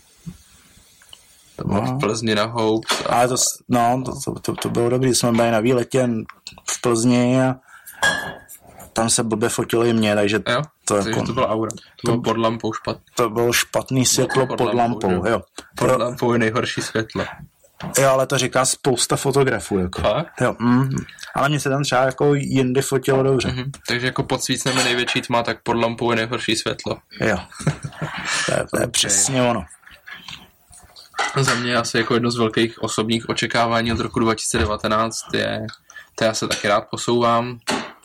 To 1.56 1.64
bylo 1.68 1.80
no. 1.84 1.96
v 1.96 2.00
Plzni 2.00 2.34
na 2.34 2.44
Hopes. 2.44 3.00
A... 3.00 3.08
Ale 3.08 3.28
to, 3.28 3.34
no, 3.68 4.02
to, 4.04 4.12
to, 4.24 4.40
to, 4.40 4.54
to 4.54 4.70
bylo 4.70 4.88
dobrý, 4.88 5.14
jsme 5.14 5.32
byli 5.32 5.50
na 5.50 5.60
výletě 5.60 6.08
v 6.70 6.80
Plzni 6.80 7.42
a 7.42 7.56
tam 8.92 9.10
se 9.10 9.22
blbě 9.22 9.48
fotilo 9.48 9.84
i 9.84 9.92
mě, 9.92 10.14
takže 10.14 10.40
jo, 10.48 10.62
to, 10.84 10.96
jako, 10.96 11.22
to 11.22 11.32
byla 11.32 11.48
aura. 11.48 11.70
To, 11.70 11.76
to 12.06 12.12
bylo 12.12 12.22
pod 12.22 12.36
lampou 12.36 12.72
špatný. 12.72 13.02
To 13.14 13.30
bylo 13.30 13.52
špatný 13.52 14.06
světlo 14.06 14.46
pod, 14.46 14.58
pod 14.58 14.74
lampou, 14.74 15.08
lampou 15.08 15.28
jo. 15.28 15.42
Pod 15.78 15.86
Pro... 15.86 15.98
lampou 15.98 16.32
je 16.32 16.38
nejhorší 16.38 16.82
světlo. 16.82 17.24
Jo, 17.98 18.10
ale 18.10 18.26
to 18.26 18.38
říká 18.38 18.64
spousta 18.64 19.16
fotografů. 19.16 19.78
Jako. 19.78 20.02
Jo, 20.40 20.56
mm, 20.58 20.90
ale 21.34 21.48
mě 21.48 21.60
se 21.60 21.68
tam 21.68 21.82
třeba 21.82 22.02
jako 22.02 22.34
jindy 22.34 22.82
fotilo 22.82 23.22
dobře. 23.22 23.48
Mm-hmm. 23.48 23.70
Takže 23.88 24.06
jako 24.06 24.22
pod 24.22 24.42
svícnem 24.42 24.76
největší 24.76 25.22
tma, 25.22 25.42
tak 25.42 25.62
pod 25.62 25.72
lampou 25.72 26.10
je 26.10 26.16
nejhorší 26.16 26.56
světlo. 26.56 26.96
Jo, 27.20 27.38
to 28.46 28.52
je, 28.52 28.56
to 28.56 28.76
je 28.76 28.82
okay. 28.82 28.90
přesně 28.90 29.42
ono. 29.42 29.64
Za 31.40 31.54
mě 31.54 31.76
asi 31.76 31.98
jako 31.98 32.14
jedno 32.14 32.30
z 32.30 32.36
velkých 32.36 32.82
osobních 32.82 33.28
očekávání 33.28 33.92
od 33.92 34.00
roku 34.00 34.20
2019 34.20 35.16
je 35.34 35.66
To 36.14 36.24
já 36.24 36.34
se 36.34 36.48
taky 36.48 36.68
rád 36.68 36.84
posouvám 36.90 37.58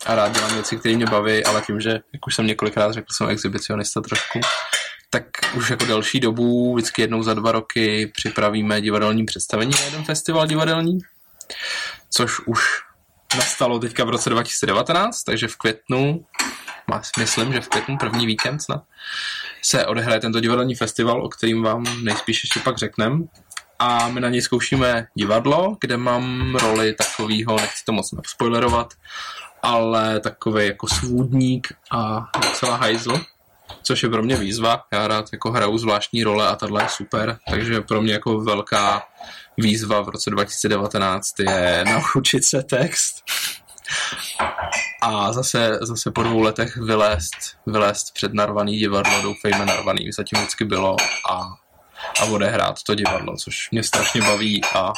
a 0.05 0.15
rád 0.15 0.31
dělám 0.31 0.53
věci, 0.53 0.77
které 0.77 0.95
mě 0.95 1.05
baví, 1.05 1.43
ale 1.43 1.61
tím, 1.61 1.79
že, 1.81 1.89
jak 1.89 2.27
už 2.27 2.35
jsem 2.35 2.47
několikrát 2.47 2.91
řekl, 2.91 3.07
jsem 3.11 3.29
exhibicionista 3.29 4.01
trošku, 4.01 4.39
tak 5.09 5.23
už 5.55 5.69
jako 5.69 5.85
další 5.85 6.19
dobu, 6.19 6.75
vždycky 6.75 7.01
jednou 7.01 7.23
za 7.23 7.33
dva 7.33 7.51
roky 7.51 8.11
připravíme 8.15 8.81
divadelní 8.81 9.25
představení 9.25 9.71
na 9.71 9.85
jeden 9.85 10.03
festival 10.03 10.47
divadelní, 10.47 10.99
což 12.09 12.39
už 12.39 12.59
nastalo 13.37 13.79
teďka 13.79 14.03
v 14.03 14.09
roce 14.09 14.29
2019, 14.29 15.23
takže 15.23 15.47
v 15.47 15.55
květnu, 15.55 16.25
myslím, 17.19 17.53
že 17.53 17.61
v 17.61 17.67
květnu 17.67 17.97
první 17.97 18.25
víkend 18.25 18.59
snad, 18.59 18.83
se 19.61 19.85
odehraje 19.85 20.19
tento 20.19 20.39
divadelní 20.39 20.75
festival, 20.75 21.25
o 21.25 21.29
kterým 21.29 21.63
vám 21.63 22.03
nejspíš 22.03 22.43
ještě 22.43 22.59
pak 22.59 22.77
řeknem. 22.77 23.29
A 23.79 24.09
my 24.09 24.19
na 24.19 24.29
něj 24.29 24.41
zkoušíme 24.41 25.07
divadlo, 25.15 25.77
kde 25.81 25.97
mám 25.97 26.55
roli 26.55 26.93
takového, 26.93 27.55
nechci 27.55 27.85
to 27.85 27.91
moc 27.91 28.09
spoilerovat, 28.27 28.93
ale 29.67 30.19
takový 30.19 30.67
jako 30.67 30.87
svůdník 30.87 31.73
a 31.91 32.29
docela 32.41 32.75
hajzl, 32.75 33.21
což 33.83 34.03
je 34.03 34.09
pro 34.09 34.23
mě 34.23 34.35
výzva. 34.35 34.83
Já 34.91 35.07
rád 35.07 35.25
jako 35.31 35.51
hraju 35.51 35.77
zvláštní 35.77 36.23
role 36.23 36.47
a 36.47 36.55
tahle 36.55 36.83
je 36.83 36.89
super, 36.89 37.37
takže 37.49 37.81
pro 37.81 38.01
mě 38.01 38.13
jako 38.13 38.39
velká 38.39 39.03
výzva 39.57 40.01
v 40.01 40.09
roce 40.09 40.29
2019 40.29 41.39
je 41.39 41.85
naučit 41.85 42.45
se 42.45 42.63
text 42.63 43.23
a 45.01 45.33
zase, 45.33 45.79
zase 45.81 46.11
po 46.11 46.23
dvou 46.23 46.41
letech 46.41 46.77
vylézt, 46.77 47.35
vylézt 47.65 48.13
před 48.13 48.33
narvaný 48.33 48.77
divadlo, 48.77 49.21
doufejme 49.21 49.65
narvaný, 49.65 50.11
zatím 50.11 50.39
vždycky 50.39 50.65
bylo 50.65 50.95
a, 51.31 51.49
a 52.21 52.25
odehrát 52.25 52.83
to 52.83 52.95
divadlo, 52.95 53.37
což 53.37 53.71
mě 53.71 53.83
strašně 53.83 54.21
baví 54.21 54.61
a 54.75 54.93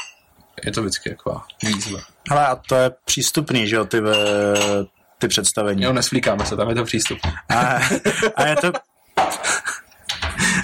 je 0.65 0.71
to 0.71 0.81
vždycky 0.81 1.09
jako 1.09 1.41
výzva. 1.63 1.99
Ale 2.29 2.47
a 2.47 2.55
to 2.55 2.75
je 2.75 2.91
přístupný, 3.05 3.67
že 3.67 3.75
jo, 3.75 3.85
ty, 3.85 4.01
ty 5.17 5.27
představení. 5.27 5.83
Jo, 5.83 5.93
nesvlíkáme 5.93 6.45
se, 6.45 6.55
tam 6.55 6.69
je 6.69 6.75
to 6.75 6.83
přístup. 6.83 7.19
A, 7.49 7.79
a 8.35 8.47
je 8.47 8.55
to 8.55 8.71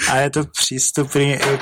a 0.09 0.17
je 0.17 0.30
to 0.30 0.43
přístupný 0.45 1.34
i 1.34 1.59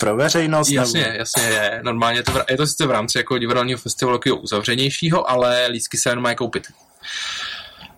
pro 0.00 0.16
veřejnost? 0.16 0.70
Jasně, 0.70 1.02
nebo... 1.02 1.18
jasně 1.18 1.42
je. 1.42 1.80
Normálně 1.82 2.18
je 2.18 2.22
to, 2.22 2.32
v, 2.32 2.44
je 2.50 2.56
to 2.56 2.66
sice 2.66 2.86
v 2.86 2.90
rámci 2.90 3.18
jako 3.18 3.38
divadelního 3.38 3.78
festivalu 3.78 4.20
jako 4.24 4.36
uzavřenějšího, 4.40 5.30
ale 5.30 5.66
lístky 5.66 5.98
se 5.98 6.10
jen 6.10 6.20
mají 6.20 6.36
koupit. 6.36 6.66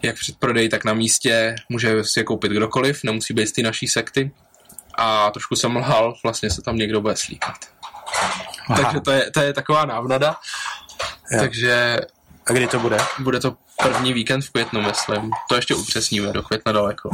Jak 0.03 0.17
před 0.17 0.37
prodej, 0.39 0.69
tak 0.69 0.85
na 0.85 0.95
místě 0.95 1.55
může 1.69 2.05
si 2.05 2.21
je 2.21 2.25
koupit 2.25 2.53
kdokoliv, 2.53 3.05
nemusí 3.05 3.35
být 3.35 3.47
z 3.47 3.53
té 3.53 3.63
naší 3.63 3.89
sekty. 3.89 4.31
A 4.95 5.31
trošku 5.31 5.57
jsem 5.57 5.77
lhal, 5.77 6.15
vlastně 6.23 6.51
se 6.51 6.63
tam 6.63 6.77
někdo 6.77 7.01
bude 7.01 7.17
slíkat. 7.17 7.57
Aha. 8.69 8.83
Takže 8.83 9.01
to 9.01 9.11
je, 9.11 9.31
to 9.31 9.41
je 9.41 9.53
taková 9.53 9.85
návnada. 9.85 10.37
Ja. 11.33 11.39
Takže... 11.39 12.01
A 12.47 12.53
kdy 12.53 12.67
to 12.67 12.79
bude? 12.79 12.99
Bude 13.19 13.41
to 13.41 13.57
první 13.83 14.13
víkend 14.13 14.41
v 14.45 14.51
květnu, 14.51 14.83
myslím. 14.83 15.31
To 15.49 15.55
ještě 15.55 15.75
upřesníme, 15.75 16.33
do 16.33 16.43
května 16.43 16.73
daleko. 16.73 17.11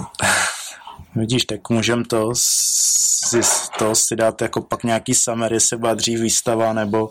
Vidíš, 1.15 1.45
tak 1.45 1.69
můžem 1.69 2.05
to 2.05 2.31
si, 2.35 3.41
to 3.79 3.95
si 3.95 4.17
dát 4.17 4.43
jako 4.43 4.61
pak 4.61 4.85
nějaký 4.85 5.15
summer, 5.15 5.53
jestli 5.53 5.77
byla 5.77 5.95
dřív 5.95 6.21
výstava 6.21 6.73
nebo, 6.73 7.11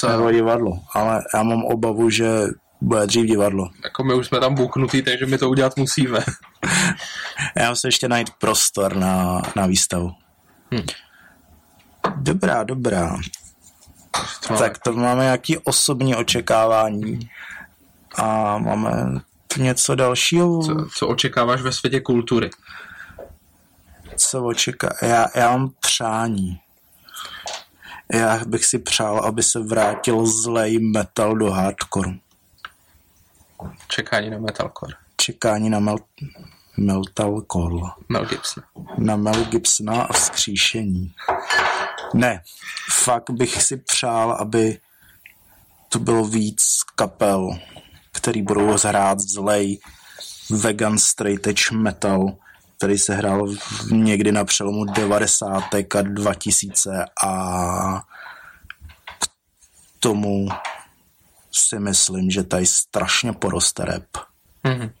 to... 0.00 0.08
nebo 0.08 0.32
divadlo. 0.32 0.80
Ale 0.94 1.22
já 1.34 1.42
mám 1.42 1.64
obavu, 1.64 2.10
že 2.10 2.26
bude 2.80 3.06
dřív 3.06 3.26
divadlo. 3.26 3.68
Jako 3.84 4.04
my 4.04 4.14
už 4.14 4.26
jsme 4.26 4.40
tam 4.40 4.54
buknutí, 4.54 5.02
takže 5.02 5.26
my 5.26 5.38
to 5.38 5.50
udělat 5.50 5.76
musíme. 5.76 6.18
já 7.56 7.70
musím 7.70 7.88
ještě 7.88 8.08
najít 8.08 8.30
prostor 8.30 8.96
na, 8.96 9.42
na 9.56 9.66
výstavu. 9.66 10.10
Hm. 10.74 10.86
Dobrá, 12.16 12.62
dobrá. 12.62 13.16
To 14.48 14.54
tak 14.54 14.78
to 14.78 14.92
máme 14.92 15.22
nějaké 15.22 15.54
osobní 15.64 16.16
očekávání 16.16 17.30
a 18.14 18.58
máme 18.58 19.20
něco 19.56 19.94
dalšího. 19.94 20.62
Co, 20.62 20.86
co 20.96 21.08
očekáváš 21.08 21.62
ve 21.62 21.72
světě 21.72 22.00
kultury? 22.00 22.50
co 24.16 24.44
očeká. 24.44 24.96
Já, 25.02 25.26
já 25.34 25.50
mám 25.50 25.70
přání. 25.80 26.60
Já 28.12 28.40
bych 28.46 28.64
si 28.64 28.78
přál, 28.78 29.18
aby 29.24 29.42
se 29.42 29.60
vrátil 29.60 30.26
zlej 30.26 30.78
metal 30.78 31.36
do 31.36 31.50
hardcore. 31.50 32.12
Čekání 33.88 34.30
na 34.30 34.38
metalcore. 34.38 34.94
Čekání 35.16 35.70
na 35.70 35.80
mel, 35.80 35.96
metalcore. 36.76 37.90
Mel 38.08 38.26
Gibson. 38.26 38.64
Na 38.98 39.16
Mel 39.16 39.44
Gibsona 39.44 40.02
a 40.02 40.12
vzkříšení. 40.12 41.14
Ne, 42.14 42.42
fakt 42.90 43.30
bych 43.30 43.62
si 43.62 43.76
přál, 43.76 44.32
aby 44.32 44.80
to 45.88 45.98
bylo 45.98 46.24
víc 46.24 46.76
kapel, 46.94 47.58
který 48.12 48.42
budou 48.42 48.78
zhrát 48.78 49.20
zlej 49.20 49.78
vegan 50.50 50.98
straight 50.98 51.46
edge 51.46 51.70
metal, 51.72 52.36
který 52.76 52.98
se 52.98 53.14
hrál 53.14 53.48
někdy 53.90 54.32
na 54.32 54.44
přelomu 54.44 54.84
90. 54.84 55.74
a 55.74 56.02
2000 56.02 57.04
a 57.24 58.02
k 59.20 59.26
tomu 60.00 60.48
si 61.52 61.78
myslím, 61.78 62.30
že 62.30 62.42
tady 62.42 62.66
strašně 62.66 63.32
poroste 63.32 63.84
rap. 63.84 64.06
Mm-hmm. 64.64 64.92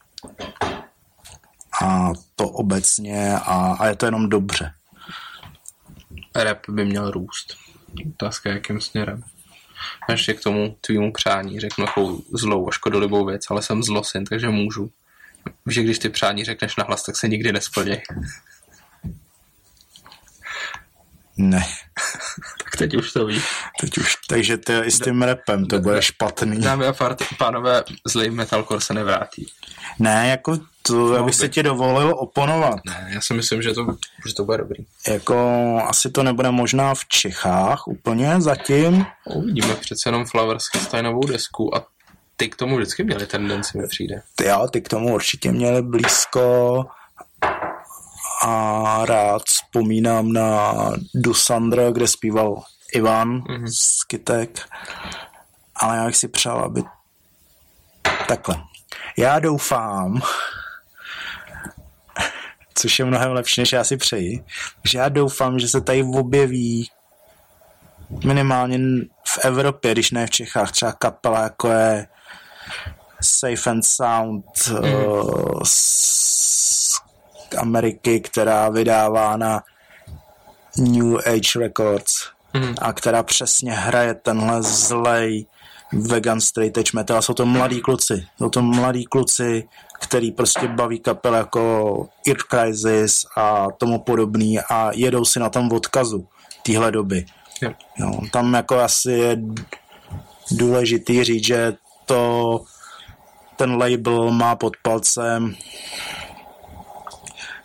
A 1.82 2.12
to 2.36 2.48
obecně 2.48 3.38
a, 3.38 3.76
a 3.78 3.86
je 3.86 3.96
to 3.96 4.06
jenom 4.06 4.28
dobře. 4.28 4.72
Rap 6.44 6.68
by 6.68 6.84
měl 6.84 7.10
růst. 7.10 7.56
Otázka 8.14 8.50
jakým 8.50 8.80
směrem. 8.80 9.22
ještě 10.10 10.34
k 10.34 10.40
tomu 10.40 10.76
tvýmu 10.80 11.12
přání 11.12 11.60
řeknu 11.60 11.86
takovou 11.86 12.22
zlou 12.32 12.68
a 12.68 12.72
škodolibou 12.72 13.24
věc, 13.24 13.42
ale 13.50 13.62
jsem 13.62 13.82
zlosin, 13.82 14.24
takže 14.24 14.48
můžu 14.48 14.90
že 15.66 15.82
když 15.82 15.98
ty 15.98 16.08
přání 16.08 16.44
řekneš 16.44 16.76
nahlas, 16.76 17.02
tak 17.02 17.16
se 17.16 17.28
nikdy 17.28 17.52
nesplní. 17.52 17.96
Ne. 21.36 21.62
Teď 22.78 22.96
už 22.96 23.12
to 23.12 23.26
víš. 23.26 23.44
Teď 23.80 23.98
už, 23.98 24.16
takže 24.28 24.56
to 24.56 24.72
i 24.72 24.90
s 24.90 25.00
tím 25.00 25.22
repem 25.22 25.66
to 25.66 25.80
bude 25.80 26.02
špatný. 26.02 26.60
Dámy 26.60 26.86
a 26.86 26.94
pánové, 27.38 27.84
zlej 28.06 28.30
metalcore 28.30 28.80
se 28.80 28.94
nevrátí. 28.94 29.46
Ne, 29.98 30.28
jako 30.28 30.58
to, 30.82 31.14
abych 31.14 31.34
se 31.34 31.48
ti 31.48 31.62
dovolil 31.62 32.14
oponovat. 32.18 32.80
Ne, 32.86 33.10
já 33.14 33.20
si 33.20 33.34
myslím, 33.34 33.62
že 33.62 33.72
to, 33.72 33.86
že 34.26 34.34
to 34.34 34.44
bude 34.44 34.58
dobrý. 34.58 34.84
Jako 35.08 35.36
asi 35.88 36.10
to 36.10 36.22
nebude 36.22 36.50
možná 36.50 36.94
v 36.94 37.04
Čechách 37.08 37.88
úplně 37.88 38.40
zatím. 38.40 39.06
Uvidíme 39.24 39.74
přece 39.74 40.08
jenom 40.08 40.26
Flowers 40.26 40.64
novou 41.02 41.26
desku 41.26 41.76
a 41.76 41.86
ty 42.36 42.48
k 42.48 42.56
tomu 42.56 42.76
vždycky 42.76 43.04
měli 43.04 43.26
tendenci, 43.26 43.78
mi 43.78 43.88
přijde. 43.88 44.22
Jo, 44.44 44.68
ty 44.72 44.80
k 44.80 44.88
tomu 44.88 45.14
určitě 45.14 45.52
měli 45.52 45.82
blízko 45.82 46.84
a 48.46 49.04
rád 49.04 49.42
vzpomínám 49.46 50.32
na 50.32 50.72
Dusandra, 51.14 51.90
kde 51.90 52.08
zpíval 52.08 52.62
Ivan 52.92 53.40
mm-hmm. 53.40 53.66
z 53.66 54.04
Kytek, 54.04 54.68
ale 55.74 55.96
já 55.96 56.06
bych 56.06 56.16
si 56.16 56.28
přál, 56.28 56.58
aby 56.58 56.82
takhle. 58.28 58.56
Já 59.16 59.38
doufám, 59.38 60.22
což 62.74 62.98
je 62.98 63.04
mnohem 63.04 63.32
lepší, 63.32 63.60
než 63.60 63.72
já 63.72 63.84
si 63.84 63.96
přeji, 63.96 64.44
že 64.84 64.98
já 64.98 65.08
doufám, 65.08 65.58
že 65.58 65.68
se 65.68 65.80
tady 65.80 66.02
objeví 66.02 66.90
minimálně 68.24 68.78
v 69.24 69.38
Evropě, 69.42 69.92
když 69.92 70.10
ne 70.10 70.26
v 70.26 70.30
Čechách, 70.30 70.72
třeba 70.72 70.92
kapela 70.92 71.42
jako 71.42 71.68
je 71.68 72.08
Safe 73.20 73.70
and 73.70 73.82
Sound 73.82 74.44
mm. 74.68 74.94
uh, 74.94 75.62
Ameriky, 77.56 78.20
která 78.20 78.68
vydává 78.68 79.36
na 79.36 79.62
New 80.78 81.16
Age 81.18 81.58
Records 81.58 82.12
mm. 82.54 82.74
a 82.80 82.92
která 82.92 83.22
přesně 83.22 83.72
hraje 83.72 84.14
tenhle 84.14 84.62
zlej 84.62 85.46
vegan 85.92 86.40
straight 86.40 86.78
edge 86.78 86.90
metal. 86.94 87.22
Jsou 87.22 87.34
to 87.34 87.46
mladí 87.46 87.80
kluci. 87.80 88.26
Jsou 88.38 88.48
to 88.48 88.62
mladí 88.62 89.04
kluci, 89.04 89.68
který 90.00 90.32
prostě 90.32 90.68
baví 90.68 91.00
kapel 91.00 91.34
jako 91.34 92.08
Ear 92.26 92.36
Crisis 92.50 93.26
a 93.36 93.66
tomu 93.78 93.98
podobný 93.98 94.60
a 94.60 94.90
jedou 94.94 95.24
si 95.24 95.38
na 95.38 95.50
tom 95.50 95.72
odkazu 95.72 96.26
téhle 96.62 96.92
doby. 96.92 97.26
Yeah. 97.62 97.74
No, 97.98 98.20
tam 98.32 98.54
jako 98.54 98.80
asi 98.80 99.12
je 99.12 99.36
důležitý 100.50 101.24
říct, 101.24 101.46
že 101.46 101.72
to 102.06 102.60
ten 103.56 103.76
label 103.76 104.30
má 104.30 104.56
pod 104.56 104.76
palcem 104.82 105.54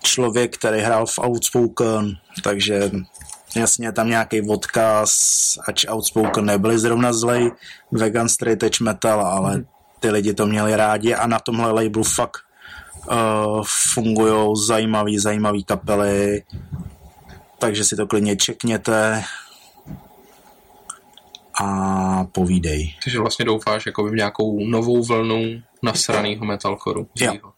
člověk, 0.03 0.57
který 0.57 0.79
hrál 0.79 1.05
v 1.05 1.19
Outspoken, 1.19 2.17
takže 2.43 2.91
jasně 3.55 3.91
tam 3.91 4.09
nějaký 4.09 4.41
odkaz, 4.41 5.11
ač 5.67 5.85
Outspoken 5.89 6.45
nebyli 6.45 6.79
zrovna 6.79 7.13
zlej, 7.13 7.51
vegan 7.91 8.29
straight 8.29 8.63
edge 8.63 8.83
metal, 8.83 9.21
ale 9.21 9.63
ty 9.99 10.09
lidi 10.09 10.33
to 10.33 10.45
měli 10.45 10.75
rádi 10.75 11.13
a 11.13 11.27
na 11.27 11.39
tomhle 11.39 11.71
labelu 11.71 12.03
fakt 12.03 12.37
uh, 13.11 13.63
fungují 13.93 14.55
zajímavý, 14.65 15.19
zajímavý 15.19 15.63
kapely, 15.63 16.43
takže 17.59 17.83
si 17.83 17.95
to 17.95 18.07
klidně 18.07 18.35
čekněte. 18.35 19.23
a 21.63 22.23
povídej. 22.31 22.95
Takže 23.03 23.19
vlastně 23.19 23.45
doufáš 23.45 23.85
jako 23.85 24.03
v 24.03 24.15
nějakou 24.15 24.65
novou 24.65 25.03
vlnu 25.03 25.61
nasranýho 25.83 26.45
metalcoru. 26.45 27.07
Jo. 27.15 27.50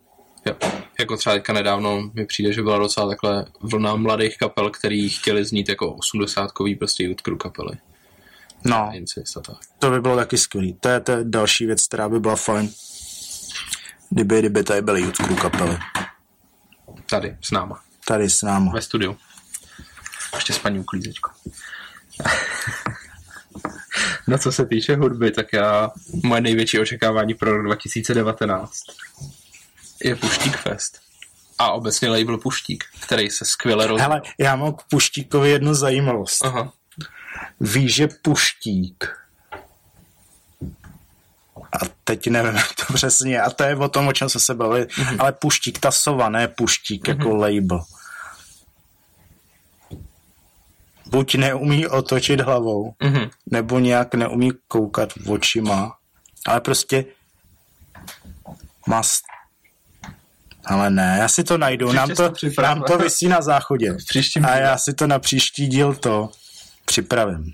Jo. 0.46 0.56
Jako 1.00 1.18
třeba 1.18 1.36
teďka 1.36 1.54
nedávno 1.54 2.12
mi 2.14 2.26
přijde, 2.26 2.54
že 2.54 2.62
byla 2.62 2.78
docela 2.78 3.08
takhle 3.10 3.46
vlna 3.62 3.96
mladých 3.96 4.38
kapel, 4.38 4.70
který 4.70 5.10
chtěli 5.10 5.46
znít 5.46 5.70
jako 5.70 5.96
80-kový 5.96 6.78
prostě 6.78 7.16
crew 7.16 7.38
kapely. 7.38 7.78
No, 8.66 8.92
to 9.80 9.92
by 9.92 10.02
bylo 10.02 10.16
taky 10.16 10.38
skvělý. 10.38 10.74
To 10.80 10.90
je, 10.90 11.00
to 11.00 11.12
je 11.12 11.18
další 11.24 11.66
věc, 11.66 11.88
která 11.88 12.10
by 12.10 12.20
byla 12.20 12.36
fajn. 12.36 12.70
Kdyby, 14.10 14.40
kdyby 14.40 14.64
tady 14.64 14.82
byly 14.82 15.12
crew 15.12 15.36
kapely. 15.36 15.78
Tady, 17.10 17.38
s 17.42 17.52
náma, 17.52 17.82
Tady 18.08 18.30
s 18.30 18.42
náma. 18.42 18.72
ve 18.72 18.82
studiu. 18.82 19.18
Ještě 20.36 20.54
s 20.54 20.60
paní 20.60 20.80
uklízečkou. 20.80 21.32
no 24.28 24.38
co 24.38 24.52
se 24.52 24.66
týče 24.66 24.96
hudby, 24.96 25.32
tak 25.32 25.54
já, 25.54 25.92
moje 26.24 26.42
největší 26.42 26.80
očekávání 26.80 27.34
pro 27.34 27.58
rok 27.58 27.66
2019 27.66 28.84
je 30.04 30.16
Puštík 30.16 30.58
Fest. 30.58 31.00
A 31.60 31.72
obecně 31.72 32.10
label 32.10 32.38
Puštík, 32.38 32.84
který 33.00 33.30
se 33.30 33.46
skvěle 33.46 33.88
rozvíjí. 33.88 34.02
Hele, 34.02 34.22
já 34.40 34.56
mám 34.56 34.74
k 34.74 34.82
Puštíkovi 34.90 35.50
jednu 35.50 35.74
zajímavost. 35.74 36.46
Aha. 36.46 36.74
Víš, 37.60 37.96
že 37.96 38.08
Puštík 38.22 39.18
a 41.74 41.86
teď 42.04 42.28
nevím, 42.28 42.56
jak 42.56 42.74
to 42.88 42.94
přesně. 42.94 43.42
A 43.42 43.50
to 43.50 43.64
je 43.64 43.76
o 43.76 43.90
tom, 43.90 44.08
o 44.08 44.14
čem 44.14 44.30
jsme 44.30 44.40
se 44.40 44.54
bavili. 44.54 44.86
Mm-hmm. 44.86 45.16
Ale 45.20 45.32
Puštík, 45.32 45.80
ta 45.80 45.92
sova, 45.92 46.30
ne 46.30 46.48
Puštík 46.48 47.04
mm-hmm. 47.08 47.18
jako 47.18 47.36
label. 47.36 47.84
Buď 51.06 51.36
neumí 51.36 51.88
otočit 51.88 52.42
hlavou, 52.42 52.94
Mhm. 53.04 53.30
nebo 53.52 53.80
nějak 53.80 54.14
neumí 54.16 54.52
koukat 54.68 55.10
očima, 55.28 55.98
ale 56.48 56.62
prostě 56.62 57.06
má... 58.88 59.02
Ale 60.66 60.90
ne, 60.90 61.18
já 61.20 61.28
si 61.28 61.44
to 61.44 61.58
najdu. 61.58 61.88
Příště 61.88 62.00
Nám 62.00 62.10
to, 62.16 62.62
nám 62.62 62.84
to 62.84 62.98
vysí 62.98 63.28
na 63.28 63.42
záchodě. 63.42 63.98
A 64.44 64.56
já 64.56 64.78
si 64.78 64.94
to 64.94 65.08
na 65.08 65.20
příští 65.20 65.68
díl 65.68 65.96
to 65.96 66.30
připravím. 66.86 67.54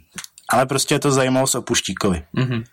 Ale 0.49 0.65
prostě 0.65 0.95
je 0.95 0.99
to 0.99 1.11
zajímavost 1.11 1.55
o 1.55 1.61
Puštíkovi. 1.61 2.23
Mhm. 2.33 2.63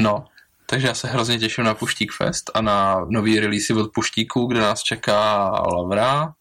No, 0.00 0.24
takže 0.66 0.86
já 0.86 0.94
se 0.94 1.08
hrozně 1.08 1.38
těším 1.38 1.64
na 1.64 1.74
Puštík 1.74 2.12
Fest 2.12 2.50
a 2.54 2.60
na 2.60 3.06
nový 3.08 3.40
release 3.40 3.74
od 3.74 3.92
Puštíku, 3.94 4.46
kde 4.46 4.60
nás 4.60 4.82
čeká 4.82 5.50
Lavra, 5.50 6.32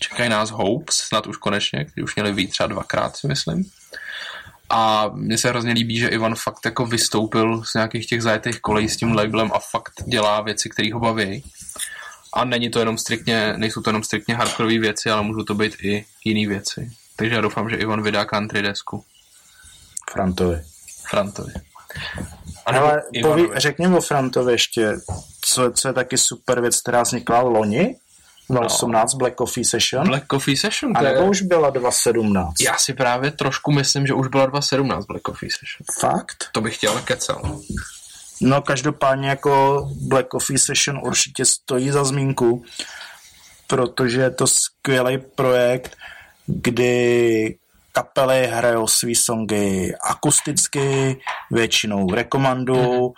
čekají 0.00 0.30
nás 0.30 0.50
Hopes, 0.50 0.96
snad 0.96 1.26
už 1.26 1.36
konečně, 1.36 1.84
který 1.84 2.04
už 2.04 2.16
měli 2.16 2.32
být 2.32 2.50
třeba 2.50 2.66
dvakrát, 2.66 3.16
si 3.16 3.26
myslím. 3.26 3.64
A 4.70 5.10
mně 5.14 5.38
se 5.38 5.48
hrozně 5.48 5.72
líbí, 5.72 5.98
že 5.98 6.08
Ivan 6.08 6.34
fakt 6.34 6.64
jako 6.64 6.86
vystoupil 6.86 7.64
z 7.64 7.74
nějakých 7.74 8.06
těch 8.06 8.22
zajetých 8.22 8.60
kolejí 8.60 8.88
s 8.88 8.96
tím 8.96 9.12
labelem 9.12 9.50
a 9.54 9.58
fakt 9.58 9.92
dělá 10.06 10.40
věci, 10.40 10.68
které 10.68 10.92
ho 10.92 11.00
baví. 11.00 11.44
A 12.32 12.44
není 12.44 12.70
to 12.70 12.78
jenom 12.78 12.98
striktně, 12.98 13.54
nejsou 13.56 13.82
to 13.82 13.90
jenom 13.90 14.04
striktně 14.04 14.34
hardcore 14.34 14.78
věci, 14.78 15.10
ale 15.10 15.22
můžou 15.22 15.42
to 15.42 15.54
být 15.54 15.76
i 15.82 16.04
jiné 16.24 16.48
věci. 16.48 16.90
Takže 17.16 17.34
já 17.34 17.40
doufám, 17.40 17.70
že 17.70 17.76
Ivan 17.76 18.02
vydá 18.02 18.24
country 18.24 18.62
desku 18.62 19.04
Frantovi. 20.10 20.62
Frantovi. 21.10 21.52
A 22.66 22.70
Ale 22.78 23.02
poví, 23.22 23.48
řekni 23.54 23.88
o 23.88 24.00
Frantovi 24.00 24.52
ještě, 24.52 24.96
co, 25.40 25.70
co 25.70 25.88
je 25.88 25.94
taky 25.94 26.18
super 26.18 26.60
věc, 26.60 26.80
která 26.80 27.02
vznikla 27.02 27.40
loni, 27.40 27.96
2018 28.50 29.14
Black 29.14 29.36
Coffee 29.36 29.64
Session, 29.64 30.06
Black 30.06 30.24
Coffee 30.30 30.56
Session, 30.56 30.96
a 30.96 31.00
to 31.00 31.04
nebo 31.04 31.20
je... 31.20 31.28
už 31.28 31.42
byla 31.42 31.70
2017? 31.70 32.54
Já 32.60 32.76
si 32.76 32.94
právě 32.94 33.30
trošku 33.30 33.72
myslím, 33.72 34.06
že 34.06 34.14
už 34.14 34.28
byla 34.28 34.46
2017 34.46 35.06
Black 35.06 35.22
Coffee 35.26 35.50
Session. 35.50 35.84
Fakt? 36.00 36.48
To 36.52 36.60
bych 36.60 36.76
chtěl 36.76 37.00
kecel. 37.00 37.60
No 38.40 38.62
každopádně 38.62 39.28
jako 39.28 39.82
Black 40.08 40.28
Coffee 40.28 40.58
Session 40.58 41.00
určitě 41.04 41.44
stojí 41.44 41.90
za 41.90 42.04
zmínku, 42.04 42.62
protože 43.66 44.20
je 44.20 44.30
to 44.30 44.46
skvělý 44.46 45.18
projekt, 45.18 45.96
kdy 46.46 47.58
kapely 47.92 48.46
hrajou 48.46 48.86
svý 48.86 49.14
songy 49.14 49.94
akusticky, 50.04 51.20
většinou 51.50 52.06
v 52.06 52.14
rekomandu 52.14 53.12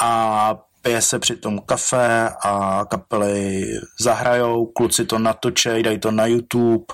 a 0.00 0.54
pije 0.82 1.02
se 1.02 1.18
přitom 1.18 1.58
kafe 1.58 2.28
a 2.44 2.84
kapely 2.90 3.64
zahrajou, 4.00 4.66
kluci 4.66 5.04
to 5.04 5.18
natočej, 5.18 5.82
dají 5.82 5.98
to 5.98 6.10
na 6.10 6.26
YouTube 6.26 6.84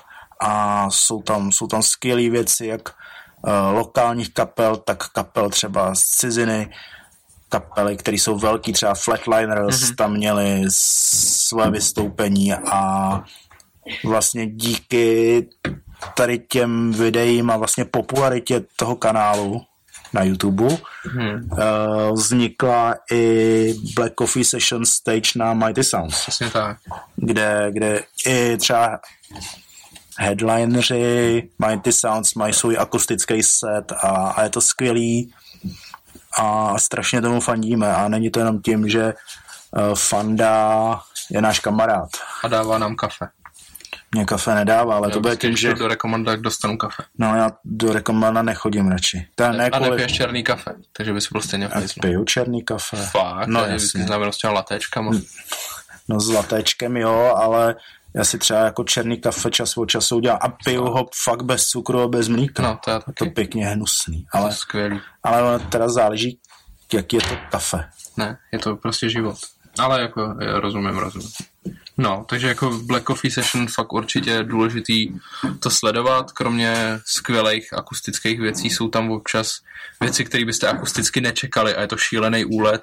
a 0.40 0.90
jsou 0.90 1.22
tam, 1.22 1.52
jsou 1.52 1.66
tam 1.66 1.82
skvělé 1.82 2.30
věci, 2.30 2.66
jak 2.66 2.88
uh, 2.88 3.52
lokálních 3.74 4.34
kapel, 4.34 4.76
tak 4.76 5.08
kapel 5.08 5.50
třeba 5.50 5.94
z 5.94 6.02
ciziny, 6.02 6.70
kapely, 7.48 7.96
které 7.96 8.16
jsou 8.16 8.38
velký, 8.38 8.72
třeba 8.72 8.94
Flatliners, 8.94 9.76
mm-hmm. 9.76 9.94
tam 9.94 10.12
měli 10.12 10.64
své 10.68 11.70
vystoupení 11.70 12.54
a 12.54 13.22
vlastně 14.04 14.46
díky 14.46 15.46
tady 16.14 16.38
těm 16.38 16.92
videím 16.92 17.50
a 17.50 17.56
vlastně 17.56 17.84
popularitě 17.84 18.62
toho 18.76 18.96
kanálu 18.96 19.62
na 20.12 20.22
YouTube 20.22 20.76
Hmm. 21.06 21.50
uh, 21.52 22.14
vznikla 22.14 22.94
i 23.12 23.74
Black 23.96 24.12
Coffee 24.18 24.44
Session 24.44 24.86
stage 24.86 25.30
na 25.36 25.54
Mighty 25.54 25.84
Sounds, 25.84 26.20
Přesně 26.20 26.50
tak. 26.50 26.76
kde, 27.16 27.66
kde 27.70 28.02
i 28.26 28.56
třeba 28.56 29.00
headlineři 30.18 31.48
Mighty 31.66 31.92
Sounds 31.92 32.34
mají 32.34 32.52
svůj 32.52 32.76
akustický 32.78 33.42
set 33.42 33.92
a, 33.92 34.08
a 34.08 34.42
je 34.42 34.50
to 34.50 34.60
skvělý 34.60 35.32
a 36.38 36.78
strašně 36.78 37.20
tomu 37.22 37.40
fandíme 37.40 37.94
a 37.94 38.08
není 38.08 38.30
to 38.30 38.38
jenom 38.38 38.62
tím, 38.62 38.88
že 38.88 39.04
uh, 39.70 39.94
Fanda 39.94 41.00
je 41.30 41.40
náš 41.42 41.60
kamarád. 41.60 42.08
A 42.44 42.48
dává 42.48 42.78
nám 42.78 42.96
kafe. 42.96 43.28
Mě 44.14 44.24
kafe 44.24 44.54
nedává, 44.54 44.96
ale 44.96 45.08
Já 45.08 45.12
to 45.12 45.20
bude 45.20 45.36
tím, 45.36 45.50
když 45.50 45.60
že 45.60 45.74
do 45.74 45.88
rekomanda, 45.88 46.32
tak 46.32 46.40
dostanu 46.40 46.76
kafe. 46.76 47.02
no 47.18 47.36
já 47.36 47.50
do 47.64 47.92
rekomanda 47.92 48.42
nechodím 48.42 48.88
radši. 48.88 49.26
To 49.34 49.52
ne 49.52 49.68
a 49.70 49.78
nepiješ 49.78 50.12
černý 50.12 50.42
kafe, 50.44 50.74
takže 50.96 51.12
bys 51.12 51.28
byl 51.32 51.40
stejně 51.40 51.68
v 51.68 51.70
Já 51.70 51.76
hajzlu. 51.78 52.00
piju 52.02 52.24
černý 52.24 52.62
kafe. 52.64 52.96
Fakt, 52.96 53.46
No 53.48 53.64
vždycky 53.64 53.98
jasně. 53.98 54.06
znamená 54.06 54.32
s 54.32 54.36
těma 54.36 54.52
latéčkama. 54.52 55.10
No 56.08 56.20
s 56.20 56.28
latečkem 56.28 56.96
jo, 56.96 57.34
ale 57.36 57.74
já 58.14 58.24
si 58.24 58.38
třeba 58.38 58.60
jako 58.60 58.84
černý 58.84 59.20
kafe 59.20 59.50
čas 59.50 59.76
od 59.76 59.86
času 59.86 60.16
udělám 60.16 60.38
a 60.42 60.48
piju 60.48 60.84
ho 60.84 61.08
fakt 61.24 61.42
bez 61.42 61.66
cukru 61.66 62.00
a 62.00 62.08
bez 62.08 62.28
mlíka. 62.28 62.62
No, 62.62 62.78
to 62.84 62.90
je 62.90 62.96
je 62.96 63.00
to 63.00 63.12
taky. 63.12 63.30
pěkně 63.30 63.66
hnusný. 63.66 64.26
To 64.32 64.38
Ale, 64.38 64.52
skvělý. 64.52 65.00
ale 65.22 65.42
ono 65.42 65.58
teda 65.58 65.88
záleží, 65.88 66.38
jaký 66.92 67.16
je 67.16 67.22
to 67.22 67.36
kafe. 67.50 67.84
Ne, 68.16 68.38
je 68.52 68.58
to 68.58 68.76
prostě 68.76 69.08
život. 69.08 69.36
Ale 69.78 70.00
jako, 70.00 70.34
rozumím, 70.60 70.96
rozumím. 70.98 71.28
No, 71.98 72.24
takže 72.28 72.48
jako 72.48 72.70
Black 72.70 73.06
Coffee 73.06 73.30
Session 73.30 73.66
fakt 73.68 73.92
určitě 73.92 74.30
je 74.30 74.42
důležitý 74.44 75.08
to 75.60 75.70
sledovat, 75.70 76.32
kromě 76.32 76.74
skvělých 77.06 77.72
akustických 77.72 78.40
věcí 78.40 78.70
jsou 78.70 78.88
tam 78.88 79.10
občas 79.10 79.58
věci, 80.00 80.24
které 80.24 80.44
byste 80.44 80.68
akusticky 80.68 81.20
nečekali 81.20 81.74
a 81.74 81.80
je 81.80 81.86
to 81.86 81.96
šílený 81.96 82.44
úlet, 82.44 82.82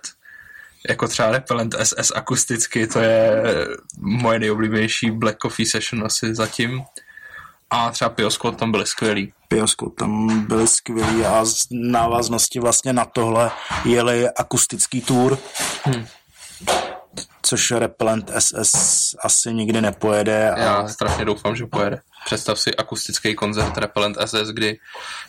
jako 0.90 1.08
třeba 1.08 1.32
Repellent 1.32 1.76
SS 1.84 2.12
akusticky, 2.16 2.88
to 2.88 3.00
je 3.00 3.44
moje 3.98 4.40
nejoblíbenější 4.40 5.12
Black 5.12 5.38
Coffee 5.42 5.66
Session 5.66 6.06
asi 6.06 6.36
zatím. 6.36 6.84
A 7.70 7.92
třeba 7.92 8.10
Piosquad 8.10 8.58
tam 8.58 8.72
byly 8.72 8.86
skvělý. 8.86 9.34
Piosku 9.48 9.94
tam 9.98 10.40
byly 10.46 10.68
skvělý 10.68 11.26
a 11.26 11.46
z 11.46 11.68
návaznosti 11.72 12.60
vlastně 12.60 12.94
na 12.94 13.06
tohle 13.06 13.52
jeli 13.86 14.30
akustický 14.30 15.02
tour, 15.02 15.38
Hm. 15.88 16.06
což 17.42 17.72
Repellent 17.72 18.32
SS 18.40 19.16
asi 19.24 19.54
nikdy 19.54 19.82
nepojede. 19.82 20.54
Já 20.58 20.74
A 20.76 20.88
strašně 20.88 21.26
doufám, 21.26 21.56
že 21.56 21.66
pojede. 21.66 22.02
Představ 22.26 22.60
si 22.60 22.76
akustický 22.76 23.36
koncert 23.36 23.78
Repellent 23.78 24.18
SS, 24.26 24.48
kdy 24.54 24.78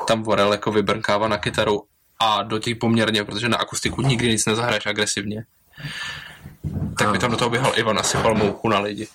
tam 0.06 0.22
Vorel 0.22 0.52
jako 0.52 0.72
vybrnkává 0.72 1.28
na 1.28 1.38
kytaru 1.38 1.82
a 2.22 2.42
do 2.42 2.58
těch 2.58 2.76
poměrně, 2.76 3.24
protože 3.24 3.48
na 3.48 3.56
akustiku 3.56 4.02
nikdy 4.02 4.28
nic 4.28 4.46
nezahraješ 4.46 4.86
agresivně. 4.86 5.44
Tak 6.98 7.08
by 7.10 7.18
tam 7.18 7.30
do 7.30 7.36
toho 7.36 7.50
běhal 7.50 7.72
Ivan 7.76 7.98
a 7.98 8.02
sypal 8.02 8.34
mouku 8.34 8.68
na 8.68 8.78
lidi. 8.78 9.08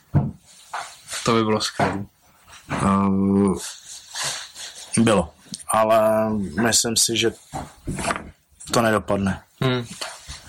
To 1.25 1.33
by 1.33 1.43
bylo 1.43 1.61
skvělé. 1.61 2.05
uh, 2.83 3.57
bylo. 4.97 5.33
Ale 5.67 6.29
myslím 6.61 6.95
si, 6.97 7.17
že 7.17 7.31
to 8.71 8.81
nedopadne. 8.81 9.41
Hmm. 9.61 9.85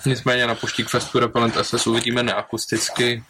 Nicméně 0.05 0.47
na 0.47 0.55
Puštík 0.55 0.89
Festu 0.89 1.19
Repellent 1.19 1.57
SS 1.61 1.87
uvidíme 1.87 2.23
neakusticky, 2.23 3.23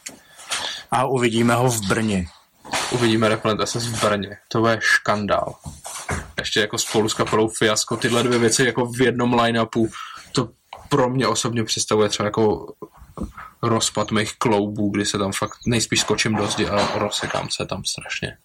A 0.92 1.06
uvidíme 1.06 1.56
ho 1.56 1.70
v 1.72 1.88
Brně. 1.88 2.26
uvidíme 2.92 3.30
Repellent 3.30 3.62
SS 3.70 3.86
v 3.86 4.02
Brně. 4.06 4.38
To 4.48 4.68
je 4.68 4.78
škandál. 4.82 5.56
Ještě 6.40 6.60
jako 6.60 6.78
spolu 6.78 7.10
s 7.10 7.14
kapelou 7.14 7.48
Fiasko, 7.48 7.98
tyhle 7.98 8.24
dvě 8.24 8.40
věci 8.40 8.66
jako 8.66 8.86
v 8.86 9.02
jednom 9.02 9.34
line-upu, 9.34 9.90
to 10.32 10.50
pro 10.90 11.10
mě 11.10 11.28
osobně 11.28 11.64
představuje 11.64 12.10
třeba 12.10 12.28
jako 12.28 12.74
rozpad 13.62 14.12
mých 14.12 14.38
kloubů, 14.38 14.90
kdy 14.90 15.06
se 15.06 15.18
tam 15.18 15.32
fakt 15.32 15.58
nejspíš 15.68 16.00
skočím 16.00 16.36
do 16.36 16.48
zdi 16.48 16.68
a 16.68 17.00
rozsekám 17.00 17.48
se 17.50 17.66
tam 17.66 17.84
strašně. 17.86 18.38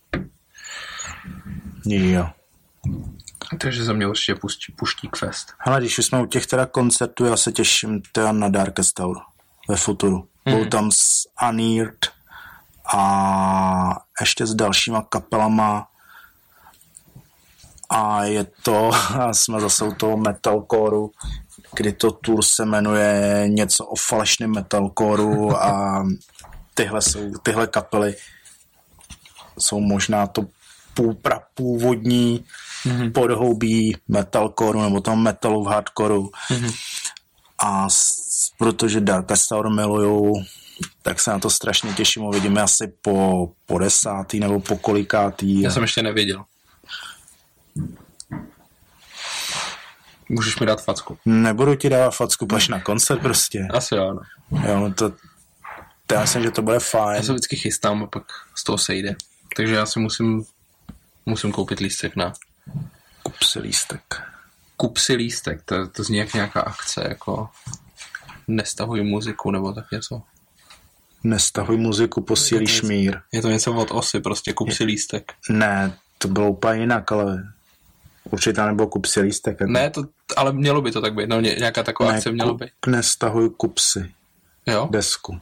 Jo. 1.87 2.31
Takže 3.61 3.85
se 3.85 3.93
mě 3.93 4.07
určitě 4.07 4.35
pustí, 4.35 4.73
puští 4.73 5.09
Quest. 5.09 5.53
Hele, 5.59 5.81
když 5.81 5.99
už 5.99 6.07
jsme 6.07 6.23
u 6.23 6.27
těch 6.27 6.47
teda 6.47 6.67
koncertů, 6.67 7.25
já 7.25 7.37
se 7.37 7.53
těším 7.53 8.03
teda 8.13 8.33
na 8.33 8.49
Darkest 8.49 8.95
Tour 8.95 9.17
ve 9.69 9.77
Futuru. 9.77 10.29
Hmm. 10.47 10.57
Byl 10.57 10.67
tam 10.67 10.91
s 10.93 11.29
Anirt 11.37 12.07
a 12.95 13.97
ještě 14.21 14.47
s 14.47 14.55
dalšíma 14.55 15.03
kapelama 15.03 15.87
a 17.91 18.25
je 18.25 18.47
to, 18.63 18.91
a 18.95 19.35
jsme 19.35 19.61
zase 19.61 19.85
u 19.85 19.93
toho 19.93 20.17
metalcoreu, 20.17 21.11
kdy 21.77 21.93
to 21.93 22.11
tour 22.11 22.43
se 22.43 22.65
jmenuje 22.65 23.45
něco 23.49 23.85
o 23.85 23.97
falešném 23.97 24.55
metalcoreu 24.55 25.51
a 25.51 26.05
tyhle, 26.75 27.03
jsou, 27.03 27.33
tyhle 27.43 27.67
kapely 27.67 28.15
jsou 29.59 29.81
možná 29.81 30.27
to 30.27 30.47
půl, 30.95 31.17
původní 31.55 32.45
mm-hmm. 32.87 33.13
podhoubí 33.13 33.97
metalcoreu 34.09 34.83
nebo 34.83 35.01
tam 35.01 35.23
metalu 35.23 35.65
v 35.65 35.67
hardcoreu. 35.67 36.31
Mm-hmm. 36.51 36.75
A 37.59 37.89
s, 37.89 38.13
protože 38.59 39.01
Darkest 39.01 39.49
Tower 39.49 39.71
milujou, 39.71 40.33
tak 41.03 41.21
se 41.21 41.31
na 41.31 41.39
to 41.39 41.51
strašně 41.51 41.93
těším. 41.93 42.23
Uvidíme 42.23 42.63
asi 42.63 42.93
po, 43.03 43.49
po 43.67 43.79
desátý 43.79 44.41
nebo 44.41 44.61
po 44.61 44.77
kolikátý. 44.77 45.61
Já 45.63 45.71
jsem 45.71 45.83
ještě 45.83 46.03
nevěděl. 46.03 46.45
Můžeš 50.29 50.59
mi 50.59 50.67
dát 50.67 50.85
facku. 50.85 51.19
Nebudu 51.25 51.75
ti 51.75 51.89
dávat 51.89 52.11
facku, 52.11 52.47
paš 52.47 52.69
na 52.69 52.81
koncert 52.81 53.23
prostě. 53.23 53.69
Asi 53.75 53.95
jo, 53.95 54.15
no. 54.15 54.21
Jo, 54.69 54.81
no 54.81 54.95
to, 54.95 55.11
to 56.07 56.15
já 56.15 56.21
myslím, 56.21 56.43
že 56.43 56.51
to 56.51 56.63
bude 56.63 56.79
fajn. 56.81 57.17
Já 57.17 57.23
se 57.23 57.33
vždycky 57.33 57.57
chystám 57.57 58.03
a 58.03 58.07
pak 58.07 58.23
z 58.55 58.65
toho 58.65 58.79
sejde. 58.79 59.17
Takže 59.57 59.75
já 59.75 59.87
si 59.87 60.01
musím, 60.01 60.45
musím 61.27 61.53
koupit 61.53 61.81
lístek 61.81 62.17
na... 62.17 62.33
Kup 63.23 63.43
si 63.43 63.59
lístek. 63.59 64.23
Kup 64.77 64.99
si 64.99 65.15
lístek, 65.15 65.63
to, 65.63 65.89
to 65.89 66.03
zní 66.03 66.17
jak 66.17 66.35
nějaká 66.35 66.61
akce, 66.61 67.07
jako 67.09 67.49
nestahuj 68.49 69.03
muziku 69.03 69.51
nebo 69.51 69.73
tak 69.73 69.91
něco. 69.93 70.23
Nestahuj 71.25 71.77
muziku, 71.77 72.21
posílíš 72.21 72.83
mír. 72.83 73.21
Je 73.33 73.43
to 73.43 73.51
něco 73.51 73.75
od 73.75 73.91
osy, 73.91 74.21
prostě 74.21 74.53
kup 74.53 74.71
si 74.71 74.85
lístek. 74.85 75.33
Ne, 75.49 75.99
to 76.19 76.29
bylo 76.29 76.51
úplně 76.51 76.81
jinak, 76.81 77.13
ale 77.13 77.45
určitě 78.31 78.63
nebo 78.63 78.87
kup 78.87 79.07
si 79.07 79.21
lístek. 79.21 79.61
Jako. 79.61 79.73
Ne, 79.73 79.91
to, 79.91 80.03
ale 80.37 80.53
mělo 80.53 80.83
by 80.83 80.93
to 80.93 81.01
tak 81.01 81.15
být, 81.15 81.29
no 81.29 81.41
nějaká 81.41 81.83
taková 81.83 82.11
ne, 82.11 82.17
akce 82.17 82.33
mělo 82.33 82.55
by. 82.55 82.71
Nestahuj 82.87 83.51
kup 83.51 83.79
si. 83.79 84.11
Jo? 84.67 84.89
Desku. 84.91 85.41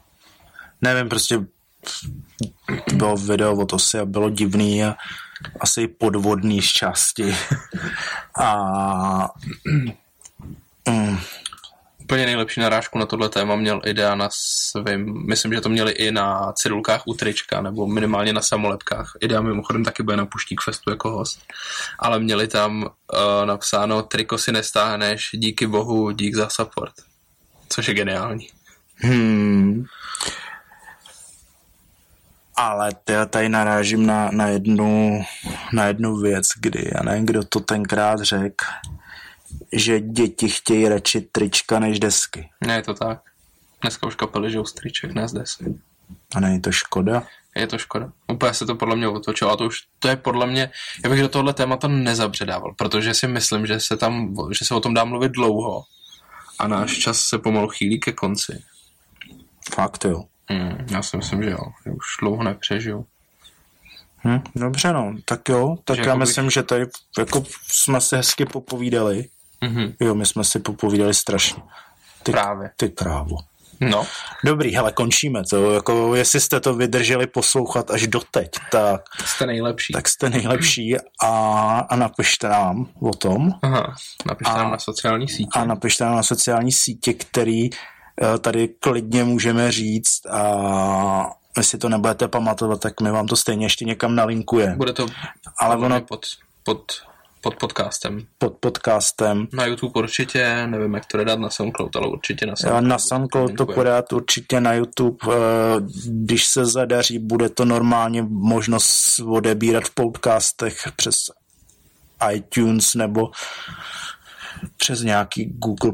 Nevím, 0.82 1.08
prostě 1.08 1.40
bylo 2.94 3.16
video 3.16 3.56
od 3.56 3.72
osy 3.72 3.98
a 3.98 4.04
bylo 4.04 4.30
divný 4.30 4.84
a 4.84 4.96
asi 5.60 5.88
podvodný 5.88 6.62
z 6.62 6.66
části. 6.66 7.36
a 8.38 9.28
mm, 10.88 11.18
úplně 12.12 12.26
nejlepší 12.26 12.60
narážku 12.60 12.98
na 12.98 13.06
tohle 13.06 13.28
téma 13.28 13.56
měl 13.56 13.80
Idea 13.84 14.14
na 14.14 14.28
svým, 14.32 15.26
myslím, 15.26 15.54
že 15.54 15.60
to 15.60 15.68
měli 15.68 15.92
i 15.92 16.12
na 16.12 16.52
cedulkách 16.52 17.02
u 17.06 17.14
trička, 17.14 17.62
nebo 17.62 17.86
minimálně 17.86 18.32
na 18.32 18.42
samolepkách. 18.42 19.12
Idea 19.20 19.40
mimochodem 19.40 19.84
taky 19.84 20.02
bude 20.02 20.16
na 20.16 20.26
Puštík 20.26 20.60
Festu 20.60 20.90
jako 20.90 21.10
host. 21.10 21.40
Ale 21.98 22.20
měli 22.20 22.48
tam 22.48 22.82
uh, 22.82 22.88
napsáno, 23.46 24.02
triko 24.02 24.38
si 24.38 24.52
nestáhneš, 24.52 25.30
díky 25.32 25.66
bohu, 25.66 26.10
dík 26.10 26.34
za 26.34 26.48
support. 26.48 26.92
Což 27.68 27.88
je 27.88 27.94
geniální. 27.94 28.48
Hmm. 28.96 29.84
Ale 32.56 32.90
já 33.08 33.26
tady 33.26 33.48
narážím 33.48 34.06
na, 34.06 34.30
na, 34.32 34.48
jednu, 34.48 35.22
na 35.72 35.86
jednu 35.86 36.16
věc, 36.16 36.46
kdy, 36.60 36.90
já 36.94 37.02
nevím, 37.02 37.26
kdo 37.26 37.44
to 37.44 37.60
tenkrát 37.60 38.20
řekl, 38.20 38.64
že 39.72 40.00
děti 40.00 40.48
chtějí 40.48 40.88
radši 40.88 41.20
trička 41.20 41.78
než 41.78 42.00
desky. 42.00 42.50
Ne, 42.66 42.74
je 42.74 42.82
to 42.82 42.94
tak. 42.94 43.20
Dneska 43.80 44.06
už 44.06 44.14
kapely 44.14 44.50
žijou 44.50 44.64
z 44.64 44.72
triček, 44.72 45.12
ne 45.12 45.28
z 45.28 45.32
desek. 45.32 45.68
A 46.34 46.40
není 46.40 46.60
to 46.60 46.72
škoda? 46.72 47.22
Je 47.56 47.66
to 47.66 47.78
škoda. 47.78 48.12
Úplně 48.32 48.54
se 48.54 48.66
to 48.66 48.74
podle 48.74 48.96
mě 48.96 49.08
otočilo. 49.08 49.50
A 49.50 49.56
to 49.56 49.66
už, 49.66 49.76
to 49.98 50.08
je 50.08 50.16
podle 50.16 50.46
mě, 50.46 50.70
já 51.04 51.10
bych 51.10 51.20
do 51.20 51.28
tohle 51.28 51.54
témata 51.54 51.88
nezabředával, 51.88 52.74
protože 52.78 53.14
si 53.14 53.28
myslím, 53.28 53.66
že 53.66 53.80
se 53.80 53.96
tam, 53.96 54.34
že 54.58 54.64
se 54.64 54.74
o 54.74 54.80
tom 54.80 54.94
dá 54.94 55.04
mluvit 55.04 55.32
dlouho 55.32 55.82
a 56.58 56.68
náš 56.68 56.98
čas 56.98 57.20
se 57.20 57.38
pomalu 57.38 57.68
chýlí 57.68 58.00
ke 58.00 58.12
konci. 58.12 58.62
Fakt 59.74 60.04
jo. 60.04 60.24
Hmm, 60.48 60.86
já 60.90 61.02
si 61.02 61.16
myslím, 61.16 61.42
že 61.42 61.50
jo. 61.50 61.64
Já 61.86 61.92
už 61.92 62.06
dlouho 62.20 62.42
nepřežiju. 62.42 63.06
Hm, 64.24 64.40
dobře 64.54 64.92
no, 64.92 65.14
tak 65.24 65.48
jo, 65.48 65.76
tak 65.84 65.96
že 65.96 66.02
já 66.02 66.14
myslím, 66.14 66.44
bych... 66.44 66.54
že 66.54 66.62
tady 66.62 66.86
jako 67.18 67.44
jsme 67.68 68.00
si 68.00 68.16
hezky 68.16 68.44
popovídali. 68.44 69.28
Mm-hmm. 69.62 69.94
Jo, 70.00 70.14
my 70.14 70.26
jsme 70.26 70.44
si 70.44 70.58
popovídali 70.58 71.14
strašně. 71.14 71.62
Ty, 72.22 72.32
Právě. 72.32 72.70
Ty 72.76 72.88
krávo. 72.88 73.36
No. 73.80 74.06
Dobrý, 74.44 74.74
hele, 74.74 74.92
končíme 74.92 75.42
to. 75.50 75.74
Jako, 75.74 76.14
jestli 76.14 76.40
jste 76.40 76.60
to 76.60 76.74
vydrželi 76.74 77.26
poslouchat 77.26 77.90
až 77.90 78.06
doteď, 78.06 78.50
tak... 78.70 79.02
Jste 79.24 79.46
nejlepší. 79.46 79.92
Tak 79.92 80.08
jste 80.08 80.30
nejlepší 80.30 80.96
a, 81.22 81.28
a 81.88 81.96
napište 81.96 82.48
nám 82.48 82.86
o 83.00 83.10
tom. 83.10 83.52
Aha, 83.62 83.94
napište 84.26 84.52
a, 84.52 84.58
nám 84.58 84.70
na 84.70 84.78
sociální 84.78 85.28
sítě. 85.28 85.58
A 85.58 85.64
napište 85.64 86.04
nám 86.04 86.16
na 86.16 86.22
sociální 86.22 86.72
sítě, 86.72 87.12
který 87.14 87.70
eh, 87.70 88.38
tady 88.38 88.68
klidně 88.68 89.24
můžeme 89.24 89.72
říct 89.72 90.26
a 90.26 91.30
jestli 91.56 91.78
to 91.78 91.88
nebudete 91.88 92.28
pamatovat, 92.28 92.80
tak 92.80 93.00
my 93.00 93.10
vám 93.10 93.26
to 93.26 93.36
stejně 93.36 93.66
ještě 93.66 93.84
někam 93.84 94.14
nalinkuje. 94.14 94.74
Bude 94.76 94.92
to 94.92 95.06
Ale 95.58 95.76
ono... 95.76 96.00
pod, 96.00 96.20
pod, 96.62 96.92
pod 97.42 97.56
podcastem. 97.56 98.26
Pod 98.38 98.56
podcastem. 98.60 99.48
Na 99.52 99.66
YouTube 99.66 99.92
určitě, 100.00 100.66
nevím, 100.66 100.94
jak 100.94 101.06
to 101.06 101.24
dát 101.24 101.38
na 101.38 101.50
SoundCloud, 101.50 101.96
ale 101.96 102.08
určitě 102.08 102.46
na 102.46 102.56
SoundCloud. 102.56 102.84
Na 102.84 102.98
SoundCloud 102.98 103.56
to 103.56 103.66
podat 103.66 104.12
určitě 104.12 104.60
na 104.60 104.74
YouTube. 104.74 105.16
Eh, 105.32 105.36
když 106.06 106.46
se 106.46 106.66
zadaří, 106.66 107.18
bude 107.18 107.48
to 107.48 107.64
normálně 107.64 108.22
možnost 108.22 109.18
odebírat 109.26 109.84
v 109.84 109.94
podcastech 109.94 110.76
přes 110.96 111.16
iTunes 112.34 112.94
nebo 112.94 113.30
přes 114.76 115.02
nějaký 115.02 115.44
Google 115.44 115.92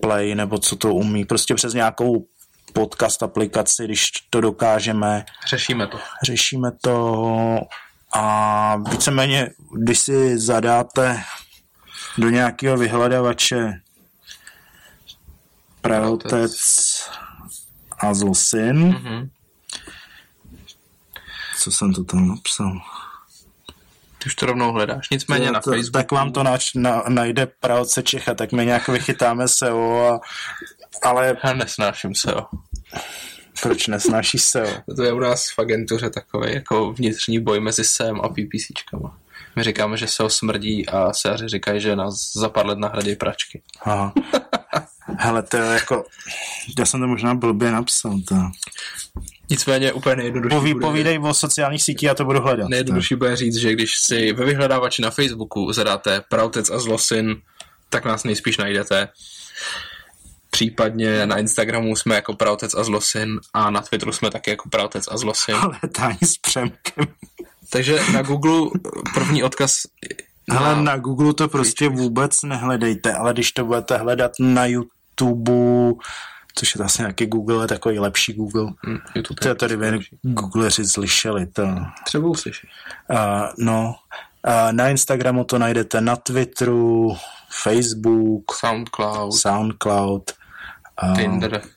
Play, 0.00 0.34
nebo 0.34 0.58
co 0.58 0.76
to 0.76 0.94
umí, 0.94 1.24
prostě 1.24 1.54
přes 1.54 1.74
nějakou 1.74 2.26
podcast 2.72 3.22
aplikaci, 3.22 3.84
když 3.84 4.10
to 4.30 4.40
dokážeme. 4.40 5.24
Řešíme 5.46 5.86
to. 5.86 5.98
Řešíme 6.24 6.70
to 6.82 7.26
a 8.16 8.76
víceméně, 8.76 9.50
když 9.72 9.98
si 9.98 10.38
zadáte 10.38 11.22
do 12.18 12.28
nějakého 12.28 12.76
vyhledavače 12.76 13.80
Pravotec 15.80 16.54
a 17.98 18.14
Zlosin, 18.14 18.92
mm-hmm. 18.92 19.28
co 21.58 21.70
jsem 21.72 21.92
to 21.92 22.04
tam 22.04 22.28
napsal? 22.28 22.80
Ty 24.18 24.26
už 24.26 24.34
to 24.34 24.46
rovnou 24.46 24.72
hledáš, 24.72 25.10
nicméně 25.10 25.46
to, 25.46 25.52
na 25.52 25.60
to, 25.60 25.70
Facebooku. 25.70 25.92
Tak 25.92 26.12
vám 26.12 26.32
to 26.32 26.42
nač, 26.42 26.74
na, 26.74 27.02
najde 27.08 27.46
Pravce 27.46 28.02
Čecha, 28.02 28.34
tak 28.34 28.52
my 28.52 28.66
nějak 28.66 28.88
vychytáme 28.88 29.48
SEO, 29.48 30.08
a, 30.08 30.20
ale... 31.08 31.36
Já 31.44 31.52
nesnáším 31.52 32.14
SEO. 32.14 32.46
Proč 33.62 33.86
nesnáší 33.86 34.38
SEO? 34.38 34.82
To 34.96 35.02
je 35.02 35.12
u 35.12 35.18
nás 35.18 35.46
v 35.56 35.58
agentuře 35.58 36.10
takový 36.10 36.54
jako 36.54 36.92
vnitřní 36.92 37.40
boj 37.40 37.60
mezi 37.60 37.84
SEM 37.84 38.20
a 38.20 38.28
PPCčkama. 38.28 39.18
My 39.56 39.62
říkáme, 39.62 39.96
že 39.96 40.06
SEO 40.06 40.30
smrdí 40.30 40.88
a 40.88 41.12
SEAři 41.12 41.48
říkají, 41.48 41.80
že 41.80 41.96
nás 41.96 42.32
za 42.32 42.48
pár 42.48 42.66
let 42.66 42.78
nahradí 42.78 43.16
pračky. 43.16 43.62
Aha. 43.82 44.12
Hele, 45.18 45.42
to 45.42 45.56
je 45.56 45.62
jako... 45.62 46.04
Já 46.78 46.86
jsem 46.86 47.00
to 47.00 47.06
možná 47.06 47.34
blbě 47.34 47.72
napsal. 47.72 48.20
To. 48.28 48.34
Nicméně 49.50 49.92
úplně 49.92 50.16
nejjednodušší 50.16 50.56
Poví, 50.56 50.72
bude... 50.72 50.86
Povídej 50.86 51.18
o 51.18 51.34
sociálních 51.34 51.82
sítích, 51.82 52.06
já 52.06 52.14
to 52.14 52.24
budu 52.24 52.40
hledat. 52.40 52.68
Nejjednodušší 52.68 53.14
bude 53.14 53.36
říct, 53.36 53.56
že 53.56 53.72
když 53.72 53.98
si 53.98 54.32
ve 54.32 54.44
vyhledávači 54.44 55.02
na 55.02 55.10
Facebooku 55.10 55.72
zadáte 55.72 56.22
Prautec 56.28 56.70
a 56.70 56.78
Zlosin, 56.78 57.36
tak 57.88 58.04
nás 58.04 58.24
nejspíš 58.24 58.56
najdete. 58.56 59.08
Případně 60.56 61.26
na 61.26 61.38
Instagramu 61.38 61.96
jsme 61.96 62.14
jako 62.14 62.34
Prautec 62.34 62.74
a 62.74 62.84
Zlosin 62.84 63.40
a 63.54 63.70
na 63.70 63.80
Twitteru 63.80 64.12
jsme 64.12 64.30
taky 64.30 64.50
jako 64.50 64.68
Prautec 64.68 65.08
a 65.10 65.16
Zlosin. 65.16 65.54
Ale 65.54 65.78
tání 65.92 66.18
s 66.22 66.38
Přemkem. 66.38 67.04
Takže 67.70 67.98
na 68.12 68.22
Google 68.22 68.70
první 69.14 69.42
odkaz 69.42 69.76
na... 70.48 70.58
Ale 70.58 70.82
na 70.82 70.96
Google 70.96 71.34
to 71.34 71.48
prostě 71.48 71.88
vůbec 71.88 72.42
nehledejte, 72.42 73.14
ale 73.14 73.32
když 73.32 73.52
to 73.52 73.64
budete 73.64 73.96
hledat 73.96 74.32
na 74.40 74.66
YouTube, 74.66 75.52
což 76.54 76.74
je 76.74 76.78
vlastně 76.78 77.02
nějaký 77.02 77.26
Google, 77.26 77.64
je 77.64 77.68
takový 77.68 77.98
lepší 77.98 78.32
Google. 78.32 78.72
Mm, 78.86 78.98
YouTube 79.14 79.40
to 79.42 79.48
je 79.48 79.54
tady 79.54 79.74
jen 79.74 80.00
Googleři 80.22 80.84
slyšeli. 80.88 81.46
To. 81.46 81.62
Třeba 82.04 82.28
uslyší. 82.28 82.68
Uh, 83.10 83.18
no, 83.58 83.94
uh, 84.46 84.72
na 84.72 84.88
Instagramu 84.88 85.44
to 85.44 85.58
najdete, 85.58 86.00
na 86.00 86.16
Twitteru, 86.16 87.16
Facebook, 87.62 88.52
Soundcloud, 88.52 89.34
Soundcloud 89.34 90.32
uh, 91.02 91.16
Tinder. 91.16 91.62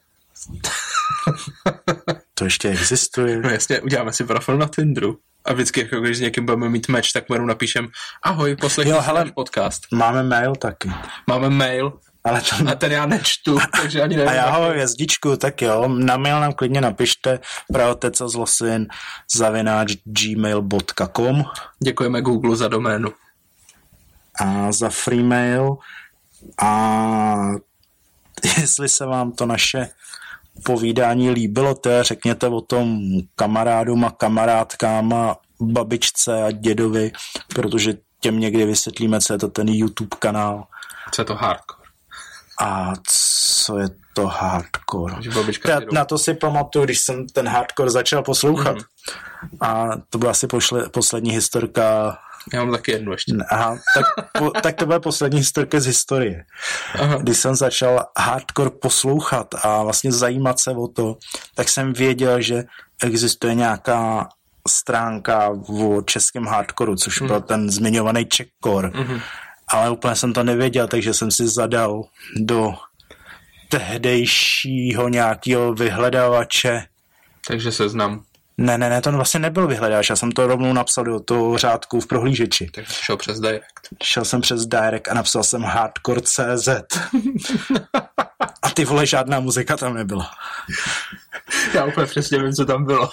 To 2.33 2.43
ještě 2.45 2.69
existuje. 2.69 3.41
No 3.41 3.49
jasně, 3.49 3.81
uděláme 3.81 4.13
si 4.13 4.23
profil 4.23 4.57
na 4.57 4.67
Tinderu. 4.67 5.17
A 5.45 5.53
vždycky, 5.53 5.79
jako 5.79 5.99
když 5.99 6.17
s 6.17 6.21
někým 6.21 6.45
budeme 6.45 6.69
mít 6.69 6.87
meč, 6.87 7.11
tak 7.11 7.29
mu 7.29 7.45
napíšem 7.45 7.87
ahoj, 8.23 8.55
poslechni 8.55 8.91
Jo, 8.91 9.01
hele. 9.01 9.31
podcast. 9.35 9.81
Máme 9.93 10.23
mail 10.23 10.55
taky. 10.55 10.91
Máme 11.27 11.49
mail 11.49 11.93
Ale 12.23 12.41
to 12.41 12.55
a 12.71 12.75
ten 12.75 12.91
já 12.91 13.05
nečtu, 13.05 13.57
takže 13.81 14.01
ani 14.01 14.15
nevím. 14.17 14.29
A 14.29 14.33
já 14.33 14.49
ho 14.49 14.71
jezdičku, 14.73 15.37
tak 15.37 15.61
jo, 15.61 15.87
na 15.87 16.17
mail 16.17 16.39
nám 16.39 16.53
klidně 16.53 16.81
napište 16.81 17.39
pravotec 17.73 18.21
a 18.21 18.27
zlosin 18.27 18.87
zavináč 19.35 19.93
gmail.com 20.03 21.43
Děkujeme 21.83 22.21
Google 22.21 22.55
za 22.55 22.67
doménu. 22.67 23.09
a 24.41 24.71
za 24.71 24.89
free 24.89 25.23
mail 25.23 25.77
a 26.61 27.35
jestli 28.57 28.90
se 28.90 29.06
vám 29.06 29.32
to 29.32 29.45
naše 29.45 29.90
povídání 30.66 31.30
líbilo, 31.30 31.76
to 31.76 31.90
je 31.90 32.03
řekněte 32.03 32.48
o 32.48 32.61
tom 32.61 32.99
kamarádům 33.36 34.06
a 34.06 34.11
kamarádkám 34.11 35.14
a 35.14 35.38
babičce 35.61 36.44
a 36.44 36.52
dědovi, 36.52 37.11
protože 37.56 37.94
těm 38.20 38.40
někdy 38.40 38.66
vysvětlíme, 38.66 39.22
co 39.22 39.34
je 39.34 39.40
to 39.40 39.48
ten 39.48 39.70
YouTube 39.70 40.18
kanál 40.20 40.64
Co 41.11 41.22
je 41.22 41.26
to 41.26 41.36
hardcore? 41.36 41.80
a 42.61 42.94
co 43.07 43.78
je 43.78 43.90
to 44.14 44.28
hardcore. 44.28 45.16
Já 45.68 45.80
na 45.91 46.06
to 46.06 46.18
si 46.18 46.34
pamatuju, 46.34 46.86
když 46.86 46.99
jsem 46.99 47.28
ten 47.28 47.48
hardcore 47.48 47.91
začal 47.91 48.24
poslouchat. 48.24 48.76
Mhm. 48.76 48.84
A 49.61 49.88
to 50.10 50.18
byla 50.18 50.32
asi 50.32 50.48
pošle, 50.48 50.90
poslední 50.90 51.32
historka. 51.32 52.18
Já 52.53 52.64
mám 52.64 52.72
taky 52.72 52.91
jednu 52.91 53.11
ještě. 53.11 53.34
Aha, 53.49 53.78
tak, 53.95 54.06
po, 54.38 54.49
tak 54.49 54.76
to 54.76 54.86
byla 54.86 54.99
poslední 54.99 55.40
historka 55.40 55.80
z 55.80 55.86
historie. 55.86 56.45
Aha. 56.99 57.18
Když 57.18 57.38
jsem 57.38 57.56
začal 57.56 58.06
hardcore 58.18 58.70
poslouchat 58.70 59.48
a 59.64 59.84
vlastně 59.84 60.11
zajímat 60.11 60.60
se 60.60 60.72
o 60.72 60.88
to, 60.88 61.18
tak 61.56 61.70
jsem 61.70 61.94
věděl, 61.94 62.41
že 62.41 62.64
existuje 63.03 63.56
nějaká 63.56 64.30
stránka 64.68 65.49
o 65.68 66.02
českém 66.02 66.45
hardcoreu, 66.45 66.95
což 66.95 67.22
byl 67.22 67.41
ten 67.41 67.70
zmiňovaný 67.70 68.28
Checkcore. 68.36 68.90
Mhm. 68.94 69.20
Ale 69.68 69.90
úplně 69.90 70.16
jsem 70.16 70.34
to 70.34 70.44
nevěděl, 70.44 70.88
takže 70.88 71.14
jsem 71.14 71.32
si 71.32 71.48
zadal 71.48 72.03
do 72.36 72.74
tehdejšího 73.70 75.10
nějakého 75.10 75.74
vyhledávače. 75.74 76.84
Takže 77.48 77.72
seznam. 77.72 78.24
Ne, 78.60 78.77
ne, 78.77 78.90
ne, 78.90 79.02
to 79.02 79.11
vlastně 79.11 79.40
nebyl 79.40 79.68
vyhledávač, 79.68 80.10
já 80.10 80.15
jsem 80.15 80.31
to 80.31 80.48
rovnou 80.48 80.73
napsal 80.73 81.03
do 81.03 81.19
toho 81.19 81.57
řádku 81.57 81.99
v 82.02 82.07
prohlížeči. 82.07 82.69
Takže 82.73 82.94
šel 82.94 83.18
přes 83.18 83.40
direct. 83.40 83.64
Šel 84.03 84.26
jsem 84.26 84.41
přes 84.41 84.65
Direct 84.65 85.07
a 85.07 85.14
napsal 85.14 85.44
jsem 85.44 85.64
hardcore.cz. 85.64 86.68
A 88.61 88.69
ty 88.69 88.86
vole, 88.86 89.06
žádná 89.06 89.40
muzika 89.40 89.77
tam 89.77 89.94
nebyla. 89.94 90.31
Já 91.73 91.86
úplně 91.86 92.07
přesně 92.07 92.40
vím, 92.40 92.53
co 92.53 92.65
tam 92.65 92.86
bylo. 92.86 93.10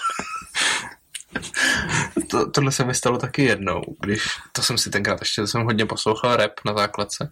To, 2.29 2.51
tohle 2.51 2.71
se 2.71 2.85
mi 2.85 2.95
stalo 2.95 3.17
taky 3.17 3.43
jednou, 3.43 3.81
když 4.01 4.23
to 4.51 4.61
jsem 4.61 4.77
si 4.77 4.89
tenkrát 4.89 5.21
ještě 5.21 5.47
jsem 5.47 5.63
hodně 5.63 5.85
poslouchal 5.85 6.35
rap 6.35 6.51
na 6.65 6.73
základce 6.73 7.29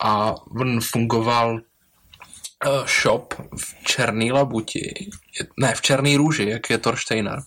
a 0.00 0.34
on 0.60 0.80
fungoval 0.80 1.52
uh, 1.54 1.60
shop 3.02 3.34
v 3.34 3.84
Černý 3.84 4.32
labuti, 4.32 5.10
ne, 5.60 5.74
v 5.74 5.80
Černý 5.80 6.16
růži, 6.16 6.48
jak 6.48 6.70
je 6.70 6.78
Torsteiner, 6.78 7.42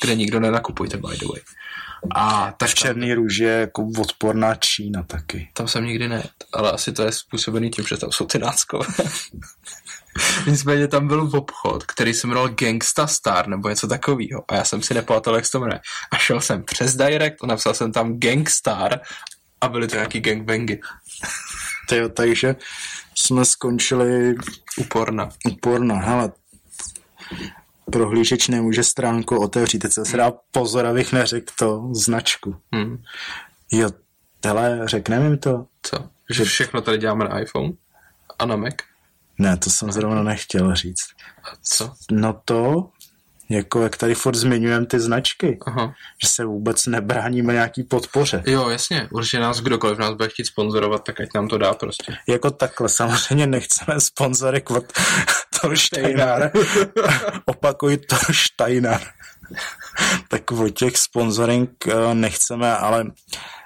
kde 0.00 0.14
nikdo 0.14 0.40
nenakupujte, 0.40 0.96
by 0.96 1.16
the 1.16 1.26
way. 1.26 1.40
A 2.14 2.52
tak 2.56 2.68
tam, 2.68 2.74
Černý 2.74 3.14
růž 3.14 3.36
je 3.38 3.50
jako 3.50 3.88
odporná 3.98 4.54
Čína 4.54 5.02
taky. 5.02 5.50
tam 5.52 5.68
jsem 5.68 5.84
nikdy 5.84 6.08
nejet, 6.08 6.30
ale 6.52 6.72
asi 6.72 6.92
to 6.92 7.02
je 7.02 7.12
způsobený 7.12 7.70
tím, 7.70 7.84
že 7.86 7.96
tam 7.96 8.12
jsou 8.12 8.26
ty 8.26 8.38
náckové. 8.38 8.86
Nicméně 10.46 10.88
tam 10.88 11.08
byl 11.08 11.30
obchod, 11.34 11.84
který 11.84 12.14
se 12.14 12.26
jmenoval 12.26 12.48
Gangsta 12.48 13.06
Star 13.06 13.48
nebo 13.48 13.68
něco 13.68 13.88
takového. 13.88 14.44
A 14.48 14.54
já 14.54 14.64
jsem 14.64 14.82
si 14.82 14.94
nepamatoval, 14.94 15.36
jak 15.36 15.46
se 15.46 15.52
to 15.52 15.60
jmenuje. 15.60 15.80
A 16.12 16.16
šel 16.16 16.40
jsem 16.40 16.64
přes 16.64 16.96
Direct 16.96 17.44
a 17.44 17.46
napsal 17.46 17.74
jsem 17.74 17.92
tam 17.92 18.18
Gangstar 18.20 19.00
a 19.60 19.68
byly 19.68 19.88
to 19.88 19.94
nějaký 19.96 20.20
gangbangy. 20.20 20.80
Tyjo, 21.88 22.08
takže 22.08 22.56
jsme 23.14 23.44
skončili 23.44 24.34
Uporna. 24.78 25.28
úporno. 25.48 25.96
Hele, 25.96 26.32
prohlížeč 27.92 28.48
nemůže 28.48 28.84
stránku 28.84 29.40
otevřít, 29.40 29.78
teď 29.78 29.92
se 29.92 30.16
dá 30.16 30.32
pozor, 30.50 30.86
abych 30.86 31.12
neřekl 31.12 31.52
to 31.58 31.88
značku. 31.92 32.56
Hmm. 32.74 33.02
Jo, 33.72 33.90
hele, 34.44 34.80
řekneme 34.84 35.24
jim 35.24 35.38
to? 35.38 35.66
Co? 35.82 35.96
Že 36.30 36.44
všechno 36.44 36.80
tady 36.80 36.98
děláme 36.98 37.24
na 37.24 37.38
iPhone 37.38 37.72
a 38.38 38.46
na 38.46 38.56
Mac? 38.56 38.74
Ne, 39.38 39.56
to 39.56 39.70
jsem 39.70 39.92
zrovna 39.92 40.22
nechtěl 40.22 40.74
říct. 40.74 41.06
A 41.44 41.56
co? 41.62 41.92
No 42.10 42.40
to, 42.44 42.90
jako 43.48 43.82
jak 43.82 43.96
tady 43.96 44.14
furt 44.14 44.34
zmiňujeme 44.34 44.86
ty 44.86 45.00
značky, 45.00 45.58
Aha. 45.66 45.94
že 46.22 46.28
se 46.28 46.44
vůbec 46.44 46.86
nebráníme 46.86 47.52
nějaký 47.52 47.82
podpoře. 47.82 48.42
Jo, 48.46 48.68
jasně. 48.68 49.08
Určitě 49.12 49.40
nás 49.40 49.60
kdokoliv 49.60 49.98
nás 49.98 50.14
bude 50.14 50.28
chtít 50.28 50.46
sponzorovat, 50.46 51.04
tak 51.04 51.20
ať 51.20 51.28
nám 51.34 51.48
to 51.48 51.58
dá 51.58 51.74
prostě. 51.74 52.16
Jako 52.28 52.50
takhle, 52.50 52.88
samozřejmě 52.88 53.46
nechceme 53.46 54.00
sponzorek 54.00 54.70
od 54.70 54.84
Torsteinar. 55.66 56.50
Opakuj 57.44 57.96
Torsteinar. 57.96 59.00
tak 60.28 60.52
o 60.52 60.68
těch 60.68 60.96
sponsoring 60.96 61.70
eh, 61.88 62.14
nechceme, 62.14 62.76
ale 62.76 63.04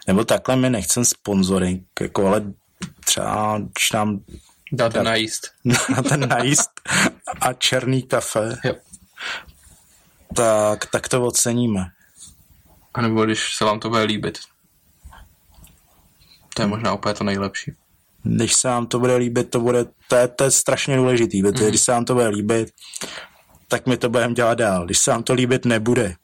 nebo 0.07 0.25
takhle 0.25 0.57
my 0.57 0.71
nechceme 0.71 1.05
sponsoring, 1.07 1.83
jako 2.01 2.27
ale 2.27 2.43
třeba 3.05 3.59
když 3.59 3.93
nám 3.93 4.21
Dáte 4.73 5.03
najíst. 5.03 5.51
na 5.97 6.03
ten 6.03 6.29
najíst 6.29 6.71
a 7.41 7.53
černý 7.53 8.03
kafe, 8.03 8.57
Jo. 8.65 8.75
tak, 10.37 10.87
tak 10.87 11.09
to 11.09 11.23
oceníme. 11.23 11.87
A 12.95 13.01
nebo 13.01 13.25
když 13.25 13.57
se 13.57 13.65
vám 13.65 13.81
to 13.81 13.89
bude 13.89 14.03
líbit. 14.03 14.39
To 16.55 16.63
je 16.63 16.69
možná 16.69 16.95
úplně 16.95 17.15
to 17.15 17.25
nejlepší. 17.25 17.73
Když 18.23 18.55
se 18.55 18.69
vám 18.69 18.87
to 18.87 18.99
bude 18.99 19.17
líbit, 19.17 19.51
to 19.51 19.61
bude, 19.61 19.85
to 20.09 20.17
je, 20.17 20.29
to 20.29 20.45
je 20.45 20.51
strašně 20.51 20.97
důležitý, 20.97 21.43
protože 21.43 21.69
když 21.69 21.81
se 21.81 21.93
vám 21.93 22.05
to 22.05 22.15
bude 22.15 22.29
líbit, 22.29 22.69
tak 23.69 23.87
my 23.87 23.97
to 23.97 24.09
budeme 24.09 24.35
dělat 24.35 24.55
dál. 24.59 24.85
Když 24.85 24.99
se 24.99 25.11
vám 25.11 25.23
to 25.23 25.33
líbit 25.35 25.65
nebude, 25.65 26.15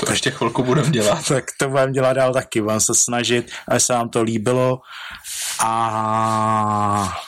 To 0.00 0.10
ještě 0.12 0.30
chvilku 0.30 0.62
budeme 0.62 0.90
dělat. 0.98 1.28
tak 1.28 1.44
to 1.58 1.68
budeme 1.68 1.92
dělat 1.92 2.12
dál 2.12 2.32
taky. 2.32 2.60
Budeme 2.60 2.80
se 2.80 2.94
snažit, 2.94 3.50
aby 3.68 3.80
se 3.80 3.92
vám 3.92 4.08
to 4.08 4.22
líbilo 4.22 4.80
a 5.64 7.18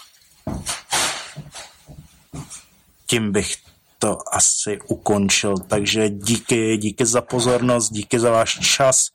tím 3.07 3.33
bych 3.33 3.57
to 4.05 4.19
asi 4.33 4.79
ukončil. 4.89 5.55
Takže 5.59 6.09
díky, 6.09 6.77
díky 6.77 7.07
za 7.07 7.21
pozornost, 7.21 7.91
díky 7.93 8.21
za 8.21 8.31
váš 8.31 8.59
čas. 8.59 9.07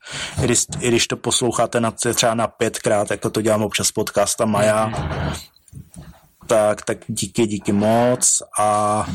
I 0.42 0.44
když, 0.44 0.64
i 0.80 0.88
když 0.88 1.06
to 1.06 1.16
posloucháte 1.16 1.80
na, 1.80 1.90
třeba 1.90 2.34
na 2.34 2.46
pětkrát, 2.46 3.10
jako 3.10 3.30
to 3.30 3.42
dělám 3.42 3.62
občas 3.62 3.86
s 3.86 3.92
podcastama 3.92 4.62
já, 4.62 4.92
tak, 6.46 6.82
tak 6.84 6.98
díky, 7.08 7.46
díky 7.46 7.72
moc 7.72 8.42
a 8.58 9.06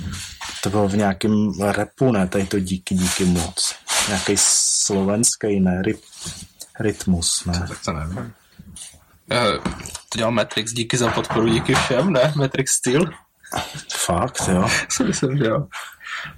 to 0.63 0.69
bylo 0.69 0.87
v 0.87 0.97
nějakém 0.97 1.51
repu, 1.61 2.11
ne, 2.11 2.27
tady 2.27 2.45
to 2.45 2.59
díky, 2.59 2.95
díky 2.95 3.25
moc. 3.25 3.75
Nějaký 4.07 4.33
slovenský, 4.37 5.59
ne, 5.59 5.81
ryt, 5.81 5.99
rytmus, 6.79 7.45
ne. 7.45 7.65
Tak 7.69 7.79
to 7.85 7.93
nevím. 7.93 8.33
Eh, 9.31 9.59
To 10.09 10.17
dělal 10.17 10.31
Matrix, 10.31 10.71
díky 10.71 10.97
za 10.97 11.11
podporu, 11.11 11.49
díky 11.49 11.75
všem, 11.75 12.13
ne? 12.13 12.33
Matrix 12.35 12.71
Steel? 12.71 13.05
Fakt, 13.97 14.41
jo. 14.47 14.67
Si 14.89 15.03
myslím, 15.03 15.37
že 15.37 15.45
jo. 15.45 15.67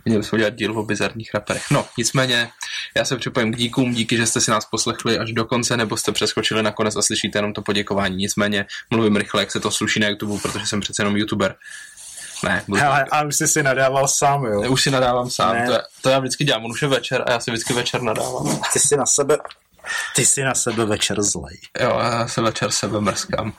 Měli 0.06 0.24
jsme 0.24 0.36
udělat 0.36 0.54
díl 0.56 0.80
o 0.80 0.84
bizarních 0.84 1.34
raperech. 1.34 1.72
No, 1.72 1.86
nicméně, 1.98 2.50
já 2.96 3.06
se 3.06 3.18
připojím 3.18 3.54
k 3.54 3.58
díkům, 3.58 3.94
díky, 3.94 4.18
že 4.18 4.26
jste 4.26 4.42
si 4.42 4.52
nás 4.52 4.66
poslechli 4.66 5.20
až 5.20 5.32
do 5.32 5.46
konce, 5.46 5.78
nebo 5.78 5.98
jste 5.98 6.12
přeskočili 6.12 6.64
nakonec 6.64 6.96
a 6.96 7.02
slyšíte 7.02 7.38
jenom 7.38 7.54
to 7.54 7.62
poděkování. 7.62 8.16
Nicméně, 8.16 8.66
mluvím 8.90 9.16
rychle, 9.16 9.42
jak 9.42 9.52
se 9.52 9.60
to 9.60 9.72
sluší 9.72 10.00
na 10.00 10.08
YouTube, 10.08 10.42
protože 10.42 10.66
jsem 10.66 10.80
přece 10.80 11.02
jenom 11.02 11.18
YouTuber. 11.18 11.56
Ne, 12.44 12.64
budu... 12.68 12.82
Hele, 12.82 13.06
a 13.12 13.24
už 13.24 13.36
jsi 13.36 13.48
si 13.48 13.64
nadával 13.64 14.08
sám, 14.08 14.46
jo. 14.46 14.72
už 14.72 14.84
si 14.84 14.92
nadávám 14.92 15.30
sám, 15.30 15.56
Ne. 15.56 15.66
to, 15.66 15.72
je, 15.72 15.82
to 16.02 16.10
já 16.10 16.20
vždycky 16.20 16.44
dělám, 16.44 16.66
on 16.66 16.72
už 16.72 16.82
je 16.82 16.88
večer 16.88 17.24
a 17.28 17.32
já 17.32 17.40
si 17.40 17.52
vždycky 17.52 17.74
večer 17.74 18.02
nadávám. 18.02 18.62
Ty 18.74 18.80
jsi 18.80 18.98
na 18.98 19.06
sebe, 19.06 19.38
ty 20.16 20.26
jsi 20.26 20.44
na 20.44 20.56
sebe 20.56 20.86
večer 20.86 21.22
zlej. 21.22 21.58
Jo, 21.80 22.00
já 22.04 22.28
se 22.28 22.42
večer 22.42 22.72
sebe 22.72 23.02
mrskám. 23.02 23.54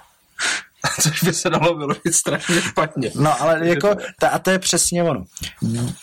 Což 1.01 1.23
by 1.23 1.33
se 1.33 1.51
dalo 1.51 1.77
vyložit 1.77 2.15
strašně 2.15 2.63
špatně. 2.63 3.11
No 3.15 3.43
ale 3.43 3.69
jako, 3.69 3.97
ta, 4.21 4.29
a 4.29 4.39
to 4.39 4.51
je 4.51 4.59
přesně 4.59 5.03
ono. 5.03 5.25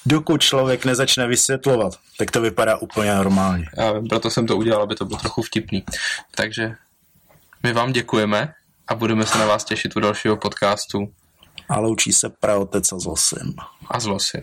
Dokud 0.05 0.41
člověk 0.41 0.85
nezačne 0.85 1.27
vysvětlovat, 1.27 1.93
tak 2.17 2.31
to 2.31 2.41
vypadá 2.41 2.77
úplně 2.77 3.15
normálně. 3.15 3.65
Já 3.77 3.91
vím, 3.91 4.07
proto 4.07 4.29
jsem 4.29 4.47
to 4.47 4.57
udělal, 4.57 4.81
aby 4.83 4.95
to 4.95 5.05
bylo 5.05 5.19
trochu 5.19 5.41
vtipný. 5.41 5.83
Takže 6.35 6.75
my 7.63 7.73
vám 7.73 7.91
děkujeme 7.93 8.53
a 8.87 8.95
budeme 8.95 9.25
se 9.25 9.37
na 9.37 9.45
vás 9.45 9.63
těšit 9.63 9.95
u 9.95 9.99
dalšího 9.99 10.37
podcastu 10.37 11.13
A 11.69 11.79
loučí 11.79 12.13
se 12.13 12.29
praotec 12.29 12.91
a 12.91 12.99
zlosin. 12.99 13.53
a 13.91 13.99
zlosin. 13.99 14.41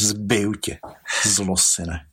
Zbiju 0.00 0.52
tě, 0.54 0.78
zlosine. 1.24 2.06